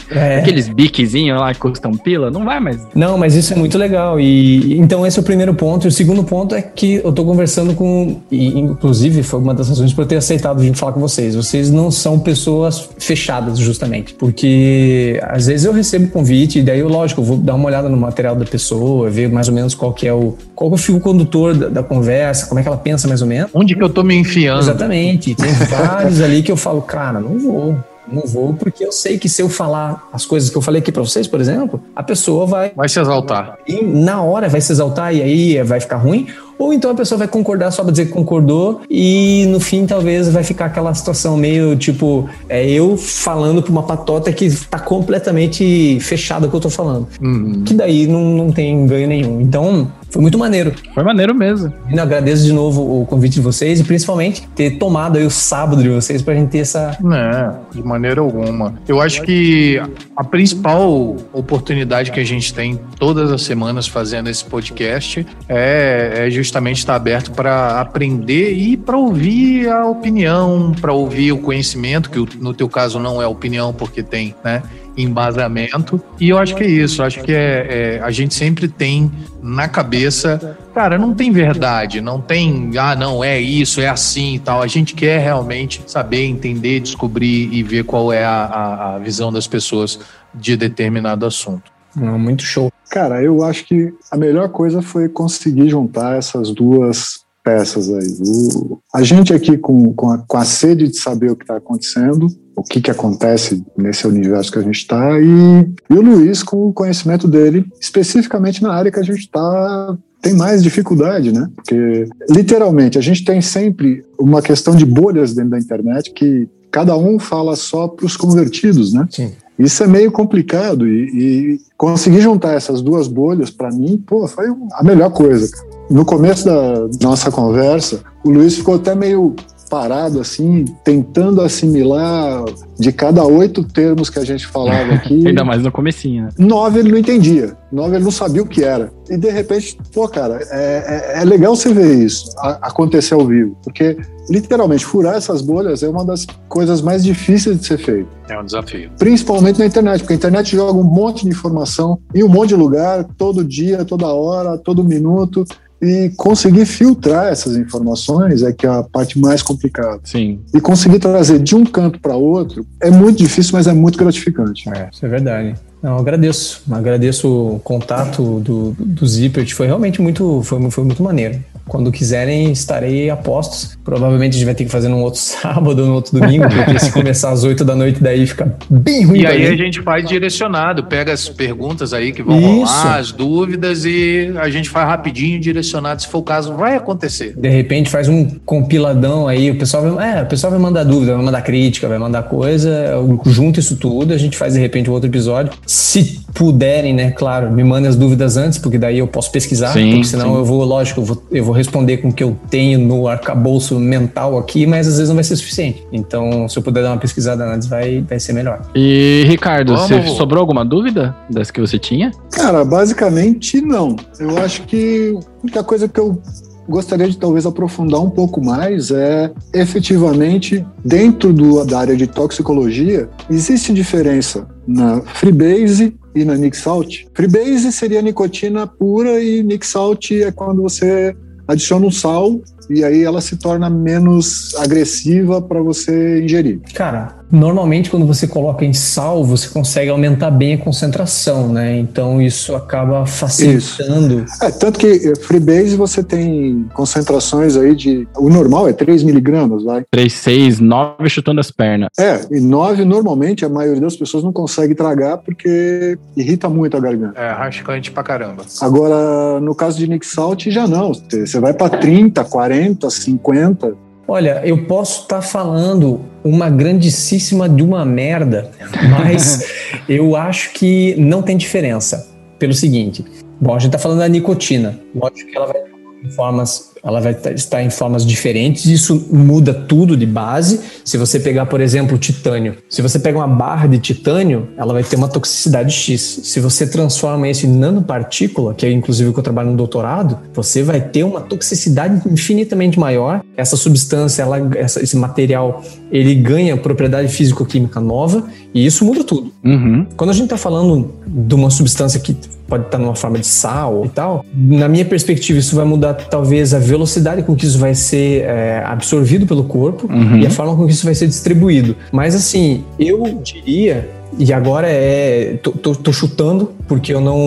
É. 0.10 0.40
Aqueles 0.40 0.68
biquezinhos 0.68 1.40
lá 1.40 1.54
que 1.54 1.60
custam 1.60 1.92
pila, 1.92 2.30
não 2.30 2.44
vai 2.44 2.60
mais. 2.60 2.82
Não, 2.94 3.18
mas 3.18 3.36
isso 3.36 3.54
é 3.54 3.56
muito 3.56 3.78
legal. 3.78 3.93
E 4.20 4.78
então 4.80 5.06
esse 5.06 5.18
é 5.18 5.22
o 5.22 5.26
primeiro 5.26 5.54
ponto. 5.54 5.86
E 5.86 5.88
o 5.88 5.92
segundo 5.92 6.24
ponto 6.24 6.56
é 6.56 6.62
que 6.62 7.02
eu 7.04 7.12
tô 7.12 7.24
conversando 7.24 7.74
com. 7.74 8.22
E, 8.32 8.60
inclusive, 8.60 9.24
foi 9.24 9.40
uma 9.40 9.54
das 9.54 9.70
razões 9.70 9.94
por 9.94 10.02
eu 10.02 10.08
ter 10.08 10.16
aceitado 10.18 10.60
vir 10.60 10.74
falar 10.76 10.94
com 10.94 11.00
vocês. 11.00 11.36
Vocês 11.36 11.70
não 11.70 11.92
são 11.92 12.20
pessoas 12.20 12.90
fechadas, 12.98 13.58
justamente. 13.58 14.14
Porque 14.14 15.20
às 15.24 15.48
vezes 15.48 15.66
eu 15.66 15.74
recebo 15.74 16.08
convite, 16.08 16.60
e 16.60 16.64
daí 16.64 16.80
eu, 16.80 16.88
lógico, 16.88 17.22
eu 17.22 17.26
vou 17.26 17.38
dar 17.38 17.56
uma 17.56 17.66
olhada 17.66 17.90
no 17.90 17.98
material 17.98 18.36
da 18.36 18.46
pessoa, 18.46 19.10
ver 19.10 19.30
mais 19.30 19.48
ou 19.48 19.54
menos 19.54 19.76
qual 19.76 19.94
que 19.94 20.08
é 20.08 20.14
o. 20.14 20.36
Qual 20.56 20.70
que 20.70 20.76
é 20.76 20.78
o 20.78 20.80
fio 20.80 21.00
condutor 21.00 21.56
da, 21.56 21.70
da 21.70 21.84
conversa, 21.84 22.48
como 22.48 22.60
é 22.60 22.64
que 22.64 22.68
ela 22.70 22.78
pensa 22.78 23.08
mais 23.08 23.22
ou 23.22 23.28
menos. 23.28 23.50
Onde 23.54 23.76
que 23.76 23.84
eu 23.84 23.90
tô 23.90 24.04
me 24.04 24.16
enfiando? 24.16 24.60
Exatamente. 24.60 25.36
Tem 25.36 25.52
vários 25.70 26.22
ali 26.22 26.42
que 26.42 26.52
eu 26.52 26.58
falo, 26.58 26.82
cara, 26.82 27.20
não 27.20 27.38
vou 27.38 27.78
não 28.12 28.24
vou, 28.26 28.54
porque 28.54 28.86
eu 28.86 28.92
sei 28.92 29.18
que 29.18 29.30
se 29.30 29.42
eu 29.42 29.50
falar 29.50 30.08
as 30.12 30.26
coisas 30.26 30.50
que 30.50 30.58
eu 30.58 30.62
falei 30.62 30.82
aqui 30.82 30.92
para 30.92 31.02
vocês, 31.02 31.28
por 31.28 31.40
exemplo, 31.40 31.82
a 31.96 32.04
pessoa 32.04 32.46
vai. 32.46 32.72
Vai 32.76 32.90
se 32.90 33.00
exaltar. 33.00 33.58
E 33.68 33.84
na 33.84 34.22
hora 34.22 34.50
vai 34.50 34.62
se 34.62 34.72
exaltar 34.72 35.14
e 35.14 35.22
aí 35.22 35.64
vai 35.64 35.80
ficar 35.80 35.98
ruim. 35.98 36.28
Ou 36.58 36.72
então 36.74 36.92
a 36.92 36.96
pessoa 36.96 37.18
vai 37.18 37.28
concordar 37.28 37.72
só 37.72 37.84
pra 37.84 37.92
dizer 37.92 38.06
que 38.06 38.12
concordou 38.12 38.82
e 38.90 39.46
no 39.48 39.60
fim 39.60 39.86
talvez 39.86 40.30
vai 40.30 40.44
ficar 40.44 40.66
aquela 40.66 40.94
situação 40.94 41.36
meio 41.36 41.76
tipo, 41.76 42.30
é 42.48 42.66
eu 42.70 42.96
falando 42.96 43.62
pra 43.62 43.72
uma 43.72 43.84
patota 43.84 44.32
que 44.32 44.50
tá 44.68 44.80
completamente 44.80 46.00
fechada 46.00 46.48
o 46.48 46.50
que 46.50 46.56
eu 46.56 46.62
tô 46.62 46.70
falando. 46.70 47.08
Uhum. 47.22 47.64
Que 47.66 47.74
daí 47.74 48.08
não, 48.08 48.22
não 48.22 48.52
tem 48.52 48.86
ganho 48.86 49.08
nenhum. 49.08 49.42
Então, 49.42 49.92
foi 50.14 50.22
muito 50.22 50.38
maneiro. 50.38 50.72
Foi 50.94 51.04
maneiro 51.04 51.34
mesmo. 51.34 51.74
E 51.90 52.00
agradeço 52.00 52.44
de 52.44 52.54
novo 52.54 53.02
o 53.02 53.06
convite 53.08 53.34
de 53.34 53.42
vocês 53.42 53.80
e 53.80 53.84
principalmente 53.84 54.48
ter 54.50 54.78
tomado 54.78 55.18
aí 55.18 55.26
o 55.26 55.30
sábado 55.32 55.82
de 55.82 55.90
vocês 55.90 56.22
pra 56.22 56.36
gente 56.36 56.52
ter 56.52 56.60
essa. 56.60 56.96
Não, 57.02 57.62
de 57.72 57.82
maneira 57.82 58.22
alguma. 58.22 58.76
Eu 58.88 59.02
acho 59.02 59.24
que 59.24 59.82
a 60.16 60.24
principal 60.24 61.18
oportunidade 61.34 62.12
que 62.12 62.20
a 62.20 62.24
gente 62.24 62.54
tem 62.54 62.80
todas 63.00 63.32
as 63.32 63.42
semanas 63.42 63.88
fazendo 63.88 64.30
esse 64.30 64.46
podcast 64.46 65.26
é, 65.50 66.28
é 66.28 66.30
justamente 66.30 66.78
estar 66.78 66.94
aberto 66.94 67.32
para 67.32 67.82
aprender 67.82 68.54
e 68.54 68.78
para 68.78 68.96
ouvir 68.96 69.68
a 69.68 69.88
opinião, 69.88 70.76
para 70.80 70.94
ouvir 70.94 71.32
o 71.32 71.40
conhecimento, 71.40 72.12
que 72.12 72.38
no 72.38 72.54
teu 72.54 72.70
caso 72.70 73.00
não 73.00 73.20
é 73.20 73.26
opinião, 73.26 73.74
porque 73.74 74.04
tem, 74.04 74.36
né? 74.44 74.62
Embasamento. 74.98 76.02
E 76.20 76.30
eu 76.30 76.38
acho 76.38 76.56
que 76.56 76.64
é 76.64 76.68
isso. 76.68 77.04
Acho 77.04 77.22
que 77.22 77.32
é, 77.32 77.98
é, 77.98 78.02
a 78.04 78.12
gente 78.12 78.34
sempre 78.34 78.68
tem 78.68 79.12
na 79.42 79.68
cabeça, 79.68 80.58
cara, 80.74 80.98
não 80.98 81.14
tem 81.14 81.32
verdade, 81.32 82.00
não 82.00 82.22
tem, 82.22 82.72
ah, 82.78 82.96
não, 82.96 83.24
é 83.24 83.40
isso, 83.40 83.82
é 83.82 83.90
assim 83.90 84.36
e 84.36 84.40
tal. 84.40 84.62
A 84.62 84.68
gente 84.68 84.94
quer 84.94 85.20
realmente 85.20 85.82
saber, 85.88 86.26
entender, 86.26 86.80
descobrir 86.80 87.54
e 87.54 87.62
ver 87.62 87.84
qual 87.84 88.12
é 88.14 88.24
a, 88.24 88.96
a, 88.96 89.00
visão 89.00 89.32
das 89.32 89.48
pessoas 89.48 90.00
de 90.34 90.56
determinado 90.56 91.26
assunto. 91.26 91.72
muito 91.96 92.44
show. 92.44 92.72
Cara, 92.90 93.22
eu 93.22 93.44
acho 93.44 93.66
que 93.66 93.94
a 94.12 94.18
melhor 94.18 94.50
coisa 94.50 94.82
foi 94.82 95.10
conseguir 95.10 95.68
juntar 95.68 96.18
essas 96.18 96.52
duas 96.52 97.24
peças 97.44 97.90
aí. 97.90 98.18
O, 98.22 98.73
a 98.94 99.02
gente 99.02 99.34
aqui 99.34 99.58
com, 99.58 99.92
com, 99.94 100.12
a, 100.12 100.20
com 100.20 100.38
a 100.38 100.46
sede 100.46 100.88
de 100.88 100.98
saber 100.98 101.32
o 101.32 101.36
que 101.36 101.44
está 101.44 101.58
acontecendo, 101.58 102.28
o 102.56 102.62
que, 102.62 102.80
que 102.80 102.92
acontece 102.92 103.66
nesse 103.76 104.06
universo 104.06 104.52
que 104.52 104.60
a 104.60 104.62
gente 104.62 104.78
está, 104.78 105.20
e, 105.20 105.74
e 105.90 105.94
o 105.94 106.02
Luiz 106.02 106.44
com 106.44 106.68
o 106.68 106.74
conhecimento 106.74 107.28
dele, 107.28 107.66
especificamente 107.82 108.62
na 108.62 108.72
área 108.72 108.92
que 108.92 109.00
a 109.00 109.04
gente 109.04 109.22
está 109.22 109.98
tem 110.22 110.34
mais 110.34 110.64
dificuldade, 110.64 111.34
né? 111.34 111.50
Porque, 111.54 112.08
literalmente, 112.30 112.98
a 112.98 113.02
gente 113.02 113.26
tem 113.26 113.42
sempre 113.42 114.06
uma 114.18 114.42
questão 114.42 114.74
de 114.74 114.86
bolhas 114.86 115.34
dentro 115.34 115.52
da 115.52 115.60
internet 115.60 116.14
que 116.14 116.48
cada 116.72 116.96
um 116.96 117.20
fala 117.20 117.58
só 117.58 117.90
para 117.90 118.06
os 118.06 118.16
convertidos, 118.16 118.94
né? 118.94 119.06
Sim. 119.12 119.34
Isso 119.60 119.84
é 119.84 119.88
meio 119.88 120.12
complicado 120.14 120.88
e, 120.88 121.10
e 121.14 121.60
conseguir 121.78 122.22
juntar 122.22 122.54
essas 122.54 122.82
duas 122.82 123.08
bolhas, 123.08 123.50
para 123.50 123.70
mim, 123.70 124.02
pô, 124.08 124.26
foi 124.28 124.46
a 124.72 124.82
melhor 124.82 125.12
coisa. 125.12 125.52
No 125.94 126.04
começo 126.04 126.44
da 126.44 126.90
nossa 127.04 127.30
conversa, 127.30 128.02
o 128.26 128.32
Luiz 128.32 128.56
ficou 128.56 128.74
até 128.74 128.96
meio 128.96 129.36
parado 129.70 130.20
assim, 130.20 130.66
tentando 130.84 131.40
assimilar 131.40 132.46
de 132.80 132.92
cada 132.92 133.24
oito 133.24 133.64
termos 133.64 134.10
que 134.10 134.18
a 134.18 134.26
gente 134.26 134.48
falava 134.48 134.94
aqui. 134.96 135.28
Ainda 135.28 135.44
mais 135.44 135.62
no 135.62 135.72
comecinho, 135.72 136.24
né? 136.24 136.30
Nove 136.40 136.80
ele 136.80 136.92
não 136.92 136.98
entendia, 136.98 137.56
nove 137.72 137.96
ele 137.96 138.04
não 138.04 138.12
sabia 138.12 138.42
o 138.42 138.48
que 138.48 138.64
era. 138.64 138.92
E 139.08 139.16
de 139.18 139.30
repente, 139.30 139.78
pô, 139.94 140.08
cara, 140.08 140.40
é, 140.50 141.14
é, 141.18 141.22
é 141.22 141.26
legal 141.26 141.56
você 141.56 141.72
ver 141.72 142.04
isso 142.04 142.34
a, 142.40 142.70
acontecer 142.70 143.14
ao 143.14 143.28
vivo, 143.28 143.56
porque 143.64 143.96
literalmente 144.32 144.84
furar 144.84 145.16
essas 145.16 145.44
bolhas 145.44 145.84
é 145.84 145.90
uma 145.90 146.04
das 146.04 146.26
coisas 146.50 146.82
mais 146.82 147.04
difíceis 147.04 147.60
de 147.60 147.68
ser 147.68 147.78
feito. 147.78 148.10
É 148.30 148.40
um 148.40 148.46
desafio. 148.46 148.90
Principalmente 148.98 149.60
na 149.60 149.68
internet, 149.68 150.00
porque 150.00 150.14
a 150.14 150.16
internet 150.16 150.56
joga 150.56 150.74
um 150.74 150.84
monte 150.84 151.24
de 151.24 151.30
informação 151.30 152.00
em 152.16 152.24
um 152.24 152.30
monte 152.30 152.50
de 152.50 152.56
lugar, 152.56 153.04
todo 153.16 153.44
dia, 153.44 153.86
toda 153.86 154.08
hora, 154.08 154.58
todo 154.58 154.84
minuto. 154.84 155.46
E 155.84 156.10
conseguir 156.16 156.66
filtrar 156.66 157.26
essas 157.26 157.58
informações 157.58 158.42
é 158.42 158.54
que 158.54 158.66
é 158.66 158.70
a 158.70 158.84
parte 158.84 159.20
mais 159.20 159.42
complicada. 159.42 160.00
Sim. 160.06 160.40
E 160.54 160.62
conseguir 160.62 161.00
trazer 161.00 161.40
de 161.40 161.56
um 161.56 161.66
canto 161.66 162.00
para 162.00 162.16
outro 162.16 162.66
é 162.82 162.90
muito 162.90 163.18
difícil, 163.18 163.52
mas 163.54 163.68
é 163.68 163.74
muito 163.74 163.98
gratificante. 163.98 164.70
É, 164.70 164.90
isso 164.90 165.06
é 165.06 165.10
verdade. 165.10 165.56
Não, 165.84 165.98
agradeço. 165.98 166.64
Agradeço 166.72 167.28
o 167.28 167.60
contato 167.60 168.40
do, 168.40 168.74
do 168.80 169.06
Zippert. 169.06 169.54
Foi 169.54 169.68
realmente 169.68 170.02
muito, 170.02 170.42
foi, 170.42 170.72
foi 170.72 170.86
muito 170.86 171.04
maneiro. 171.04 171.44
Quando 171.68 171.92
quiserem, 171.92 172.52
estarei 172.52 173.10
a 173.10 173.16
postos. 173.18 173.78
Provavelmente 173.84 174.36
a 174.36 174.38
gente 174.38 174.46
vai 174.46 174.56
ter 174.56 174.66
que 174.66 174.72
fazer 174.72 174.88
num 174.88 175.02
outro 175.02 175.20
sábado, 175.22 175.86
num 175.86 175.94
outro 175.94 176.18
domingo, 176.18 176.46
porque 176.48 176.80
se 176.80 176.92
começar 176.92 177.32
às 177.32 177.44
8 177.44 177.66
da 177.66 177.76
noite, 177.76 178.02
daí 178.02 178.26
fica 178.26 178.56
bem 178.70 179.06
ruim. 179.06 179.22
E 179.22 179.28
aí 179.28 179.48
a 179.48 179.56
gente 179.56 179.82
faz 179.82 180.08
direcionado, 180.08 180.86
pega 180.86 181.12
as 181.12 181.28
perguntas 181.28 181.94
aí 181.94 182.12
que 182.12 182.24
vão 182.24 182.38
Isso. 182.38 182.74
rolar, 182.74 182.98
as 182.98 183.12
dúvidas, 183.12 183.84
e 183.86 184.34
a 184.38 184.50
gente 184.50 184.70
faz 184.70 184.88
rapidinho 184.88 185.40
direcionado, 185.40 186.02
se 186.02 186.08
for 186.08 186.20
o 186.20 186.24
caso, 186.24 186.54
vai 186.54 186.76
acontecer. 186.76 187.34
De 187.38 187.50
repente 187.50 187.90
faz 187.90 188.08
um 188.08 188.26
compiladão 188.46 189.28
aí, 189.28 189.52
o 189.52 189.58
pessoal 189.58 189.96
vai, 189.96 190.20
é, 190.20 190.24
o 190.24 190.26
pessoal 190.26 190.52
vai 190.52 190.60
mandar 190.60 190.84
dúvida, 190.84 191.14
vai 191.16 191.24
mandar 191.26 191.42
crítica, 191.42 191.88
vai 191.88 191.98
mandar 191.98 192.24
coisa, 192.24 192.94
junta 193.26 193.60
isso 193.60 193.76
tudo, 193.78 194.14
a 194.14 194.18
gente 194.18 194.38
faz 194.38 194.54
de 194.54 194.60
repente 194.60 194.90
um 194.90 194.94
outro 194.94 195.10
episódio. 195.10 195.52
Se 195.74 196.20
puderem, 196.36 196.94
né, 196.94 197.10
claro, 197.10 197.52
me 197.52 197.64
mandem 197.64 197.90
as 197.90 197.96
dúvidas 197.96 198.38
antes, 198.38 198.60
porque 198.60 198.78
daí 198.78 199.00
eu 199.00 199.08
posso 199.08 199.32
pesquisar, 199.32 199.74
sim, 199.74 199.90
porque 199.90 200.04
senão 200.04 200.34
sim. 200.34 200.38
eu 200.38 200.46
vou, 200.46 200.64
lógico, 200.64 201.02
eu 201.02 201.06
vou, 201.06 201.24
eu 201.32 201.44
vou 201.44 201.54
responder 201.54 201.98
com 201.98 202.10
o 202.10 202.14
que 202.14 202.24
eu 202.24 202.38
tenho 202.48 202.78
no 202.78 203.08
arcabouço 203.08 203.80
mental 203.80 204.38
aqui, 204.38 204.68
mas 204.68 204.88
às 204.88 204.96
vezes 204.98 205.10
não 205.10 205.16
vai 205.16 205.24
ser 205.24 205.36
suficiente. 205.36 205.84
Então, 205.92 206.48
se 206.48 206.60
eu 206.60 206.62
puder 206.62 206.84
dar 206.84 206.92
uma 206.92 207.00
pesquisada 207.00 207.44
antes, 207.44 207.68
vai, 207.68 208.02
vai 208.02 208.20
ser 208.20 208.34
melhor. 208.34 208.62
E, 208.76 209.24
Ricardo, 209.26 209.76
você 209.76 210.00
sobrou 210.10 210.42
alguma 210.42 210.64
dúvida 210.64 211.16
das 211.28 211.50
que 211.50 211.60
você 211.60 211.80
tinha? 211.80 212.12
Cara, 212.32 212.64
basicamente 212.64 213.60
não. 213.60 213.96
Eu 214.20 214.38
acho 214.38 214.62
que 214.64 215.18
a 215.18 215.42
única 215.42 215.64
coisa 215.64 215.88
que 215.88 216.00
eu 216.00 216.22
gostaria 216.68 217.10
de 217.10 217.18
talvez 217.18 217.46
aprofundar 217.46 218.02
um 218.02 218.10
pouco 218.10 218.44
mais 218.44 218.92
é 218.92 219.32
efetivamente 219.54 220.66
dentro 220.84 221.34
do, 221.34 221.64
da 221.66 221.80
área 221.80 221.96
de 221.96 222.08
toxicologia 222.08 223.10
existe 223.30 223.74
diferença 223.74 224.48
na 224.68 225.02
freebase 225.02 225.96
e 226.16 226.24
na 226.24 226.36
Nick 226.36 226.56
Salt. 226.56 227.06
Freebase 227.14 227.72
seria 227.72 228.02
nicotina 228.02 228.68
pura 228.68 229.22
e 229.22 229.44
Nick 229.44 229.66
Salt 229.66 230.12
é 230.12 230.32
quando 230.32 230.62
você 230.62 231.16
adiciona 231.48 231.86
um 231.86 231.92
sal 231.92 232.40
e 232.70 232.84
aí 232.84 233.04
ela 233.04 233.22
se 233.22 233.38
torna 233.38 233.70
menos 233.70 234.56
agressiva 234.56 235.42
para 235.42 235.62
você 235.62 236.24
ingerir. 236.24 236.60
Cara, 236.74 237.24
Normalmente, 237.34 237.90
quando 237.90 238.06
você 238.06 238.28
coloca 238.28 238.64
em 238.64 238.74
sal, 238.74 239.24
você 239.24 239.50
consegue 239.50 239.90
aumentar 239.90 240.30
bem 240.30 240.54
a 240.54 240.58
concentração, 240.60 241.48
né? 241.52 241.80
Então, 241.80 242.22
isso 242.22 242.56
acaba 242.56 243.08
facilitando. 243.08 244.24
Isso. 244.24 244.44
É, 244.46 244.52
tanto 244.52 244.78
que 244.78 244.86
eh, 244.86 245.16
Freebase 245.16 245.76
você 245.76 246.04
tem 246.04 246.70
concentrações 246.76 247.58
aí 247.58 247.76
de. 247.76 248.08
O 248.16 248.30
normal 248.30 248.68
é 248.68 248.74
3 248.74 249.02
miligramas, 249.02 249.64
vai. 249.64 249.84
3, 249.90 250.14
6, 250.14 250.60
9 250.60 251.10
chutando 251.10 251.40
as 251.40 251.50
pernas. 251.50 251.90
É, 252.00 252.22
e 252.30 252.40
9 252.40 252.86
normalmente 252.86 253.44
a 253.44 253.50
maioria 253.50 253.82
das 253.82 253.96
pessoas 253.96 254.24
não 254.24 254.32
consegue 254.32 254.76
tragar 254.76 255.18
porque 255.18 255.98
irrita 256.16 256.48
muito 256.48 256.78
a 256.78 256.80
garganta. 256.80 257.20
É, 257.20 257.32
rascante 257.32 257.90
pra 257.90 258.04
caramba. 258.04 258.44
Agora, 258.62 259.40
no 259.40 259.56
caso 259.56 259.80
de 259.80 259.88
Nick 259.88 260.06
Salt, 260.06 260.50
já 260.50 260.68
não. 260.68 260.92
Você 260.94 261.40
vai 261.40 261.54
para 261.54 261.80
30, 261.80 262.24
40, 262.26 262.63
50. 262.90 263.76
Olha, 264.08 264.42
eu 264.44 264.66
posso 264.66 265.04
estar 265.04 265.18
tá 265.18 265.22
falando 265.22 266.02
uma 266.24 266.50
grandíssima 266.50 267.48
de 267.48 267.64
uma 267.64 267.86
merda, 267.86 268.52
mas 268.90 269.46
eu 269.88 270.16
acho 270.16 270.54
que 270.54 270.96
não 270.98 271.22
tem 271.22 271.38
diferença. 271.38 272.12
Pelo 272.38 272.54
seguinte, 272.54 273.06
bom, 273.40 273.56
a 273.56 273.60
gente 273.60 273.68
está 273.68 273.80
falando 273.80 274.00
da 274.00 274.08
nicotina. 274.08 274.78
Lógico 274.94 275.30
que 275.30 275.38
ela 275.38 275.48
vai 275.48 275.62
em 276.04 276.10
formas 276.12 276.73
ela 276.84 277.00
vai 277.00 277.16
estar 277.34 277.64
em 277.64 277.70
formas 277.70 278.06
diferentes, 278.06 278.66
isso 278.66 279.08
muda 279.10 279.54
tudo 279.54 279.96
de 279.96 280.06
base. 280.06 280.60
Se 280.84 280.98
você 280.98 281.18
pegar, 281.18 281.46
por 281.46 281.62
exemplo, 281.62 281.96
o 281.96 281.98
titânio, 281.98 282.58
se 282.70 282.82
você 282.82 283.00
pega 283.00 283.18
uma 283.18 283.28
barra 283.28 283.68
de 283.68 283.80
titânio, 283.80 284.50
ela 284.58 284.74
vai 284.74 284.84
ter 284.84 284.98
uma 284.98 285.08
toxicidade 285.08 285.74
X. 285.74 286.20
Se 286.24 286.42
você 286.42 286.68
transforma 286.68 287.30
isso 287.30 287.46
em 287.46 287.50
nanopartícula, 287.50 288.54
que 288.54 288.66
é 288.66 288.72
inclusive 288.72 289.10
o 289.10 289.14
que 289.14 289.20
eu 289.20 289.24
trabalho 289.24 289.52
no 289.52 289.56
doutorado, 289.56 290.20
você 290.34 290.62
vai 290.62 290.82
ter 290.82 291.04
uma 291.04 291.22
toxicidade 291.22 292.02
infinitamente 292.10 292.78
maior. 292.78 293.22
Essa 293.38 293.56
substância, 293.56 294.22
ela, 294.22 294.40
essa, 294.58 294.84
esse 294.84 294.98
material, 294.98 295.64
ele 295.90 296.14
ganha 296.16 296.58
propriedade 296.58 297.08
físico-química 297.08 297.80
nova 297.80 298.26
e 298.54 298.66
isso 298.66 298.84
muda 298.84 299.04
tudo. 299.04 299.32
Uhum. 299.44 299.88
Quando 299.96 300.10
a 300.10 300.14
gente 300.14 300.26
está 300.26 300.38
falando 300.38 300.94
de 301.08 301.34
uma 301.34 301.50
substância 301.50 302.00
que 302.00 302.16
pode 302.48 302.66
estar 302.66 302.78
numa 302.78 302.96
forma 302.96 303.18
de 303.18 303.26
sal 303.26 303.86
e 303.86 303.90
tal, 303.90 304.26
na 304.36 304.68
minha 304.68 304.86
perspectiva, 304.86 305.40
isso 305.40 305.56
vai 305.56 305.66
mudar 305.66 305.94
talvez 305.94 306.54
a 306.54 306.60
velocidade 306.74 307.22
com 307.22 307.36
que 307.36 307.46
isso 307.46 307.60
vai 307.60 307.76
ser 307.76 308.24
é, 308.24 308.64
absorvido 308.66 309.28
pelo 309.28 309.44
corpo 309.44 309.88
uhum. 309.88 310.18
e 310.18 310.26
a 310.26 310.30
forma 310.30 310.56
com 310.56 310.66
que 310.66 310.72
isso 310.72 310.86
vai 310.86 310.96
ser 310.96 311.08
distribuído. 311.08 311.76
Mas 311.92 312.16
assim, 312.16 312.64
eu 312.80 313.04
diria 313.24 313.88
e 314.18 314.34
agora 314.34 314.68
é. 314.68 315.40
Tô, 315.42 315.52
tô, 315.52 315.76
tô, 315.76 315.94
chutando, 315.94 316.52
porque 316.68 316.94
eu 316.94 317.02
não. 317.02 317.20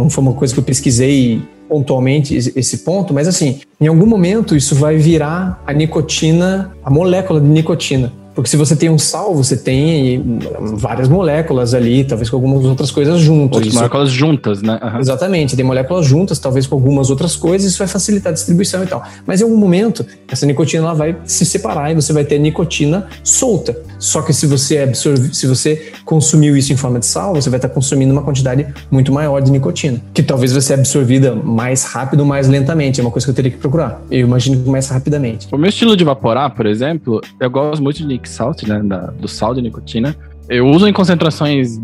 Não 0.00 0.10
foi 0.10 0.22
uma 0.22 0.32
coisa 0.32 0.54
que 0.54 0.60
eu 0.60 0.64
pesquisei 0.64 1.40
pontualmente 1.68 2.34
esse 2.34 2.78
ponto, 2.78 3.12
mas 3.12 3.26
assim, 3.26 3.58
em 3.80 3.88
algum 3.88 4.06
momento 4.06 4.54
isso 4.54 4.74
vai 4.76 4.96
virar 4.96 5.60
a 5.66 5.72
nicotina, 5.72 6.70
a 6.84 6.90
molécula 6.90 7.40
de 7.40 7.48
nicotina. 7.48 8.12
Porque 8.36 8.50
se 8.50 8.56
você 8.58 8.76
tem 8.76 8.90
um 8.90 8.98
sal, 8.98 9.34
você 9.34 9.56
tem 9.56 10.38
várias 10.74 11.08
moléculas 11.08 11.72
ali, 11.72 12.04
talvez 12.04 12.28
com 12.28 12.36
algumas 12.36 12.66
outras 12.66 12.90
coisas 12.90 13.18
juntas. 13.18 13.56
Outras 13.56 13.74
moléculas 13.74 14.10
juntas, 14.10 14.60
né? 14.60 14.78
Uhum. 14.82 15.00
Exatamente, 15.00 15.56
tem 15.56 15.64
moléculas 15.64 16.04
juntas, 16.04 16.38
talvez 16.38 16.66
com 16.66 16.74
algumas 16.74 17.08
outras 17.08 17.34
coisas, 17.34 17.70
isso 17.70 17.78
vai 17.78 17.88
facilitar 17.88 18.30
a 18.30 18.34
distribuição 18.34 18.84
e 18.84 18.86
tal. 18.86 19.02
Mas 19.26 19.40
em 19.40 19.44
algum 19.44 19.56
momento, 19.56 20.04
essa 20.28 20.44
nicotina 20.44 20.84
ela 20.84 20.94
vai 20.94 21.16
se 21.24 21.46
separar 21.46 21.90
e 21.90 21.94
você 21.94 22.12
vai 22.12 22.26
ter 22.26 22.38
nicotina 22.38 23.06
solta. 23.24 23.74
Só 23.98 24.20
que 24.20 24.34
se 24.34 24.46
você 24.46 24.80
absorve, 24.80 25.34
se 25.34 25.46
você 25.46 25.92
consumiu 26.04 26.54
isso 26.58 26.70
em 26.74 26.76
forma 26.76 26.98
de 26.98 27.06
sal, 27.06 27.34
você 27.34 27.48
vai 27.48 27.56
estar 27.56 27.70
consumindo 27.70 28.12
uma 28.12 28.22
quantidade 28.22 28.66
muito 28.90 29.10
maior 29.10 29.40
de 29.40 29.50
nicotina, 29.50 29.98
que 30.12 30.22
talvez 30.22 30.52
vai 30.52 30.60
ser 30.60 30.74
absorvida 30.74 31.34
mais 31.34 31.84
rápido 31.84 32.26
mais 32.26 32.48
lentamente. 32.48 33.00
É 33.00 33.02
uma 33.02 33.10
coisa 33.10 33.26
que 33.26 33.30
eu 33.30 33.34
teria 33.34 33.50
que 33.50 33.56
procurar. 33.56 34.02
Eu 34.10 34.20
imagino 34.20 34.62
que 34.62 34.68
mais 34.68 34.90
rapidamente. 34.90 35.48
O 35.50 35.56
meu 35.56 35.70
estilo 35.70 35.96
de 35.96 36.04
evaporar, 36.04 36.54
por 36.54 36.66
exemplo, 36.66 37.22
eu 37.40 37.48
gosto 37.48 37.82
muito 37.82 37.96
de 37.96 38.06
salt, 38.28 38.62
né, 38.64 38.80
da, 38.82 39.06
do 39.06 39.28
sal 39.28 39.54
de 39.54 39.62
nicotina. 39.62 40.16
Eu 40.48 40.66
uso 40.66 40.86
em 40.86 40.92
concentrações 40.92 41.78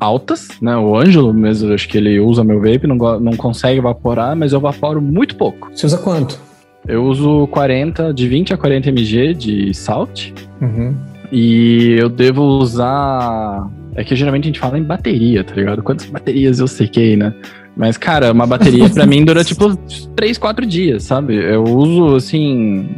altas, 0.00 0.48
né? 0.62 0.76
O 0.76 0.96
Ângelo 0.96 1.34
mesmo, 1.34 1.72
acho 1.72 1.88
que 1.88 1.98
ele 1.98 2.20
usa 2.20 2.44
meu 2.44 2.60
vape, 2.60 2.86
não, 2.86 2.96
não 3.20 3.32
consegue 3.32 3.78
evaporar, 3.78 4.36
mas 4.36 4.52
eu 4.52 4.58
evaporo 4.58 5.00
muito 5.00 5.36
pouco. 5.36 5.70
Você 5.74 5.86
usa 5.86 5.98
quanto? 5.98 6.38
Eu 6.86 7.04
uso 7.04 7.46
40, 7.48 8.14
de 8.14 8.28
20 8.28 8.54
a 8.54 8.56
40 8.56 8.88
mg 8.88 9.34
de 9.34 9.74
salt. 9.74 10.32
Uhum. 10.60 10.94
E 11.30 11.96
eu 11.98 12.08
devo 12.08 12.42
usar. 12.42 13.68
É 13.94 14.04
que 14.04 14.14
geralmente 14.14 14.44
a 14.44 14.46
gente 14.46 14.60
fala 14.60 14.78
em 14.78 14.82
bateria, 14.82 15.42
tá 15.42 15.54
ligado? 15.54 15.82
Quantas 15.82 16.06
baterias 16.06 16.60
eu 16.60 16.68
sequei, 16.68 17.16
né? 17.16 17.34
Mas, 17.76 17.96
cara, 17.96 18.32
uma 18.32 18.46
bateria 18.46 18.88
para 18.88 19.06
mim 19.06 19.24
dura 19.24 19.44
tipo 19.44 19.76
3, 20.16 20.38
4 20.38 20.64
dias, 20.64 21.02
sabe? 21.02 21.34
Eu 21.34 21.64
uso, 21.64 22.16
assim, 22.16 22.88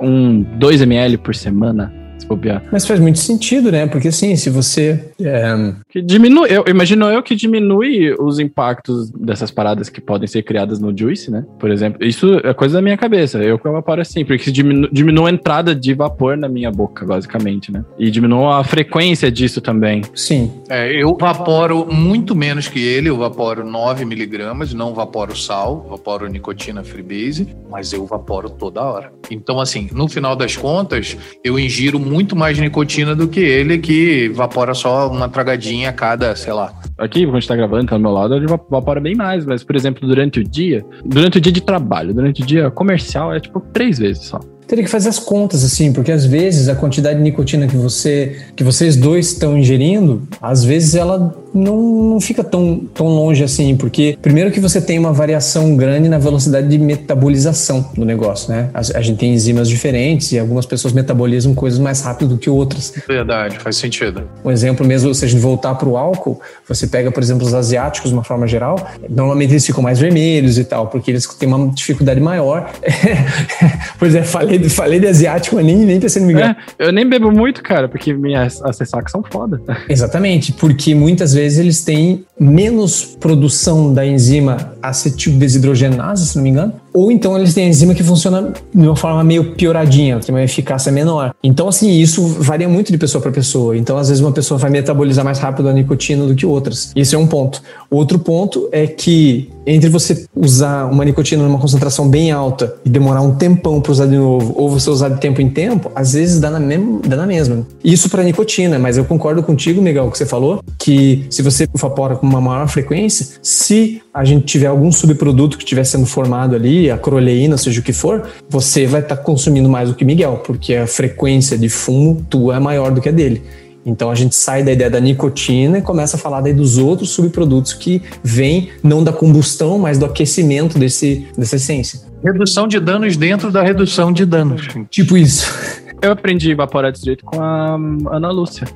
um 0.00 0.42
2 0.42 0.82
ml 0.82 1.18
por 1.18 1.34
semana 1.34 1.92
se 2.18 2.26
bobear. 2.26 2.62
Mas 2.70 2.86
faz 2.86 3.00
muito 3.00 3.18
sentido, 3.18 3.70
né? 3.70 3.86
Porque 3.86 4.08
assim, 4.08 4.36
se 4.36 4.50
você. 4.50 5.10
É... 5.20 5.74
Que 5.88 6.02
diminui, 6.02 6.48
eu 6.50 6.64
imagino 6.68 7.06
eu 7.06 7.22
que 7.22 7.34
diminui 7.34 8.14
os 8.18 8.38
impactos 8.38 9.10
dessas 9.10 9.50
paradas 9.50 9.88
que 9.88 10.00
podem 10.00 10.26
ser 10.26 10.42
criadas 10.42 10.78
no 10.78 10.96
Juice, 10.96 11.30
né? 11.30 11.44
Por 11.58 11.70
exemplo, 11.70 12.04
isso 12.04 12.40
é 12.44 12.52
coisa 12.54 12.74
da 12.74 12.82
minha 12.82 12.96
cabeça. 12.96 13.38
Eu 13.38 13.58
que 13.58 13.68
evaporo 13.68 14.00
assim, 14.00 14.24
porque 14.24 14.50
diminu, 14.50 14.88
diminui 14.92 15.30
a 15.30 15.34
entrada 15.34 15.74
de 15.74 15.94
vapor 15.94 16.36
na 16.36 16.48
minha 16.48 16.70
boca, 16.70 17.04
basicamente, 17.04 17.72
né? 17.72 17.84
E 17.98 18.10
diminui 18.10 18.52
a 18.52 18.64
frequência 18.64 19.30
disso 19.30 19.60
também. 19.60 20.02
Sim. 20.14 20.52
É, 20.68 20.92
eu 20.92 21.16
vaporo 21.18 21.86
muito 21.92 22.34
menos 22.34 22.68
que 22.68 22.80
ele, 22.80 23.08
eu 23.08 23.16
vaporo 23.16 23.64
9 23.64 24.04
miligramas, 24.04 24.72
não 24.74 24.94
vaporo 24.94 25.36
sal, 25.36 25.86
vaporo 25.88 26.28
nicotina 26.28 26.82
freebase, 26.84 27.48
mas 27.70 27.92
eu 27.92 28.06
vaporo 28.06 28.50
toda 28.50 28.82
hora. 28.82 29.12
Então, 29.30 29.60
assim, 29.60 29.88
no 29.92 30.08
final 30.08 30.36
das 30.36 30.56
contas, 30.56 31.16
eu 31.42 31.58
ingiro 31.58 31.98
muito 32.06 32.36
mais 32.36 32.58
nicotina 32.58 33.14
do 33.14 33.28
que 33.28 33.40
ele 33.40 33.78
que 33.78 34.24
evapora 34.24 34.74
só 34.74 35.10
uma 35.10 35.28
tragadinha 35.28 35.90
a 35.90 35.92
cada, 35.92 36.34
sei 36.36 36.52
lá. 36.52 36.72
Aqui, 36.98 37.24
quando 37.24 37.36
a 37.36 37.40
gente 37.40 37.48
tá 37.48 37.56
gravando, 37.56 37.86
tá 37.86 37.96
do 37.96 38.02
meu 38.02 38.12
lado, 38.12 38.34
ele 38.34 38.44
evapora 38.44 39.00
bem 39.00 39.14
mais, 39.14 39.44
mas, 39.44 39.62
por 39.62 39.76
exemplo, 39.76 40.06
durante 40.06 40.40
o 40.40 40.44
dia, 40.44 40.84
durante 41.04 41.38
o 41.38 41.40
dia 41.40 41.52
de 41.52 41.60
trabalho, 41.60 42.14
durante 42.14 42.42
o 42.42 42.46
dia 42.46 42.70
comercial, 42.70 43.34
é 43.34 43.40
tipo 43.40 43.60
três 43.72 43.98
vezes 43.98 44.24
só 44.24 44.40
teria 44.66 44.84
que 44.84 44.90
fazer 44.90 45.08
as 45.08 45.18
contas 45.18 45.64
assim, 45.64 45.92
porque 45.92 46.10
às 46.10 46.26
vezes 46.26 46.68
a 46.68 46.74
quantidade 46.74 47.18
de 47.18 47.22
nicotina 47.22 47.66
que 47.66 47.76
você 47.76 48.36
que 48.56 48.64
vocês 48.64 48.96
dois 48.96 49.28
estão 49.32 49.56
ingerindo, 49.56 50.26
às 50.42 50.64
vezes 50.64 50.94
ela 50.94 51.34
não, 51.56 51.76
não 52.10 52.20
fica 52.20 52.44
tão, 52.44 52.78
tão 52.92 53.06
longe 53.06 53.42
assim, 53.42 53.76
porque 53.76 54.18
primeiro 54.20 54.50
que 54.50 54.60
você 54.60 54.80
tem 54.80 54.98
uma 54.98 55.12
variação 55.12 55.76
grande 55.76 56.08
na 56.08 56.18
velocidade 56.18 56.68
de 56.68 56.78
metabolização 56.78 57.90
do 57.94 58.04
negócio, 58.04 58.52
né? 58.52 58.70
A, 58.74 58.80
a 58.80 59.02
gente 59.02 59.18
tem 59.18 59.32
enzimas 59.32 59.68
diferentes 59.68 60.32
e 60.32 60.38
algumas 60.38 60.66
pessoas 60.66 60.92
metabolizam 60.92 61.54
coisas 61.54 61.78
mais 61.78 62.00
rápido 62.02 62.34
do 62.34 62.38
que 62.38 62.50
outras. 62.50 62.92
Verdade, 63.06 63.58
faz 63.58 63.76
sentido. 63.76 64.22
Um 64.44 64.50
exemplo 64.50 64.86
mesmo, 64.86 65.14
se 65.14 65.24
a 65.24 65.28
gente 65.28 65.40
voltar 65.40 65.74
para 65.74 65.88
o 65.88 65.96
álcool, 65.96 66.40
você 66.68 66.86
pega, 66.86 67.10
por 67.10 67.22
exemplo, 67.22 67.46
os 67.46 67.54
asiáticos 67.54 68.10
de 68.10 68.16
uma 68.16 68.24
forma 68.24 68.46
geral, 68.46 68.76
normalmente 69.08 69.52
eles 69.52 69.66
ficam 69.66 69.82
mais 69.82 69.98
vermelhos 69.98 70.58
e 70.58 70.64
tal, 70.64 70.88
porque 70.88 71.10
eles 71.10 71.26
têm 71.26 71.48
uma 71.48 71.68
dificuldade 71.68 72.20
maior. 72.20 72.70
pois 73.98 74.14
é, 74.14 74.22
falei 74.22 74.68
falei, 74.68 75.00
de 75.00 75.06
asiático, 75.06 75.56
mas 75.56 75.64
nem, 75.64 75.76
nem 75.76 76.00
pensei 76.00 76.20
no 76.20 76.28
migrar. 76.28 76.56
É, 76.78 76.86
eu 76.86 76.92
nem 76.92 77.08
bebo 77.08 77.30
muito, 77.30 77.62
cara, 77.62 77.88
porque 77.88 78.12
minhas 78.12 78.62
as 78.62 78.78
ressacas 78.78 79.10
são 79.10 79.22
foda. 79.22 79.60
Exatamente, 79.88 80.52
porque 80.52 80.94
muitas 80.94 81.32
vezes 81.32 81.45
eles 81.58 81.82
têm 81.82 82.24
menos 82.38 83.04
produção 83.04 83.94
da 83.94 84.04
enzima 84.04 84.72
acetil 84.82 85.38
desidrogenase, 85.38 86.26
se 86.26 86.36
não 86.36 86.42
me 86.42 86.50
engano, 86.50 86.74
ou 86.96 87.12
então 87.12 87.36
eles 87.36 87.52
têm 87.52 87.68
enzima 87.68 87.94
que 87.94 88.02
funciona 88.02 88.54
de 88.74 88.86
uma 88.86 88.96
forma 88.96 89.22
meio 89.22 89.52
pioradinha, 89.52 90.18
tem 90.18 90.34
uma 90.34 90.42
eficácia 90.42 90.90
menor. 90.90 91.34
Então, 91.42 91.68
assim, 91.68 91.90
isso 91.90 92.26
varia 92.26 92.66
muito 92.70 92.90
de 92.90 92.96
pessoa 92.96 93.20
para 93.20 93.30
pessoa. 93.30 93.76
Então, 93.76 93.98
às 93.98 94.08
vezes, 94.08 94.22
uma 94.22 94.32
pessoa 94.32 94.56
vai 94.56 94.70
metabolizar 94.70 95.22
mais 95.22 95.38
rápido 95.38 95.68
a 95.68 95.74
nicotina 95.74 96.24
do 96.24 96.34
que 96.34 96.46
outras. 96.46 96.92
Isso 96.96 97.14
é 97.14 97.18
um 97.18 97.26
ponto. 97.26 97.60
Outro 97.90 98.18
ponto 98.18 98.70
é 98.72 98.86
que 98.86 99.50
entre 99.66 99.90
você 99.90 100.26
usar 100.34 100.86
uma 100.86 101.04
nicotina 101.04 101.42
numa 101.42 101.58
concentração 101.58 102.08
bem 102.08 102.30
alta 102.30 102.76
e 102.84 102.88
demorar 102.88 103.20
um 103.20 103.34
tempão 103.34 103.80
para 103.80 103.92
usar 103.92 104.06
de 104.06 104.16
novo, 104.16 104.54
ou 104.56 104.70
você 104.70 104.88
usar 104.88 105.08
de 105.08 105.20
tempo 105.20 105.42
em 105.42 105.50
tempo, 105.50 105.90
às 105.94 106.12
vezes 106.12 106.40
dá 106.40 106.50
na, 106.50 106.60
mesma, 106.60 107.00
dá 107.04 107.16
na 107.16 107.26
mesma. 107.26 107.66
Isso 107.82 108.08
para 108.08 108.22
nicotina, 108.22 108.78
mas 108.78 108.96
eu 108.96 109.04
concordo 109.04 109.42
contigo, 109.42 109.82
Miguel, 109.82 110.08
que 110.10 110.16
você 110.16 110.24
falou, 110.24 110.62
que 110.78 111.26
se 111.28 111.42
você 111.42 111.68
evapora 111.74 112.14
com 112.14 112.26
uma 112.26 112.40
maior 112.40 112.68
frequência, 112.68 113.26
se 113.42 114.00
a 114.14 114.24
gente 114.24 114.46
tiver 114.46 114.68
algum 114.68 114.90
subproduto 114.92 115.58
que 115.58 115.64
estiver 115.64 115.84
sendo 115.84 116.06
formado 116.06 116.54
ali, 116.54 116.85
a 116.90 116.98
croleína, 116.98 117.56
seja 117.56 117.80
o 117.80 117.82
que 117.82 117.92
for, 117.92 118.28
você 118.48 118.86
vai 118.86 119.00
estar 119.00 119.16
tá 119.16 119.22
consumindo 119.22 119.68
mais 119.68 119.88
do 119.88 119.94
que 119.94 120.04
Miguel, 120.04 120.42
porque 120.44 120.74
a 120.74 120.86
frequência 120.86 121.56
de 121.58 121.68
fumo 121.68 122.24
tua 122.28 122.56
é 122.56 122.60
maior 122.60 122.90
do 122.90 123.00
que 123.00 123.08
a 123.08 123.12
dele. 123.12 123.42
Então 123.86 124.10
a 124.10 124.16
gente 124.16 124.34
sai 124.34 124.64
da 124.64 124.72
ideia 124.72 124.90
da 124.90 124.98
nicotina 124.98 125.78
e 125.78 125.82
começa 125.82 126.16
a 126.16 126.18
falar 126.18 126.40
daí 126.40 126.52
dos 126.52 126.76
outros 126.76 127.10
subprodutos 127.10 127.72
que 127.72 128.02
vêm 128.22 128.70
não 128.82 129.04
da 129.04 129.12
combustão, 129.12 129.78
mas 129.78 129.96
do 129.96 130.04
aquecimento 130.04 130.76
desse, 130.76 131.28
dessa 131.38 131.54
essência. 131.54 132.00
Redução 132.24 132.66
de 132.66 132.80
danos 132.80 133.16
dentro 133.16 133.52
da 133.52 133.62
redução 133.62 134.12
de 134.12 134.26
danos. 134.26 134.66
Tipo 134.90 135.16
isso. 135.16 135.46
Eu 136.02 136.10
aprendi 136.10 136.48
a 136.48 136.52
evaporar 136.52 136.90
desse 136.90 137.04
jeito 137.04 137.24
com 137.24 137.40
a 137.40 137.74
Ana 138.10 138.30
Lúcia. 138.30 138.66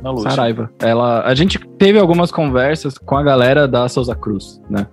Ana 0.00 0.12
Lúcia. 0.12 0.30
Saraiva. 0.30 0.70
Ela, 0.78 1.22
a 1.26 1.34
gente 1.34 1.58
teve 1.76 1.98
algumas 1.98 2.30
conversas 2.30 2.96
com 2.96 3.16
a 3.16 3.22
galera 3.22 3.66
da 3.66 3.88
Souza 3.88 4.14
Cruz, 4.14 4.60
né? 4.70 4.86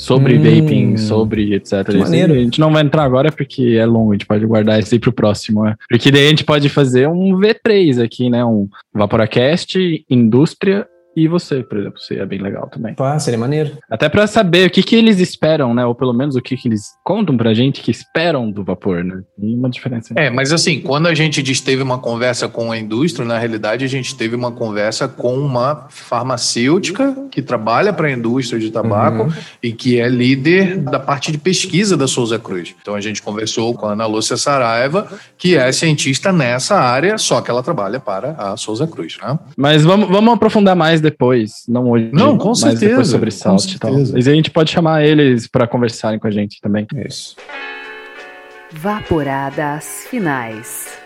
Sobre 0.00 0.38
hum, 0.38 0.42
vaping, 0.42 0.96
sobre 0.96 1.54
etc. 1.54 1.94
Maneiro. 1.94 2.32
A 2.32 2.38
gente 2.38 2.58
não 2.58 2.72
vai 2.72 2.82
entrar 2.82 3.04
agora 3.04 3.30
porque 3.30 3.76
é 3.78 3.84
longo, 3.84 4.12
a 4.12 4.14
gente 4.14 4.24
pode 4.24 4.46
guardar 4.46 4.80
isso 4.80 4.94
aí 4.94 4.98
pro 4.98 5.12
próximo. 5.12 5.62
Né? 5.62 5.76
Porque 5.90 6.10
daí 6.10 6.24
a 6.24 6.30
gente 6.30 6.42
pode 6.42 6.70
fazer 6.70 7.06
um 7.06 7.38
V3 7.38 8.02
aqui, 8.02 8.30
né? 8.30 8.42
Um 8.42 8.66
Vaporacast, 8.94 9.78
indústria 10.08 10.86
e 11.16 11.26
você, 11.26 11.62
por 11.62 11.78
exemplo, 11.78 12.00
seria 12.00 12.24
bem 12.24 12.38
legal 12.38 12.68
também. 12.68 12.94
Pá, 12.94 13.18
seria 13.18 13.38
maneiro. 13.38 13.76
Até 13.90 14.08
para 14.08 14.26
saber 14.26 14.68
o 14.68 14.70
que, 14.70 14.82
que 14.82 14.94
eles 14.94 15.18
esperam, 15.18 15.74
né? 15.74 15.84
Ou 15.84 15.94
pelo 15.94 16.12
menos 16.12 16.36
o 16.36 16.40
que, 16.40 16.56
que 16.56 16.68
eles 16.68 16.82
contam 17.04 17.36
pra 17.36 17.52
gente 17.52 17.80
que 17.80 17.90
esperam 17.90 18.50
do 18.50 18.62
vapor, 18.62 19.02
né? 19.02 19.20
E 19.38 19.54
uma 19.54 19.68
diferença. 19.68 20.14
É, 20.16 20.30
mas 20.30 20.52
assim, 20.52 20.80
quando 20.80 21.08
a 21.08 21.14
gente 21.14 21.42
diz 21.42 21.60
teve 21.60 21.82
uma 21.82 21.98
conversa 21.98 22.48
com 22.48 22.70
a 22.70 22.78
indústria, 22.78 23.26
na 23.26 23.38
realidade 23.38 23.84
a 23.84 23.88
gente 23.88 24.14
teve 24.14 24.36
uma 24.36 24.52
conversa 24.52 25.08
com 25.08 25.36
uma 25.36 25.86
farmacêutica 25.90 27.14
que 27.30 27.42
trabalha 27.42 27.92
para 27.92 28.06
a 28.06 28.12
indústria 28.12 28.60
de 28.60 28.70
tabaco 28.70 29.24
uhum. 29.24 29.32
e 29.62 29.72
que 29.72 29.98
é 29.98 30.08
líder 30.08 30.78
da 30.78 31.00
parte 31.00 31.32
de 31.32 31.38
pesquisa 31.38 31.96
da 31.96 32.06
Souza 32.06 32.38
Cruz. 32.38 32.74
Então 32.80 32.94
a 32.94 33.00
gente 33.00 33.20
conversou 33.20 33.74
com 33.74 33.86
a 33.86 33.92
Ana 33.92 34.06
Lúcia 34.06 34.36
Saraiva, 34.36 35.08
que 35.36 35.56
é 35.56 35.72
cientista 35.72 36.32
nessa 36.32 36.76
área, 36.76 37.18
só 37.18 37.40
que 37.40 37.50
ela 37.50 37.62
trabalha 37.62 37.98
para 37.98 38.32
a 38.32 38.56
Souza 38.56 38.86
Cruz, 38.86 39.18
né? 39.22 39.38
Mas 39.56 39.82
vamos, 39.82 40.08
vamos 40.08 40.34
aprofundar 40.34 40.76
mais 40.76 40.99
mais 41.00 41.02
depois, 41.02 41.64
não 41.66 41.90
hoje. 41.90 42.10
Não, 42.12 42.36
com 42.36 42.54
certeza. 42.54 42.86
depois 42.86 43.08
sobre 43.08 43.30
salt 43.30 43.72
e 43.72 43.78
tal. 43.78 43.92
Mas 43.92 44.28
a 44.28 44.32
gente 44.32 44.50
pode 44.50 44.70
chamar 44.70 45.04
eles 45.04 45.46
para 45.46 45.66
conversarem 45.66 46.18
com 46.18 46.26
a 46.26 46.30
gente 46.30 46.60
também. 46.60 46.86
Isso. 47.06 47.36
Vaporadas 48.72 50.06
finais. 50.08 50.98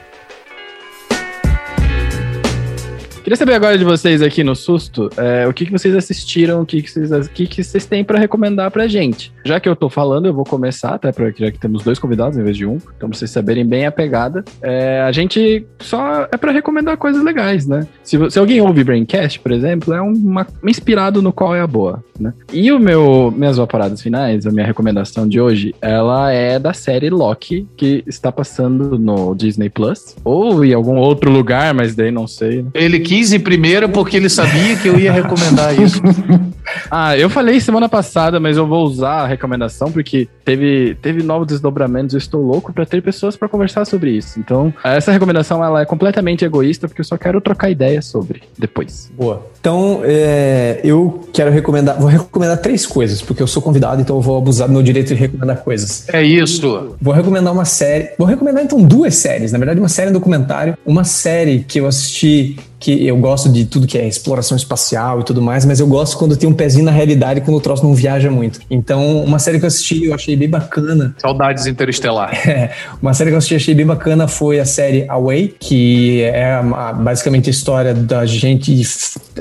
Queria 3.24 3.38
saber 3.38 3.54
agora 3.54 3.78
de 3.78 3.84
vocês 3.84 4.20
aqui 4.20 4.44
no 4.44 4.54
susto, 4.54 5.08
é, 5.16 5.48
o 5.48 5.52
que, 5.54 5.64
que 5.64 5.72
vocês 5.72 5.96
assistiram, 5.96 6.60
o 6.60 6.66
que, 6.66 6.82
que, 6.82 6.90
vocês, 6.90 7.10
o 7.10 7.30
que, 7.30 7.46
que 7.46 7.64
vocês 7.64 7.86
têm 7.86 8.04
para 8.04 8.18
recomendar 8.18 8.70
pra 8.70 8.86
gente. 8.86 9.32
Já 9.46 9.58
que 9.58 9.66
eu 9.66 9.74
tô 9.74 9.88
falando, 9.88 10.26
eu 10.26 10.34
vou 10.34 10.44
começar, 10.44 10.90
até 10.90 11.10
porque 11.10 11.42
já 11.42 11.50
que 11.50 11.58
temos 11.58 11.82
dois 11.82 11.98
convidados 11.98 12.36
em 12.36 12.42
vez 12.42 12.54
de 12.54 12.66
um, 12.66 12.76
então 12.94 13.08
pra 13.08 13.16
vocês 13.18 13.30
saberem 13.30 13.64
bem 13.64 13.86
a 13.86 13.90
pegada. 13.90 14.44
É, 14.60 15.00
a 15.00 15.10
gente 15.10 15.66
só 15.78 16.28
é 16.30 16.36
para 16.36 16.52
recomendar 16.52 16.98
coisas 16.98 17.24
legais, 17.24 17.66
né? 17.66 17.86
Se, 18.02 18.18
se, 18.30 18.38
alguém 18.38 18.60
ouve 18.60 18.84
Braincast, 18.84 19.40
por 19.40 19.52
exemplo, 19.52 19.94
é 19.94 20.02
uma, 20.02 20.46
inspirado 20.62 21.22
no 21.22 21.32
qual 21.32 21.54
é 21.54 21.62
a 21.62 21.66
boa, 21.66 22.04
né? 22.20 22.34
E 22.52 22.70
o 22.70 22.78
meu, 22.78 23.32
minhas 23.34 23.56
vaporadas 23.56 24.02
finais, 24.02 24.46
a 24.46 24.50
minha 24.50 24.66
recomendação 24.66 25.26
de 25.26 25.40
hoje, 25.40 25.74
ela 25.80 26.30
é 26.30 26.58
da 26.58 26.74
série 26.74 27.08
Loki, 27.08 27.66
que 27.74 28.04
está 28.06 28.30
passando 28.30 28.98
no 28.98 29.34
Disney 29.34 29.70
Plus, 29.70 30.14
ou 30.22 30.62
em 30.62 30.74
algum 30.74 30.96
outro 30.96 31.30
lugar, 31.30 31.72
mas 31.72 31.94
daí 31.94 32.10
não 32.10 32.26
sei. 32.26 32.60
Né? 32.64 32.68
Ele 32.74 33.00
que 33.00 33.13
quis 33.14 33.32
ir 33.32 33.38
primeiro 33.38 33.88
porque 33.88 34.16
ele 34.16 34.28
sabia 34.28 34.76
que 34.76 34.88
eu 34.88 34.98
ia 34.98 35.12
recomendar 35.12 35.80
isso. 35.80 36.02
ah, 36.90 37.16
eu 37.16 37.30
falei 37.30 37.60
semana 37.60 37.88
passada, 37.88 38.40
mas 38.40 38.56
eu 38.56 38.66
vou 38.66 38.84
usar 38.84 39.22
a 39.22 39.26
recomendação 39.26 39.92
porque 39.92 40.28
teve, 40.44 40.96
teve 41.00 41.22
novos 41.22 41.46
desdobramentos. 41.46 42.14
Eu 42.14 42.18
estou 42.18 42.42
louco 42.42 42.72
para 42.72 42.84
ter 42.84 43.00
pessoas 43.02 43.36
para 43.36 43.48
conversar 43.48 43.84
sobre 43.84 44.10
isso. 44.10 44.40
Então, 44.40 44.74
essa 44.82 45.12
recomendação 45.12 45.64
ela 45.64 45.82
é 45.82 45.84
completamente 45.84 46.44
egoísta 46.44 46.88
porque 46.88 47.02
eu 47.02 47.04
só 47.04 47.16
quero 47.16 47.40
trocar 47.40 47.70
ideia 47.70 48.02
sobre 48.02 48.42
depois. 48.58 49.12
Boa. 49.16 49.46
Então, 49.60 50.00
é, 50.02 50.80
eu 50.82 51.28
quero 51.32 51.52
recomendar, 51.52 51.98
vou 51.98 52.08
recomendar 52.08 52.60
três 52.60 52.84
coisas, 52.84 53.22
porque 53.22 53.42
eu 53.42 53.46
sou 53.46 53.62
convidado, 53.62 54.02
então 54.02 54.16
eu 54.16 54.22
vou 54.22 54.36
abusar 54.36 54.66
do 54.66 54.74
meu 54.74 54.82
direito 54.82 55.08
de 55.08 55.14
recomendar 55.14 55.58
coisas. 55.58 56.08
É 56.08 56.22
isso. 56.22 56.96
Vou 57.00 57.14
recomendar 57.14 57.52
uma 57.52 57.64
série, 57.64 58.10
vou 58.18 58.26
recomendar 58.26 58.64
então 58.64 58.82
duas 58.82 59.14
séries, 59.14 59.52
na 59.52 59.58
verdade 59.58 59.78
uma 59.78 59.88
série 59.88 60.10
documentário, 60.10 60.76
uma 60.84 61.04
série 61.04 61.60
que 61.60 61.78
eu 61.78 61.86
assisti 61.86 62.56
que 62.84 63.06
eu 63.06 63.16
gosto 63.16 63.48
de 63.48 63.64
tudo 63.64 63.86
que 63.86 63.96
é 63.96 64.06
exploração 64.06 64.54
espacial 64.54 65.20
e 65.20 65.24
tudo 65.24 65.40
mais, 65.40 65.64
mas 65.64 65.80
eu 65.80 65.86
gosto 65.86 66.18
quando 66.18 66.36
tem 66.36 66.46
um 66.46 66.52
pezinho 66.52 66.84
na 66.84 66.90
realidade 66.90 67.40
quando 67.40 67.56
o 67.56 67.60
troço 67.60 67.82
não 67.82 67.94
viaja 67.94 68.30
muito. 68.30 68.60
Então, 68.70 69.24
uma 69.24 69.38
série 69.38 69.58
que 69.58 69.64
eu 69.64 69.68
assisti, 69.68 70.04
eu 70.04 70.12
achei 70.12 70.36
bem 70.36 70.50
bacana. 70.50 71.14
Saudades 71.18 71.66
Interestelar. 71.66 72.34
É, 72.54 72.70
uma 73.00 73.14
série 73.14 73.30
que 73.30 73.34
eu 73.34 73.38
assisti, 73.38 73.54
achei 73.54 73.74
bem 73.74 73.86
bacana 73.86 74.28
foi 74.28 74.60
a 74.60 74.66
série 74.66 75.08
Away, 75.08 75.56
que 75.58 76.20
é 76.22 76.60
basicamente 77.00 77.48
a 77.48 77.50
história 77.50 77.94
da 77.94 78.26
gente, 78.26 78.82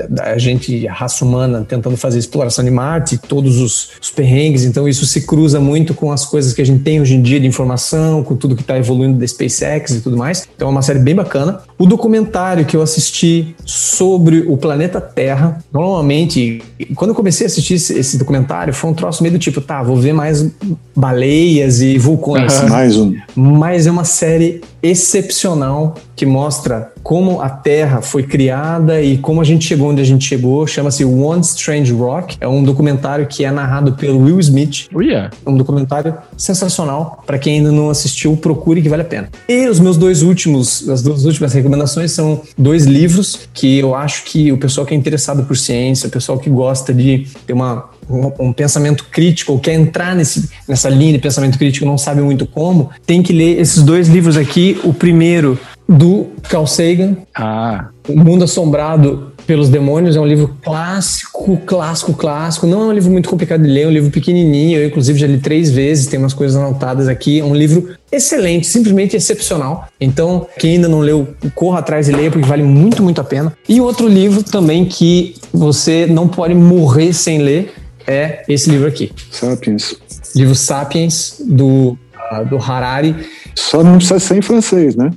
da 0.08 0.38
gente, 0.38 0.86
raça 0.86 1.22
humana, 1.22 1.64
tentando 1.68 1.96
fazer 1.96 2.18
exploração 2.18 2.64
de 2.64 2.70
Marte, 2.70 3.18
todos 3.18 3.60
os, 3.60 3.90
os 4.00 4.10
perrengues. 4.10 4.64
Então, 4.64 4.88
isso 4.88 5.04
se 5.04 5.26
cruza 5.26 5.60
muito 5.60 5.92
com 5.92 6.10
as 6.10 6.24
coisas 6.24 6.54
que 6.54 6.62
a 6.62 6.66
gente 6.66 6.82
tem 6.82 7.00
hoje 7.00 7.14
em 7.14 7.20
dia 7.20 7.38
de 7.38 7.46
informação, 7.46 8.24
com 8.24 8.34
tudo 8.34 8.56
que 8.56 8.62
está 8.62 8.78
evoluindo 8.78 9.18
da 9.18 9.26
SpaceX 9.26 9.90
e 9.90 10.00
tudo 10.00 10.16
mais. 10.16 10.48
Então, 10.56 10.68
é 10.68 10.70
uma 10.70 10.82
série 10.82 10.98
bem 10.98 11.14
bacana. 11.14 11.60
O 11.78 11.84
documentário 11.84 12.64
que 12.64 12.74
eu 12.74 12.80
assisti 12.80 13.33
sobre 13.64 14.44
o 14.46 14.56
planeta 14.56 15.00
Terra. 15.00 15.58
Normalmente, 15.72 16.62
quando 16.94 17.10
eu 17.10 17.14
comecei 17.14 17.46
a 17.46 17.48
assistir 17.48 17.74
esse, 17.74 17.98
esse 17.98 18.18
documentário, 18.18 18.72
foi 18.72 18.90
um 18.90 18.94
troço 18.94 19.22
meio 19.22 19.32
do 19.32 19.38
tipo, 19.38 19.60
tá, 19.60 19.82
vou 19.82 19.96
ver 19.96 20.12
mais 20.12 20.46
baleias 20.94 21.80
e 21.80 21.98
vulcões. 21.98 22.62
mais 22.68 22.96
um. 22.96 23.14
Mas 23.34 23.86
é 23.86 23.90
uma 23.90 24.04
série 24.04 24.60
excepcional 24.82 25.94
que 26.16 26.24
mostra 26.26 26.92
como 27.02 27.40
a 27.40 27.48
Terra 27.48 28.00
foi 28.00 28.22
criada 28.22 29.02
e 29.02 29.18
como 29.18 29.40
a 29.40 29.44
gente 29.44 29.64
chegou 29.64 29.90
onde 29.90 30.00
a 30.00 30.04
gente 30.04 30.24
chegou. 30.24 30.66
Chama-se 30.66 31.04
One 31.04 31.42
Strange 31.42 31.92
Rock. 31.92 32.36
É 32.40 32.48
um 32.48 32.62
documentário 32.62 33.26
que 33.26 33.44
é 33.44 33.50
narrado 33.50 33.92
pelo 33.92 34.20
Will 34.20 34.40
Smith. 34.40 34.88
Oh, 34.94 35.00
yeah. 35.00 35.30
É 35.44 35.50
um 35.50 35.56
documentário 35.56 36.14
sensacional. 36.36 37.22
Para 37.26 37.38
quem 37.38 37.58
ainda 37.58 37.70
não 37.70 37.90
assistiu, 37.90 38.36
procure 38.36 38.80
que 38.80 38.88
vale 38.88 39.02
a 39.02 39.04
pena. 39.04 39.28
E 39.48 39.68
os 39.68 39.80
meus 39.80 39.96
dois 39.96 40.22
últimos, 40.22 40.88
as 40.88 41.02
duas 41.02 41.24
últimas 41.24 41.52
recomendações 41.52 42.12
são 42.12 42.40
dois 42.56 42.84
livros 42.84 43.48
que 43.52 43.78
eu 43.78 43.94
acho 43.94 44.24
que 44.24 44.50
o 44.52 44.56
pessoal 44.56 44.86
que 44.86 44.94
é 44.94 44.96
interessado 44.96 45.44
por 45.44 45.56
ciência, 45.56 46.06
o 46.06 46.10
pessoal 46.10 46.38
que 46.38 46.48
gosta 46.48 46.92
de 46.92 47.26
ter 47.46 47.52
uma 47.52 47.90
um, 48.08 48.48
um, 48.48 48.52
pensamento 48.52 49.06
crítico, 49.10 49.52
ou 49.52 49.58
quer 49.58 49.74
entrar 49.74 50.14
nesse, 50.14 50.48
nessa 50.68 50.88
linha 50.88 51.12
de 51.12 51.18
pensamento 51.18 51.58
crítico, 51.58 51.86
não 51.86 51.98
sabe 51.98 52.20
muito 52.20 52.46
como, 52.46 52.90
tem 53.06 53.22
que 53.22 53.32
ler 53.32 53.58
esses 53.58 53.82
dois 53.82 54.08
livros 54.08 54.36
aqui. 54.36 54.78
O 54.84 54.92
primeiro 54.92 55.58
do 55.88 56.28
Carl 56.48 56.66
Sagan, 56.66 57.16
Ah, 57.34 57.88
O 58.08 58.16
Mundo 58.16 58.44
Assombrado 58.44 59.32
pelos 59.46 59.68
Demônios 59.68 60.16
é 60.16 60.20
um 60.20 60.26
livro 60.26 60.56
clássico, 60.62 61.56
clássico, 61.66 62.14
clássico. 62.14 62.66
Não 62.66 62.82
é 62.82 62.84
um 62.86 62.92
livro 62.92 63.10
muito 63.10 63.28
complicado 63.28 63.62
de 63.62 63.68
ler, 63.68 63.82
é 63.82 63.86
um 63.86 63.90
livro 63.90 64.10
pequenininho. 64.10 64.78
Eu, 64.78 64.86
inclusive, 64.88 65.18
já 65.18 65.26
li 65.26 65.38
três 65.38 65.70
vezes, 65.70 66.06
tem 66.06 66.18
umas 66.18 66.32
coisas 66.32 66.56
anotadas 66.56 67.08
aqui. 67.08 67.40
É 67.40 67.44
um 67.44 67.54
livro 67.54 67.94
excelente, 68.10 68.66
simplesmente 68.66 69.16
excepcional. 69.16 69.88
Então, 70.00 70.46
quem 70.58 70.76
ainda 70.76 70.88
não 70.88 71.00
leu, 71.00 71.28
corra 71.54 71.80
atrás 71.80 72.08
e 72.08 72.12
leia, 72.12 72.30
porque 72.30 72.46
vale 72.46 72.62
muito, 72.62 73.02
muito 73.02 73.20
a 73.20 73.24
pena. 73.24 73.52
E 73.68 73.80
outro 73.80 74.08
livro 74.08 74.42
também 74.42 74.84
que 74.84 75.34
você 75.52 76.06
não 76.06 76.26
pode 76.28 76.54
morrer 76.54 77.12
sem 77.12 77.38
ler 77.38 77.72
é 78.06 78.42
esse 78.48 78.70
livro 78.70 78.86
aqui. 78.86 79.12
Sapiens. 79.30 79.94
Livro 80.34 80.54
Sapiens, 80.54 81.36
do, 81.40 81.96
ah, 82.30 82.42
do 82.42 82.56
Harari. 82.56 83.14
Só 83.54 83.82
não 83.82 83.96
precisa 83.96 84.18
ser 84.18 84.36
em 84.36 84.42
francês, 84.42 84.96
né? 84.96 85.10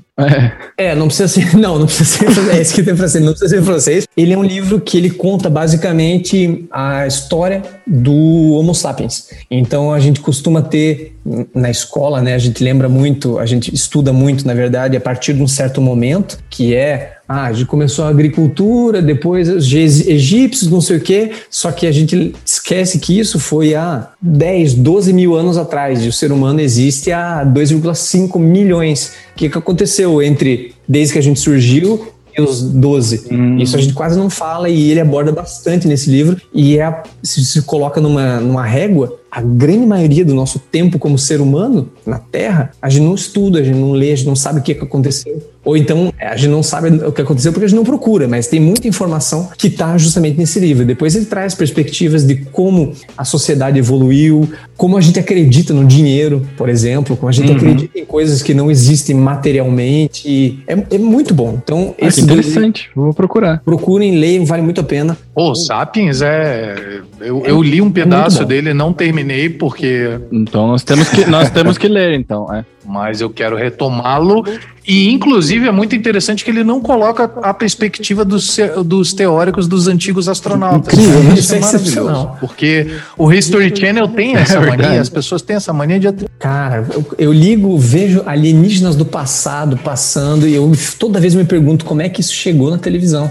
É, 0.77 0.95
não 0.95 1.07
precisa 1.07 1.27
ser. 1.27 1.47
Não, 1.57 1.77
não 1.77 1.85
precisa 1.85 2.05
ser. 2.05 2.55
É 2.55 2.61
escrito 2.61 2.89
em 2.89 2.95
francês, 2.95 3.23
não 3.23 3.31
precisa 3.31 3.55
ser 3.55 3.61
em 3.61 3.65
francês. 3.65 4.07
Ele 4.17 4.33
é 4.33 4.37
um 4.37 4.43
livro 4.43 4.79
que 4.79 4.97
ele 4.97 5.09
conta 5.09 5.49
basicamente 5.49 6.67
a 6.71 7.05
história 7.05 7.61
do 7.85 8.53
Homo 8.53 8.73
sapiens. 8.73 9.29
Então 9.49 9.93
a 9.93 9.99
gente 9.99 10.19
costuma 10.19 10.61
ter 10.61 11.15
na 11.53 11.69
escola, 11.69 12.21
né? 12.21 12.33
A 12.33 12.37
gente 12.39 12.63
lembra 12.63 12.89
muito, 12.89 13.37
a 13.37 13.45
gente 13.45 13.73
estuda 13.73 14.11
muito, 14.11 14.45
na 14.45 14.53
verdade, 14.53 14.97
a 14.97 15.01
partir 15.01 15.33
de 15.33 15.41
um 15.41 15.47
certo 15.47 15.81
momento, 15.81 16.39
que 16.49 16.75
é. 16.75 17.16
Ah, 17.27 17.45
a 17.45 17.53
gente 17.53 17.65
começou 17.65 18.05
a 18.05 18.09
agricultura, 18.09 19.01
depois 19.01 19.49
os 19.49 19.71
egípcios, 19.73 20.71
não 20.71 20.79
sei 20.79 20.97
o 20.97 21.01
quê, 21.01 21.31
só 21.49 21.71
que 21.71 21.85
a 21.85 21.91
gente 21.91 22.33
esquece 22.45 22.99
que 22.99 23.19
isso 23.19 23.37
foi 23.37 23.75
há 23.75 24.09
10, 24.21 24.75
12 24.75 25.11
mil 25.11 25.35
anos 25.35 25.57
atrás, 25.57 26.05
e 26.05 26.07
o 26.07 26.13
ser 26.13 26.31
humano 26.31 26.61
existe 26.61 27.11
há 27.11 27.45
2,5 27.45 28.39
milhões. 28.39 29.11
O 29.33 29.37
que, 29.37 29.49
que 29.49 29.57
aconteceu 29.57 30.21
entre 30.21 30.73
desde 30.87 31.13
que 31.13 31.19
a 31.19 31.23
gente 31.23 31.39
surgiu 31.39 32.07
e 32.37 32.41
os 32.41 32.61
12? 32.61 33.27
Isso 33.59 33.75
a 33.75 33.81
gente 33.81 33.93
quase 33.93 34.17
não 34.17 34.29
fala 34.29 34.69
e 34.69 34.91
ele 34.91 35.01
aborda 35.01 35.31
bastante 35.31 35.87
nesse 35.87 36.09
livro. 36.09 36.39
E 36.53 36.79
é 36.79 37.03
se 37.21 37.43
se 37.43 37.61
coloca 37.63 37.99
numa, 37.99 38.39
numa 38.39 38.63
régua, 38.63 39.19
a 39.29 39.41
grande 39.41 39.85
maioria 39.85 40.23
do 40.23 40.33
nosso 40.33 40.59
tempo 40.59 40.97
como 40.97 41.17
ser 41.17 41.41
humano 41.41 41.89
na 42.05 42.19
Terra, 42.19 42.71
a 42.81 42.89
gente 42.89 43.03
não 43.03 43.15
estuda, 43.15 43.59
a 43.59 43.63
gente 43.63 43.77
não 43.77 43.91
lê, 43.91 44.11
a 44.11 44.15
gente 44.15 44.27
não 44.27 44.35
sabe 44.35 44.59
o 44.59 44.63
que, 44.63 44.73
que 44.73 44.83
aconteceu. 44.83 45.43
Ou 45.67 45.75
então, 45.75 46.13
é, 46.17 46.29
a 46.29 46.37
gente 46.37 46.49
não 46.49 46.63
sabe 46.63 46.87
o 47.03 47.11
que 47.11 47.21
aconteceu 47.21 47.51
porque 47.51 47.65
a 47.65 47.67
gente 47.67 47.75
não 47.75 47.83
procura, 47.83 48.25
mas 48.25 48.47
tem 48.47 48.57
muita 48.57 48.87
informação 48.87 49.49
que 49.57 49.67
está 49.67 49.97
justamente 49.97 50.37
nesse 50.37 50.61
livro. 50.61 50.85
Depois 50.85 51.13
ele 51.13 51.25
traz 51.25 51.53
perspectivas 51.53 52.25
de 52.25 52.37
como 52.37 52.93
a 53.17 53.25
sociedade 53.25 53.77
evoluiu, 53.77 54.49
como 54.77 54.95
a 54.95 55.01
gente 55.01 55.19
acredita 55.19 55.73
no 55.73 55.83
dinheiro, 55.83 56.47
por 56.55 56.69
exemplo, 56.69 57.17
como 57.17 57.27
a 57.27 57.33
gente 57.33 57.51
acredita 57.51 57.99
em 57.99 58.05
coisas 58.05 58.41
que 58.41 58.53
não 58.53 58.71
existem 58.71 59.13
materialmente. 59.13 60.63
É, 60.65 60.95
é 60.95 60.97
muito 60.97 61.33
bom. 61.33 61.59
Então, 61.61 61.93
ah, 61.99 62.05
livros, 62.05 62.19
interessante. 62.19 62.89
Vou 62.95 63.13
procurar. 63.13 63.61
procurem, 63.65 64.17
leiam, 64.17 64.45
vale 64.45 64.61
muito 64.61 64.79
a 64.79 64.85
pena. 64.85 65.17
Pô, 65.35 65.53
Sapiens 65.53 66.21
é. 66.21 67.01
Eu, 67.19 67.43
eu 67.45 67.61
li 67.61 67.81
um 67.81 67.91
pedaço 67.91 68.43
bom. 68.43 68.47
dele, 68.47 68.73
não 68.73 68.93
terminei, 68.93 69.49
porque. 69.49 70.17
Então 70.31 70.65
nós 70.65 70.85
temos 70.85 71.09
que, 71.09 71.25
nós 71.29 71.49
temos 71.49 71.77
que 71.77 71.89
ler, 71.89 72.13
então. 72.13 72.47
É. 72.53 72.63
Mas 72.87 73.19
eu 73.19 73.29
quero 73.29 73.57
retomá-lo. 73.57 74.45
E, 74.87 75.11
inclusive, 75.11 75.67
é 75.67 75.71
muito 75.71 75.93
interessante 75.93 76.45
que 76.45 76.49
ele 76.49 76.63
não 76.63 76.79
coloca 76.79 77.29
a 77.43 77.53
perspectiva 77.53 78.23
dos, 78.23 78.57
dos 78.85 79.13
teóricos 79.13 79.67
dos 79.67 79.89
antigos 79.89 80.29
astronautas. 80.29 80.93
Incrível, 80.93 81.23
né? 81.23 81.33
Isso 81.33 81.39
Isso 81.41 81.53
é 81.53 81.57
é 81.57 81.59
maravilhoso. 81.59 82.31
Porque 82.39 82.87
o 83.17 83.31
History 83.33 83.75
Channel 83.75 84.07
tem 84.07 84.37
essa 84.37 84.59
verdade. 84.61 84.83
mania, 84.83 85.01
as 85.01 85.09
pessoas 85.09 85.41
têm 85.41 85.57
essa 85.57 85.73
mania 85.73 85.99
de. 85.99 86.07
Cara, 86.39 86.87
eu, 86.93 87.05
eu 87.17 87.33
ligo, 87.33 87.77
vejo 87.77 88.23
alienígenas 88.25 88.95
do 88.95 89.03
passado 89.05 89.75
passando 89.75 90.47
e 90.47 90.55
eu 90.55 90.71
toda 90.97 91.19
vez 91.19 91.35
me 91.35 91.43
pergunto 91.43 91.83
como 91.83 92.01
é 92.01 92.07
que 92.07 92.21
isso 92.21 92.33
chegou 92.33 92.71
na 92.71 92.77
televisão. 92.77 93.29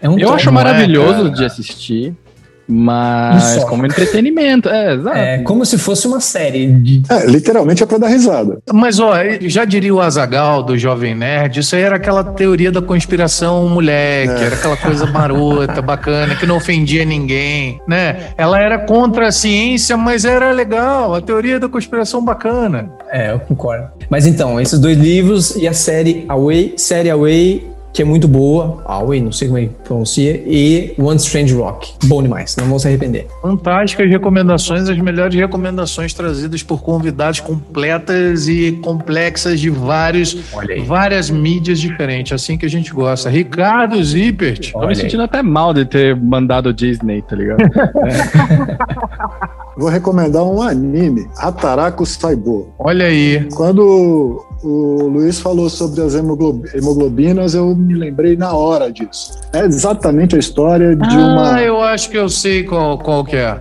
É 0.00 0.08
um 0.08 0.16
Eu 0.18 0.32
acho 0.32 0.48
é, 0.48 0.52
maravilhoso 0.52 1.24
cara. 1.24 1.30
de 1.30 1.44
assistir, 1.44 2.14
mas 2.70 3.42
Só. 3.42 3.66
como 3.66 3.84
entretenimento. 3.84 4.68
É, 4.68 4.94
exato. 4.94 5.18
É 5.18 5.38
como 5.38 5.64
se 5.66 5.76
fosse 5.76 6.06
uma 6.06 6.20
série 6.20 6.66
de. 6.66 7.02
É, 7.08 7.26
literalmente 7.26 7.82
é 7.82 7.86
pra 7.86 7.98
dar 7.98 8.08
risada. 8.08 8.58
Mas, 8.72 9.00
ó, 9.00 9.14
já 9.42 9.64
diria 9.64 9.94
o 9.94 10.00
Azagal 10.00 10.62
do 10.62 10.78
Jovem 10.78 11.14
Nerd, 11.14 11.60
isso 11.60 11.74
aí 11.74 11.82
era 11.82 11.96
aquela 11.96 12.22
teoria 12.22 12.70
da 12.70 12.80
conspiração 12.80 13.68
moleque, 13.68 14.42
era 14.42 14.54
aquela 14.54 14.76
coisa 14.76 15.06
marota, 15.06 15.82
bacana, 15.82 16.34
que 16.34 16.46
não 16.46 16.56
ofendia 16.56 17.04
ninguém, 17.04 17.80
né? 17.86 18.28
Ela 18.36 18.60
era 18.60 18.78
contra 18.78 19.28
a 19.28 19.32
ciência, 19.32 19.96
mas 19.96 20.24
era 20.24 20.52
legal, 20.52 21.14
a 21.14 21.20
teoria 21.20 21.58
da 21.58 21.68
conspiração 21.68 22.24
bacana. 22.24 22.90
É, 23.10 23.32
eu 23.32 23.40
concordo. 23.40 23.88
Mas 24.08 24.26
então, 24.26 24.60
esses 24.60 24.78
dois 24.78 24.96
livros 24.96 25.56
e 25.56 25.66
a 25.66 25.72
série 25.72 26.24
Away, 26.28 26.74
série 26.76 27.10
Away, 27.10 27.66
que 27.92 28.02
é 28.02 28.04
muito 28.04 28.28
boa. 28.28 28.82
Away, 28.84 29.20
não 29.20 29.32
sei 29.32 29.48
como 29.48 29.58
é 29.58 29.66
que 29.66 29.74
pronuncia. 29.84 30.42
E 30.46 30.94
One 30.98 31.16
Strange 31.16 31.54
Rock. 31.54 31.92
Bom 32.04 32.22
demais, 32.22 32.56
não 32.56 32.66
vão 32.66 32.78
se 32.78 32.88
arrepender. 32.88 33.26
Fantásticas 33.42 34.08
recomendações, 34.08 34.88
as 34.88 34.98
melhores 34.98 35.34
recomendações 35.34 36.14
trazidas 36.14 36.62
por 36.62 36.82
convidados 36.82 37.40
completas 37.40 38.48
e 38.48 38.72
complexas 38.82 39.60
de 39.60 39.70
vários, 39.70 40.36
várias 40.86 41.30
mídias 41.30 41.80
diferentes, 41.80 42.32
assim 42.32 42.56
que 42.56 42.66
a 42.66 42.70
gente 42.70 42.92
gosta. 42.92 43.28
Ricardo 43.28 44.02
Zippert. 44.02 44.72
Tô 44.72 44.80
me 44.80 44.88
aí. 44.88 44.94
sentindo 44.94 45.22
até 45.22 45.42
mal 45.42 45.74
de 45.74 45.84
ter 45.84 46.16
mandado 46.16 46.70
o 46.70 46.72
Disney, 46.72 47.22
tá 47.22 47.36
ligado? 47.36 47.60
Vou 49.80 49.88
recomendar 49.88 50.44
um 50.44 50.60
anime, 50.60 51.26
Hataraku 51.38 52.04
Saibo. 52.04 52.68
Olha 52.78 53.06
aí. 53.06 53.48
Quando 53.54 54.44
o 54.62 55.06
Luiz 55.08 55.40
falou 55.40 55.70
sobre 55.70 56.02
as 56.02 56.14
hemoglob- 56.14 56.66
hemoglobinas, 56.74 57.54
eu 57.54 57.74
me 57.74 57.94
lembrei 57.94 58.36
na 58.36 58.52
hora 58.52 58.92
disso. 58.92 59.40
É 59.54 59.64
exatamente 59.64 60.36
a 60.36 60.38
história 60.38 60.94
de 60.94 61.16
uma. 61.16 61.54
Ah, 61.56 61.62
eu 61.62 61.80
acho 61.80 62.10
que 62.10 62.18
eu 62.18 62.28
sei 62.28 62.62
qual, 62.64 62.98
qual 62.98 63.24
que 63.24 63.36
é. 63.36 63.58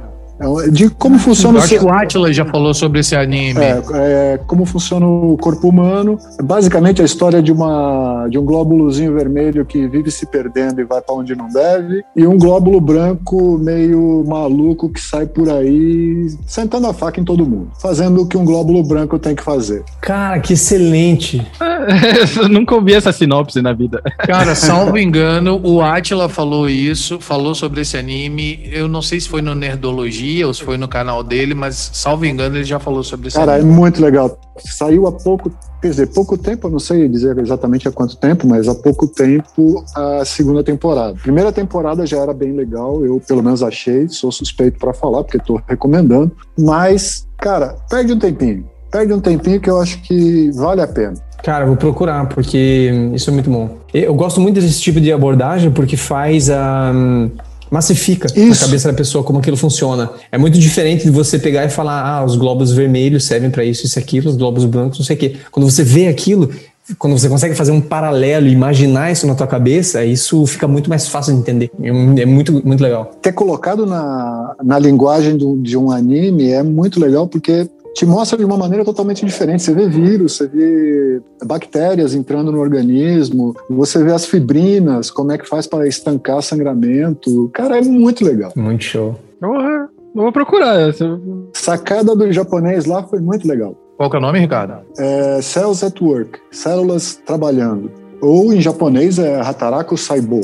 De 0.72 0.90
como 0.90 1.20
funciona 1.20 1.58
Eu 1.58 1.62
o 1.62 1.64
acho 1.64 1.80
que 1.80 1.86
o 1.86 1.90
Atila 1.90 2.32
já 2.32 2.46
falou 2.46 2.74
sobre 2.74 3.00
esse 3.00 3.16
anime. 3.16 3.60
É, 3.60 3.84
é, 3.94 4.40
como 4.48 4.66
funciona 4.66 5.06
o 5.06 5.38
corpo 5.38 5.68
humano. 5.68 6.18
Basicamente 6.42 7.02
a 7.02 7.06
história 7.06 7.42
de, 7.42 7.52
uma, 7.52 8.28
de 8.30 8.38
um 8.40 8.46
glóbulozinho 8.46 9.14
vermelho 9.14 9.66
que 9.66 9.88
vive 9.88 10.10
se 10.10 10.26
perdendo 10.26 10.80
e 10.80 10.86
vai 10.86 11.02
para 11.02 11.16
onde 11.16 11.36
não 11.36 11.50
deve, 11.50 12.04
e 12.16 12.26
um 12.26 12.38
glóbulo 12.38 12.80
branco 12.80 13.58
meio 13.58 14.24
maluco 14.28 14.90
que 14.90 15.02
sai 15.02 15.26
por 15.26 15.50
aí 15.50 16.28
sentando 16.46 16.88
a 16.88 16.94
faca 16.94 17.20
em 17.20 17.24
todo 17.24 17.46
mundo, 17.46 17.72
fazendo 17.82 18.22
o 18.22 18.28
que 18.28 18.38
um 18.38 18.46
glóbulo 18.46 18.82
branco 18.84 19.20
tem 19.20 19.36
que 19.36 19.44
fazer. 19.44 19.84
Cara, 20.02 20.40
que 20.40 20.54
excelente. 20.54 21.46
eu 22.42 22.48
nunca 22.48 22.76
ouvi 22.76 22.94
essa 22.94 23.12
sinopse 23.12 23.62
na 23.62 23.74
vida. 23.74 24.02
Cara, 24.20 24.56
salvo 24.56 24.98
engano, 24.98 25.60
o 25.64 25.82
Atila 25.82 26.30
falou 26.30 26.70
isso, 26.70 27.20
falou 27.20 27.54
sobre 27.54 27.82
esse 27.82 27.98
anime. 27.98 28.70
Eu 28.72 28.88
não 28.88 29.02
sei 29.02 29.20
se 29.20 29.28
foi 29.28 29.42
no 29.42 29.54
Nerdologia 29.54 30.29
ou 30.44 30.54
se 30.54 30.64
foi 30.64 30.78
no 30.78 30.88
canal 30.88 31.24
dele, 31.24 31.54
mas 31.54 31.92
salvo 31.94 32.26
engano, 32.26 32.58
ele 32.58 32.64
já 32.64 32.80
falou 32.80 33.04
sobre 33.04 33.28
esse 33.28 33.38
Cara, 33.38 33.58
é 33.58 33.62
muito 33.62 34.02
legal. 34.02 34.40
Saiu 34.60 35.08
há 35.08 35.12
pouco, 35.12 35.52
quer 35.82 35.90
dizer, 35.90 36.08
pouco 36.08 36.38
tempo, 36.38 36.68
eu 36.68 36.72
não 36.72 36.80
sei 36.80 37.08
dizer 37.08 37.38
exatamente 37.38 37.88
há 37.88 37.92
quanto 37.92 38.16
tempo, 38.18 38.48
mas 38.48 38.68
há 38.68 38.76
pouco 38.76 39.08
tempo 39.08 39.84
a 39.96 40.24
segunda 40.26 40.64
temporada. 40.64 41.12
A 41.12 41.22
primeira 41.22 41.52
temporada 41.52 42.06
já 42.06 42.18
era 42.18 42.34
bem 42.34 42.54
legal, 42.54 43.06
eu 43.06 43.22
pelo 43.26 43.44
menos 43.44 43.64
achei, 43.64 44.08
sou 44.10 44.32
suspeito 44.32 44.78
para 44.78 44.94
falar, 44.94 45.24
porque 45.24 45.38
estou 45.38 45.62
recomendando, 45.68 46.32
mas, 46.58 47.28
cara, 47.38 47.76
perde 47.90 48.14
um 48.14 48.20
tempinho. 48.20 48.66
Perde 48.92 49.14
um 49.14 49.20
tempinho 49.20 49.62
que 49.62 49.70
eu 49.70 49.80
acho 49.80 50.02
que 50.02 50.52
vale 50.52 50.82
a 50.82 50.88
pena. 50.88 51.14
Cara, 51.44 51.66
vou 51.66 51.78
procurar, 51.78 52.28
porque 52.28 52.92
isso 53.14 53.30
é 53.30 53.34
muito 53.34 53.50
bom. 53.50 53.78
Eu 53.94 54.14
gosto 54.14 54.42
muito 54.42 54.60
desse 54.60 54.82
tipo 54.82 55.00
de 55.00 55.12
abordagem 55.12 55.72
porque 55.72 55.96
faz 55.96 56.50
a. 56.50 56.92
hum, 56.94 57.32
massifica 57.72 58.28
Isso. 58.36 58.50
na 58.50 58.56
cabeça 58.68 58.88
da 58.92 58.94
pessoa 58.94 59.24
como 59.24 59.40
aquilo 59.40 59.58
funciona. 59.58 60.10
É 60.32 60.38
muito 60.38 60.58
diferente 60.58 61.04
de 61.04 61.12
você 61.12 61.38
pegar 61.38 61.66
e 61.66 61.70
falar, 61.70 62.02
ah, 62.04 62.26
os 62.26 62.36
globos 62.36 62.72
vermelhos 62.72 63.26
servem 63.26 63.50
para 63.50 63.64
isso, 63.64 63.86
isso, 63.86 63.98
aquilo, 64.00 64.30
os 64.30 64.36
globos 64.36 64.66
brancos, 64.66 65.00
não 65.00 65.06
sei 65.06 65.16
o 65.16 65.20
quê. 65.20 65.36
Quando 65.52 65.70
você 65.70 65.84
vê 65.84 66.08
aquilo, 66.08 66.50
quando 66.98 67.18
você 67.18 67.30
consegue 67.30 67.54
fazer 67.54 67.72
um 67.72 67.80
paralelo, 67.82 68.48
imaginar 68.48 69.12
isso 69.12 69.28
na 69.28 69.36
tua 69.36 69.46
cabeça, 69.46 70.04
isso 70.04 70.46
fica 70.48 70.68
muito 70.68 70.90
mais 70.90 71.08
fácil 71.08 71.34
de 71.34 71.40
entender. 71.40 71.70
É 71.82 71.90
é 72.22 72.26
muito, 72.26 72.52
muito 72.66 72.82
legal. 72.82 73.12
Ter 73.22 73.32
colocado 73.32 73.86
na, 73.86 74.56
na 74.64 74.80
linguagem 74.80 75.38
do- 75.38 75.56
de 75.58 75.78
um 75.78 75.92
anime 75.92 76.50
é 76.50 76.64
muito 76.64 77.00
legal 77.00 77.28
porque 77.28 77.70
te 78.00 78.06
mostra 78.06 78.38
de 78.38 78.46
uma 78.46 78.56
maneira 78.56 78.86
totalmente 78.86 79.26
diferente. 79.26 79.62
Você 79.62 79.74
vê 79.74 79.86
vírus, 79.90 80.38
você 80.38 80.48
vê 80.48 81.22
bactérias 81.44 82.16
entrando 82.16 82.50
no 82.50 82.58
organismo, 82.58 83.54
você 83.70 84.02
vê 84.02 84.14
as 84.14 84.26
fibrinas, 84.26 85.12
como 85.12 85.34
é 85.34 85.38
que 85.38 85.46
faz 85.46 85.68
para 85.68 85.86
estancar 85.86 86.42
sangramento. 86.42 87.50
Cara, 87.54 87.78
é 87.78 87.82
muito 87.82 88.24
legal. 88.24 88.54
Muito 88.56 88.86
show. 88.86 89.20
Porra, 89.42 89.90
eu 90.16 90.22
vou 90.22 90.32
procurar. 90.32 90.80
essa. 90.80 91.20
Sacada 91.54 92.16
do 92.16 92.32
japonês 92.32 92.86
lá 92.86 93.04
foi 93.04 93.20
muito 93.20 93.46
legal. 93.46 93.76
Qual 93.98 94.10
que 94.10 94.16
é 94.16 94.20
o 94.20 94.22
nome, 94.22 94.40
Ricardo? 94.40 94.76
É 94.98 95.42
Cells 95.42 95.84
at 95.84 96.00
Work, 96.02 96.40
células 96.52 97.20
trabalhando. 97.26 97.92
Ou 98.22 98.54
em 98.54 98.62
japonês 98.62 99.20
é 99.20 99.42
Hataraku 99.42 99.98
Saibo. 99.98 100.40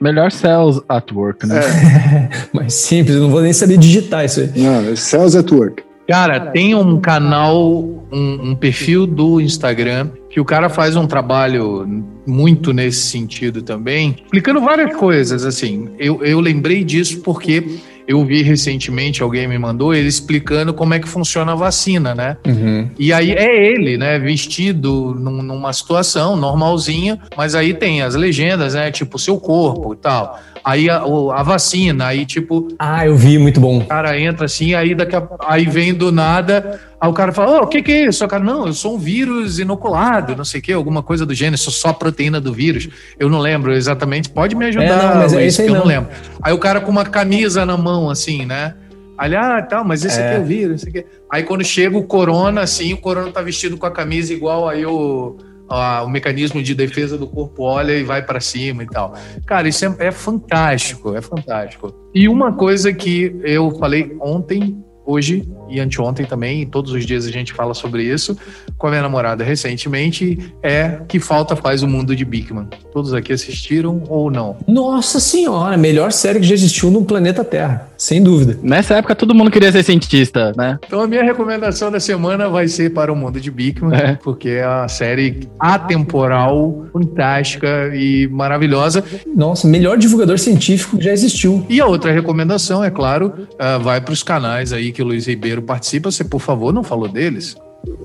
Melhor 0.00 0.32
Cells 0.32 0.80
at 0.88 1.12
Work, 1.12 1.46
né? 1.46 1.60
É, 1.60 2.30
Mais 2.56 2.72
simples, 2.72 3.18
não 3.18 3.28
vou 3.28 3.42
nem 3.42 3.52
saber 3.52 3.76
digitar 3.76 4.24
isso 4.24 4.40
aí. 4.40 4.50
não, 4.56 4.90
é 4.90 4.96
Cells 4.96 5.36
at 5.36 5.52
Work. 5.52 5.87
Cara, 6.08 6.40
tem 6.40 6.74
um 6.74 6.98
canal, 6.98 7.70
um, 8.10 8.50
um, 8.50 8.54
perfil 8.54 9.06
do 9.06 9.42
Instagram 9.42 10.08
que 10.30 10.40
o 10.40 10.44
cara 10.44 10.70
faz 10.70 10.96
um 10.96 11.06
trabalho 11.06 11.86
muito 12.26 12.72
nesse 12.72 13.08
sentido 13.08 13.60
também, 13.60 14.16
explicando 14.24 14.58
várias 14.58 14.96
coisas. 14.96 15.44
Assim, 15.44 15.90
eu, 15.98 16.24
eu 16.24 16.40
lembrei 16.40 16.82
disso 16.82 17.20
porque 17.20 17.78
eu 18.08 18.24
vi 18.24 18.42
recentemente, 18.42 19.22
alguém 19.22 19.46
me 19.46 19.58
mandou, 19.58 19.94
ele 19.94 20.08
explicando 20.08 20.72
como 20.72 20.94
é 20.94 20.98
que 20.98 21.06
funciona 21.06 21.52
a 21.52 21.54
vacina, 21.54 22.14
né? 22.14 22.38
Uhum. 22.46 22.88
E 22.98 23.12
aí 23.12 23.32
é 23.32 23.70
ele, 23.70 23.98
né, 23.98 24.18
vestido 24.18 25.14
num, 25.14 25.42
numa 25.42 25.70
situação 25.74 26.34
normalzinha, 26.34 27.20
mas 27.36 27.54
aí 27.54 27.74
tem 27.74 28.00
as 28.00 28.14
legendas, 28.14 28.72
né, 28.72 28.90
tipo, 28.90 29.18
seu 29.18 29.38
corpo 29.38 29.92
e 29.92 29.96
tal. 29.98 30.40
Aí 30.64 30.88
a, 30.88 31.02
a, 31.02 31.42
vacina, 31.42 32.06
aí 32.06 32.24
tipo. 32.24 32.68
Ah, 32.78 33.06
eu 33.06 33.14
vi, 33.14 33.38
muito 33.38 33.60
bom. 33.60 33.78
O 33.78 33.86
cara 33.86 34.18
entra 34.18 34.46
assim, 34.46 34.74
aí 34.74 34.94
daqui 34.94 35.14
a, 35.14 35.26
aí 35.46 35.66
vem 35.66 35.92
do 35.94 36.10
nada, 36.10 36.80
aí 37.00 37.08
o 37.08 37.12
cara 37.12 37.32
fala: 37.32 37.60
oh, 37.60 37.64
o 37.64 37.66
que, 37.66 37.82
que 37.82 37.92
é 37.92 38.04
isso? 38.06 38.24
O 38.24 38.28
cara, 38.28 38.42
não, 38.42 38.66
eu 38.66 38.72
sou 38.72 38.96
um 38.96 38.98
vírus 38.98 39.58
inoculado, 39.58 40.36
não 40.36 40.44
sei 40.44 40.60
o 40.60 40.62
que, 40.62 40.72
alguma 40.72 41.02
coisa 41.02 41.24
do 41.24 41.34
gênero, 41.34 41.58
sou 41.58 41.72
só 41.72 41.88
a 41.88 41.94
proteína 41.94 42.40
do 42.40 42.52
vírus. 42.52 42.88
Eu 43.18 43.28
não 43.28 43.38
lembro 43.38 43.72
exatamente, 43.72 44.30
pode 44.30 44.54
me 44.54 44.66
ajudar, 44.66 44.84
é, 44.84 45.08
não, 45.08 45.14
mas 45.16 45.32
é 45.32 45.46
isso 45.46 45.60
aí 45.60 45.68
eu 45.68 45.74
não. 45.74 45.80
não 45.80 45.86
lembro. 45.86 46.10
Aí 46.42 46.52
o 46.52 46.58
cara 46.58 46.80
com 46.80 46.90
uma 46.90 47.04
camisa 47.04 47.64
na 47.64 47.76
mão, 47.76 48.10
assim, 48.10 48.44
né? 48.44 48.74
Aí, 49.16 49.34
ah, 49.34 49.60
tá, 49.60 49.82
mas 49.82 50.04
esse 50.04 50.20
é. 50.20 50.26
aqui 50.26 50.36
é 50.36 50.38
o 50.40 50.44
vírus, 50.44 50.82
esse 50.82 50.88
aqui. 50.88 51.06
Aí 51.30 51.42
quando 51.42 51.64
chega 51.64 51.96
o 51.96 52.04
corona, 52.04 52.60
assim, 52.60 52.92
o 52.92 52.98
corona 52.98 53.32
tá 53.32 53.42
vestido 53.42 53.76
com 53.76 53.86
a 53.86 53.90
camisa 53.90 54.32
igual 54.32 54.68
aí 54.68 54.86
o 54.86 55.36
a, 55.68 56.02
o 56.02 56.08
mecanismo 56.08 56.62
de 56.62 56.74
defesa 56.74 57.18
do 57.18 57.26
corpo 57.26 57.62
olha 57.64 57.92
e 57.92 58.02
vai 58.02 58.22
para 58.22 58.40
cima 58.40 58.82
e 58.82 58.86
tal. 58.86 59.14
Cara, 59.44 59.68
isso 59.68 59.84
é, 59.84 59.94
é 59.98 60.10
fantástico, 60.10 61.14
é 61.14 61.20
fantástico. 61.20 61.94
E 62.14 62.28
uma 62.28 62.52
coisa 62.52 62.92
que 62.92 63.36
eu 63.44 63.70
falei 63.72 64.16
ontem 64.20 64.82
hoje 65.08 65.48
e 65.70 65.80
anteontem 65.80 66.26
também, 66.26 66.62
e 66.62 66.66
todos 66.66 66.92
os 66.92 67.04
dias 67.04 67.26
a 67.26 67.30
gente 67.30 67.52
fala 67.52 67.72
sobre 67.72 68.02
isso, 68.02 68.36
com 68.76 68.86
a 68.86 68.90
minha 68.90 69.02
namorada 69.02 69.42
recentemente, 69.42 70.52
é 70.62 71.00
que 71.08 71.18
falta 71.18 71.56
faz 71.56 71.82
o 71.82 71.88
mundo 71.88 72.14
de 72.14 72.24
Bigman. 72.24 72.68
Todos 72.92 73.14
aqui 73.14 73.32
assistiram 73.32 74.02
ou 74.08 74.30
não? 74.30 74.56
Nossa 74.66 75.18
senhora, 75.18 75.76
melhor 75.76 76.12
série 76.12 76.40
que 76.40 76.46
já 76.46 76.54
existiu 76.54 76.90
no 76.90 77.04
planeta 77.04 77.42
Terra, 77.42 77.88
sem 77.96 78.22
dúvida. 78.22 78.58
Nessa 78.62 78.96
época 78.96 79.14
todo 79.14 79.34
mundo 79.34 79.50
queria 79.50 79.72
ser 79.72 79.82
cientista, 79.82 80.52
né? 80.56 80.78
Então 80.86 81.00
a 81.00 81.06
minha 81.06 81.22
recomendação 81.22 81.90
da 81.90 82.00
semana 82.00 82.48
vai 82.48 82.68
ser 82.68 82.92
para 82.92 83.12
o 83.12 83.16
mundo 83.16 83.40
de 83.40 83.50
Bigman, 83.50 83.94
é. 83.94 84.14
porque 84.22 84.50
é 84.50 84.64
a 84.64 84.88
série 84.88 85.48
atemporal, 85.58 86.86
fantástica 86.92 87.90
e 87.94 88.28
maravilhosa. 88.28 89.04
Nossa, 89.34 89.66
melhor 89.66 89.96
divulgador 89.96 90.38
científico 90.38 90.98
que 90.98 91.04
já 91.04 91.12
existiu. 91.12 91.64
E 91.68 91.80
a 91.80 91.86
outra 91.86 92.12
recomendação, 92.12 92.82
é 92.82 92.90
claro, 92.90 93.32
uh, 93.52 93.80
vai 93.82 94.00
para 94.00 94.12
os 94.12 94.22
canais 94.22 94.72
aí 94.72 94.92
que 94.98 95.02
o 95.02 95.06
Luiz 95.06 95.28
Ribeiro 95.28 95.62
participa. 95.62 96.10
Você, 96.10 96.24
por 96.24 96.40
favor, 96.40 96.74
não 96.74 96.82
falou 96.82 97.08
deles? 97.08 97.56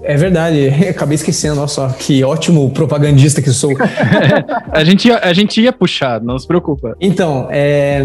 É 0.03 0.15
verdade, 0.15 0.67
acabei 0.87 1.15
esquecendo, 1.15 1.57
olha 1.59 1.67
só, 1.67 1.89
que 1.89 2.23
ótimo 2.23 2.69
propagandista 2.69 3.41
que 3.41 3.49
sou. 3.49 3.71
a, 4.71 4.83
gente 4.83 5.07
ia, 5.07 5.17
a 5.17 5.33
gente 5.33 5.59
ia 5.59 5.73
puxar, 5.73 6.21
não 6.21 6.37
se 6.37 6.45
preocupa. 6.45 6.95
Então, 7.01 7.47
é, 7.49 8.03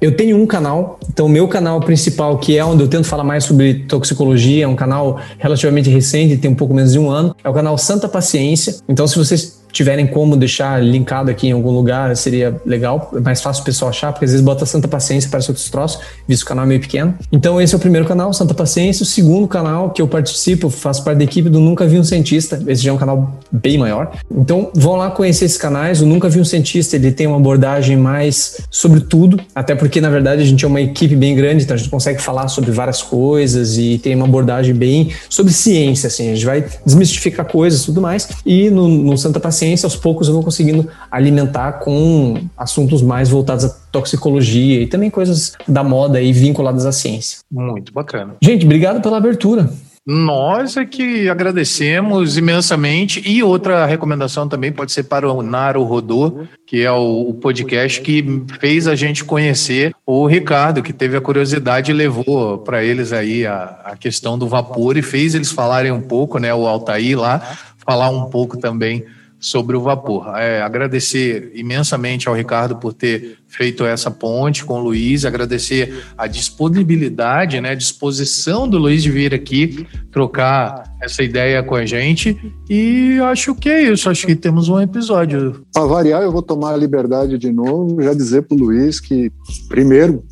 eu 0.00 0.16
tenho 0.16 0.38
um 0.38 0.46
canal, 0.46 0.98
então 1.12 1.28
meu 1.28 1.46
canal 1.48 1.80
principal, 1.80 2.38
que 2.38 2.56
é 2.56 2.64
onde 2.64 2.82
eu 2.82 2.88
tento 2.88 3.06
falar 3.06 3.24
mais 3.24 3.44
sobre 3.44 3.74
toxicologia, 3.80 4.64
é 4.64 4.66
um 4.66 4.74
canal 4.74 5.20
relativamente 5.38 5.90
recente, 5.90 6.38
tem 6.38 6.50
um 6.50 6.54
pouco 6.54 6.72
menos 6.72 6.92
de 6.92 6.98
um 6.98 7.10
ano, 7.10 7.36
é 7.44 7.48
o 7.48 7.52
canal 7.52 7.76
Santa 7.76 8.08
Paciência. 8.08 8.76
Então, 8.88 9.06
se 9.06 9.18
vocês 9.18 9.59
tiverem 9.72 10.06
como 10.06 10.36
deixar 10.36 10.82
linkado 10.82 11.30
aqui 11.30 11.48
em 11.48 11.52
algum 11.52 11.70
lugar, 11.70 12.16
seria 12.16 12.60
legal. 12.64 13.10
É 13.14 13.20
mais 13.20 13.40
fácil 13.40 13.62
o 13.62 13.64
pessoal 13.64 13.90
achar, 13.90 14.12
porque 14.12 14.24
às 14.24 14.30
vezes 14.30 14.44
bota 14.44 14.66
Santa 14.66 14.88
Paciência 14.88 15.30
para 15.30 15.40
outros 15.40 15.68
troços, 15.70 16.00
visto 16.26 16.42
que 16.42 16.46
o 16.46 16.48
canal 16.48 16.64
é 16.64 16.68
meio 16.68 16.80
pequeno. 16.80 17.14
Então, 17.32 17.60
esse 17.60 17.74
é 17.74 17.76
o 17.76 17.80
primeiro 17.80 18.06
canal, 18.06 18.32
Santa 18.32 18.54
Paciência. 18.54 19.02
O 19.02 19.06
segundo 19.06 19.46
canal 19.48 19.90
que 19.90 20.02
eu 20.02 20.08
participo, 20.08 20.68
faço 20.70 21.04
parte 21.04 21.18
da 21.18 21.24
equipe 21.24 21.48
do 21.48 21.60
Nunca 21.60 21.86
Vi 21.86 21.98
um 21.98 22.04
Cientista. 22.04 22.62
Esse 22.66 22.82
já 22.82 22.90
é 22.90 22.92
um 22.92 22.98
canal 22.98 23.38
bem 23.50 23.78
maior. 23.78 24.12
Então, 24.30 24.70
vão 24.74 24.96
lá 24.96 25.10
conhecer 25.10 25.44
esses 25.44 25.58
canais. 25.58 26.00
O 26.00 26.06
Nunca 26.06 26.28
Vi 26.28 26.40
um 26.40 26.44
Cientista, 26.44 26.96
ele 26.96 27.12
tem 27.12 27.26
uma 27.26 27.36
abordagem 27.36 27.96
mais 27.96 28.60
sobre 28.70 29.00
tudo, 29.00 29.40
até 29.54 29.74
porque, 29.74 30.00
na 30.00 30.10
verdade, 30.10 30.42
a 30.42 30.44
gente 30.44 30.64
é 30.64 30.68
uma 30.68 30.80
equipe 30.80 31.16
bem 31.16 31.34
grande, 31.34 31.64
então 31.64 31.74
a 31.74 31.78
gente 31.78 31.90
consegue 31.90 32.20
falar 32.20 32.48
sobre 32.48 32.70
várias 32.70 33.02
coisas 33.02 33.78
e 33.78 33.98
tem 33.98 34.14
uma 34.14 34.26
abordagem 34.26 34.74
bem 34.74 35.10
sobre 35.28 35.52
ciência, 35.52 36.06
assim. 36.06 36.30
A 36.30 36.34
gente 36.34 36.46
vai 36.46 36.64
desmistificar 36.84 37.46
coisas 37.46 37.82
e 37.82 37.86
tudo 37.86 38.00
mais. 38.00 38.28
E 38.44 38.70
no, 38.70 38.88
no 38.88 39.18
Santa 39.18 39.40
Paciência, 39.40 39.59
ciência, 39.60 39.86
aos 39.86 39.96
poucos 39.96 40.28
eu 40.28 40.34
vou 40.34 40.42
conseguindo 40.42 40.88
alimentar 41.10 41.72
com 41.74 42.42
assuntos 42.56 43.02
mais 43.02 43.28
voltados 43.28 43.64
à 43.64 43.68
toxicologia 43.92 44.82
e 44.82 44.86
também 44.86 45.10
coisas 45.10 45.52
da 45.68 45.84
moda 45.84 46.20
e 46.20 46.32
vinculadas 46.32 46.86
à 46.86 46.92
ciência. 46.92 47.38
Muito 47.50 47.92
bacana. 47.92 48.36
Gente, 48.42 48.64
obrigado 48.64 49.00
pela 49.00 49.18
abertura. 49.18 49.70
Nós 50.06 50.78
é 50.78 50.84
que 50.84 51.28
agradecemos 51.28 52.38
imensamente. 52.38 53.22
E 53.24 53.42
outra 53.42 53.84
recomendação 53.84 54.48
também 54.48 54.72
pode 54.72 54.92
ser 54.92 55.04
para 55.04 55.30
o 55.30 55.42
Naro 55.42 55.82
Rodô, 55.82 56.46
que 56.66 56.82
é 56.82 56.90
o, 56.90 57.34
podcast 57.34 58.00
que 58.00 58.42
fez 58.58 58.88
a 58.88 58.94
gente 58.94 59.22
conhecer 59.24 59.94
o 60.06 60.26
Ricardo, 60.26 60.82
que 60.82 60.92
teve 60.92 61.16
a 61.16 61.20
curiosidade 61.20 61.90
e 61.90 61.94
levou 61.94 62.58
para 62.58 62.82
eles 62.82 63.12
aí 63.12 63.46
a, 63.46 63.78
a 63.84 63.96
questão 63.96 64.38
do 64.38 64.48
vapor 64.48 64.96
e 64.96 65.02
fez 65.02 65.34
eles 65.34 65.52
falarem 65.52 65.92
um 65.92 66.00
pouco, 66.00 66.38
né? 66.38 66.52
O 66.52 66.66
Altair 66.66 67.18
lá, 67.18 67.38
falar 67.86 68.08
um 68.08 68.24
pouco 68.30 68.56
também 68.56 69.04
sobre 69.40 69.74
o 69.74 69.80
vapor. 69.80 70.36
É, 70.36 70.60
agradecer 70.60 71.50
imensamente 71.54 72.28
ao 72.28 72.34
Ricardo 72.34 72.76
por 72.76 72.92
ter 72.92 73.38
feito 73.48 73.84
essa 73.84 74.10
ponte 74.10 74.64
com 74.64 74.74
o 74.74 74.82
Luiz, 74.82 75.24
agradecer 75.24 76.04
a 76.16 76.26
disponibilidade, 76.26 77.60
né, 77.60 77.70
a 77.70 77.74
disposição 77.74 78.68
do 78.68 78.78
Luiz 78.78 79.02
de 79.02 79.10
vir 79.10 79.34
aqui 79.34 79.86
trocar 80.12 80.84
essa 81.02 81.22
ideia 81.22 81.62
com 81.62 81.74
a 81.74 81.86
gente 81.86 82.38
e 82.68 83.18
acho 83.24 83.54
que 83.54 83.68
é 83.68 83.82
isso, 83.90 84.08
acho 84.08 84.26
que 84.26 84.36
temos 84.36 84.68
um 84.68 84.78
episódio. 84.78 85.64
Para 85.72 85.86
variar, 85.86 86.22
eu 86.22 86.30
vou 86.30 86.42
tomar 86.42 86.74
a 86.74 86.76
liberdade 86.76 87.38
de 87.38 87.50
novo, 87.50 88.00
já 88.02 88.12
dizer 88.12 88.42
para 88.42 88.54
o 88.54 88.60
Luiz 88.60 89.00
que, 89.00 89.32
primeiro, 89.68 90.22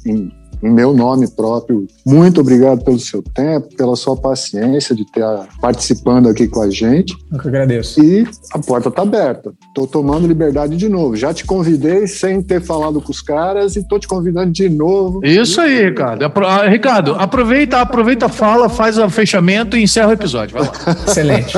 em 0.62 0.70
meu 0.70 0.92
nome 0.92 1.28
próprio, 1.28 1.86
muito 2.04 2.40
obrigado 2.40 2.84
pelo 2.84 2.98
seu 2.98 3.22
tempo, 3.22 3.74
pela 3.76 3.96
sua 3.96 4.16
paciência 4.16 4.94
de 4.94 5.02
estar 5.02 5.48
participando 5.60 6.28
aqui 6.28 6.48
com 6.48 6.62
a 6.62 6.70
gente. 6.70 7.16
Eu 7.32 7.38
que 7.38 7.48
agradeço. 7.48 8.02
E 8.02 8.26
a 8.52 8.58
porta 8.58 8.88
está 8.88 9.02
aberta. 9.02 9.52
Estou 9.68 9.86
tomando 9.86 10.26
liberdade 10.26 10.76
de 10.76 10.88
novo. 10.88 11.16
Já 11.16 11.32
te 11.32 11.44
convidei 11.44 12.06
sem 12.06 12.42
ter 12.42 12.60
falado 12.60 13.00
com 13.00 13.10
os 13.10 13.20
caras 13.20 13.76
e 13.76 13.80
estou 13.80 13.98
te 13.98 14.08
convidando 14.08 14.50
de 14.50 14.68
novo. 14.68 15.24
Isso 15.24 15.60
aí, 15.60 15.84
Ricardo. 15.86 16.24
Ah, 16.24 16.68
Ricardo, 16.68 17.14
aproveita, 17.14 17.80
aproveita, 17.80 18.28
fala, 18.28 18.68
faz 18.68 18.98
o 18.98 19.08
fechamento 19.08 19.76
e 19.76 19.82
encerra 19.82 20.08
o 20.08 20.12
episódio. 20.12 20.58
Vai 20.58 20.62
lá. 20.62 20.72
Excelente. 21.06 21.56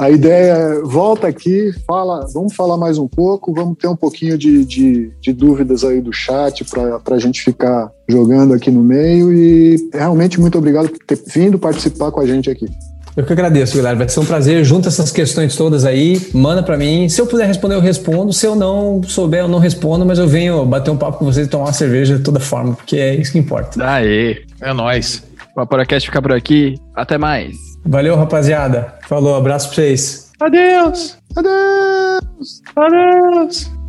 A 0.00 0.10
ideia 0.10 0.52
é, 0.52 0.80
volta 0.82 1.28
aqui, 1.28 1.70
fala, 1.86 2.26
vamos 2.32 2.54
falar 2.54 2.78
mais 2.78 2.96
um 2.96 3.06
pouco, 3.06 3.52
vamos 3.52 3.76
ter 3.76 3.86
um 3.86 3.96
pouquinho 3.96 4.38
de, 4.38 4.64
de, 4.64 5.12
de 5.20 5.32
dúvidas 5.32 5.84
aí 5.84 6.00
do 6.00 6.12
chat 6.12 6.64
para 6.64 7.14
a 7.14 7.18
gente 7.18 7.42
ficar 7.42 7.61
jogando 8.08 8.54
aqui 8.54 8.70
no 8.70 8.82
meio 8.82 9.32
e 9.32 9.76
realmente 9.92 10.40
muito 10.40 10.58
obrigado 10.58 10.88
por 10.88 10.98
ter 11.06 11.18
vindo 11.26 11.58
participar 11.58 12.10
com 12.10 12.20
a 12.20 12.26
gente 12.26 12.50
aqui. 12.50 12.66
Eu 13.16 13.24
que 13.24 13.32
agradeço, 13.32 13.76
Guilherme. 13.76 13.98
Vai 13.98 14.08
ser 14.08 14.20
um 14.20 14.24
prazer. 14.24 14.64
Junta 14.64 14.88
essas 14.88 15.10
questões 15.10 15.54
todas 15.54 15.84
aí, 15.84 16.20
manda 16.32 16.62
para 16.62 16.78
mim. 16.78 17.08
Se 17.08 17.20
eu 17.20 17.26
puder 17.26 17.46
responder, 17.46 17.74
eu 17.74 17.80
respondo. 17.80 18.32
Se 18.32 18.46
eu 18.46 18.54
não 18.54 19.02
souber, 19.02 19.40
eu 19.40 19.48
não 19.48 19.58
respondo, 19.58 20.06
mas 20.06 20.18
eu 20.18 20.26
venho 20.26 20.64
bater 20.64 20.90
um 20.90 20.96
papo 20.96 21.18
com 21.18 21.26
vocês 21.26 21.46
e 21.46 21.50
tomar 21.50 21.64
uma 21.66 21.72
cerveja 21.72 22.16
de 22.16 22.22
toda 22.22 22.40
forma, 22.40 22.74
porque 22.74 22.96
é 22.96 23.14
isso 23.14 23.32
que 23.32 23.38
importa. 23.38 23.84
Aê, 23.86 24.42
é 24.60 24.72
nóis. 24.72 25.22
O 25.54 25.60
Vaporacast 25.60 26.08
fica 26.08 26.22
por 26.22 26.32
aqui. 26.32 26.76
Até 26.94 27.18
mais. 27.18 27.54
Valeu, 27.84 28.16
rapaziada. 28.16 28.94
Falou, 29.06 29.34
abraço 29.34 29.68
pra 29.68 29.74
vocês. 29.74 30.30
Adeus! 30.40 31.18
Adeus! 31.36 32.62
Adeus! 32.74 33.81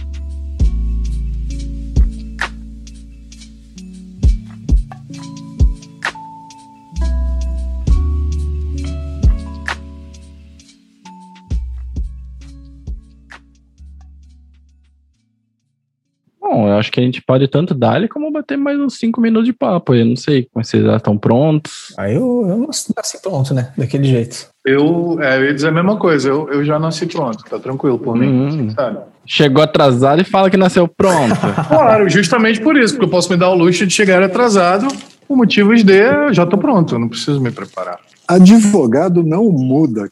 Eu 16.73 16.79
acho 16.79 16.91
que 16.91 16.99
a 16.99 17.03
gente 17.03 17.21
pode 17.21 17.47
tanto 17.47 17.73
dar 17.73 18.07
como 18.09 18.31
bater 18.31 18.57
mais 18.57 18.79
uns 18.79 18.97
5 18.97 19.21
minutos 19.21 19.45
de 19.45 19.53
papo. 19.53 19.93
Eu 19.93 20.05
não 20.05 20.15
sei 20.15 20.47
como 20.51 20.63
vocês 20.63 20.83
já 20.83 20.97
estão 20.97 21.17
prontos. 21.17 21.93
Aí 21.97 22.15
eu, 22.15 22.45
eu 22.47 22.57
não 22.57 22.67
nasci 22.67 23.21
pronto, 23.21 23.53
né? 23.53 23.71
Daquele 23.77 24.05
jeito. 24.05 24.47
Eu, 24.65 25.17
é, 25.21 25.37
eu 25.37 25.45
ia 25.45 25.53
dizer 25.53 25.67
a 25.67 25.71
mesma 25.71 25.97
coisa, 25.97 26.29
eu, 26.29 26.49
eu 26.49 26.63
já 26.63 26.79
nasci 26.79 27.05
pronto, 27.05 27.43
tá 27.43 27.59
tranquilo 27.59 27.99
por 27.99 28.15
mim. 28.15 28.27
Hum. 28.27 28.69
Sabe? 28.71 28.99
Chegou 29.25 29.63
atrasado 29.63 30.21
e 30.21 30.25
fala 30.25 30.49
que 30.49 30.57
nasceu 30.57 30.87
pronto. 30.87 31.35
claro, 31.67 32.09
justamente 32.09 32.61
por 32.61 32.77
isso, 32.77 32.93
porque 32.93 33.05
eu 33.05 33.09
posso 33.09 33.29
me 33.29 33.37
dar 33.37 33.49
o 33.49 33.55
luxo 33.55 33.85
de 33.85 33.93
chegar 33.93 34.23
atrasado 34.23 34.87
por 35.27 35.37
motivos 35.37 35.83
de 35.83 35.93
eu 35.93 36.33
já 36.33 36.45
tô 36.45 36.57
pronto, 36.57 36.95
eu 36.95 36.99
não 36.99 37.09
preciso 37.09 37.41
me 37.41 37.51
preparar. 37.51 37.99
Advogado 38.27 39.23
não 39.23 39.49
muda. 39.49 40.07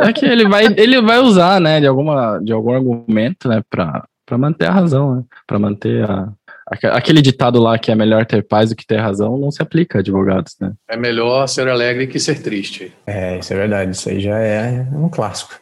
É 0.00 0.12
que 0.12 0.24
ele 0.24 0.48
vai, 0.48 0.66
ele 0.76 1.00
vai 1.00 1.18
usar, 1.20 1.60
né, 1.60 1.80
de, 1.80 1.86
alguma, 1.86 2.38
de 2.38 2.52
algum 2.52 2.72
argumento, 2.72 3.48
né, 3.48 3.62
para 3.70 4.04
para 4.26 4.38
manter 4.38 4.66
a 4.66 4.72
razão, 4.72 5.16
né? 5.16 5.24
para 5.46 5.58
manter 5.58 6.08
a, 6.08 6.32
aquele 6.66 7.20
ditado 7.20 7.60
lá 7.60 7.78
que 7.78 7.90
é 7.90 7.94
melhor 7.94 8.24
ter 8.24 8.46
paz 8.46 8.70
do 8.70 8.76
que 8.76 8.86
ter 8.86 8.98
razão 8.98 9.38
não 9.38 9.50
se 9.50 9.62
aplica 9.62 9.98
a 9.98 10.00
advogados, 10.00 10.56
né? 10.60 10.72
É 10.88 10.96
melhor 10.96 11.46
ser 11.46 11.68
alegre 11.68 12.06
que 12.06 12.18
ser 12.18 12.42
triste. 12.42 12.92
É, 13.06 13.38
isso 13.38 13.52
é 13.52 13.56
verdade. 13.56 13.90
Isso 13.90 14.08
aí 14.08 14.20
já 14.20 14.38
é 14.38 14.86
um 14.92 15.08
clássico. 15.08 15.60